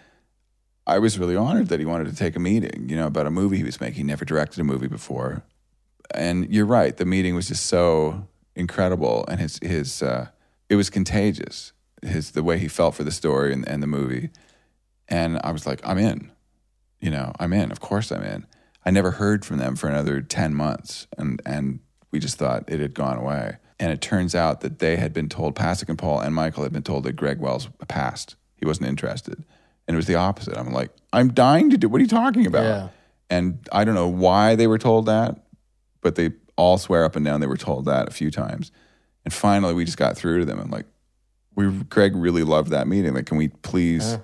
I 0.88 1.00
was 1.00 1.18
really 1.18 1.36
honored 1.36 1.70
that 1.70 1.80
he 1.80 1.86
wanted 1.86 2.08
to 2.10 2.16
take 2.16 2.36
a 2.36 2.40
meeting, 2.40 2.88
you 2.90 2.96
know, 2.96 3.08
about 3.08 3.26
a 3.26 3.32
movie 3.32 3.58
he 3.58 3.64
was 3.64 3.82
making. 3.82 3.96
He 3.98 4.04
never 4.04 4.26
directed 4.26 4.60
a 4.60 4.64
movie 4.64 4.88
before, 4.88 5.44
and 6.14 6.54
you're 6.54 6.66
right. 6.66 6.96
The 6.96 7.06
meeting 7.06 7.36
was 7.36 7.48
just 7.48 7.66
so 7.66 8.28
incredible, 8.56 9.26
and 9.28 9.40
his 9.40 9.60
his 9.60 10.02
uh, 10.04 10.28
it 10.70 10.76
was 10.76 10.90
contagious. 10.90 11.74
His 12.02 12.32
the 12.32 12.44
way 12.44 12.60
he 12.60 12.68
felt 12.68 12.96
for 12.96 13.04
the 13.04 13.12
story 13.12 13.52
and, 13.52 13.68
and 13.68 13.82
the 13.82 13.88
movie, 13.88 14.30
and 15.08 15.40
I 15.44 15.52
was 15.52 15.66
like, 15.66 15.82
I'm 15.84 15.98
in. 15.98 16.32
You 17.00 17.12
know, 17.12 17.34
I'm 17.40 17.54
in. 17.54 17.72
Of 17.72 17.80
course, 17.80 18.12
I'm 18.12 18.24
in. 18.24 18.46
I 18.86 18.92
never 18.92 19.12
heard 19.12 19.44
from 19.44 19.58
them 19.58 19.76
for 19.76 19.90
another 19.90 20.22
ten 20.22 20.54
months, 20.54 21.08
and 21.18 21.42
and 21.46 21.80
we 22.12 22.20
just 22.20 22.38
thought 22.38 22.64
it 22.68 22.80
had 22.80 22.94
gone 22.94 23.18
away. 23.18 23.58
And 23.80 23.92
it 23.92 24.02
turns 24.02 24.36
out 24.36 24.62
that 24.62 24.80
they 24.80 24.96
had 24.96 25.14
been 25.14 25.28
told, 25.28 25.56
Pasek 25.56 25.90
and 25.90 25.98
Paul 25.98 26.22
and 26.22 26.34
Michael 26.34 26.64
had 26.64 26.72
been 26.72 26.84
told 26.84 27.04
that 27.04 27.18
Greg 27.18 27.40
Wells 27.40 27.68
passed. 27.90 28.36
He 28.56 28.66
wasn't 28.66 28.88
interested, 28.88 29.44
and 29.88 29.96
it 29.96 29.98
was 29.98 30.08
the 30.08 30.16
opposite. 30.16 30.58
I'm 30.58 30.72
like, 30.72 30.92
I'm 31.14 31.34
dying 31.34 31.70
to 31.70 31.78
do. 31.78 31.90
What 31.90 32.00
are 32.00 32.04
you 32.04 32.10
talking 32.10 32.46
about? 32.46 32.64
Yeah. 32.64 32.88
And 33.30 33.68
I 33.72 33.84
don't 33.84 33.96
know 33.96 34.08
why 34.08 34.56
they 34.56 34.68
were 34.68 34.78
told 34.78 35.06
that, 35.08 35.38
but 36.02 36.16
they 36.16 36.32
all 36.56 36.78
swear 36.78 37.04
up 37.04 37.16
and 37.16 37.26
down 37.26 37.42
they 37.42 37.48
were 37.48 37.58
told 37.58 37.86
that 37.86 38.08
a 38.08 38.12
few 38.12 38.32
times. 38.32 38.72
And 39.24 39.34
finally, 39.34 39.74
we 39.74 39.86
just 39.86 39.98
got 39.98 40.16
through 40.16 40.40
to 40.40 40.46
them. 40.46 40.60
I'm 40.60 40.70
like, 40.70 40.86
we 41.56 41.70
Greg 41.70 42.16
really 42.16 42.44
loved 42.44 42.70
that 42.72 42.88
meeting. 42.88 43.14
Like, 43.14 43.26
can 43.26 43.38
we 43.38 43.48
please? 43.48 44.18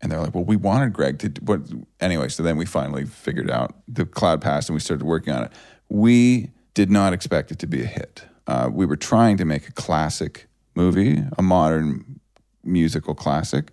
And 0.00 0.12
they're 0.12 0.20
like, 0.20 0.34
well, 0.34 0.44
we 0.44 0.56
wanted 0.56 0.92
Greg 0.92 1.18
to. 1.20 1.28
What 1.42 1.62
anyway? 1.98 2.28
So 2.28 2.42
then 2.42 2.56
we 2.56 2.66
finally 2.66 3.06
figured 3.06 3.50
out 3.50 3.74
the 3.88 4.04
cloud 4.04 4.42
passed, 4.42 4.68
and 4.68 4.74
we 4.74 4.80
started 4.80 5.04
working 5.04 5.32
on 5.32 5.44
it. 5.44 5.52
We 5.88 6.50
did 6.74 6.90
not 6.90 7.12
expect 7.12 7.50
it 7.50 7.58
to 7.60 7.66
be 7.66 7.82
a 7.82 7.86
hit. 7.86 8.24
Uh, 8.46 8.68
we 8.70 8.84
were 8.84 8.96
trying 8.96 9.38
to 9.38 9.44
make 9.44 9.68
a 9.68 9.72
classic 9.72 10.46
movie, 10.74 11.22
a 11.38 11.42
modern 11.42 12.20
musical 12.62 13.14
classic. 13.14 13.70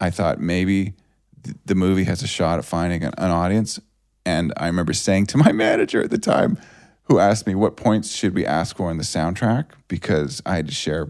I 0.00 0.10
thought 0.10 0.40
maybe 0.40 0.94
th- 1.42 1.56
the 1.64 1.74
movie 1.74 2.04
has 2.04 2.22
a 2.22 2.26
shot 2.26 2.58
at 2.58 2.64
finding 2.64 3.02
an, 3.02 3.12
an 3.18 3.30
audience. 3.30 3.80
And 4.24 4.52
I 4.56 4.66
remember 4.66 4.92
saying 4.92 5.26
to 5.26 5.38
my 5.38 5.52
manager 5.66 6.02
at 6.02 6.10
the 6.10 6.18
time, 6.18 6.58
who 7.04 7.18
asked 7.18 7.46
me 7.46 7.54
what 7.54 7.76
points 7.76 8.12
should 8.12 8.34
we 8.34 8.44
ask 8.44 8.76
for 8.76 8.90
in 8.90 8.98
the 8.98 9.04
soundtrack, 9.04 9.66
because 9.86 10.42
I 10.44 10.56
had 10.56 10.66
to 10.66 10.74
share 10.74 11.08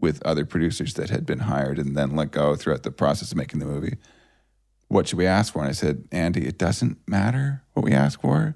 with 0.00 0.24
other 0.24 0.44
producers 0.44 0.94
that 0.94 1.10
had 1.10 1.26
been 1.26 1.40
hired 1.40 1.78
and 1.78 1.96
then 1.96 2.14
let 2.14 2.30
go 2.30 2.54
throughout 2.54 2.84
the 2.84 2.92
process 2.92 3.32
of 3.32 3.36
making 3.36 3.58
the 3.58 3.66
movie. 3.66 3.96
What 4.88 5.08
should 5.08 5.18
we 5.18 5.26
ask 5.26 5.52
for? 5.52 5.60
And 5.60 5.68
I 5.68 5.72
said, 5.72 6.06
Andy, 6.12 6.46
it 6.46 6.58
doesn't 6.58 6.98
matter 7.08 7.64
what 7.72 7.84
we 7.84 7.92
ask 7.92 8.20
for 8.20 8.54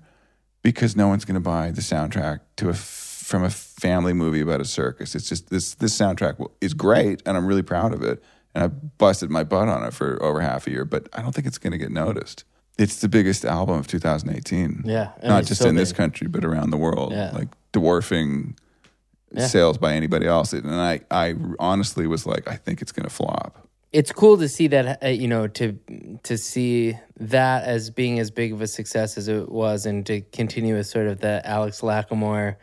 because 0.63 0.95
no 0.95 1.09
one's 1.09 1.25
going 1.25 1.35
to 1.35 1.41
buy 1.41 1.71
the 1.71 1.81
soundtrack 1.81 2.41
to 2.57 2.69
a 2.69 2.75
from 2.75 3.45
a 3.45 3.51
family 3.51 4.13
movie 4.13 4.41
about 4.41 4.61
a 4.61 4.65
circus. 4.65 5.15
It's 5.15 5.29
just 5.29 5.51
this 5.51 5.75
this 5.75 5.97
soundtrack 5.97 6.45
is 6.61 6.75
great, 6.75 7.23
and 7.25 7.37
I'm 7.37 7.47
really 7.47 7.63
proud 7.63 7.95
of 7.95 8.03
it. 8.03 8.23
And 8.55 8.65
I 8.65 8.67
busted 8.69 9.31
my 9.31 9.45
butt 9.45 9.69
on 9.69 9.85
it 9.85 9.95
for 9.95 10.21
over 10.23 10.41
half 10.41 10.67
a 10.67 10.71
year, 10.71 10.85
but 10.85 11.09
I 11.13 11.23
don't 11.23 11.33
think 11.35 11.47
it's 11.47 11.59
going 11.59 11.73
to 11.73 11.79
get 11.79 11.91
noticed. 11.93 12.45
It's 12.79 13.01
the 13.01 13.09
biggest 13.09 13.45
album 13.45 13.79
of 13.79 13.87
2018. 13.87 14.83
Yeah, 14.87 15.11
not 15.23 15.45
just 15.45 15.63
so 15.63 15.69
in 15.69 15.75
this 15.77 15.93
country, 15.93 16.27
but 16.29 16.45
around 16.45 16.71
the 16.71 16.77
world. 16.79 17.13
Yeah. 17.13 17.31
Like 17.33 17.49
dwarfing 17.73 18.57
Yeah. 19.33 19.47
sales 19.47 19.79
by 19.79 19.95
anybody 19.95 20.27
else. 20.27 20.53
And 20.53 20.69
I, 20.75 21.01
I 21.11 21.37
honestly 21.61 22.07
was 22.09 22.27
like, 22.27 22.49
I 22.49 22.57
think 22.57 22.83
it's 22.83 22.91
going 22.93 23.05
to 23.09 23.15
flop. 23.15 23.69
it's 23.93 24.11
cool 24.13 24.37
to 24.39 24.49
see 24.49 24.69
that 24.69 25.03
uh, 25.03 25.09
you 25.09 25.27
know 25.29 25.47
to 25.49 25.77
to 26.23 26.37
see 26.39 26.95
that 27.19 27.65
as 27.65 27.91
being 27.91 28.19
as 28.21 28.31
big 28.31 28.53
of 28.53 28.61
a 28.63 28.67
success 28.67 29.19
as 29.19 29.27
it 29.29 29.49
was 29.49 29.85
and 29.87 30.07
to 30.07 30.21
continue 30.33 30.77
with 30.77 30.87
sort 30.87 31.07
of 31.09 31.19
the 31.21 31.41
Alex 31.45 31.81
Lacamoire 31.83 32.55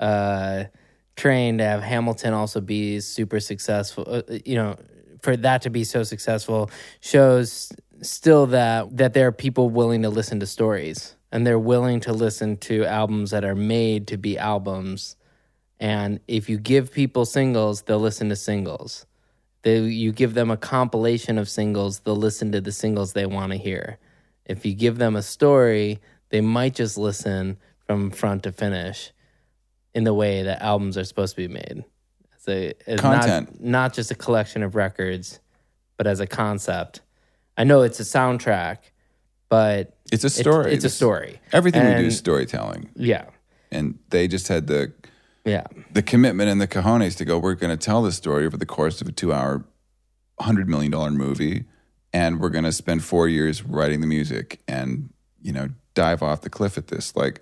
uh 0.00 0.64
train 1.16 1.58
to 1.58 1.64
have 1.64 1.82
Hamilton 1.82 2.34
also 2.34 2.60
be 2.60 3.00
super 3.00 3.40
successful 3.40 4.04
uh, 4.06 4.22
you 4.44 4.56
know 4.56 4.76
for 5.24 5.36
that 5.36 5.62
to 5.62 5.70
be 5.70 5.84
so 5.84 6.02
successful 6.02 6.70
shows 7.00 7.72
still 8.02 8.46
that 8.46 8.96
that 8.96 9.14
there 9.14 9.26
are 9.26 9.32
people 9.32 9.70
willing 9.70 10.02
to 10.02 10.10
listen 10.10 10.38
to 10.40 10.46
stories 10.46 11.16
and 11.32 11.46
they're 11.46 11.58
willing 11.58 11.98
to 12.00 12.12
listen 12.12 12.56
to 12.56 12.84
albums 12.84 13.30
that 13.30 13.44
are 13.44 13.54
made 13.54 14.06
to 14.06 14.16
be 14.16 14.38
albums 14.38 15.16
and 15.80 16.20
if 16.28 16.48
you 16.48 16.58
give 16.58 16.92
people 16.92 17.24
singles 17.24 17.82
they'll 17.82 17.98
listen 17.98 18.28
to 18.28 18.36
singles 18.36 19.06
they, 19.64 19.80
you 19.80 20.12
give 20.12 20.34
them 20.34 20.50
a 20.50 20.58
compilation 20.58 21.38
of 21.38 21.48
singles, 21.48 22.00
they'll 22.00 22.14
listen 22.14 22.52
to 22.52 22.60
the 22.60 22.70
singles 22.70 23.12
they 23.12 23.26
want 23.26 23.52
to 23.52 23.58
hear. 23.58 23.98
If 24.44 24.66
you 24.66 24.74
give 24.74 24.98
them 24.98 25.16
a 25.16 25.22
story, 25.22 26.00
they 26.28 26.42
might 26.42 26.74
just 26.74 26.98
listen 26.98 27.56
from 27.86 28.10
front 28.10 28.42
to 28.42 28.52
finish 28.52 29.10
in 29.94 30.04
the 30.04 30.12
way 30.12 30.42
that 30.42 30.62
albums 30.62 30.98
are 30.98 31.04
supposed 31.04 31.34
to 31.36 31.48
be 31.48 31.52
made. 31.52 31.82
As 32.48 33.00
Content. 33.00 33.60
Not, 33.60 33.70
not 33.70 33.92
just 33.94 34.10
a 34.10 34.14
collection 34.14 34.62
of 34.62 34.74
records, 34.74 35.40
but 35.96 36.06
as 36.06 36.20
a 36.20 36.26
concept. 36.26 37.00
I 37.56 37.64
know 37.64 37.82
it's 37.82 38.00
a 38.00 38.04
soundtrack, 38.04 38.78
but 39.48 39.96
It's 40.12 40.24
a 40.24 40.30
story. 40.30 40.72
it's 40.72 40.84
a 40.84 40.90
story. 40.90 41.40
Everything 41.52 41.86
we 41.86 41.94
do 42.02 42.06
is 42.06 42.18
storytelling. 42.18 42.90
Yeah. 42.96 43.26
And 43.70 43.98
they 44.10 44.26
just 44.28 44.48
had 44.48 44.66
the 44.66 44.92
Yeah. 45.44 45.64
the 45.92 46.02
commitment 46.02 46.50
and 46.50 46.60
the 46.60 46.66
cojones 46.68 47.16
to 47.18 47.24
go, 47.24 47.38
we're 47.38 47.54
going 47.54 47.76
to 47.76 47.82
tell 47.82 48.02
this 48.02 48.16
story 48.16 48.46
over 48.46 48.56
the 48.56 48.66
course 48.66 49.00
of 49.00 49.08
a 49.08 49.12
two 49.12 49.32
hour, 49.32 49.64
$100 50.40 50.66
million 50.66 50.90
movie. 51.16 51.64
And 52.12 52.40
we're 52.40 52.50
going 52.50 52.64
to 52.64 52.72
spend 52.72 53.02
four 53.04 53.28
years 53.28 53.62
writing 53.64 54.00
the 54.00 54.06
music 54.06 54.60
and, 54.68 55.12
you 55.42 55.52
know, 55.52 55.68
dive 55.94 56.22
off 56.22 56.42
the 56.42 56.50
cliff 56.50 56.78
at 56.78 56.88
this. 56.88 57.14
Like, 57.16 57.40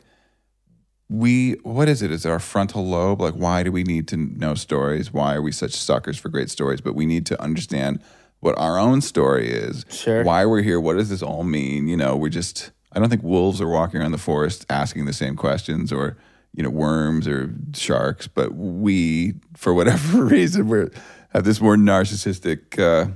we, 1.13 1.53
what 1.63 1.89
is 1.89 2.01
it? 2.01 2.11
Is 2.11 2.25
it 2.25 2.31
our 2.31 2.39
frontal 2.39 2.87
lobe? 2.87 3.21
Like, 3.21 3.35
why 3.35 3.63
do 3.63 3.71
we 3.71 3.83
need 3.85 4.09
to 4.09 4.17
know 4.17 4.55
stories? 4.55 5.13
Why 5.13 5.35
are 5.35 5.43
we 5.43 5.53
such 5.53 5.73
suckers 5.73 6.17
for 6.17 6.31
great 6.31 6.49
stories? 6.49 6.81
But 6.81 6.95
we 6.95 7.05
need 7.05 7.27
to 7.27 7.41
understand 7.41 8.03
what 8.41 8.57
our 8.59 8.79
own 8.79 9.03
story 9.03 9.51
is. 9.51 9.85
Sure. 9.91 10.25
Why 10.25 10.47
we're 10.47 10.63
here. 10.63 10.81
What 10.81 10.97
does 10.97 11.11
this 11.11 11.23
all 11.23 11.45
mean? 11.45 11.87
You 11.87 11.99
know, 11.99 12.17
we're 12.17 12.31
just, 12.31 12.71
I 12.93 12.99
don't 12.99 13.11
think 13.11 13.23
wolves 13.23 13.61
are 13.61 13.69
walking 13.69 14.01
around 14.01 14.13
the 14.13 14.19
forest 14.19 14.65
asking 14.71 15.05
the 15.05 15.13
same 15.13 15.37
questions 15.37 15.93
or, 15.93 16.17
you 16.55 16.63
know, 16.63 16.71
worms 16.71 17.29
or 17.29 17.55
sharks, 17.75 18.27
but 18.27 18.55
we, 18.55 19.35
for 19.55 19.75
whatever 19.75 20.25
reason, 20.25 20.69
we're 20.69 20.91
have 21.33 21.45
this 21.45 21.61
more 21.61 21.77
narcissistic 21.77 22.79
uh, 22.79 23.11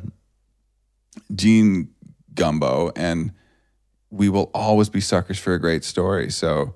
gene 1.35 1.89
gumbo, 2.35 2.91
and 2.97 3.33
we 4.11 4.29
will 4.29 4.51
always 4.55 4.89
be 4.89 5.01
suckers 5.01 5.39
for 5.39 5.53
a 5.53 5.61
great 5.61 5.85
story. 5.85 6.31
So, 6.31 6.75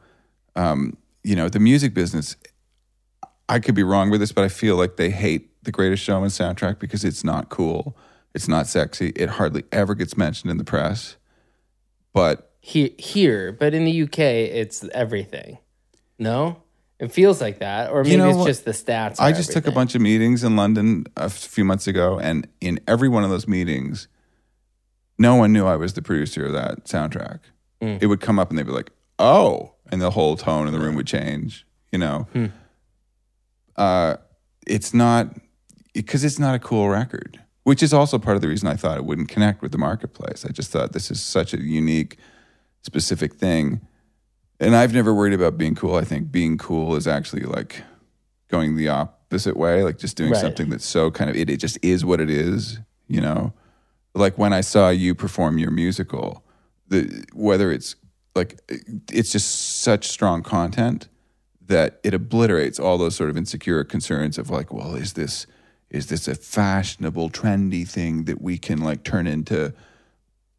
um, 0.55 0.97
you 1.23 1.37
know, 1.37 1.49
the 1.49 1.61
music 1.61 1.95
business, 1.95 2.37
I 3.49 3.59
could 3.59 3.75
be 3.75 3.83
wrong 3.83 4.11
with 4.11 4.21
this, 4.21 4.33
but 4.33 4.45
I 4.45 4.49
feel 4.49 4.77
like 4.77 4.97
they 4.97 5.11
hate 5.11 5.51
the 5.62 5.73
Greatest 5.73 6.03
Showman 6.03 6.31
soundtrack 6.31 6.79
because 6.79 7.05
it's 7.05 7.25
not 7.25 7.49
cool, 7.49 7.97
it's 8.35 8.49
not 8.49 8.66
sexy, 8.66 9.11
it 9.16 9.31
hardly 9.31 9.64
ever 9.73 9.95
gets 9.95 10.16
mentioned 10.16 10.51
in 10.51 10.57
the 10.57 10.64
press. 10.64 11.16
But 12.12 12.53
here, 12.61 12.91
here, 12.99 13.53
but 13.53 13.75
in 13.75 13.85
the 13.85 14.03
UK, 14.03 14.18
it's 14.18 14.85
everything. 14.93 15.59
No, 16.18 16.62
it 16.99 17.12
feels 17.12 17.41
like 17.41 17.61
that, 17.61 17.91
or 17.91 18.05
maybe 18.05 18.16
know 18.16 18.31
it's 18.31 18.45
just 18.45 18.64
the 18.64 18.73
stats. 18.73 19.16
I 19.18 19.33
just 19.33 19.53
took 19.53 19.66
a 19.66 19.73
bunch 19.73 19.95
of 19.95 20.01
meetings 20.01 20.45
in 20.45 20.55
London 20.55 21.07
a 21.16 21.31
few 21.31 21.64
months 21.64 21.87
ago, 21.87 22.18
and 22.18 22.47
in 22.61 22.79
every 22.87 23.09
one 23.09 23.25
of 23.25 23.31
those 23.31 23.49
meetings, 23.49 24.07
no 25.18 25.35
one 25.35 25.53
knew 25.53 25.66
I 25.66 25.77
was 25.77 25.95
the 25.95 26.03
producer 26.03 26.45
of 26.47 26.53
that 26.53 26.85
soundtrack. 26.85 27.41
Hmm. 27.81 27.97
It 28.01 28.07
would 28.07 28.21
come 28.21 28.39
up, 28.39 28.51
and 28.51 28.59
they'd 28.59 28.66
be 28.66 28.73
like, 28.73 28.91
"Oh," 29.18 29.75
and 29.91 30.01
the 30.01 30.11
whole 30.11 30.36
tone 30.36 30.66
of 30.66 30.72
the 30.72 30.78
room 30.80 30.95
would 30.95 31.07
change. 31.07 31.66
You 31.93 31.99
know, 31.99 32.28
Hmm. 32.32 32.47
uh, 33.76 34.16
it's 34.66 34.93
not 34.95 35.34
because 35.95 36.22
it's 36.24 36.38
not 36.38 36.55
a 36.55 36.59
cool 36.59 36.88
record, 36.88 37.41
which 37.64 37.82
is 37.82 37.93
also 37.93 38.18
part 38.18 38.36
of 38.36 38.43
the 38.43 38.49
reason 38.49 38.68
I 38.68 38.76
thought 38.76 38.97
it 38.99 39.05
wouldn't 39.05 39.28
connect 39.28 39.62
with 39.62 39.72
the 39.72 39.78
marketplace. 39.78 40.45
I 40.45 40.51
just 40.53 40.70
thought 40.70 40.93
this 40.93 41.11
is 41.11 41.20
such 41.20 41.53
a 41.53 41.61
unique, 41.61 42.16
specific 42.82 43.34
thing. 43.34 43.80
And 44.61 44.76
I've 44.76 44.93
never 44.95 45.12
worried 45.14 45.32
about 45.32 45.57
being 45.59 45.74
cool. 45.74 45.97
I 45.97 46.05
think 46.05 46.30
being 46.30 46.59
cool 46.59 46.95
is 46.95 47.09
actually 47.09 47.43
like 47.43 47.82
going 48.49 48.76
the 48.76 48.88
opposite 48.88 49.57
way, 49.57 49.82
like 49.82 49.99
just 49.99 50.16
doing 50.16 50.30
Right. 50.32 50.41
something 50.41 50.68
that's 50.70 50.84
so 50.86 51.11
kind 51.11 51.30
of 51.30 51.36
it, 51.36 51.49
it 51.51 51.57
just 51.57 51.78
is 51.82 52.05
what 52.05 52.20
it 52.20 52.30
is, 52.30 52.78
you 53.09 53.20
know. 53.20 53.53
Like 54.14 54.36
when 54.38 54.53
I 54.53 54.61
saw 54.61 54.91
you 54.91 55.14
perform 55.14 55.59
your 55.59 55.70
musical, 55.70 56.45
the 56.88 57.24
whether 57.32 57.72
it's 57.72 57.95
like 58.35 58.61
it's 59.12 59.33
just 59.33 59.81
such 59.81 60.09
strong 60.09 60.43
content 60.43 61.09
that 61.66 62.01
it 62.03 62.12
obliterates 62.12 62.78
all 62.78 62.98
those 62.98 63.15
sort 63.15 63.31
of 63.31 63.36
insecure 63.36 63.85
concerns 63.85 64.39
of 64.39 64.51
like, 64.51 64.73
well, 64.73 64.94
is 64.94 65.15
this 65.15 65.47
is 65.89 66.07
this 66.07 66.28
a 66.28 66.35
fashionable, 66.35 67.31
trendy 67.31 67.86
thing 67.86 68.24
that 68.24 68.40
we 68.40 68.59
can 68.59 68.78
like 68.78 69.02
turn 69.02 69.27
into? 69.27 69.73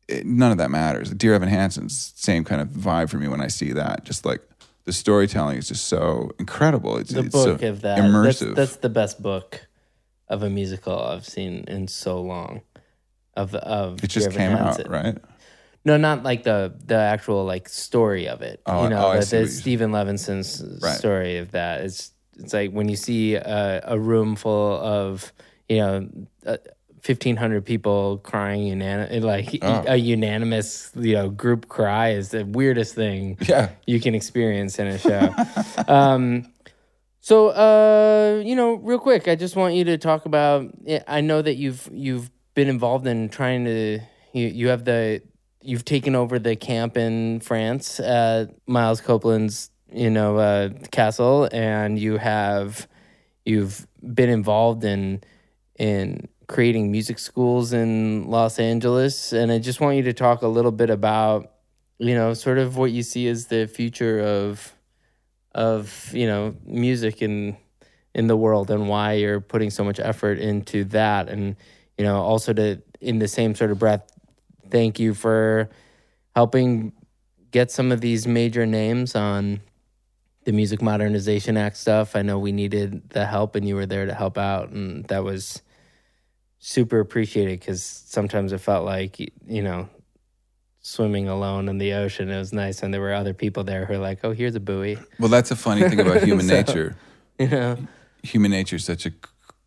It, 0.08 0.26
none 0.26 0.52
of 0.52 0.58
that 0.58 0.72
matters. 0.72 1.12
Dear 1.12 1.34
Evan 1.34 1.48
Hansen's 1.48 2.14
same 2.16 2.44
kind 2.44 2.62
of 2.62 2.70
vibe 2.70 3.10
for 3.10 3.18
me 3.18 3.28
when 3.28 3.42
I 3.42 3.48
see 3.48 3.72
that. 3.74 4.04
Just 4.04 4.26
like 4.26 4.42
the 4.84 4.94
storytelling 4.94 5.58
is 5.58 5.68
just 5.68 5.86
so 5.86 6.32
incredible. 6.40 6.98
It's, 6.98 7.12
the 7.12 7.22
it's 7.22 7.34
so 7.34 7.54
book 7.54 7.62
of 7.64 7.82
that. 7.82 7.98
immersive. 8.00 8.56
That's, 8.56 8.72
that's 8.72 8.76
the 8.78 8.90
best 8.90 9.22
book 9.22 9.68
of 10.28 10.44
a 10.44 10.50
musical 10.50 11.02
I've 11.02 11.26
seen 11.26 11.66
in 11.68 11.88
so 11.88 12.22
long. 12.22 12.62
Of 13.36 13.56
of 13.56 14.04
it 14.04 14.08
just 14.08 14.30
Dear 14.30 14.38
came 14.38 14.58
out, 14.58 14.90
right? 14.90 15.18
No, 15.84 15.98
not 15.98 16.24
like 16.24 16.44
the 16.44 16.74
the 16.86 16.96
actual 16.96 17.44
like 17.46 17.68
story 17.70 18.28
of 18.28 18.42
it. 18.42 18.62
Oh, 18.66 18.84
you 18.84 18.90
know, 18.90 19.12
oh, 19.12 19.20
the, 19.20 19.26
the 19.38 19.48
Steven 19.48 19.92
Levenson's 19.92 20.64
Right. 20.82 20.96
story 20.98 21.38
of 21.38 21.52
that. 21.52 21.82
It's 21.82 22.12
it's 22.38 22.54
like 22.54 22.72
when 22.72 22.88
you 22.90 22.96
see 22.96 23.36
a, 23.36 23.82
a 23.84 24.00
room 24.00 24.36
full 24.36 24.78
of 24.80 25.32
you 25.70 25.78
know. 25.78 26.10
Uh, 26.46 26.58
1500 27.04 27.66
people 27.66 28.20
crying 28.20 28.78
unanim- 28.80 29.24
like 29.24 29.58
Oh. 29.64 29.84
a 29.88 29.96
unanimous 29.96 30.92
you 30.94 31.16
know 31.16 31.32
group 31.32 31.68
cry 31.68 32.10
is 32.10 32.30
the 32.30 32.46
weirdest 32.46 32.94
thing 32.94 33.40
Yeah. 33.42 33.70
you 33.88 34.00
can 34.00 34.14
experience 34.14 34.78
in 34.78 34.86
a 34.86 35.00
show. 35.00 35.34
um, 35.92 36.46
so, 37.20 37.50
uh, 37.50 38.42
you 38.46 38.56
know, 38.56 38.76
real 38.76 39.00
quick, 39.00 39.28
I 39.28 39.34
just 39.36 39.56
want 39.56 39.74
you 39.74 39.84
to 39.86 39.98
talk 39.98 40.26
about. 40.28 40.72
I 41.08 41.22
know 41.22 41.42
that 41.42 41.56
you've 41.56 41.90
you've 41.92 42.30
been 42.54 42.68
involved 42.70 43.08
in 43.08 43.30
trying 43.30 43.66
to. 43.66 44.00
You 44.34 44.48
you 44.48 44.68
have 44.68 44.86
the 44.86 45.24
you've 45.62 45.86
taken 45.86 46.16
over 46.16 46.40
the 46.40 46.56
camp 46.56 46.98
in 46.98 47.40
France 47.40 48.00
at 48.00 48.56
Miles 48.68 49.02
Copeland's 49.02 49.70
you 49.92 50.10
know 50.10 50.38
uh, 50.38 50.70
castle, 50.92 51.50
and 51.52 52.00
you 52.00 52.18
have 52.18 52.88
you've 53.46 53.88
been 54.14 54.30
involved 54.30 54.84
in 54.84 55.22
in 55.78 56.28
creating 56.48 56.92
music 56.92 57.18
schools 57.18 57.74
in 57.74 58.30
Los 58.30 58.60
Angeles, 58.60 59.34
and 59.34 59.52
I 59.52 59.60
just 59.60 59.80
want 59.80 59.98
you 59.98 60.04
to 60.04 60.14
talk 60.14 60.42
a 60.42 60.48
little 60.48 60.72
bit 60.72 60.90
about 60.90 61.52
you 61.98 62.16
know 62.16 62.34
sort 62.34 62.58
of 62.58 62.78
what 62.78 62.92
you 62.92 63.04
see 63.04 63.28
as 63.28 63.48
the 63.48 63.68
future 63.68 64.20
of 64.20 64.74
of 65.54 66.10
you 66.14 66.28
know 66.28 66.56
music 66.66 67.22
in 67.22 67.58
in 68.14 68.28
the 68.28 68.36
world 68.36 68.70
and 68.70 68.90
why 68.90 69.14
you're 69.14 69.40
putting 69.40 69.70
so 69.70 69.84
much 69.84 70.00
effort 70.00 70.40
into 70.40 70.84
that. 70.86 71.30
And 71.30 71.56
you 71.98 72.06
know 72.06 72.22
also 72.22 72.54
to 72.54 72.82
in 73.00 73.20
the 73.20 73.28
same 73.28 73.56
sort 73.56 73.72
of 73.72 73.80
breath, 73.80 74.12
thank 74.72 75.00
you 75.00 75.14
for 75.14 75.70
helping 76.36 76.94
get 77.52 77.70
some 77.72 77.92
of 77.92 78.02
these 78.02 78.26
major 78.26 78.66
names 78.66 79.16
on 79.16 79.62
the 80.46 80.52
Music 80.52 80.82
Modernization 80.82 81.58
Act 81.58 81.78
stuff. 81.78 82.16
I 82.16 82.22
know 82.22 82.40
we 82.40 82.52
needed 82.52 83.10
the 83.10 83.26
help, 83.26 83.56
and 83.56 83.68
you 83.68 83.76
were 83.76 83.86
there 83.86 84.06
to 84.06 84.14
help 84.14 84.38
out, 84.38 84.70
and 84.70 85.06
that 85.06 85.24
was 85.24 85.62
super 86.60 87.00
appreciated 87.00 87.60
because 87.60 87.84
sometimes 87.84 88.52
it 88.54 88.60
felt 88.60 88.86
like 88.86 89.20
you 89.20 89.62
know 89.62 89.90
swimming 90.84 91.28
alone 91.28 91.70
in 91.70 91.78
the 91.78 91.94
ocean. 91.94 92.30
It 92.30 92.38
was 92.40 92.54
nice, 92.54 92.82
and 92.82 92.94
there 92.94 93.02
were 93.02 93.14
other 93.14 93.34
people 93.34 93.64
there 93.64 93.86
who 93.86 93.94
were 93.94 94.00
like, 94.00 94.20
"Oh, 94.24 94.32
here's 94.32 94.56
a 94.56 94.60
buoy." 94.60 94.98
Well, 95.20 95.30
that's 95.30 95.52
a 95.52 95.56
funny 95.56 95.88
thing 95.88 96.00
about 96.00 96.24
human 96.24 96.48
So- 96.48 96.54
nature. 96.56 96.96
You 97.40 97.48
know, 97.48 97.78
Human 98.24 98.52
nature 98.52 98.76
is 98.76 98.86
such 98.86 99.08
a 99.08 99.12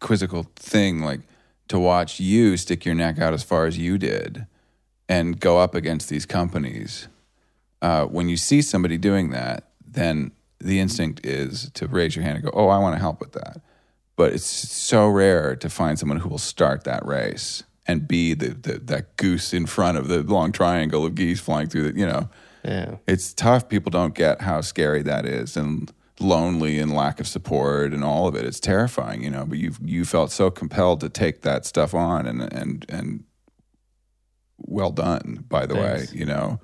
quizzical 0.00 0.46
thing. 0.54 1.00
Like 1.00 1.20
to 1.68 1.78
watch 1.78 2.20
you 2.20 2.56
stick 2.56 2.84
your 2.84 2.94
neck 2.94 3.18
out 3.18 3.32
as 3.32 3.42
far 3.42 3.66
as 3.66 3.76
you 3.78 3.98
did, 3.98 4.46
and 5.08 5.38
go 5.38 5.58
up 5.58 5.74
against 5.74 6.08
these 6.08 6.26
companies. 6.26 7.08
Uh, 7.82 8.06
when 8.06 8.28
you 8.28 8.36
see 8.36 8.62
somebody 8.62 8.96
doing 8.96 9.30
that, 9.30 9.70
then 9.86 10.32
the 10.58 10.80
instinct 10.80 11.24
is 11.24 11.70
to 11.74 11.86
raise 11.86 12.16
your 12.16 12.24
hand 12.24 12.36
and 12.36 12.44
go, 12.44 12.50
"Oh, 12.54 12.68
I 12.68 12.78
want 12.78 12.94
to 12.94 13.00
help 13.00 13.20
with 13.20 13.32
that." 13.32 13.60
But 14.16 14.32
it's 14.32 14.46
so 14.46 15.08
rare 15.08 15.56
to 15.56 15.68
find 15.68 15.98
someone 15.98 16.20
who 16.20 16.28
will 16.28 16.38
start 16.38 16.84
that 16.84 17.04
race 17.04 17.64
and 17.86 18.08
be 18.08 18.32
the, 18.34 18.48
the 18.48 18.78
that 18.78 19.16
goose 19.16 19.52
in 19.52 19.66
front 19.66 19.98
of 19.98 20.08
the 20.08 20.22
long 20.22 20.52
triangle 20.52 21.04
of 21.04 21.14
geese 21.14 21.40
flying 21.40 21.68
through 21.68 21.92
the 21.92 21.98
you 21.98 22.06
know 22.06 22.28
yeah, 22.64 22.96
it's 23.06 23.34
tough. 23.34 23.68
People 23.68 23.90
don't 23.90 24.14
get 24.14 24.40
how 24.40 24.62
scary 24.62 25.02
that 25.02 25.26
is 25.26 25.56
and 25.56 25.92
lonely 26.18 26.78
and 26.78 26.94
lack 26.94 27.20
of 27.20 27.26
support 27.26 27.92
and 27.92 28.02
all 28.02 28.26
of 28.26 28.34
it. 28.34 28.44
It's 28.44 28.60
terrifying, 28.60 29.22
you 29.22 29.30
know, 29.30 29.44
but 29.44 29.58
you 29.58 29.72
you 29.82 30.04
felt 30.04 30.32
so 30.32 30.50
compelled 30.50 31.00
to 31.00 31.10
take 31.10 31.42
that 31.42 31.66
stuff 31.66 31.92
on 31.94 32.26
and 32.26 32.40
and 32.40 32.86
and 32.88 33.24
well 34.58 34.90
done, 34.90 35.44
by 35.48 35.66
the 35.66 35.74
Thanks. 35.74 36.12
way, 36.12 36.18
you 36.18 36.26
know. 36.26 36.60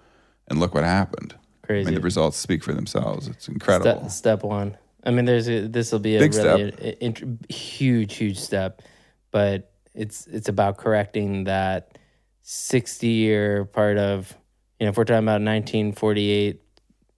And 0.49 0.59
look 0.59 0.75
what 0.75 0.85
happened. 0.85 1.35
I 1.65 1.67
crazy. 1.67 1.87
mean, 1.87 1.95
the 1.95 2.01
results 2.01 2.37
speak 2.37 2.65
for 2.65 2.73
themselves. 2.73 3.29
It's 3.29 3.49
incredible. 3.49 4.01
Step, 4.01 4.11
step 4.11 4.43
one. 4.43 4.77
I 5.05 5.11
mean, 5.11 5.25
there's 5.25 5.47
this 5.47 5.93
will 5.93 5.99
be 6.01 6.17
a 6.17 6.21
Big 6.21 6.35
really 6.35 6.73
a- 6.79 7.05
int- 7.05 7.51
huge, 7.51 8.17
huge 8.17 8.39
step, 8.39 8.83
but 9.31 9.73
it's 9.95 10.27
it's 10.27 10.49
about 10.49 10.77
correcting 10.77 11.45
that 11.45 11.97
60 12.43 13.07
year 13.07 13.65
part 13.65 13.97
of 13.99 14.35
you 14.79 14.87
know 14.87 14.91
if 14.91 14.97
we're 14.97 15.05
talking 15.05 15.25
about 15.25 15.43
1948 15.43 16.61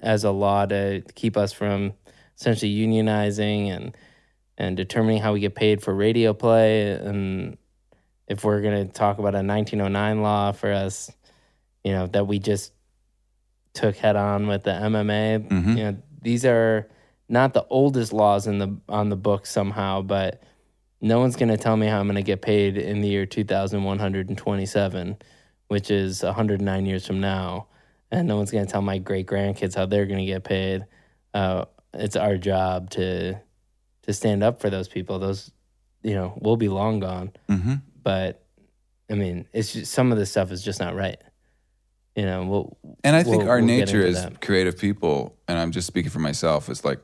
as 0.01 0.25
a 0.25 0.31
law 0.31 0.67
to 0.67 1.03
keep 1.15 1.37
us 1.37 1.53
from 1.53 1.93
essentially 2.39 2.75
unionizing 2.75 3.69
and 3.75 3.97
and 4.59 4.77
determining 4.77 5.21
how 5.21 5.33
we 5.33 5.41
get 5.41 5.55
paid 5.55 5.83
for 5.83 5.95
radio 5.95 6.33
play 6.35 6.93
and 6.93 7.57
if 8.33 8.45
we're 8.45 8.63
going 8.67 8.87
to 8.87 8.93
talk 8.93 9.19
about 9.19 9.35
a 9.35 9.43
1909 9.43 10.23
law 10.23 10.53
for 10.53 10.71
us 10.73 11.11
you 11.85 11.93
know 11.93 12.07
that 12.15 12.27
we 12.27 12.39
just 12.39 12.73
took 13.75 13.97
head 13.97 14.17
on 14.17 14.47
with 14.47 14.63
the 14.65 14.71
MMA 14.91 15.49
Mhm. 15.49 15.77
you 15.77 15.83
know 15.85 15.97
these 16.21 16.45
are 16.45 16.89
not 17.29 17.53
the 17.55 17.65
oldest 17.69 18.13
laws 18.13 18.47
in 18.47 18.59
the 18.59 18.71
on 18.89 19.09
the 19.09 19.17
book 19.29 19.47
somehow 19.47 20.03
but 20.03 20.43
no 21.01 21.19
one's 21.19 21.37
going 21.37 21.49
to 21.49 21.57
tell 21.57 21.77
me 21.77 21.87
how 21.89 21.99
I'm 22.01 22.07
going 22.07 22.15
to 22.17 22.23
get 22.33 22.43
paid 22.43 22.77
in 22.77 23.01
the 23.03 23.09
year 23.09 23.27
2127 23.27 25.17
which 25.69 25.91
is 25.91 26.23
109 26.23 26.87
years 26.87 27.07
from 27.07 27.19
now. 27.21 27.67
And 28.11 28.29
no 28.29 28.37
one's 28.37 28.51
going 28.51 28.67
to 28.67 28.71
tell 28.71 28.83
my 28.83 28.99
great 28.99 29.27
grandkids 29.27 29.75
how 29.75 29.87
they're 29.87 30.05
going 30.05 30.19
to 30.19 30.27
get 30.27 30.45
paid. 30.45 30.85
Uh, 31.33 31.65
it's 31.95 32.15
our 32.15 32.37
job 32.37 32.91
to 32.91 33.41
to 34.03 34.13
stand 34.13 34.43
up 34.45 34.61
for 34.61 34.69
those 34.69 34.87
people. 34.89 35.19
Those 35.19 35.51
you 36.03 36.15
know 36.15 36.37
we'll 36.43 36.59
be 36.59 36.69
long 36.69 37.01
gone. 37.01 37.33
Hmm 37.49 37.75
but 38.03 38.43
i 39.11 39.15
mean 39.15 39.47
it's 39.53 39.73
just 39.73 39.93
some 39.93 40.13
of 40.13 40.19
the 40.19 40.27
stuff 40.27 40.51
is 40.51 40.63
just 40.63 40.81
not 40.81 40.95
right 40.95 41.21
you 42.17 42.25
know 42.25 42.45
we'll 42.45 42.77
And 43.05 43.17
I 43.17 43.23
think 43.23 43.39
we'll- 43.39 43.49
our 43.51 43.57
we'll 43.57 43.67
nature 43.67 44.05
as 44.07 44.27
creative 44.41 44.77
people, 44.79 45.35
and 45.49 45.59
I'm 45.59 45.71
just 45.73 45.87
speaking 45.87 46.11
for 46.11 46.19
myself, 46.19 46.69
is 46.69 46.85
like 46.85 47.01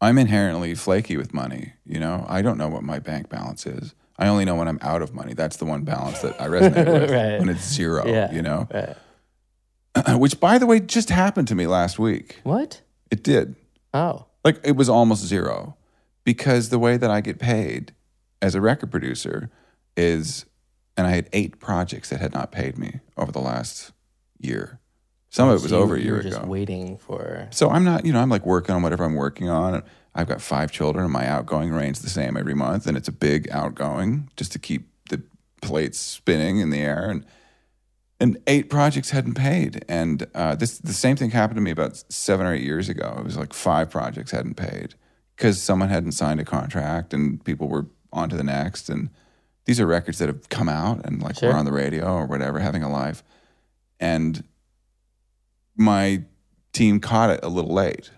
I'm 0.00 0.18
inherently 0.18 0.74
flaky 0.74 1.16
with 1.16 1.32
money. 1.34 1.74
You 1.86 2.00
know, 2.00 2.24
I 2.28 2.40
don't 2.42 2.56
know 2.58 2.68
what 2.68 2.82
my 2.82 2.98
bank 2.98 3.28
balance 3.28 3.64
is. 3.66 3.94
I 4.18 4.26
only 4.28 4.44
know 4.44 4.56
when 4.56 4.66
I'm 4.66 4.78
out 4.82 5.02
of 5.02 5.14
money. 5.14 5.34
That's 5.34 5.56
the 5.58 5.66
one 5.66 5.82
balance 5.82 6.20
that 6.22 6.40
I 6.40 6.46
resonate 6.48 6.86
with 7.00 7.10
Right. 7.10 7.38
when 7.38 7.48
it's 7.48 7.62
zero. 7.72 8.04
Yeah. 8.06 8.32
You 8.32 8.42
know, 8.42 8.66
Right. 8.74 10.18
which 10.18 10.40
by 10.40 10.58
the 10.58 10.66
way 10.66 10.80
just 10.80 11.10
happened 11.10 11.46
to 11.48 11.54
me 11.54 11.66
last 11.66 11.98
week. 11.98 12.40
what 12.42 12.80
It 13.10 13.22
did. 13.22 13.54
oh 13.94 14.26
Like 14.44 14.58
it 14.64 14.74
was 14.76 14.88
almost 14.88 15.24
zero 15.26 15.76
because 16.24 16.68
the 16.70 16.78
way 16.78 16.96
that 16.96 17.10
I 17.10 17.20
get 17.20 17.38
paid 17.38 17.92
as 18.42 18.54
a 18.54 18.60
record 18.60 18.90
producer 18.90 19.50
is, 19.96 20.46
and 20.96 21.06
I 21.06 21.10
had 21.10 21.28
eight 21.32 21.58
projects 21.60 22.10
that 22.10 22.20
had 22.20 22.32
not 22.32 22.52
paid 22.52 22.78
me 22.78 23.00
over 23.16 23.32
the 23.32 23.40
last 23.40 23.92
year. 24.38 24.78
Some 25.30 25.48
of 25.48 25.52
it 25.58 25.62
was 25.62 25.70
So 25.70 25.78
you- 25.78 25.82
over 25.84 25.94
a 25.94 25.98
you 25.98 26.04
year 26.04 26.14
were 26.14 26.20
ago. 26.20 26.30
just 26.30 26.42
waiting 26.46 26.96
for 26.98 27.46
So 27.50 27.70
I'm 27.70 27.84
not, 27.84 28.04
you 28.04 28.12
know, 28.12 28.20
I'm 28.20 28.30
like 28.30 28.44
working 28.46 28.74
on 28.74 28.82
whatever 28.82 29.04
I'm 29.04 29.14
working 29.14 29.48
on. 29.48 29.82
I've 30.14 30.26
got 30.26 30.40
five 30.40 30.72
children, 30.72 31.04
and 31.04 31.12
my 31.12 31.26
outgoing 31.26 31.70
remains 31.70 32.00
the 32.02 32.10
same 32.10 32.36
every 32.36 32.54
month, 32.54 32.86
and 32.88 32.96
it's 32.96 33.06
a 33.08 33.12
big 33.12 33.48
outgoing 33.50 34.28
just 34.36 34.50
to 34.52 34.58
keep 34.58 34.88
the 35.08 35.22
plates 35.62 35.98
spinning 36.00 36.58
in 36.58 36.70
the 36.70 36.78
air. 36.80 37.08
And 37.10 37.24
and 38.22 38.36
eight 38.46 38.68
projects 38.68 39.10
hadn't 39.10 39.32
paid, 39.34 39.82
and 39.88 40.26
uh, 40.34 40.54
this 40.56 40.76
the 40.78 40.92
same 40.92 41.16
thing 41.16 41.30
happened 41.30 41.56
to 41.56 41.62
me 41.62 41.70
about 41.70 42.02
seven 42.12 42.44
or 42.44 42.52
eight 42.52 42.62
years 42.64 42.88
ago. 42.90 43.14
It 43.18 43.24
was 43.24 43.36
like 43.38 43.54
five 43.54 43.88
projects 43.88 44.32
hadn't 44.32 44.56
paid 44.56 44.94
because 45.36 45.62
someone 45.62 45.88
hadn't 45.88 46.12
signed 46.12 46.38
a 46.40 46.44
contract, 46.44 47.14
and 47.14 47.42
people 47.44 47.68
were 47.68 47.86
on 48.12 48.28
to 48.30 48.36
the 48.36 48.42
next. 48.44 48.90
And 48.90 49.08
these 49.64 49.80
are 49.80 49.86
records 49.86 50.18
that 50.18 50.28
have 50.28 50.48
come 50.48 50.68
out 50.68 51.04
and 51.04 51.22
like 51.22 51.36
Sure. 51.38 51.50
we're 51.52 51.58
on 51.58 51.64
the 51.64 51.72
radio 51.72 52.14
or 52.14 52.26
whatever, 52.26 52.58
having 52.58 52.82
a 52.82 52.90
life, 52.90 53.22
and 53.98 54.42
my 55.76 56.22
team 56.72 57.00
caught 57.00 57.30
it 57.30 57.40
a 57.42 57.48
little 57.48 57.72
late 57.72 58.10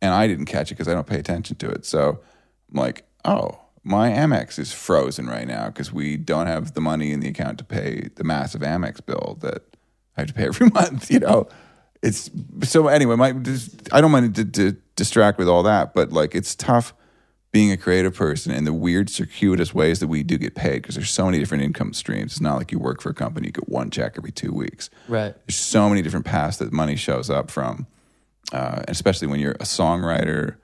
and 0.00 0.12
I 0.12 0.26
didn't 0.26 0.46
catch 0.46 0.70
it 0.70 0.74
because 0.74 0.88
I 0.88 0.94
don't 0.94 1.06
pay 1.06 1.18
attention 1.18 1.56
to 1.56 1.70
it. 1.70 1.86
So 1.86 2.20
I'm 2.72 2.80
like, 2.80 3.04
oh, 3.24 3.60
my 3.84 4.10
Amex 4.10 4.58
is 4.58 4.72
frozen 4.72 5.26
right 5.26 5.46
now 5.46 5.66
because 5.66 5.92
we 5.92 6.16
don't 6.16 6.46
have 6.48 6.74
the 6.74 6.80
money 6.80 7.12
in 7.12 7.20
the 7.20 7.28
account 7.28 7.58
to 7.58 7.64
pay 7.64 8.08
the 8.16 8.24
massive 8.24 8.60
Amex 8.62 9.04
bill 9.04 9.38
that 9.40 9.76
I 10.16 10.22
have 10.22 10.28
to 10.28 10.34
pay 10.34 10.44
every 10.46 10.68
month. 10.70 11.10
You 11.10 11.20
know, 11.20 11.48
it's 12.02 12.30
so 12.64 12.88
anyway. 12.88 13.16
My 13.16 13.32
just, 13.32 13.92
I 13.92 14.00
don't 14.00 14.10
mind 14.10 14.34
to, 14.34 14.44
to 14.44 14.72
distract 14.96 15.38
with 15.38 15.48
all 15.48 15.62
that, 15.62 15.94
but 15.94 16.12
like 16.12 16.34
it's 16.34 16.54
tough 16.54 16.94
being 17.52 17.70
a 17.70 17.76
creative 17.76 18.14
person 18.14 18.50
in 18.50 18.64
the 18.64 18.72
weird 18.72 19.10
circuitous 19.10 19.74
ways 19.74 20.00
that 20.00 20.08
we 20.08 20.22
do 20.22 20.38
get 20.38 20.54
paid 20.54 20.82
because 20.82 20.94
there's 20.94 21.10
so 21.10 21.26
many 21.26 21.38
different 21.38 21.62
income 21.62 21.92
streams. 21.92 22.32
It's 22.32 22.40
not 22.40 22.56
like 22.56 22.72
you 22.72 22.78
work 22.78 23.00
for 23.02 23.10
a 23.10 23.14
company 23.14 23.48
you 23.48 23.52
get 23.52 23.68
one 23.68 23.90
check 23.90 24.14
every 24.16 24.32
two 24.32 24.52
weeks 24.52 24.88
right 25.08 25.34
there's 25.46 25.56
so 25.56 25.88
many 25.88 26.02
different 26.02 26.24
paths 26.26 26.56
that 26.58 26.72
money 26.72 26.96
shows 26.96 27.28
up 27.28 27.50
from, 27.50 27.86
uh, 28.52 28.82
especially 28.88 29.28
when 29.28 29.40
you're 29.40 29.52
a 29.52 29.64
songwriter, 29.64 30.56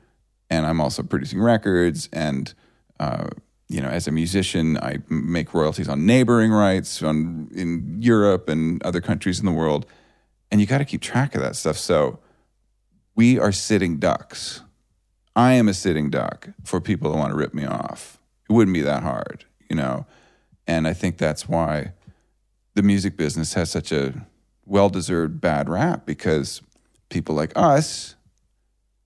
and 0.50 0.66
I'm 0.66 0.80
also 0.80 1.02
producing 1.02 1.40
records, 1.40 2.08
and 2.12 2.52
uh, 2.98 3.28
you 3.68 3.80
know, 3.82 3.88
as 3.88 4.08
a 4.08 4.12
musician, 4.12 4.78
I 4.78 4.98
make 5.08 5.52
royalties 5.52 5.88
on 5.88 6.06
neighboring 6.06 6.50
rights 6.50 7.02
on 7.02 7.50
in 7.54 7.98
Europe 8.00 8.48
and 8.48 8.82
other 8.82 9.00
countries 9.00 9.38
in 9.38 9.46
the 9.46 9.52
world, 9.52 9.84
and 10.50 10.60
you 10.60 10.66
got 10.66 10.78
to 10.78 10.84
keep 10.84 11.02
track 11.02 11.34
of 11.34 11.42
that 11.42 11.54
stuff. 11.54 11.76
So 11.76 12.18
we 13.14 13.38
are 13.38 13.52
sitting 13.52 13.98
ducks. 13.98 14.62
I 15.38 15.52
am 15.52 15.68
a 15.68 15.74
sitting 15.74 16.10
duck 16.10 16.48
for 16.64 16.80
people 16.80 17.12
that 17.12 17.16
want 17.16 17.30
to 17.30 17.36
rip 17.36 17.54
me 17.54 17.64
off. 17.64 18.18
It 18.50 18.52
wouldn't 18.52 18.74
be 18.74 18.80
that 18.80 19.04
hard, 19.04 19.44
you 19.70 19.76
know, 19.76 20.04
and 20.66 20.88
I 20.88 20.92
think 20.92 21.16
that's 21.16 21.48
why 21.48 21.92
the 22.74 22.82
music 22.82 23.16
business 23.16 23.54
has 23.54 23.70
such 23.70 23.92
a 23.92 24.26
well 24.66 24.88
deserved 24.88 25.40
bad 25.40 25.68
rap 25.68 26.06
because 26.06 26.60
people 27.08 27.36
like 27.36 27.52
us, 27.54 28.16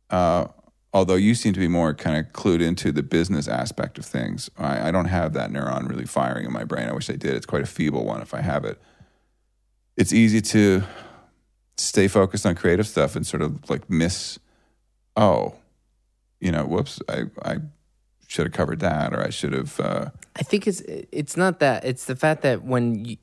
uh, 0.08 0.46
although 0.94 1.16
you 1.16 1.34
seem 1.34 1.52
to 1.52 1.60
be 1.60 1.68
more 1.68 1.92
kind 1.92 2.16
of 2.16 2.32
clued 2.32 2.62
into 2.62 2.92
the 2.92 3.02
business 3.02 3.46
aspect 3.46 3.98
of 3.98 4.06
things, 4.06 4.48
I, 4.56 4.88
I 4.88 4.90
don't 4.90 5.08
have 5.08 5.34
that 5.34 5.50
neuron 5.50 5.86
really 5.86 6.06
firing 6.06 6.46
in 6.46 6.52
my 6.52 6.64
brain. 6.64 6.88
I 6.88 6.94
wish 6.94 7.10
I 7.10 7.16
did. 7.16 7.34
It's 7.34 7.44
quite 7.44 7.62
a 7.62 7.66
feeble 7.66 8.06
one 8.06 8.22
if 8.22 8.32
I 8.32 8.40
have 8.40 8.64
it. 8.64 8.80
It's 9.98 10.14
easy 10.14 10.40
to 10.40 10.82
stay 11.76 12.08
focused 12.08 12.46
on 12.46 12.54
creative 12.54 12.88
stuff 12.88 13.16
and 13.16 13.26
sort 13.26 13.42
of 13.42 13.68
like 13.68 13.90
miss, 13.90 14.38
oh, 15.14 15.56
you 16.42 16.50
know, 16.50 16.64
whoops, 16.64 17.00
I, 17.08 17.22
I 17.44 17.58
should 18.26 18.46
have 18.46 18.52
covered 18.52 18.80
that 18.80 19.14
or 19.14 19.22
I 19.22 19.30
should 19.30 19.52
have. 19.52 19.78
Uh, 19.78 20.10
I 20.34 20.42
think 20.42 20.66
it's 20.66 20.80
it's 20.80 21.36
not 21.36 21.60
that. 21.60 21.84
It's 21.84 22.06
the 22.06 22.16
fact 22.16 22.42
that 22.42 22.64
when 22.64 23.04
you, 23.04 23.16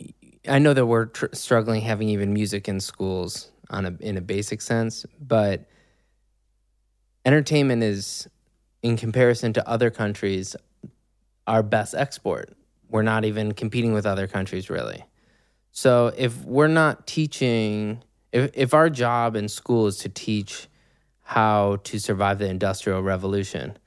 I 0.48 0.58
know 0.58 0.74
that 0.74 0.86
we're 0.86 1.08
tr- 1.08 1.26
struggling 1.34 1.82
having 1.82 2.08
even 2.10 2.34
music 2.34 2.70
in 2.70 2.80
schools 2.80 3.52
on 3.70 3.86
a 3.86 3.98
in 4.00 4.16
a 4.16 4.22
basic 4.22 4.62
sense, 4.62 5.06
but 5.20 5.68
entertainment 7.26 7.84
is, 7.84 8.30
in 8.82 8.96
comparison 8.96 9.52
to 9.52 9.68
other 9.68 9.90
countries, 9.90 10.56
our 11.46 11.62
best 11.62 11.94
export. 11.94 12.56
We're 12.90 13.04
not 13.04 13.26
even 13.26 13.52
competing 13.54 13.92
with 13.92 14.06
other 14.06 14.28
countries 14.28 14.70
really. 14.70 15.04
So 15.74 16.14
if 16.18 16.46
we're 16.46 16.68
not 16.68 17.06
teaching, 17.06 18.02
if 18.32 18.50
if 18.54 18.74
our 18.74 18.90
job 18.90 19.36
in 19.36 19.50
school 19.50 19.88
is 19.88 19.98
to 19.98 20.10
teach 20.10 20.69
how 21.30 21.78
to 21.84 22.00
survive 22.00 22.40
the 22.40 22.50
industrial 22.50 23.02
revolution 23.04 23.78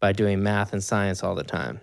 by 0.00 0.12
doing 0.12 0.42
math 0.42 0.72
and 0.72 0.82
science 0.82 1.22
all 1.22 1.34
the 1.34 1.44
time 1.44 1.80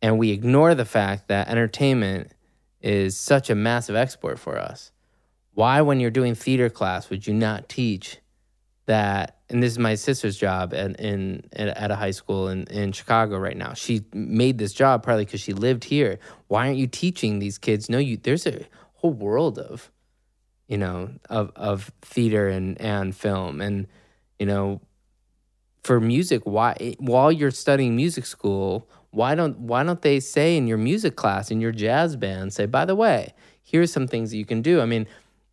and 0.00 0.18
we 0.18 0.30
ignore 0.30 0.74
the 0.74 0.84
fact 0.84 1.28
that 1.28 1.48
entertainment 1.48 2.32
is 2.80 3.16
such 3.16 3.50
a 3.50 3.54
massive 3.54 3.96
export 3.96 4.38
for 4.38 4.58
us. 4.58 4.92
Why, 5.54 5.80
when 5.80 5.98
you're 5.98 6.10
doing 6.10 6.34
theater 6.34 6.70
class, 6.70 7.10
would 7.10 7.26
you 7.26 7.34
not 7.34 7.68
teach 7.68 8.18
that? 8.86 9.38
And 9.50 9.62
this 9.62 9.72
is 9.72 9.78
my 9.78 9.96
sister's 9.96 10.36
job 10.36 10.72
at, 10.72 11.00
in 11.00 11.42
at 11.52 11.90
a 11.90 11.96
high 11.96 12.12
school 12.12 12.48
in, 12.48 12.64
in 12.64 12.92
Chicago 12.92 13.38
right 13.38 13.56
now. 13.56 13.72
She 13.72 14.04
made 14.12 14.58
this 14.58 14.72
job 14.72 15.02
probably 15.02 15.24
because 15.24 15.40
she 15.40 15.52
lived 15.52 15.84
here. 15.84 16.20
Why 16.46 16.66
aren't 16.66 16.78
you 16.78 16.86
teaching 16.86 17.38
these 17.38 17.58
kids? 17.58 17.88
No, 17.88 17.98
you. 17.98 18.18
There's 18.18 18.46
a 18.46 18.66
whole 18.94 19.12
world 19.12 19.58
of, 19.58 19.90
you 20.68 20.78
know, 20.78 21.10
of 21.28 21.50
of 21.56 21.90
theater 22.02 22.48
and 22.48 22.80
and 22.80 23.16
film, 23.16 23.60
and 23.60 23.86
you 24.38 24.46
know, 24.46 24.80
for 25.82 26.00
music. 26.00 26.42
Why 26.44 26.94
while 26.98 27.32
you're 27.32 27.50
studying 27.50 27.96
music 27.96 28.26
school, 28.26 28.88
why 29.10 29.34
don't 29.34 29.58
why 29.58 29.82
don't 29.82 30.02
they 30.02 30.20
say 30.20 30.56
in 30.56 30.66
your 30.66 30.78
music 30.78 31.16
class 31.16 31.50
in 31.50 31.60
your 31.60 31.72
jazz 31.72 32.14
band 32.16 32.52
say 32.52 32.66
by 32.66 32.84
the 32.84 32.94
way 32.94 33.32
here's 33.62 33.90
some 33.92 34.06
things 34.06 34.30
that 34.30 34.36
you 34.36 34.44
can 34.44 34.60
do 34.60 34.82
i 34.82 34.84
mean 34.84 35.06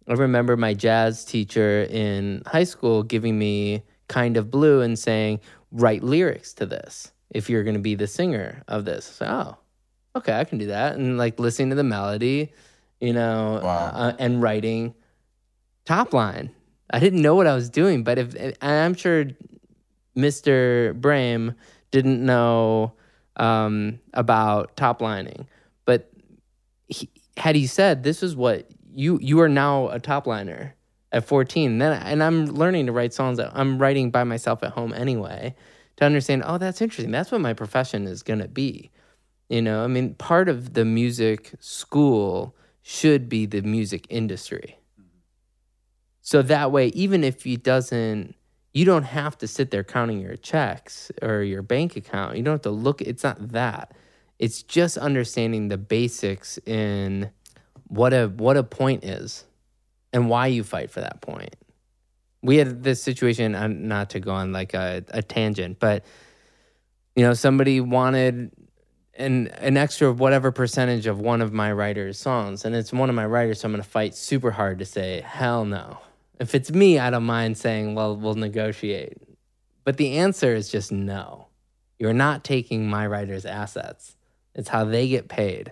i 0.09 0.13
remember 0.13 0.57
my 0.57 0.73
jazz 0.73 1.23
teacher 1.23 1.83
in 1.89 2.41
high 2.45 2.65
school 2.65 3.01
giving 3.01 3.39
me 3.39 3.81
kind 4.09 4.35
of 4.35 4.51
blue 4.51 4.81
and 4.81 4.99
saying 4.99 5.39
write 5.71 6.03
lyrics 6.03 6.53
to 6.53 6.65
this 6.65 7.13
if 7.29 7.49
you're 7.49 7.63
going 7.63 7.75
to 7.75 7.81
be 7.81 7.95
the 7.95 8.07
singer 8.07 8.61
of 8.67 8.83
this 8.83 9.05
so, 9.05 9.25
oh 9.25 9.57
okay 10.19 10.37
i 10.37 10.43
can 10.43 10.57
do 10.57 10.67
that 10.67 10.95
and 10.97 11.17
like 11.17 11.39
listening 11.39 11.69
to 11.69 11.75
the 11.75 11.83
melody 11.83 12.51
you 12.99 13.13
know 13.13 13.61
Wow. 13.63 13.91
uh, 13.93 14.13
and 14.19 14.41
writing 14.41 14.93
top 15.85 16.13
line 16.13 16.49
i 16.89 16.99
didn't 16.99 17.21
know 17.21 17.35
what 17.35 17.47
i 17.47 17.55
was 17.55 17.69
doing 17.69 18.03
but 18.03 18.17
if 18.17 18.35
i'm 18.61 18.93
sure 18.93 19.25
mr 20.17 20.99
brame 20.99 21.55
didn't 21.91 22.25
know 22.25 22.93
um, 23.37 23.99
about 24.13 24.75
top 24.75 25.01
lining. 25.01 25.47
But 25.85 26.11
he, 26.87 27.09
had 27.37 27.55
he 27.55 27.67
said, 27.67 28.03
"This 28.03 28.23
is 28.23 28.35
what 28.35 28.69
you 28.93 29.19
you 29.21 29.39
are 29.41 29.49
now 29.49 29.89
a 29.89 29.99
top 29.99 30.27
liner 30.27 30.75
at 31.11 31.25
14," 31.25 31.77
then 31.77 32.01
and 32.01 32.23
I'm 32.23 32.45
learning 32.47 32.87
to 32.87 32.91
write 32.91 33.13
songs 33.13 33.37
that 33.37 33.51
I'm 33.53 33.77
writing 33.79 34.11
by 34.11 34.23
myself 34.23 34.63
at 34.63 34.71
home 34.71 34.93
anyway 34.93 35.55
to 35.97 36.05
understand. 36.05 36.43
Oh, 36.45 36.57
that's 36.57 36.81
interesting. 36.81 37.11
That's 37.11 37.31
what 37.31 37.41
my 37.41 37.53
profession 37.53 38.07
is 38.07 38.23
gonna 38.23 38.47
be. 38.47 38.91
You 39.49 39.61
know, 39.61 39.83
I 39.83 39.87
mean, 39.87 40.15
part 40.15 40.49
of 40.49 40.73
the 40.73 40.85
music 40.85 41.53
school 41.59 42.55
should 42.81 43.29
be 43.29 43.45
the 43.45 43.61
music 43.61 44.05
industry. 44.09 44.79
So 46.25 46.41
that 46.41 46.71
way, 46.71 46.87
even 46.87 47.23
if 47.23 47.43
he 47.43 47.55
doesn't 47.55 48.35
you 48.75 48.83
don't 48.83 49.03
have 49.03 49.37
to 49.37 49.47
sit 49.47 49.71
there 49.71 49.85
counting 49.85 50.19
your 50.19 50.35
checks 50.35 51.09
or 51.21 51.41
your 51.43 51.61
bank 51.61 51.95
account. 51.95 52.35
You 52.35 52.43
don't 52.43 52.55
have 52.55 52.61
to 52.63 52.71
look, 52.71 53.01
it's 53.01 53.23
not 53.23 53.53
that. 53.53 53.95
It's 54.37 54.63
just 54.63 54.97
understanding 54.97 55.69
the 55.69 55.77
basics 55.77 56.57
in 56.65 57.31
what 57.87 58.13
a 58.13 58.27
what 58.27 58.57
a 58.57 58.63
point 58.63 59.05
is 59.05 59.45
and 60.11 60.29
why 60.29 60.47
you 60.47 60.65
fight 60.65 60.91
for 60.91 60.99
that 60.99 61.21
point. 61.21 61.55
We 62.41 62.57
had 62.57 62.83
this 62.83 63.01
situation, 63.01 63.55
uh, 63.55 63.67
not 63.67 64.09
to 64.09 64.19
go 64.19 64.31
on 64.31 64.51
like 64.51 64.73
a, 64.73 65.05
a 65.07 65.23
tangent, 65.23 65.79
but 65.79 66.03
you 67.15 67.23
know, 67.23 67.33
somebody 67.33 67.79
wanted 67.79 68.51
an 69.13 69.47
an 69.47 69.77
extra 69.77 70.11
whatever 70.11 70.51
percentage 70.51 71.07
of 71.07 71.21
one 71.21 71.41
of 71.41 71.53
my 71.53 71.71
writer's 71.71 72.19
songs, 72.19 72.65
and 72.65 72.75
it's 72.75 72.91
one 72.91 73.07
of 73.07 73.15
my 73.15 73.25
writers, 73.25 73.61
so 73.61 73.69
I'm 73.69 73.71
gonna 73.71 73.83
fight 73.83 74.15
super 74.15 74.51
hard 74.51 74.79
to 74.79 74.85
say 74.85 75.21
hell 75.21 75.63
no. 75.63 75.99
If 76.39 76.53
it's 76.53 76.71
me, 76.71 76.99
I 76.99 77.09
don't 77.09 77.23
mind 77.23 77.57
saying, 77.57 77.95
well, 77.95 78.15
we'll 78.15 78.35
negotiate. 78.35 79.17
But 79.83 79.97
the 79.97 80.17
answer 80.17 80.53
is 80.53 80.69
just 80.69 80.91
no. 80.91 81.47
You're 81.97 82.13
not 82.13 82.43
taking 82.43 82.89
my 82.89 83.07
writer's 83.07 83.45
assets. 83.45 84.17
It's 84.53 84.69
how 84.69 84.83
they 84.85 85.07
get 85.07 85.29
paid, 85.29 85.71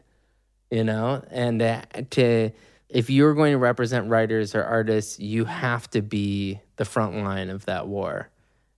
you 0.72 0.84
know? 0.84 1.23
And 1.30 1.61
uh, 1.61 1.81
to 2.11 2.52
if 2.88 3.10
you're 3.10 3.34
going 3.34 3.53
to 3.53 3.57
represent 3.57 4.10
writers 4.10 4.53
or 4.56 4.64
artists, 4.64 5.19
you 5.19 5.45
have 5.45 5.90
to 5.90 6.02
be 6.02 6.61
the 6.76 6.85
front 6.85 7.15
line 7.23 7.49
of 7.49 7.65
that 7.65 7.88
war. 7.88 8.30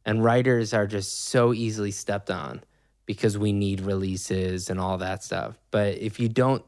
And 0.06 0.24
writers 0.24 0.74
are 0.74 0.88
just 0.88 1.26
so 1.26 1.54
easily 1.54 1.92
stepped 1.92 2.32
on 2.32 2.64
because 3.06 3.38
we 3.38 3.52
need 3.52 3.82
releases 3.82 4.70
and 4.70 4.80
all 4.80 4.98
that 5.00 5.24
stuff. 5.24 5.58
But 5.70 5.98
if 5.98 6.20
you 6.20 6.30
don't 6.30 6.64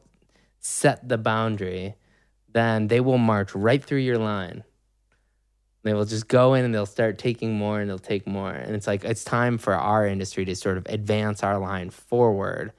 set 0.60 1.08
the 1.08 1.18
boundary, 1.18 1.94
then 2.52 2.88
they 2.88 3.00
will 3.00 3.18
march 3.18 3.54
right 3.54 3.82
through 3.82 3.98
your 3.98 4.18
line 4.18 4.64
they 5.82 5.94
will 5.94 6.04
just 6.04 6.28
go 6.28 6.54
in 6.54 6.64
and 6.64 6.74
they'll 6.74 6.86
start 6.86 7.18
taking 7.18 7.54
more 7.54 7.80
and 7.80 7.88
they'll 7.88 7.98
take 7.98 8.26
more. 8.26 8.50
And 8.50 8.74
it's 8.74 8.86
like, 8.86 9.04
it's 9.04 9.24
time 9.24 9.58
for 9.58 9.74
our 9.74 10.06
industry 10.06 10.44
to 10.44 10.56
sort 10.56 10.76
of 10.76 10.86
advance 10.88 11.42
our 11.42 11.58
line 11.58 11.90
forward. 11.90 12.72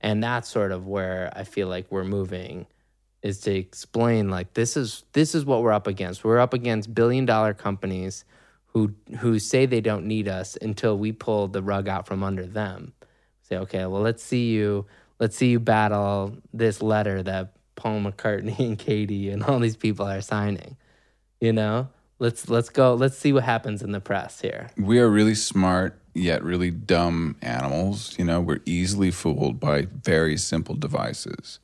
And 0.00 0.22
that's 0.22 0.48
sort 0.48 0.72
of 0.72 0.86
where 0.86 1.32
I 1.34 1.44
feel 1.44 1.68
like 1.68 1.86
we're 1.90 2.04
moving 2.04 2.66
is 3.22 3.38
to 3.40 3.54
explain 3.54 4.28
like 4.28 4.52
this 4.54 4.76
is 4.76 5.04
this 5.12 5.34
is 5.34 5.44
what 5.44 5.62
we're 5.62 5.72
up 5.72 5.86
against. 5.86 6.24
We're 6.24 6.40
up 6.40 6.52
against 6.52 6.92
billion 6.92 7.24
dollar 7.24 7.54
companies 7.54 8.24
who 8.66 8.94
who 9.20 9.38
say 9.38 9.66
they 9.66 9.80
don't 9.80 10.06
need 10.06 10.28
us 10.28 10.56
until 10.60 10.98
we 10.98 11.12
pull 11.12 11.48
the 11.48 11.62
rug 11.62 11.88
out 11.88 12.06
from 12.06 12.24
under 12.24 12.44
them. 12.44 12.92
Say, 13.42 13.56
okay, 13.58 13.86
well 13.86 14.02
let's 14.02 14.22
see 14.22 14.50
you 14.50 14.86
let's 15.20 15.36
see 15.36 15.50
you 15.50 15.60
battle 15.60 16.36
this 16.52 16.82
letter 16.82 17.22
that 17.22 17.54
Paul 17.76 18.00
McCartney 18.00 18.58
and 18.66 18.78
Katy 18.78 19.30
and 19.30 19.42
all 19.44 19.60
these 19.60 19.76
people 19.76 20.06
are 20.06 20.20
signing. 20.20 20.76
You 21.40 21.52
know? 21.52 21.88
Let's 22.22 22.48
let's 22.48 22.70
go 22.70 22.94
let's 22.94 23.18
see 23.18 23.32
what 23.32 23.42
happens 23.42 23.82
in 23.82 23.92
the 23.92 24.00
press 24.00 24.40
here. 24.40 24.70
We 24.78 24.98
are 25.00 25.08
really 25.08 25.34
smart 25.34 25.98
yet 26.14 26.42
really 26.42 26.70
dumb 26.70 27.36
animals. 27.42 28.16
You 28.18 28.24
know 28.24 28.40
we're 28.40 28.60
easily 28.64 29.10
fooled 29.10 29.60
by 29.60 29.88
very 30.02 30.36
simple 30.36 30.74
devices. 30.74 31.58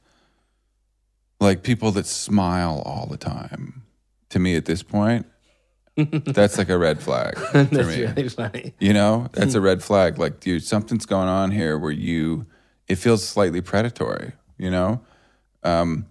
Like 1.40 1.62
people 1.62 1.92
that 1.92 2.06
smile 2.06 2.82
all 2.84 3.06
the 3.06 3.16
time. 3.16 3.84
To 4.30 4.38
me 4.38 4.56
at 4.56 4.66
this 4.66 4.82
point 4.82 5.24
that's 5.96 6.58
like 6.58 6.68
a 6.68 6.76
red 6.76 7.00
flag 7.00 7.38
for 7.38 7.62
that's 7.64 7.88
me. 7.88 8.02
really 8.04 8.28
funny. 8.28 8.74
You 8.78 8.92
know 8.92 9.28
that's 9.32 9.54
a 9.54 9.60
red 9.70 9.82
flag. 9.82 10.18
Like 10.18 10.40
dude 10.40 10.64
something's 10.64 11.06
going 11.06 11.28
on 11.28 11.50
here 11.52 11.78
where 11.78 11.92
you 11.92 12.44
it 12.88 12.96
feels 12.96 13.26
slightly 13.26 13.62
predatory 13.62 14.32
you 14.58 14.70
know? 14.70 15.00
Um, 15.62 16.06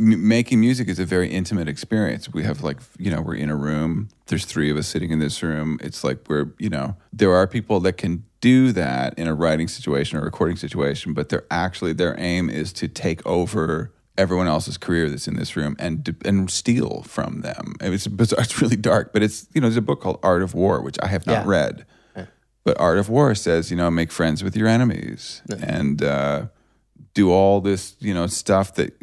m- 0.00 0.26
making 0.28 0.60
music 0.60 0.88
is 0.88 0.98
a 0.98 1.04
very 1.04 1.28
intimate 1.28 1.68
experience. 1.68 2.32
We 2.32 2.42
have 2.44 2.62
like, 2.62 2.78
you 2.98 3.10
know, 3.10 3.20
we're 3.20 3.36
in 3.36 3.50
a 3.50 3.56
room. 3.56 4.08
There's 4.26 4.44
three 4.46 4.70
of 4.70 4.76
us 4.76 4.86
sitting 4.88 5.10
in 5.10 5.18
this 5.20 5.42
room. 5.42 5.78
It's 5.82 6.02
like 6.02 6.18
we're, 6.28 6.52
you 6.58 6.70
know, 6.70 6.96
there 7.12 7.32
are 7.32 7.46
people 7.46 7.78
that 7.80 7.94
can 7.98 8.24
do 8.40 8.72
that 8.72 9.18
in 9.18 9.26
a 9.28 9.34
writing 9.34 9.68
situation 9.68 10.18
or 10.18 10.22
recording 10.24 10.56
situation, 10.56 11.12
but 11.12 11.28
they're 11.28 11.46
actually 11.50 11.92
their 11.92 12.18
aim 12.18 12.48
is 12.48 12.72
to 12.74 12.88
take 12.88 13.24
over 13.26 13.92
everyone 14.18 14.48
else's 14.48 14.76
career 14.76 15.08
that's 15.08 15.28
in 15.28 15.36
this 15.36 15.54
room 15.56 15.76
and 15.78 16.16
and 16.24 16.50
steal 16.50 17.02
from 17.02 17.42
them. 17.42 17.74
It's 17.80 18.06
bizarre, 18.06 18.40
it's 18.44 18.60
really 18.60 18.76
dark, 18.76 19.12
but 19.12 19.22
it's 19.22 19.46
you 19.54 19.60
know, 19.60 19.66
there's 19.68 19.76
a 19.76 19.82
book 19.82 20.00
called 20.00 20.18
Art 20.22 20.42
of 20.42 20.54
War 20.54 20.80
which 20.82 20.96
I 21.02 21.08
have 21.08 21.26
not 21.26 21.44
Yeah. 21.44 21.50
read. 21.50 21.86
But 22.62 22.78
Art 22.78 22.98
of 22.98 23.08
War 23.08 23.34
says, 23.34 23.70
you 23.70 23.76
know, 23.78 23.90
make 23.90 24.12
friends 24.12 24.44
with 24.44 24.54
your 24.54 24.68
enemies 24.68 25.40
and 25.62 26.02
uh, 26.02 26.46
do 27.14 27.30
all 27.30 27.60
this, 27.60 27.96
you 27.98 28.14
know, 28.14 28.26
stuff 28.26 28.74
that 28.74 28.94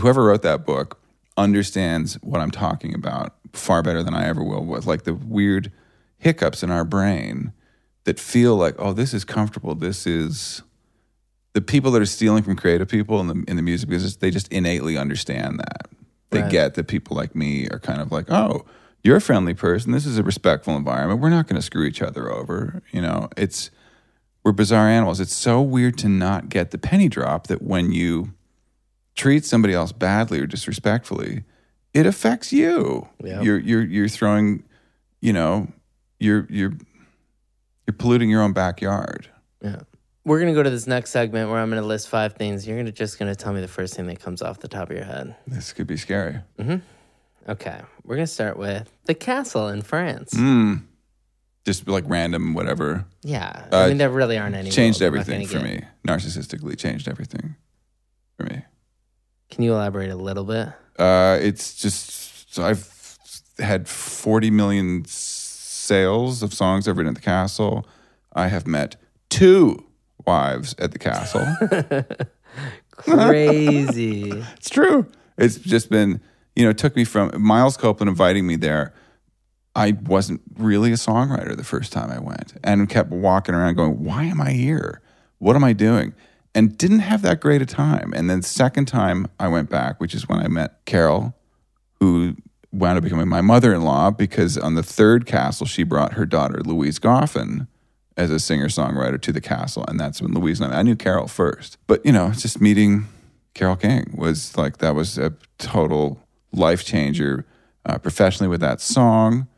whoever 0.00 0.24
wrote 0.24 0.42
that 0.42 0.64
book 0.66 1.00
understands 1.36 2.14
what 2.22 2.40
I'm 2.40 2.50
talking 2.50 2.94
about 2.94 3.34
far 3.52 3.82
better 3.82 4.02
than 4.02 4.14
I 4.14 4.26
ever 4.26 4.42
will. 4.42 4.64
With 4.64 4.86
like 4.86 5.04
the 5.04 5.14
weird 5.14 5.72
hiccups 6.18 6.62
in 6.62 6.70
our 6.70 6.84
brain 6.84 7.52
that 8.04 8.20
feel 8.20 8.56
like, 8.56 8.74
oh, 8.78 8.92
this 8.92 9.14
is 9.14 9.24
comfortable. 9.24 9.74
This 9.74 10.06
is 10.06 10.62
the 11.54 11.60
people 11.60 11.90
that 11.92 12.02
are 12.02 12.06
stealing 12.06 12.42
from 12.42 12.56
creative 12.56 12.88
people 12.88 13.20
in 13.20 13.28
the 13.28 13.44
in 13.48 13.56
the 13.56 13.62
music 13.62 13.88
business. 13.88 14.16
They 14.16 14.30
just 14.30 14.48
innately 14.52 14.96
understand 14.98 15.58
that. 15.60 15.90
They 16.30 16.42
Right. 16.42 16.50
get 16.50 16.74
that 16.74 16.88
people 16.88 17.16
like 17.16 17.34
me 17.34 17.68
are 17.68 17.78
kind 17.78 18.00
of 18.00 18.10
like, 18.10 18.30
oh, 18.30 18.64
you're 19.02 19.16
a 19.16 19.20
friendly 19.20 19.54
person. 19.54 19.92
This 19.92 20.04
is 20.06 20.18
a 20.18 20.22
respectful 20.22 20.76
environment. 20.76 21.20
We're 21.20 21.30
not 21.30 21.46
going 21.46 21.56
to 21.56 21.62
screw 21.62 21.84
each 21.84 22.02
other 22.02 22.30
over. 22.32 22.82
You 22.90 23.00
know, 23.02 23.28
it's 23.36 23.70
we're 24.44 24.52
bizarre 24.52 24.88
animals. 24.88 25.20
It's 25.20 25.34
so 25.34 25.60
weird 25.62 25.96
to 25.98 26.08
not 26.08 26.48
get 26.48 26.70
the 26.70 26.78
penny 26.78 27.08
drop 27.08 27.46
that 27.48 27.62
when 27.62 27.92
you 27.92 28.34
treat 29.16 29.44
somebody 29.44 29.74
else 29.74 29.92
badly 29.92 30.40
or 30.40 30.46
disrespectfully, 30.46 31.44
it 31.92 32.06
affects 32.06 32.52
you. 32.52 33.08
Yeah. 33.22 33.40
You're 33.40 33.58
you're 33.58 33.84
you're 33.84 34.08
throwing, 34.08 34.62
you 35.20 35.32
know, 35.32 35.68
you're 36.20 36.46
you're 36.50 36.72
you're 37.86 37.94
polluting 37.96 38.30
your 38.30 38.42
own 38.42 38.52
backyard. 38.52 39.28
yeah 39.62 39.80
we're 40.26 40.38
gonna 40.40 40.54
go 40.54 40.62
to 40.62 40.70
this 40.70 40.86
next 40.86 41.10
segment 41.10 41.50
where 41.50 41.58
i'm 41.60 41.68
gonna 41.68 41.82
list 41.82 42.08
five 42.08 42.32
things 42.32 42.66
you're 42.66 42.78
gonna 42.78 42.90
just 42.90 43.18
gonna 43.18 43.34
tell 43.34 43.52
me 43.52 43.60
the 43.60 43.68
first 43.68 43.94
thing 43.94 44.06
that 44.06 44.18
comes 44.20 44.40
off 44.40 44.58
the 44.60 44.68
top 44.68 44.88
of 44.88 44.96
your 44.96 45.04
head 45.04 45.36
This 45.46 45.74
could 45.74 45.86
be 45.86 45.98
scary. 45.98 46.38
Hmm. 46.58 46.76
okay 47.46 47.82
we're 48.04 48.14
gonna 48.16 48.26
start 48.26 48.56
with 48.56 48.90
the 49.04 49.12
castle 49.12 49.68
in 49.68 49.82
france 49.82 50.32
Mm. 50.32 50.84
Just 51.64 51.88
like 51.88 52.04
random 52.06 52.52
whatever. 52.54 53.06
yeah 53.22 53.66
Uh, 53.72 53.76
i 53.78 53.88
mean 53.88 53.98
there 53.98 54.10
really 54.10 54.36
aren't 54.38 54.54
any 54.54 54.70
changed 54.70 55.00
rules. 55.00 55.12
I'm 55.12 55.16
not 55.16 55.20
everything 55.28 55.46
for 55.48 55.58
gonna 55.58 55.68
get- 55.76 55.80
me. 55.82 55.88
Narcissistically 56.06 56.76
changed 56.78 57.08
everything 57.08 57.56
for 58.36 58.44
me. 58.44 58.62
can 59.50 59.64
you 59.64 59.72
elaborate 59.72 60.10
a 60.10 60.16
little 60.16 60.44
bit 60.44 60.68
Uh, 60.98 61.38
it's 61.40 61.74
just 61.74 62.52
so 62.54 62.62
I've 62.64 62.90
had 63.58 63.88
40 63.88 64.50
million 64.50 65.02
s- 65.06 65.12
sales 65.12 66.42
of 66.42 66.52
songs 66.54 66.86
I've 66.88 66.96
written 66.98 67.10
at 67.10 67.14
the 67.16 67.20
castle. 67.20 67.86
I 68.32 68.48
have 68.48 68.66
met 68.66 68.96
two 69.28 69.84
wives 70.26 70.74
at 70.78 70.92
the 70.92 70.98
castle. 70.98 71.46
Crazy. 72.90 74.30
It's 74.56 74.70
true. 74.70 75.06
It's 75.36 75.56
just 75.56 75.90
been, 75.90 76.20
you 76.56 76.64
know, 76.64 76.70
it 76.70 76.78
took 76.78 76.94
me 76.96 77.04
from 77.04 77.30
Miles 77.42 77.76
Copeland 77.76 78.08
inviting 78.08 78.46
me 78.46 78.56
there. 78.56 78.92
I 79.76 79.92
wasn't 80.04 80.40
really 80.56 80.92
a 80.92 80.96
songwriter 80.96 81.56
the 81.56 81.64
first 81.64 81.92
time 81.92 82.10
I 82.10 82.20
went 82.20 82.54
and 82.62 82.88
kept 82.88 83.10
walking 83.10 83.54
around 83.54 83.74
going, 83.74 84.04
why 84.04 84.24
am 84.24 84.40
I 84.40 84.52
here? 84.52 85.00
What 85.38 85.56
am 85.56 85.64
I 85.64 85.72
doing? 85.72 86.14
And 86.54 86.78
didn't 86.78 87.00
have 87.00 87.22
that 87.22 87.40
great 87.40 87.60
a 87.60 87.66
time. 87.66 88.12
And 88.14 88.30
then 88.30 88.42
second 88.42 88.86
time 88.86 89.26
I 89.40 89.48
went 89.48 89.70
back, 89.70 90.00
which 90.00 90.14
is 90.14 90.28
when 90.28 90.38
I 90.38 90.46
met 90.46 90.84
Carole, 90.84 91.34
who 91.98 92.36
wound 92.70 92.98
up 92.98 93.04
becoming 93.04 93.28
my 93.28 93.40
mother-in-law 93.40 94.12
because 94.12 94.56
on 94.56 94.74
the 94.74 94.82
third 94.82 95.26
castle 95.26 95.66
she 95.66 95.82
brought 95.82 96.12
her 96.12 96.26
daughter 96.26 96.60
Louise 96.64 96.98
Goffin 97.00 97.66
as 98.16 98.30
a 98.30 98.38
singer-songwriter 98.38 99.20
to 99.20 99.32
the 99.32 99.40
castle. 99.40 99.84
And 99.88 99.98
that's 99.98 100.22
when 100.22 100.32
Louise 100.32 100.60
and 100.60 100.72
I, 100.72 100.78
I 100.78 100.82
knew 100.82 100.94
Carole 100.94 101.26
first. 101.26 101.78
But, 101.88 102.04
you 102.06 102.12
know, 102.12 102.30
just 102.30 102.60
meeting 102.60 103.06
Carole 103.54 103.74
King 103.74 104.14
was 104.16 104.56
like, 104.56 104.78
that 104.78 104.94
was 104.94 105.18
a 105.18 105.34
total 105.58 106.20
life 106.52 106.84
changer 106.84 107.44
uh, 107.84 107.98
professionally 107.98 108.48
with 108.48 108.60
that 108.60 108.80
song 108.80 109.48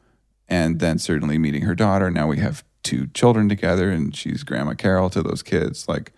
and 0.49 0.81
then 0.81 0.99
certainly 0.99 1.39
meeting 1.39 1.63
her 1.63 1.75
daughter. 1.75 2.11
Now 2.11 2.27
we 2.27 2.39
have 2.39 2.65
two 2.83 3.09
children 3.09 3.49
together, 3.49 3.91
and 3.91 4.15
she's 4.15 4.43
Grandma 4.45 4.75
Carole 4.75 5.11
to 5.11 5.23
those 5.23 5.43
kids. 5.43 5.89
Like, 5.89 6.13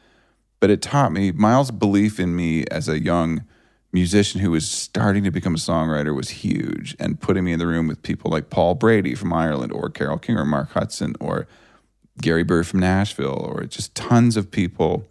but 0.60 0.70
it 0.70 0.82
taught 0.82 1.12
me 1.12 1.32
Miles' 1.32 1.70
belief 1.70 2.20
in 2.20 2.36
me 2.36 2.64
as 2.70 2.88
a 2.88 3.00
young 3.00 3.44
musician 3.92 4.40
who 4.40 4.50
was 4.50 4.70
starting 4.70 5.24
to 5.24 5.30
become 5.30 5.54
a 5.54 5.58
songwriter 5.58 6.14
was 6.14 6.28
huge, 6.30 6.94
and 6.98 7.20
putting 7.20 7.44
me 7.44 7.52
in 7.52 7.58
the 7.58 7.66
room 7.66 7.88
with 7.88 8.02
people 8.02 8.30
like 8.30 8.50
Paul 8.50 8.74
Brady 8.74 9.14
from 9.14 9.32
Ireland, 9.32 9.72
or 9.72 9.88
Carole 9.88 10.18
King, 10.18 10.36
or 10.36 10.44
Mark 10.44 10.72
Hudson, 10.72 11.14
or 11.20 11.46
Gary 12.20 12.42
Burr 12.42 12.64
from 12.64 12.80
Nashville, 12.80 13.50
or 13.50 13.64
just 13.64 13.94
tons 13.94 14.36
of 14.36 14.50
people 14.50 15.06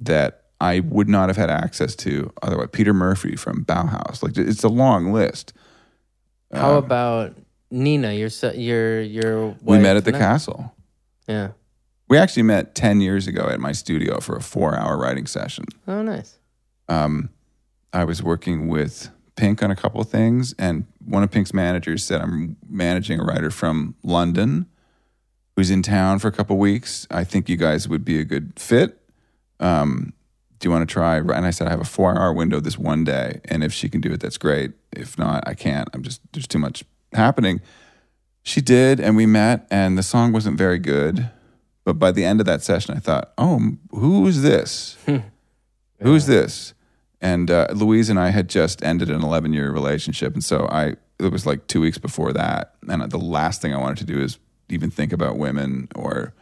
that 0.00 0.44
I 0.60 0.80
would 0.80 1.08
not 1.08 1.28
have 1.28 1.36
had 1.36 1.50
access 1.50 1.96
to 1.96 2.32
otherwise. 2.42 2.68
Peter 2.70 2.94
Murphy 2.94 3.34
from 3.34 3.64
Bauhaus, 3.64 4.22
like 4.22 4.36
it's 4.36 4.62
a 4.62 4.68
long 4.68 5.12
list. 5.12 5.52
How 6.52 6.72
um, 6.72 6.84
about 6.84 7.34
Nina? 7.70 8.12
Your 8.12 8.28
your 8.54 9.00
your 9.02 9.46
wife 9.48 9.58
we 9.62 9.78
met 9.78 9.96
at 9.96 10.04
the 10.04 10.12
castle. 10.12 10.74
Yeah. 11.26 11.50
We 12.08 12.18
actually 12.18 12.42
met 12.42 12.74
10 12.74 13.00
years 13.00 13.28
ago 13.28 13.48
at 13.48 13.60
my 13.60 13.70
studio 13.70 14.18
for 14.18 14.34
a 14.34 14.42
four 14.42 14.76
hour 14.76 14.96
writing 14.98 15.28
session. 15.28 15.66
Oh, 15.86 16.02
nice. 16.02 16.38
Um, 16.88 17.30
I 17.92 18.02
was 18.02 18.20
working 18.20 18.66
with 18.66 19.10
Pink 19.36 19.62
on 19.62 19.70
a 19.70 19.76
couple 19.76 20.00
of 20.00 20.08
things, 20.08 20.52
and 20.58 20.86
one 21.04 21.22
of 21.22 21.30
Pink's 21.30 21.54
managers 21.54 22.04
said, 22.04 22.20
I'm 22.20 22.56
managing 22.68 23.20
a 23.20 23.24
writer 23.24 23.50
from 23.50 23.94
London 24.02 24.66
who's 25.54 25.70
in 25.70 25.82
town 25.82 26.18
for 26.18 26.26
a 26.26 26.32
couple 26.32 26.56
of 26.56 26.60
weeks. 26.60 27.06
I 27.12 27.22
think 27.22 27.48
you 27.48 27.56
guys 27.56 27.88
would 27.88 28.04
be 28.04 28.18
a 28.18 28.24
good 28.24 28.54
fit. 28.56 28.98
Um, 29.60 30.12
do 30.58 30.66
you 30.66 30.72
want 30.72 30.88
to 30.88 30.92
try? 30.92 31.18
And 31.18 31.46
I 31.46 31.50
said, 31.50 31.68
I 31.68 31.70
have 31.70 31.80
a 31.80 31.84
four 31.84 32.18
hour 32.18 32.32
window 32.32 32.58
this 32.58 32.76
one 32.76 33.04
day, 33.04 33.40
and 33.44 33.62
if 33.62 33.72
she 33.72 33.88
can 33.88 34.00
do 34.00 34.12
it, 34.12 34.20
that's 34.20 34.36
great. 34.36 34.72
If 34.92 35.16
not, 35.16 35.46
I 35.46 35.54
can't. 35.54 35.88
I'm 35.92 36.02
just, 36.02 36.20
there's 36.32 36.48
too 36.48 36.58
much 36.58 36.84
happening. 37.12 37.60
She 38.42 38.60
did, 38.60 39.00
and 39.00 39.16
we 39.16 39.26
met, 39.26 39.66
and 39.70 39.98
the 39.98 40.02
song 40.02 40.32
wasn't 40.32 40.56
very 40.56 40.78
good. 40.78 41.30
But 41.84 41.98
by 41.98 42.12
the 42.12 42.24
end 42.24 42.40
of 42.40 42.46
that 42.46 42.62
session, 42.62 42.96
I 42.96 43.00
thought, 43.00 43.32
oh, 43.38 43.76
who 43.90 44.26
is 44.26 44.42
this? 44.42 44.96
Who's 46.00 46.26
this? 46.26 46.74
And 47.20 47.50
uh, 47.50 47.68
Louise 47.74 48.08
and 48.08 48.18
I 48.18 48.30
had 48.30 48.48
just 48.48 48.82
ended 48.82 49.10
an 49.10 49.22
11 49.22 49.52
year 49.52 49.70
relationship. 49.70 50.32
And 50.34 50.42
so 50.42 50.66
I, 50.70 50.94
it 51.18 51.30
was 51.30 51.46
like 51.46 51.66
two 51.66 51.80
weeks 51.80 51.98
before 51.98 52.32
that. 52.32 52.74
And 52.88 53.10
the 53.10 53.18
last 53.18 53.60
thing 53.60 53.74
I 53.74 53.78
wanted 53.78 53.98
to 53.98 54.04
do 54.04 54.20
is 54.20 54.38
even 54.68 54.90
think 54.90 55.12
about 55.12 55.36
women 55.36 55.88
or 55.94 56.32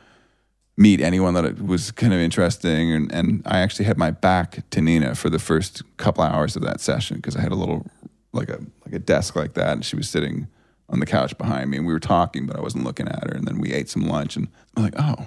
meet 0.76 1.00
anyone 1.00 1.34
that 1.34 1.60
was 1.60 1.90
kind 1.90 2.12
of 2.12 2.20
interesting. 2.20 2.92
And, 2.92 3.12
and 3.12 3.42
I 3.44 3.58
actually 3.58 3.86
had 3.86 3.98
my 3.98 4.12
back 4.12 4.68
to 4.70 4.80
Nina 4.80 5.16
for 5.16 5.30
the 5.30 5.40
first 5.40 5.82
couple 5.96 6.22
hours 6.22 6.54
of 6.54 6.62
that 6.62 6.80
session 6.80 7.16
because 7.16 7.34
I 7.34 7.40
had 7.40 7.50
a 7.50 7.56
little, 7.56 7.86
like 8.32 8.48
a, 8.48 8.60
like 8.84 8.94
a 8.94 9.00
desk 9.00 9.34
like 9.34 9.54
that. 9.54 9.72
And 9.72 9.84
she 9.84 9.96
was 9.96 10.08
sitting 10.08 10.46
on 10.88 11.00
the 11.00 11.06
couch 11.06 11.36
behind 11.36 11.70
me 11.70 11.76
and 11.76 11.86
we 11.86 11.92
were 11.92 12.00
talking, 12.00 12.46
but 12.46 12.56
I 12.56 12.60
wasn't 12.60 12.84
looking 12.84 13.08
at 13.08 13.24
her. 13.24 13.36
And 13.36 13.46
then 13.46 13.58
we 13.58 13.72
ate 13.72 13.88
some 13.88 14.06
lunch 14.06 14.36
and 14.36 14.48
I'm 14.76 14.82
like, 14.82 14.94
oh, 14.98 15.26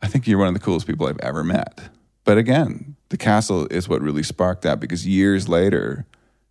I 0.00 0.06
think 0.06 0.26
you're 0.26 0.38
one 0.38 0.48
of 0.48 0.54
the 0.54 0.60
coolest 0.60 0.86
people 0.86 1.06
I've 1.06 1.20
ever 1.20 1.44
met. 1.44 1.90
But 2.24 2.38
again, 2.38 2.96
the 3.08 3.16
castle 3.16 3.66
is 3.70 3.88
what 3.88 4.02
really 4.02 4.22
sparked 4.22 4.62
that 4.62 4.80
because 4.80 5.06
years 5.06 5.48
later, 5.48 6.06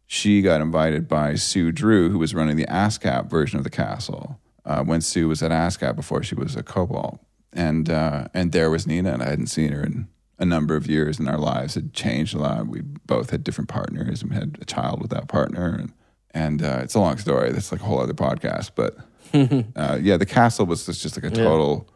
she 0.05 0.41
got 0.41 0.61
invited 0.61 1.07
by 1.07 1.35
Sue 1.35 1.71
Drew, 1.71 2.09
who 2.09 2.17
was 2.17 2.33
running 2.33 2.55
the 2.55 2.65
ASCAP 2.65 3.29
version 3.29 3.57
of 3.57 3.63
the 3.63 3.69
castle, 3.69 4.39
uh, 4.65 4.83
when 4.83 5.01
Sue 5.01 5.27
was 5.27 5.43
at 5.43 5.51
ASCAP 5.51 5.95
before 5.95 6.23
she 6.23 6.35
was 6.35 6.55
a 6.55 6.63
Kobalt. 6.63 7.19
And, 7.53 7.89
uh, 7.89 8.27
and 8.33 8.51
there 8.51 8.69
was 8.69 8.87
Nina, 8.87 9.13
and 9.13 9.21
I 9.21 9.29
hadn't 9.29 9.47
seen 9.47 9.71
her 9.71 9.83
in 9.83 10.07
a 10.39 10.45
number 10.45 10.75
of 10.75 10.87
years, 10.87 11.19
and 11.19 11.27
our 11.27 11.37
lives 11.37 11.75
had 11.75 11.93
changed 11.93 12.35
a 12.35 12.39
lot. 12.39 12.67
We 12.67 12.81
both 12.81 13.31
had 13.31 13.43
different 13.43 13.69
partners, 13.69 14.21
and 14.21 14.31
we 14.31 14.37
had 14.37 14.57
a 14.61 14.65
child 14.65 15.01
with 15.01 15.11
that 15.11 15.27
partner. 15.27 15.75
And, 15.79 15.93
and 16.31 16.61
uh, 16.61 16.79
it's 16.83 16.95
a 16.95 16.99
long 16.99 17.17
story. 17.17 17.51
That's 17.51 17.71
like 17.71 17.81
a 17.81 17.85
whole 17.85 17.99
other 17.99 18.13
podcast. 18.13 18.71
But 18.75 18.97
uh, 19.75 19.99
yeah, 20.01 20.17
the 20.17 20.25
castle 20.25 20.65
was 20.65 20.85
just, 20.85 21.01
just 21.01 21.21
like 21.21 21.31
a 21.31 21.35
total 21.35 21.89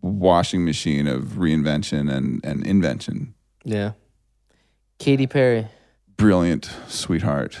washing 0.00 0.64
machine 0.64 1.06
of 1.06 1.22
reinvention 1.36 2.12
and, 2.12 2.44
and 2.44 2.66
invention. 2.66 3.34
Yeah. 3.64 3.92
Katy 4.98 5.26
Perry. 5.26 5.68
Brilliant 6.16 6.70
sweetheart. 6.88 7.60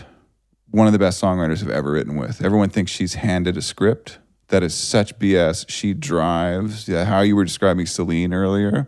One 0.70 0.86
of 0.86 0.92
the 0.92 0.98
best 0.98 1.22
songwriters 1.22 1.62
I've 1.62 1.70
ever 1.70 1.92
written 1.92 2.16
with. 2.16 2.44
Everyone 2.44 2.70
thinks 2.70 2.90
she's 2.90 3.14
handed 3.14 3.56
a 3.56 3.62
script. 3.62 4.18
That 4.48 4.62
is 4.62 4.74
such 4.74 5.18
BS. 5.18 5.68
She 5.68 5.94
drives. 5.94 6.88
Yeah, 6.88 7.04
how 7.04 7.20
you 7.20 7.36
were 7.36 7.44
describing 7.44 7.86
Celine 7.86 8.34
earlier. 8.34 8.86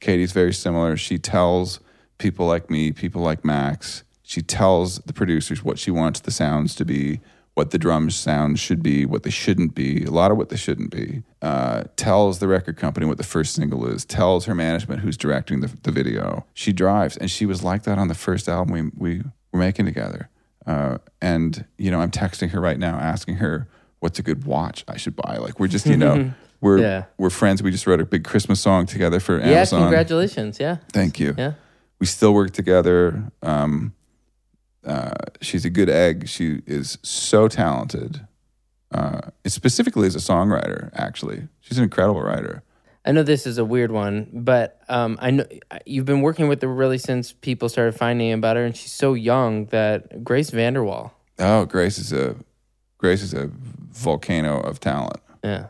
Katy's 0.00 0.32
very 0.32 0.52
similar. 0.52 0.96
She 0.96 1.18
tells 1.18 1.80
people 2.18 2.46
like 2.46 2.70
me, 2.70 2.92
people 2.92 3.22
like 3.22 3.44
Max, 3.44 4.04
she 4.32 4.40
tells 4.40 4.96
the 5.00 5.12
producers 5.12 5.62
what 5.62 5.78
she 5.78 5.90
wants 5.90 6.20
the 6.20 6.30
sounds 6.30 6.74
to 6.76 6.84
be, 6.86 7.20
what 7.54 7.70
the 7.70 7.76
drums 7.78 8.14
sounds 8.16 8.58
should 8.58 8.82
be, 8.82 9.04
what 9.04 9.24
they 9.24 9.30
shouldn't 9.30 9.74
be, 9.74 10.04
a 10.04 10.10
lot 10.10 10.30
of 10.30 10.38
what 10.38 10.48
they 10.48 10.56
shouldn't 10.56 10.90
be. 10.90 11.22
Uh, 11.42 11.82
tells 11.96 12.38
the 12.38 12.48
record 12.48 12.78
company 12.78 13.04
what 13.04 13.18
the 13.18 13.24
first 13.24 13.54
single 13.54 13.86
is, 13.86 14.06
tells 14.06 14.46
her 14.46 14.54
management 14.54 15.00
who's 15.02 15.18
directing 15.18 15.60
the, 15.60 15.70
the 15.82 15.90
video. 15.92 16.46
She 16.54 16.72
drives, 16.72 17.14
and 17.18 17.30
she 17.30 17.44
was 17.44 17.62
like 17.62 17.82
that 17.82 17.98
on 17.98 18.08
the 18.08 18.14
first 18.14 18.48
album 18.48 18.72
we, 18.72 18.82
we 19.18 19.22
were 19.52 19.58
making 19.58 19.84
together. 19.84 20.30
Uh, 20.66 20.96
and, 21.20 21.66
you 21.76 21.90
know, 21.90 22.00
I'm 22.00 22.10
texting 22.10 22.50
her 22.52 22.60
right 22.68 22.78
now 22.78 22.96
asking 22.98 23.34
her 23.36 23.68
what's 24.00 24.18
a 24.18 24.22
good 24.22 24.46
watch 24.46 24.82
I 24.88 24.96
should 24.96 25.14
buy. 25.16 25.36
Like, 25.36 25.60
we're 25.60 25.68
just, 25.76 25.84
you 25.84 25.98
know, 25.98 26.32
we're, 26.62 26.78
Yeah. 26.78 27.04
we're 27.18 27.28
friends. 27.28 27.62
We 27.62 27.70
just 27.70 27.86
wrote 27.86 28.00
a 28.00 28.06
big 28.06 28.24
Christmas 28.24 28.62
song 28.62 28.86
together 28.86 29.20
for 29.20 29.38
Yeah, 29.38 29.48
Amazon. 29.58 29.82
congratulations. 29.82 30.58
Yeah. 30.58 30.76
Thank 30.90 31.20
you 31.20 31.34
Yeah. 31.36 31.52
we 32.00 32.06
still 32.06 32.32
work 32.32 32.52
together. 32.52 33.30
Um, 33.42 33.92
uh, 34.86 35.12
she's 35.40 35.64
a 35.64 35.70
good 35.70 35.88
egg. 35.88 36.28
She 36.28 36.62
is 36.66 36.98
so 37.02 37.48
talented, 37.48 38.26
uh, 38.92 39.20
specifically 39.46 40.06
as 40.06 40.14
a 40.14 40.18
songwriter. 40.18 40.90
Actually, 40.94 41.48
she's 41.60 41.78
an 41.78 41.84
incredible 41.84 42.22
writer. 42.22 42.62
I 43.04 43.10
know 43.12 43.24
this 43.24 43.46
is 43.46 43.58
a 43.58 43.64
weird 43.64 43.90
one, 43.90 44.28
but 44.32 44.80
um, 44.88 45.18
I 45.20 45.32
know 45.32 45.44
you've 45.86 46.04
been 46.04 46.20
working 46.20 46.46
with 46.46 46.62
her 46.62 46.68
really 46.68 46.98
since 46.98 47.32
people 47.32 47.68
started 47.68 47.96
finding 47.96 48.32
about 48.32 48.56
her, 48.56 48.64
and 48.64 48.76
she's 48.76 48.92
so 48.92 49.14
young 49.14 49.66
that 49.66 50.22
Grace 50.22 50.50
VanderWaal. 50.50 51.10
Oh, 51.38 51.64
Grace 51.64 51.98
is 51.98 52.12
a 52.12 52.36
Grace 52.98 53.22
is 53.22 53.34
a 53.34 53.50
volcano 53.90 54.60
of 54.60 54.78
talent. 54.78 55.20
Yeah. 55.42 55.66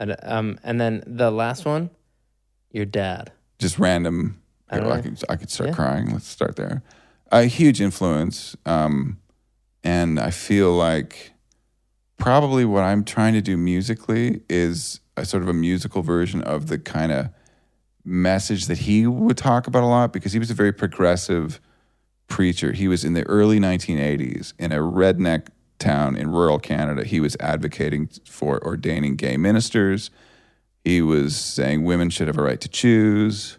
And, 0.00 0.16
um, 0.24 0.58
and 0.64 0.80
then 0.80 1.04
the 1.06 1.30
last 1.30 1.64
one, 1.64 1.90
your 2.72 2.84
dad. 2.84 3.30
Just 3.60 3.78
random. 3.78 4.42
I 4.68 4.80
I, 4.80 5.00
could 5.00 5.22
I 5.28 5.36
could 5.36 5.50
start 5.50 5.68
Yeah. 5.70 5.74
crying. 5.76 6.10
Let's 6.12 6.26
start 6.26 6.56
there. 6.56 6.82
A 7.32 7.46
huge 7.46 7.80
influence, 7.80 8.54
um, 8.66 9.18
and 9.82 10.20
I 10.20 10.30
feel 10.30 10.72
like 10.72 11.32
probably 12.18 12.64
what 12.64 12.84
I'm 12.84 13.04
trying 13.04 13.32
to 13.32 13.40
do 13.40 13.56
musically 13.56 14.42
is 14.48 15.00
a 15.16 15.24
sort 15.24 15.42
of 15.42 15.48
a 15.48 15.54
musical 15.54 16.02
version 16.02 16.42
of 16.42 16.68
the 16.68 16.78
kind 16.78 17.10
of 17.10 17.30
message 18.04 18.66
that 18.66 18.78
he 18.78 19.06
would 19.06 19.36
talk 19.36 19.66
about 19.66 19.82
a 19.82 19.86
lot 19.86 20.12
because 20.12 20.32
he 20.32 20.38
was 20.38 20.50
a 20.50 20.54
very 20.54 20.72
progressive 20.72 21.60
preacher. 22.28 22.72
He 22.72 22.86
was 22.86 23.04
in 23.04 23.14
the 23.14 23.24
early 23.24 23.58
1980s 23.58 24.52
in 24.58 24.70
a 24.72 24.78
redneck 24.78 25.48
town 25.78 26.16
in 26.16 26.30
rural 26.30 26.58
Canada. 26.58 27.04
He 27.04 27.20
was 27.20 27.36
advocating 27.40 28.08
for 28.26 28.62
ordaining 28.64 29.16
gay 29.16 29.36
ministers. 29.36 30.10
He 30.84 31.02
was 31.02 31.36
saying 31.36 31.84
women 31.84 32.10
should 32.10 32.26
have 32.26 32.38
a 32.38 32.42
right 32.42 32.60
to 32.60 32.68
choose. 32.68 33.58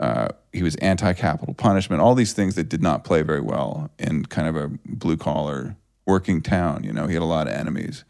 Uh, 0.00 0.28
he 0.50 0.62
was 0.62 0.74
anti-capital 0.76 1.54
punishment. 1.54 2.00
All 2.00 2.14
these 2.14 2.32
things 2.32 2.54
that 2.54 2.70
did 2.70 2.82
not 2.82 3.04
play 3.04 3.20
very 3.20 3.42
well 3.42 3.90
in 3.98 4.24
kind 4.24 4.48
of 4.48 4.56
a 4.56 4.70
blue-collar 4.86 5.76
working 6.06 6.40
town. 6.40 6.82
You 6.84 6.92
know, 6.92 7.06
he 7.06 7.12
had 7.12 7.22
a 7.22 7.26
lot 7.26 7.46
of 7.46 7.52
enemies. 7.52 8.04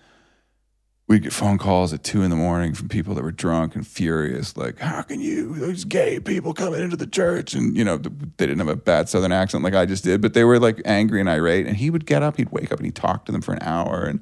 We'd 1.09 1.25
get 1.25 1.33
phone 1.33 1.59
calls 1.59 1.93
at 1.93 2.05
two 2.05 2.23
in 2.23 2.31
the 2.31 2.37
morning 2.37 2.73
from 2.73 2.89
people 2.89 3.15
that 3.17 3.25
were 3.25 3.33
drunk 3.33 3.75
and 3.75 3.85
furious, 3.85 4.57
like, 4.57 4.79
"How 4.79 5.03
can 5.03 5.21
you? 5.21 5.57
There's 5.57 5.85
gay 5.85 6.21
people 6.21 6.55
coming 6.55 6.81
into 6.81 6.97
the 6.97 7.09
church," 7.09 7.53
and 7.53 7.77
you 7.77 7.83
know, 7.83 7.97
they 7.97 8.47
didn't 8.47 8.61
have 8.61 8.69
a 8.69 8.77
bad 8.77 9.09
Southern 9.09 9.33
accent 9.33 9.65
like 9.65 9.75
I 9.75 9.87
just 9.87 10.05
did, 10.05 10.21
but 10.21 10.35
they 10.35 10.45
were 10.45 10.61
like 10.61 10.81
angry 10.85 11.19
and 11.19 11.29
irate. 11.29 11.67
And 11.67 11.77
he 11.77 11.91
would 11.91 12.07
get 12.07 12.23
up, 12.23 12.37
he'd 12.37 12.53
wake 12.53 12.71
up, 12.71 12.79
and 12.79 12.87
he'd 12.87 12.95
talk 12.95 13.25
to 13.25 13.33
them 13.33 13.43
for 13.43 13.55
an 13.55 13.62
hour. 13.62 14.05
And 14.05 14.21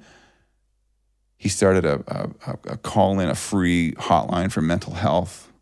he 1.36 1.50
started 1.50 1.84
a, 1.84 2.02
a, 2.46 2.58
a 2.72 2.76
call 2.78 3.20
in, 3.20 3.28
a 3.28 3.34
free 3.34 3.92
hotline 3.92 4.50
for 4.50 4.62
mental 4.62 4.94
health. 4.94 5.52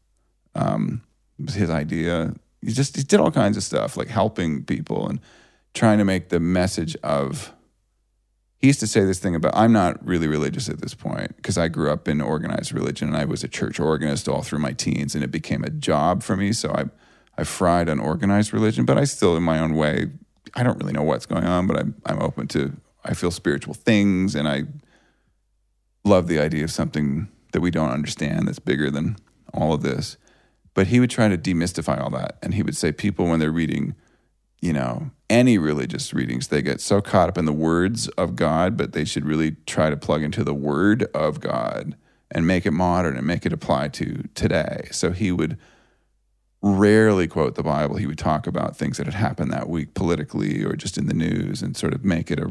Um, 0.55 1.03
was 1.39 1.55
his 1.55 1.71
idea. 1.71 2.35
he 2.63 2.73
just 2.73 2.97
he 2.97 3.03
did 3.03 3.21
all 3.21 3.31
kinds 3.31 3.57
of 3.57 3.63
stuff 3.63 3.97
like 3.97 4.09
helping 4.09 4.65
people 4.65 5.09
and 5.09 5.21
trying 5.75 5.99
to 5.99 6.05
make 6.05 6.31
the 6.31 6.41
message 6.41 6.97
of 7.03 7.53
he 8.59 8.69
used 8.69 8.81
to 8.81 8.87
say 8.87 9.05
this 9.05 9.19
thing 9.19 9.35
about 9.35 9.55
I'm 9.55 9.73
not 9.73 10.05
really 10.05 10.27
religious 10.27 10.69
at 10.69 10.81
this 10.81 10.95
point 10.95 11.37
because 11.37 11.59
I 11.59 11.69
grew 11.69 11.91
up 11.91 12.09
in 12.09 12.21
organized 12.21 12.73
religion 12.73 13.09
and 13.09 13.17
I 13.17 13.25
was 13.25 13.45
a 13.45 13.49
church 13.49 13.79
organist 13.79 14.29
all 14.29 14.43
through 14.43 14.61
my 14.61 14.73
teens 14.73 15.15
and 15.15 15.23
it 15.23 15.31
became 15.31 15.63
a 15.63 15.71
job 15.71 16.23
for 16.23 16.37
me 16.37 16.53
so 16.53 16.71
I 16.71 16.85
I 17.39 17.45
fried 17.45 17.89
on 17.89 18.01
organized 18.01 18.53
religion 18.53 18.85
but 18.85 18.99
I 18.99 19.05
still 19.05 19.37
in 19.37 19.43
my 19.43 19.59
own 19.59 19.75
way 19.75 20.07
I 20.55 20.63
don't 20.63 20.79
really 20.79 20.95
know 20.95 21.03
what's 21.03 21.27
going 21.27 21.45
on 21.45 21.67
but 21.67 21.79
I'm 21.79 21.95
I'm 22.07 22.21
open 22.21 22.49
to 22.49 22.73
I 23.05 23.15
feel 23.15 23.31
spiritual 23.31 23.75
things 23.75 24.35
and 24.35 24.49
I 24.49 24.65
love 26.05 26.29
the 26.29 26.39
idea 26.39 26.65
of 26.65 26.71
something 26.71 27.29
that 27.53 27.61
we 27.61 27.71
don't 27.71 27.91
understand 27.91 28.49
that's 28.49 28.59
bigger 28.59 28.91
than 28.91 29.17
all 29.53 29.75
of 29.75 29.83
this 29.83 30.17
but 30.77 30.86
he 30.86 31.01
would 31.01 31.11
try 31.11 31.27
to 31.27 31.36
demystify 31.36 32.01
all 32.01 32.11
that 32.11 32.39
and 32.40 32.55
he 32.55 32.62
would 32.62 32.77
say 32.77 32.93
people 32.93 33.27
when 33.27 33.40
they're 33.40 33.51
reading 33.51 33.97
you 34.61 34.73
know, 34.73 35.11
any 35.28 35.59
religious 35.59 36.15
readings, 36.15 36.48
they 36.48 36.62
get 36.62 36.81
so 36.81 37.01
caught 37.01 37.28
up 37.28 37.39
in 37.39 37.44
the 37.44 37.53
words 37.53 38.09
of 38.11 38.36
God, 38.36 38.77
but 38.77 38.93
they 38.93 39.05
should 39.05 39.24
really 39.24 39.53
try 39.66 39.90
to 39.90 39.97
plug 39.97 40.23
into 40.23 40.43
the 40.44 40.55
word 40.55 41.05
of 41.15 41.40
God 41.40 41.97
and 42.31 42.47
make 42.47 42.66
it 42.66 42.73
modern 42.73 43.16
and 43.16 43.27
make 43.27 43.47
it 43.47 43.53
apply 43.53 43.89
to 43.89 44.24
today. 44.35 44.89
So 44.90 45.12
he 45.12 45.31
would 45.31 45.59
rarely 46.62 47.28
quote 47.28 47.55
the 47.55 47.62
Bible. 47.62 47.97
He 47.97 48.07
would 48.07 48.19
talk 48.19 48.47
about 48.47 48.77
things 48.77 48.97
that 48.97 49.07
had 49.07 49.15
happened 49.15 49.53
that 49.53 49.69
week 49.69 49.94
politically 49.94 50.65
or 50.65 50.74
just 50.74 50.98
in 50.98 51.07
the 51.07 51.15
news 51.15 51.62
and 51.62 51.77
sort 51.77 51.94
of 51.94 52.05
make 52.05 52.31
it 52.31 52.40
a, 52.40 52.51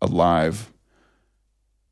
alive, 0.00 0.72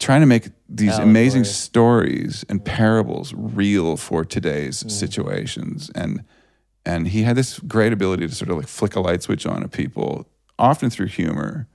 trying 0.00 0.22
to 0.22 0.26
make 0.26 0.48
these 0.68 0.90
Allegory. 0.90 1.10
amazing 1.10 1.44
stories 1.44 2.44
and 2.48 2.64
parables 2.64 3.32
real 3.36 3.96
for 3.96 4.24
today's 4.24 4.82
mm. 4.82 4.90
situations. 4.90 5.90
And 5.94 6.24
and 6.84 7.08
he 7.08 7.22
had 7.22 7.36
this 7.36 7.58
great 7.60 7.92
ability 7.92 8.26
to 8.26 8.34
sort 8.34 8.50
of 8.50 8.56
like 8.56 8.66
flick 8.66 8.96
a 8.96 9.00
light 9.00 9.22
switch 9.22 9.46
on 9.46 9.62
at 9.62 9.70
people, 9.70 10.26
often 10.58 10.88
through 10.88 11.08
humor, 11.08 11.68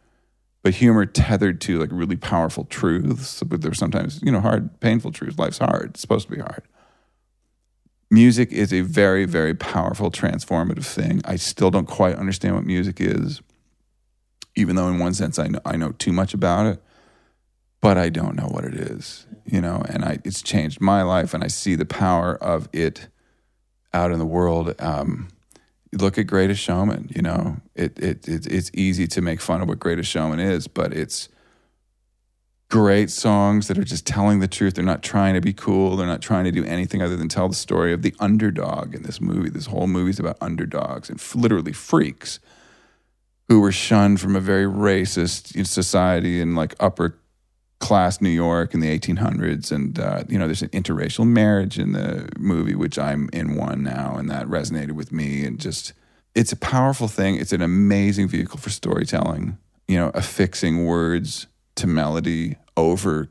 but 0.64 0.73
humor 0.73 1.06
tethered 1.06 1.61
to 1.61 1.80
like 1.80 1.89
really 1.91 2.15
powerful 2.15 2.65
truths. 2.65 3.41
But 3.43 3.61
there 3.61 3.69
were 3.69 3.76
sometimes, 3.76 4.19
you 4.23 4.31
know, 4.31 4.41
hard, 4.41 4.80
painful 4.80 5.11
truths. 5.11 5.38
Life's 5.38 5.60
hard. 5.60 5.91
It's 5.91 6.02
supposed 6.02 6.27
to 6.27 6.35
be 6.35 6.41
hard. 6.41 6.64
Music 8.10 8.52
is 8.52 8.73
a 8.73 8.81
very, 8.81 9.26
very 9.26 9.53
powerful, 9.53 10.10
transformative 10.10 10.85
thing. 10.85 11.22
I 11.26 11.35
still 11.35 11.69
don't 11.69 11.88
quite 11.88 12.15
understand 12.15 12.56
what 12.56 12.64
music 12.64 12.99
is, 12.99 13.41
even 14.56 14.76
though 14.76 14.88
in 14.88 14.99
one 14.99 15.14
sense 15.14 15.38
I 15.38 15.47
know, 15.47 15.60
I 15.65 15.76
know 15.76 15.91
too 15.91 16.14
much 16.14 16.34
about 16.34 16.65
it, 16.65 16.84
but 17.86 17.99
I 17.99 18.10
don't 18.10 18.36
know 18.36 18.48
what 18.48 18.66
it 18.66 18.74
is, 18.74 19.28
you 19.45 19.62
know, 19.62 19.84
and 19.88 20.03
I, 20.03 20.18
it's 20.24 20.41
changed 20.41 20.82
my 20.82 21.03
life 21.03 21.36
and 21.36 21.44
I 21.44 21.48
see 21.49 21.76
the 21.76 21.86
power 21.86 22.36
of 22.36 22.68
it 22.74 23.10
out 23.94 24.12
in 24.12 24.18
the 24.18 24.26
world. 24.26 24.74
Um, 24.80 25.28
look 25.94 26.18
at 26.18 26.24
Greatest 26.24 26.60
Showman. 26.60 27.12
You 27.16 27.22
know, 27.22 27.57
it, 27.76 27.99
it 27.99 28.28
it 28.28 28.48
it's 28.48 28.72
easy 28.74 29.06
to 29.10 29.22
make 29.22 29.40
fun 29.40 29.62
of 29.62 29.68
what 29.68 29.80
Greatest 29.80 30.10
Showman 30.10 30.40
is, 30.40 30.68
but 30.68 30.94
it's 30.94 31.30
great 32.72 33.12
songs 33.12 33.68
that 33.68 33.78
are 33.78 33.84
just 33.84 34.07
telling 34.07 34.40
the 34.40 34.48
truth. 34.48 34.74
They're 34.74 34.84
not 34.84 35.03
trying 35.03 35.36
to 35.36 35.41
be 35.41 35.53
cool. 35.53 35.95
They're 35.95 36.07
not 36.07 36.24
trying 36.24 36.45
to 36.45 36.52
do 36.52 36.66
anything 36.66 37.03
other 37.03 37.16
than 37.16 37.30
tell 37.30 37.49
the 37.49 37.53
story 37.53 37.94
of 37.94 38.02
the 38.02 38.16
underdog 38.20 38.95
in 38.95 39.03
this 39.03 39.22
movie. 39.22 39.52
This 39.52 39.68
whole 39.68 39.86
movie 39.86 40.10
is 40.10 40.20
about 40.20 40.38
underdogs 40.41 41.07
and 41.07 41.20
f- 41.20 41.36
literally 41.36 41.72
freaks 41.72 42.40
who 43.48 43.62
were 43.62 43.72
shunned 43.72 44.20
from 44.20 44.36
a 44.36 44.40
very 44.40 44.66
racist 44.66 45.68
society 45.68 46.41
and 46.41 46.56
like 46.56 46.74
upper 46.80 47.20
class 47.80 48.22
New 48.22 48.30
York 48.30 48.73
in 48.73 48.80
the 48.80 48.99
1800s, 48.99 49.72
and 49.72 49.99
uh, 49.99 50.23
you 50.30 50.38
know, 50.38 50.45
there's 50.45 50.61
an 50.61 50.69
interracial 50.69 51.27
marriage 51.27 51.77
in 51.77 51.91
the 51.91 52.30
movie, 52.38 52.76
which 52.76 52.97
I'm 52.97 53.30
in 53.34 53.56
one 53.56 53.84
now, 53.84 54.15
and 54.15 54.30
that 54.30 54.47
resonated 54.47 54.93
with 54.93 55.11
me. 55.11 55.45
And 55.45 55.60
just, 55.60 55.93
it's 56.34 56.52
a 56.52 56.57
powerful 56.57 57.07
thing. 57.07 57.35
It's 57.35 57.53
an 57.53 57.61
amazing 57.61 58.27
vehicle 58.27 58.60
for 58.60 58.69
storytelling. 58.69 59.57
You 59.88 59.97
know, 59.97 60.11
affixing 60.15 60.85
words 60.85 61.47
to 61.76 61.88
melody 61.88 62.56
over 62.76 63.30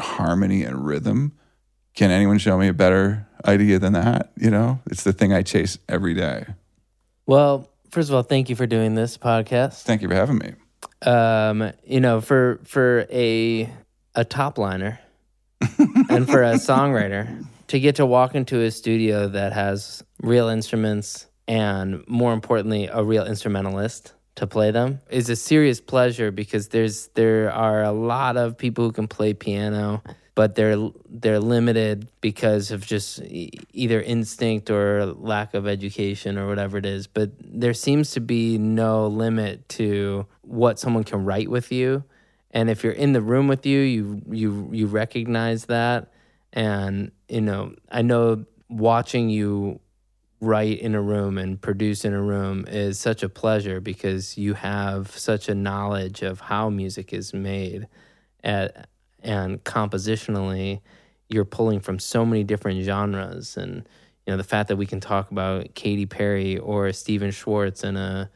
harmony 0.00 0.64
and 0.64 0.84
rhythm. 0.84 1.32
Can 1.94 2.10
anyone 2.10 2.38
show 2.38 2.58
me 2.58 2.66
a 2.66 2.72
better 2.72 3.28
idea 3.44 3.78
than 3.78 3.92
that? 3.92 4.32
You 4.36 4.50
know, 4.50 4.80
it's 4.86 5.04
the 5.04 5.12
thing 5.12 5.32
I 5.32 5.42
chase 5.42 5.78
every 5.88 6.14
day. 6.14 6.46
Well, 7.26 7.70
first 7.90 8.08
of 8.08 8.14
all, 8.14 8.22
thank 8.22 8.50
you 8.50 8.56
for 8.56 8.66
doing 8.66 8.96
this 8.96 9.16
podcast. 9.16 9.82
Thank 9.82 10.02
you 10.02 10.08
for 10.08 10.14
having 10.14 10.38
me. 10.38 10.54
Um, 11.04 11.72
you 11.84 12.00
know, 12.00 12.20
for 12.20 12.60
for 12.64 13.06
a 13.10 13.70
a 14.14 14.24
top 14.24 14.58
liner 14.58 15.00
and 16.08 16.28
for 16.28 16.42
a 16.42 16.54
songwriter 16.54 17.44
to 17.68 17.80
get 17.80 17.96
to 17.96 18.06
walk 18.06 18.34
into 18.34 18.60
a 18.60 18.70
studio 18.70 19.28
that 19.28 19.52
has 19.52 20.02
real 20.22 20.48
instruments 20.48 21.26
and 21.48 22.06
more 22.06 22.32
importantly 22.32 22.88
a 22.90 23.02
real 23.02 23.26
instrumentalist 23.26 24.14
to 24.36 24.46
play 24.46 24.70
them 24.70 25.00
is 25.10 25.28
a 25.28 25.36
serious 25.36 25.80
pleasure 25.80 26.30
because 26.30 26.68
there's 26.68 27.08
there 27.14 27.52
are 27.52 27.82
a 27.82 27.92
lot 27.92 28.36
of 28.36 28.56
people 28.56 28.84
who 28.84 28.92
can 28.92 29.06
play 29.06 29.32
piano 29.32 30.02
but 30.34 30.54
they're 30.54 30.90
they're 31.08 31.40
limited 31.40 32.08
because 32.20 32.70
of 32.70 32.84
just 32.84 33.20
either 33.22 34.00
instinct 34.00 34.70
or 34.70 35.06
lack 35.06 35.54
of 35.54 35.66
education 35.66 36.38
or 36.38 36.48
whatever 36.48 36.78
it 36.78 36.86
is. 36.86 37.06
But 37.06 37.30
there 37.38 37.74
seems 37.74 38.10
to 38.12 38.20
be 38.20 38.58
no 38.58 39.06
limit 39.06 39.68
to 39.70 40.26
what 40.42 40.78
someone 40.78 41.04
can 41.04 41.24
write 41.24 41.48
with 41.48 41.70
you. 41.70 42.04
And 42.50 42.70
if 42.70 42.82
you're 42.84 42.92
in 42.92 43.12
the 43.12 43.20
room 43.20 43.48
with 43.48 43.64
you 43.64 43.80
you 43.80 44.22
you 44.30 44.68
you 44.72 44.86
recognize 44.86 45.66
that. 45.66 46.10
And 46.52 47.10
you 47.28 47.40
know 47.40 47.74
i 47.90 48.02
know 48.02 48.44
watching 48.68 49.28
you 49.28 49.80
write 50.40 50.78
in 50.78 50.94
a 50.94 51.00
room 51.00 51.38
and 51.38 51.60
produce 51.60 52.04
in 52.04 52.12
a 52.12 52.20
room 52.20 52.64
is 52.68 52.98
such 52.98 53.22
a 53.22 53.28
pleasure 53.28 53.80
because 53.80 54.36
you 54.36 54.54
have 54.54 55.10
such 55.10 55.48
a 55.48 55.54
knowledge 55.54 56.22
of 56.22 56.40
how 56.40 56.68
music 56.68 57.12
is 57.12 57.32
made 57.32 57.88
at, 58.42 58.88
and 59.24 59.62
compositionally 59.64 60.80
you're 61.28 61.44
pulling 61.44 61.80
from 61.80 61.98
so 61.98 62.24
many 62.24 62.44
different 62.44 62.82
genres 62.82 63.56
and 63.56 63.88
you 64.26 64.32
know 64.32 64.36
the 64.36 64.44
fact 64.44 64.68
that 64.68 64.76
we 64.76 64.86
can 64.86 65.00
talk 65.00 65.30
about 65.30 65.74
Katy 65.74 66.06
Perry 66.06 66.58
or 66.58 66.92
Stephen 66.92 67.30
Schwartz 67.30 67.84
in 67.84 67.96
a 67.96 68.30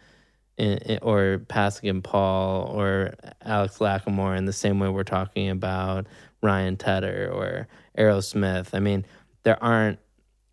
in, 0.58 0.98
or 1.02 1.42
Pasek 1.48 1.88
and 1.88 2.02
Paul 2.02 2.64
or 2.64 3.14
Alex 3.42 3.78
Lacamoire 3.78 4.36
in 4.36 4.44
the 4.44 4.52
same 4.52 4.78
way 4.78 4.88
we're 4.88 5.04
talking 5.04 5.48
about 5.50 6.06
Ryan 6.42 6.76
Tedder 6.76 7.30
or 7.32 7.68
Aerosmith. 7.96 8.74
I 8.74 8.80
mean, 8.80 9.06
there 9.44 9.62
aren't 9.62 9.98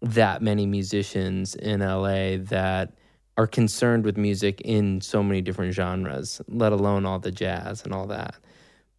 that 0.01 0.41
many 0.41 0.65
musicians 0.65 1.55
in 1.55 1.79
LA 1.79 2.37
that 2.37 2.93
are 3.37 3.47
concerned 3.47 4.05
with 4.05 4.15
music 4.15 4.61
in 4.61 5.01
so 5.01 5.21
many 5.21 5.41
different 5.41 5.73
genres, 5.73 6.41
let 6.47 6.71
alone 6.71 7.05
all 7.05 7.19
the 7.19 7.31
jazz 7.31 7.83
and 7.83 7.93
all 7.93 8.07
that. 8.07 8.35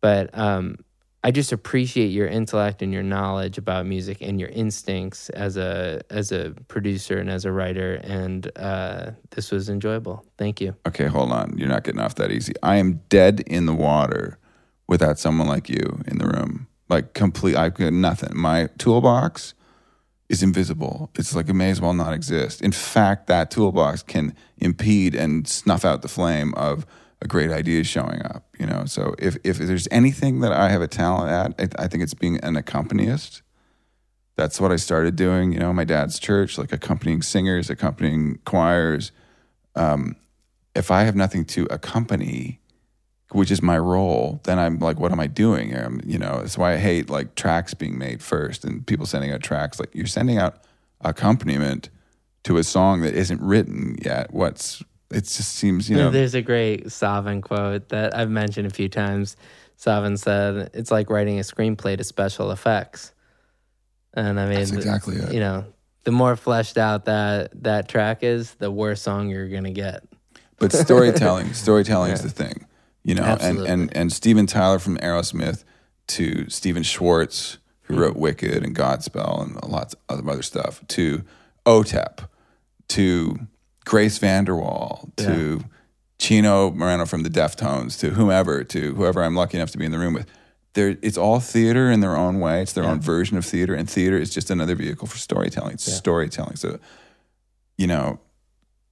But 0.01 0.37
um, 0.37 0.79
I 1.27 1.33
just 1.33 1.51
appreciate 1.51 2.13
your 2.13 2.29
intellect 2.29 2.83
and 2.83 2.93
your 2.93 3.03
knowledge 3.03 3.59
about 3.59 3.85
music 3.85 4.19
and 4.21 4.39
your 4.39 4.49
instincts 4.51 5.29
as 5.31 5.57
a 5.57 6.01
as 6.09 6.31
a 6.31 6.55
producer 6.69 7.19
and 7.19 7.29
as 7.29 7.45
a 7.45 7.51
writer. 7.51 7.95
And 7.95 8.49
uh, 8.55 9.11
this 9.31 9.51
was 9.51 9.69
enjoyable. 9.69 10.25
Thank 10.39 10.61
you. 10.61 10.77
Okay, 10.87 11.07
hold 11.07 11.33
on. 11.33 11.59
You're 11.59 11.69
not 11.69 11.83
getting 11.83 12.01
off 12.01 12.15
that 12.15 12.31
easy. 12.31 12.53
I 12.63 12.77
am 12.77 13.01
dead 13.09 13.41
in 13.41 13.67
the 13.67 13.75
water 13.75 14.39
without 14.87 15.19
someone 15.19 15.49
like 15.49 15.69
you 15.69 16.01
in 16.07 16.19
the 16.19 16.29
room. 16.29 16.69
Like 16.89 17.13
complete, 17.13 17.57
I've 17.57 17.75
got 17.75 17.93
nothing. 17.93 18.39
My 18.39 18.69
toolbox 18.79 19.55
is 20.29 20.45
invisible. 20.45 21.11
It's 21.17 21.35
like 21.35 21.49
it 21.49 21.55
may 21.55 21.71
as 21.71 21.81
well 21.81 21.93
not 21.93 22.13
exist. 22.13 22.63
In 22.63 22.71
fact, 22.71 23.27
that 23.27 23.51
toolbox 23.51 24.05
can 24.05 24.33
impede 24.59 25.17
and 25.17 25.49
snuff 25.49 25.85
out 25.85 26.03
the 26.03 26.09
flame 26.09 26.55
of 26.55 26.87
a 27.23 27.27
great 27.27 27.51
idea 27.51 27.85
showing 27.85 28.23
up. 28.25 28.45
You 28.59 28.67
know, 28.67 28.85
so 28.87 29.15
if 29.19 29.37
if 29.45 29.59
there's 29.59 29.89
anything 29.91 30.41
that 30.41 30.53
I 30.53 30.69
have 30.71 30.83
a 30.83 30.89
talent 30.89 31.31
at, 31.31 31.73
I 31.79 31.85
I 31.85 31.89
think 31.89 32.03
it's 32.03 32.15
being 32.15 32.39
an 32.41 32.57
accompanist. 32.57 33.43
That's 34.37 34.61
what 34.61 34.71
I 34.71 34.77
started 34.77 35.17
doing. 35.17 35.53
You 35.53 35.61
know, 35.61 35.73
my 35.73 35.85
dad's 35.85 36.19
church, 36.19 36.59
like 36.59 36.73
accompanying 36.73 37.23
singers, 37.23 37.71
accompanying 37.71 38.39
choirs. 38.45 39.11
Um, 39.75 40.17
if 40.75 40.91
I 40.91 41.05
have 41.05 41.17
nothing 41.17 41.47
to 41.47 41.67
accompany, 41.71 42.61
which 43.31 43.51
is 43.51 43.63
my 43.63 43.79
role, 43.79 44.41
then 44.45 44.59
I'm 44.59 44.79
like, 44.79 45.01
what 45.01 45.11
am 45.11 45.21
I 45.21 45.27
doing? 45.27 45.75
Um, 45.77 46.01
you 46.05 46.19
know, 46.19 46.41
that's 46.41 46.59
why 46.59 46.75
I 46.75 46.77
hate 46.77 47.09
like 47.09 47.35
tracks 47.35 47.73
being 47.73 47.97
made 47.97 48.23
first 48.23 48.65
and 48.65 48.87
people 48.87 49.07
sending 49.07 49.33
out 49.33 49.43
tracks. 49.43 49.81
Like 49.81 49.95
you're 49.95 50.07
sending 50.07 50.37
out 50.37 50.63
accompaniment 51.01 51.89
to 52.45 52.59
a 52.59 52.65
song 52.65 53.01
that 53.01 53.15
isn't 53.15 53.41
written 53.41 53.97
yet. 54.05 54.33
What's 54.33 54.83
it 55.11 55.23
just 55.23 55.55
seems, 55.55 55.89
you 55.89 55.97
know, 55.97 56.11
There's 56.11 56.35
a 56.35 56.43
great 56.43 56.91
Savin 56.93 57.41
quote 57.43 57.89
that 57.91 58.17
I've 58.17 58.31
mentioned 58.31 58.67
a 58.67 58.71
few 58.71 58.89
times. 58.89 59.37
Savin 59.77 60.17
said, 60.17 60.71
"It's 60.75 60.91
like 60.91 61.11
writing 61.11 61.39
a 61.39 61.43
screenplay 61.43 61.97
to 61.99 62.05
special 62.05 62.51
effects." 62.51 63.13
And 64.15 64.41
I 64.41 64.47
mean, 64.49 64.55
That's 64.59 64.73
exactly 64.73 65.17
it. 65.17 65.33
You 65.33 65.41
know, 65.41 65.65
the 66.05 66.11
more 66.13 66.37
fleshed 66.37 66.79
out 66.79 67.05
that 67.05 67.63
that 67.63 67.89
track 67.89 68.23
is, 68.23 68.55
the 68.55 68.71
worse 68.71 69.03
song 69.03 69.29
you're 69.29 69.49
gonna 69.49 69.71
get. 69.73 70.03
but 70.59 70.73
storytelling, 70.73 71.53
storytelling 71.67 72.13
is 72.13 72.23
the 72.23 72.31
thing, 72.31 72.67
you 73.05 73.15
know. 73.15 73.23
Absolutely. 73.23 73.69
And 73.69 73.81
and 73.83 73.97
and 73.97 74.13
Steven 74.13 74.47
Tyler 74.47 74.79
from 74.79 74.97
Aerosmith 74.99 75.65
to 76.09 76.49
Stephen 76.49 76.83
Schwartz, 76.83 77.59
who 77.83 77.95
Mm-hmm. 77.95 78.03
wrote 78.03 78.17
Wicked 78.17 78.65
and 78.65 78.75
Godspell 78.75 79.43
and 79.43 79.63
lots 79.71 79.95
of 80.09 80.27
other 80.29 80.43
stuff, 80.43 80.81
to 80.89 81.23
OTEP, 81.67 82.27
to 82.89 83.39
Grace 83.87 84.19
VanderWaal 84.19 85.15
to 85.17 85.65
Chino 86.19 86.73
Moreno 86.73 87.07
from 87.07 87.23
the 87.23 87.31
Deftones 87.31 87.99
to 88.01 88.11
whomever 88.11 88.65
to 88.65 88.95
whoever 88.95 89.23
I'm 89.23 89.37
lucky 89.37 89.57
enough 89.57 89.71
to 89.71 89.79
be 89.79 89.85
in 89.85 89.93
the 89.93 89.99
room 89.99 90.13
with. 90.13 90.27
There, 90.75 90.99
it's 91.01 91.17
all 91.17 91.41
theater 91.41 91.91
in 91.91 92.01
their 92.01 92.17
own 92.17 92.41
way. 92.41 92.61
It's 92.61 92.73
their 92.73 92.85
own 92.85 93.01
version 93.01 93.39
of 93.39 93.47
theater, 93.47 93.75
and 93.75 93.89
theater 93.89 94.19
is 94.19 94.35
just 94.35 94.51
another 94.51 94.75
vehicle 94.75 95.07
for 95.07 95.17
storytelling. 95.17 95.75
It's 95.75 95.91
storytelling. 95.91 96.57
So, 96.57 96.81
you 97.79 97.87
know, 97.87 98.19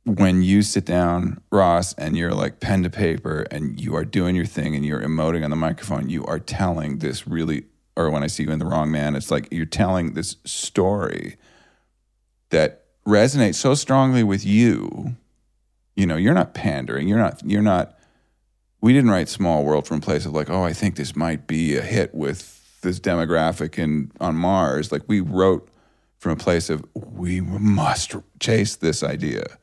when 0.04 0.42
you 0.42 0.62
sit 0.62 0.86
down, 0.86 1.40
Ross, 1.50 1.92
and 1.94 2.16
you're 2.16 2.32
like 2.32 2.60
pen 2.60 2.84
to 2.84 2.90
paper 2.90 3.46
and 3.50 3.80
you 3.80 3.96
are 3.96 4.04
doing 4.04 4.36
your 4.36 4.46
thing 4.46 4.76
and 4.76 4.86
you're 4.86 5.02
emoting 5.02 5.44
on 5.44 5.50
the 5.50 5.56
microphone, 5.56 6.08
you 6.08 6.24
are 6.24 6.38
telling 6.38 6.98
this 6.98 7.26
really, 7.26 7.64
or 7.96 8.10
when 8.10 8.22
I 8.22 8.28
see 8.28 8.44
you 8.44 8.50
in 8.50 8.60
the 8.60 8.66
wrong 8.66 8.90
man, 8.90 9.16
it's 9.16 9.30
like 9.30 9.48
you're 9.50 9.66
telling 9.66 10.14
this 10.14 10.36
story 10.44 11.36
that 12.50 12.83
resonates 13.06 13.56
so 13.56 13.74
strongly 13.74 14.22
with 14.22 14.44
you. 14.44 15.16
You 15.96 16.06
know, 16.06 16.16
you're 16.16 16.34
not 16.34 16.54
pandering. 16.54 17.08
You're 17.08 17.18
not, 17.18 17.42
you're 17.44 17.62
not, 17.62 17.98
we 18.80 18.92
didn't 18.92 19.10
write 19.10 19.28
Small 19.28 19.64
World 19.64 19.86
from 19.86 19.98
a 19.98 20.00
place 20.00 20.26
of 20.26 20.32
like, 20.32 20.50
oh, 20.50 20.62
I 20.62 20.72
think 20.72 20.96
this 20.96 21.14
might 21.14 21.46
be 21.46 21.76
a 21.76 21.82
hit 21.82 22.14
with 22.14 22.80
this 22.82 23.00
demographic 23.00 23.82
and 23.82 24.10
on 24.20 24.36
Mars. 24.36 24.92
Like 24.92 25.02
we 25.06 25.20
wrote 25.20 25.68
from 26.18 26.32
a 26.32 26.36
place 26.36 26.70
of 26.70 26.84
we 26.94 27.40
must 27.40 28.14
chase 28.40 28.76
this 28.76 29.02
idea. 29.02 29.58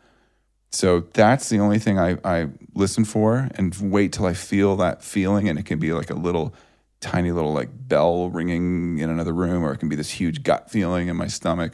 So 0.71 1.01
that's 1.13 1.49
the 1.49 1.59
only 1.59 1.79
thing 1.79 1.99
I, 1.99 2.17
I 2.23 2.47
listen 2.73 3.03
for 3.03 3.49
and 3.55 3.75
wait 3.91 4.13
till 4.13 4.25
I 4.25 4.33
feel 4.33 4.77
that 4.77 5.03
feeling. 5.03 5.49
And 5.49 5.59
it 5.59 5.65
can 5.65 5.79
be 5.79 5.91
like 5.91 6.09
a 6.09 6.15
little 6.15 6.53
tiny 7.01 7.31
little 7.31 7.51
like 7.51 7.69
bell 7.73 8.29
ringing 8.29 8.99
in 8.99 9.09
another 9.09 9.33
room, 9.33 9.63
or 9.63 9.73
it 9.73 9.77
can 9.77 9.89
be 9.89 9.95
this 9.95 10.11
huge 10.11 10.43
gut 10.43 10.71
feeling 10.71 11.09
in 11.09 11.17
my 11.17 11.27
stomach. 11.27 11.73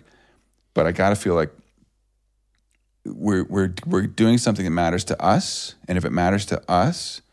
But 0.78 0.86
I 0.86 0.92
got 0.92 1.10
to 1.10 1.16
feel 1.16 1.34
like 1.34 1.50
we're, 3.04 3.46
we're, 3.46 3.74
we're 3.88 4.06
doing 4.06 4.38
something 4.38 4.64
that 4.64 4.70
matters 4.70 5.04
to 5.06 5.20
us. 5.20 5.74
And 5.88 5.98
if 5.98 6.06
it 6.06 6.12
matters 6.12 6.46
to 6.46 6.62
us 6.72 7.24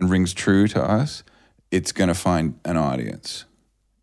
and 0.00 0.08
rings 0.08 0.32
true 0.32 0.66
to 0.68 0.82
us, 0.82 1.22
it's 1.70 1.92
going 1.92 2.08
to 2.08 2.14
find 2.14 2.58
an 2.64 2.78
audience. 2.78 3.44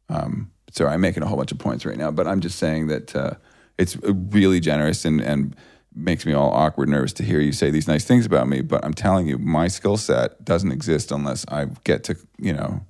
Um, 0.07 0.52
sorry, 0.69 0.94
I'm 0.94 1.02
making 1.02 1.23
a 1.23 1.26
whole 1.26 1.38
bunch 1.38 1.52
of 1.52 1.57
points 1.57 1.84
right 1.84 1.98
now, 1.98 2.11
but 2.11 2.28
I'm 2.28 2.41
just 2.41 2.60
saying 2.60 2.90
that 2.90 3.15
uh, 3.15 3.32
it's 3.80 3.98
really 4.03 4.60
generous 4.60 5.03
and, 5.03 5.19
and 5.19 5.56
makes 5.95 6.23
me 6.23 6.34
all 6.34 6.52
awkward, 6.52 6.88
nervous 6.88 7.14
to 7.14 7.23
hear 7.23 7.40
you 7.40 7.53
say 7.53 7.72
these 7.72 7.88
nice 7.88 8.06
things 8.06 8.28
about 8.28 8.48
me. 8.48 8.61
But 8.61 8.86
I'm 8.86 8.94
telling 8.94 9.26
you, 9.26 9.40
my 9.40 9.68
skill 9.68 9.98
set 9.98 10.45
doesn't 10.45 10.72
exist 10.72 11.11
unless 11.11 11.44
I 11.48 11.65
get 11.86 12.03
to, 12.03 12.18
you 12.38 12.53
know, 12.53 12.86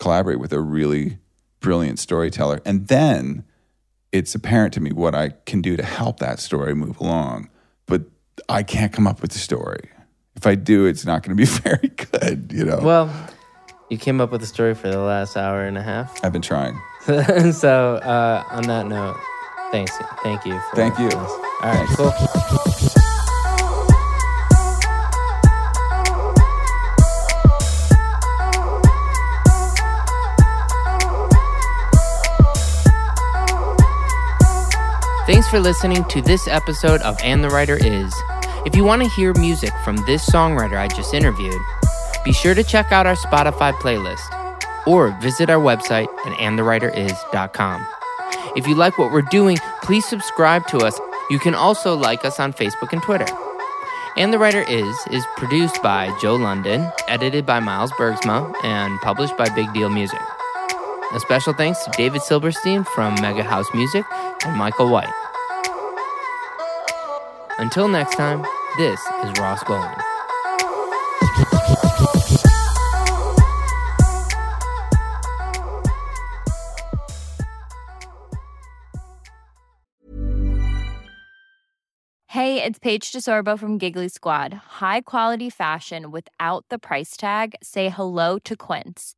collaborate 0.00 0.40
with 0.40 0.52
a 0.52 0.60
really 0.60 1.18
brilliant 1.60 2.00
storyteller. 2.00 2.60
And 2.64 2.88
then 2.88 3.44
it's 4.12 4.34
apparent 4.34 4.72
to 4.74 4.80
me 4.80 4.92
what 4.92 5.14
I 5.14 5.30
can 5.46 5.60
do 5.60 5.76
to 5.76 5.84
help 5.84 6.18
that 6.20 6.40
story 6.40 6.74
move 6.74 7.00
along. 7.00 7.48
But 7.86 8.02
I 8.48 8.62
can't 8.62 8.92
come 8.92 9.06
up 9.06 9.22
with 9.22 9.32
the 9.32 9.38
story. 9.38 9.90
If 10.36 10.46
I 10.46 10.54
do, 10.54 10.86
it's 10.86 11.04
not 11.04 11.22
going 11.22 11.36
to 11.36 11.40
be 11.40 11.44
very 11.62 11.88
good, 11.88 12.52
you 12.52 12.64
know? 12.64 12.80
Well, 12.80 13.10
you 13.90 13.98
came 13.98 14.20
up 14.20 14.30
with 14.30 14.42
a 14.42 14.46
story 14.46 14.74
for 14.74 14.88
the 14.88 15.00
last 15.00 15.36
hour 15.36 15.64
and 15.64 15.76
a 15.76 15.82
half. 15.82 16.24
I've 16.24 16.32
been 16.32 16.42
trying. 16.42 16.78
so, 17.52 17.96
uh, 17.96 18.44
on 18.50 18.64
that 18.64 18.86
note, 18.86 19.16
thanks. 19.72 19.92
Thank 20.22 20.44
you. 20.44 20.58
For 20.70 20.76
Thank 20.76 20.98
you. 20.98 21.08
this. 21.08 21.14
All 21.14 21.60
right, 21.62 21.88
cool. 21.96 22.72
Thanks 35.48 35.56
for 35.56 35.64
listening 35.64 36.04
to 36.10 36.20
this 36.20 36.46
episode 36.46 37.00
of 37.00 37.16
And 37.24 37.42
the 37.42 37.48
Writer 37.48 37.78
Is. 37.80 38.12
If 38.66 38.76
you 38.76 38.84
want 38.84 39.02
to 39.02 39.08
hear 39.08 39.32
music 39.32 39.72
from 39.82 39.96
this 40.04 40.28
songwriter 40.28 40.76
I 40.76 40.88
just 40.88 41.14
interviewed, 41.14 41.58
be 42.22 42.34
sure 42.34 42.54
to 42.54 42.62
check 42.62 42.92
out 42.92 43.06
our 43.06 43.14
Spotify 43.14 43.72
playlist 43.72 44.20
or 44.86 45.18
visit 45.22 45.48
our 45.48 45.58
website 45.58 46.08
at 46.26 46.36
andthewriteris.com. 46.38 47.86
If 48.56 48.66
you 48.66 48.74
like 48.74 48.98
what 48.98 49.10
we're 49.10 49.22
doing, 49.22 49.56
please 49.82 50.04
subscribe 50.04 50.66
to 50.66 50.80
us. 50.80 51.00
You 51.30 51.38
can 51.38 51.54
also 51.54 51.96
like 51.96 52.26
us 52.26 52.38
on 52.38 52.52
Facebook 52.52 52.92
and 52.92 53.02
Twitter. 53.02 53.26
And 54.18 54.34
the 54.34 54.38
Writer 54.38 54.66
Is 54.68 54.98
is 55.10 55.24
produced 55.38 55.82
by 55.82 56.14
Joe 56.20 56.36
London, 56.36 56.92
edited 57.08 57.46
by 57.46 57.58
Miles 57.60 57.92
Bergsma, 57.92 58.54
and 58.64 59.00
published 59.00 59.38
by 59.38 59.48
Big 59.54 59.72
Deal 59.72 59.88
Music. 59.88 60.20
A 61.14 61.20
special 61.20 61.54
thanks 61.54 61.82
to 61.84 61.90
David 61.92 62.20
Silverstein 62.20 62.84
from 62.84 63.14
Mega 63.22 63.42
House 63.42 63.68
Music 63.72 64.04
and 64.44 64.54
Michael 64.54 64.90
White. 64.90 65.08
Until 67.58 67.88
next 67.88 68.14
time, 68.14 68.46
this 68.76 69.00
is 69.24 69.40
Ross 69.40 69.64
Golan. 69.64 69.98
Hey, 82.28 82.62
it's 82.62 82.78
Paige 82.78 83.10
DeSorbo 83.10 83.58
from 83.58 83.78
Giggly 83.78 84.08
Squad. 84.08 84.54
High 84.78 85.00
quality 85.00 85.50
fashion 85.50 86.12
without 86.12 86.64
the 86.68 86.78
price 86.78 87.16
tag. 87.16 87.56
Say 87.60 87.88
hello 87.88 88.38
to 88.38 88.54
Quince. 88.54 89.17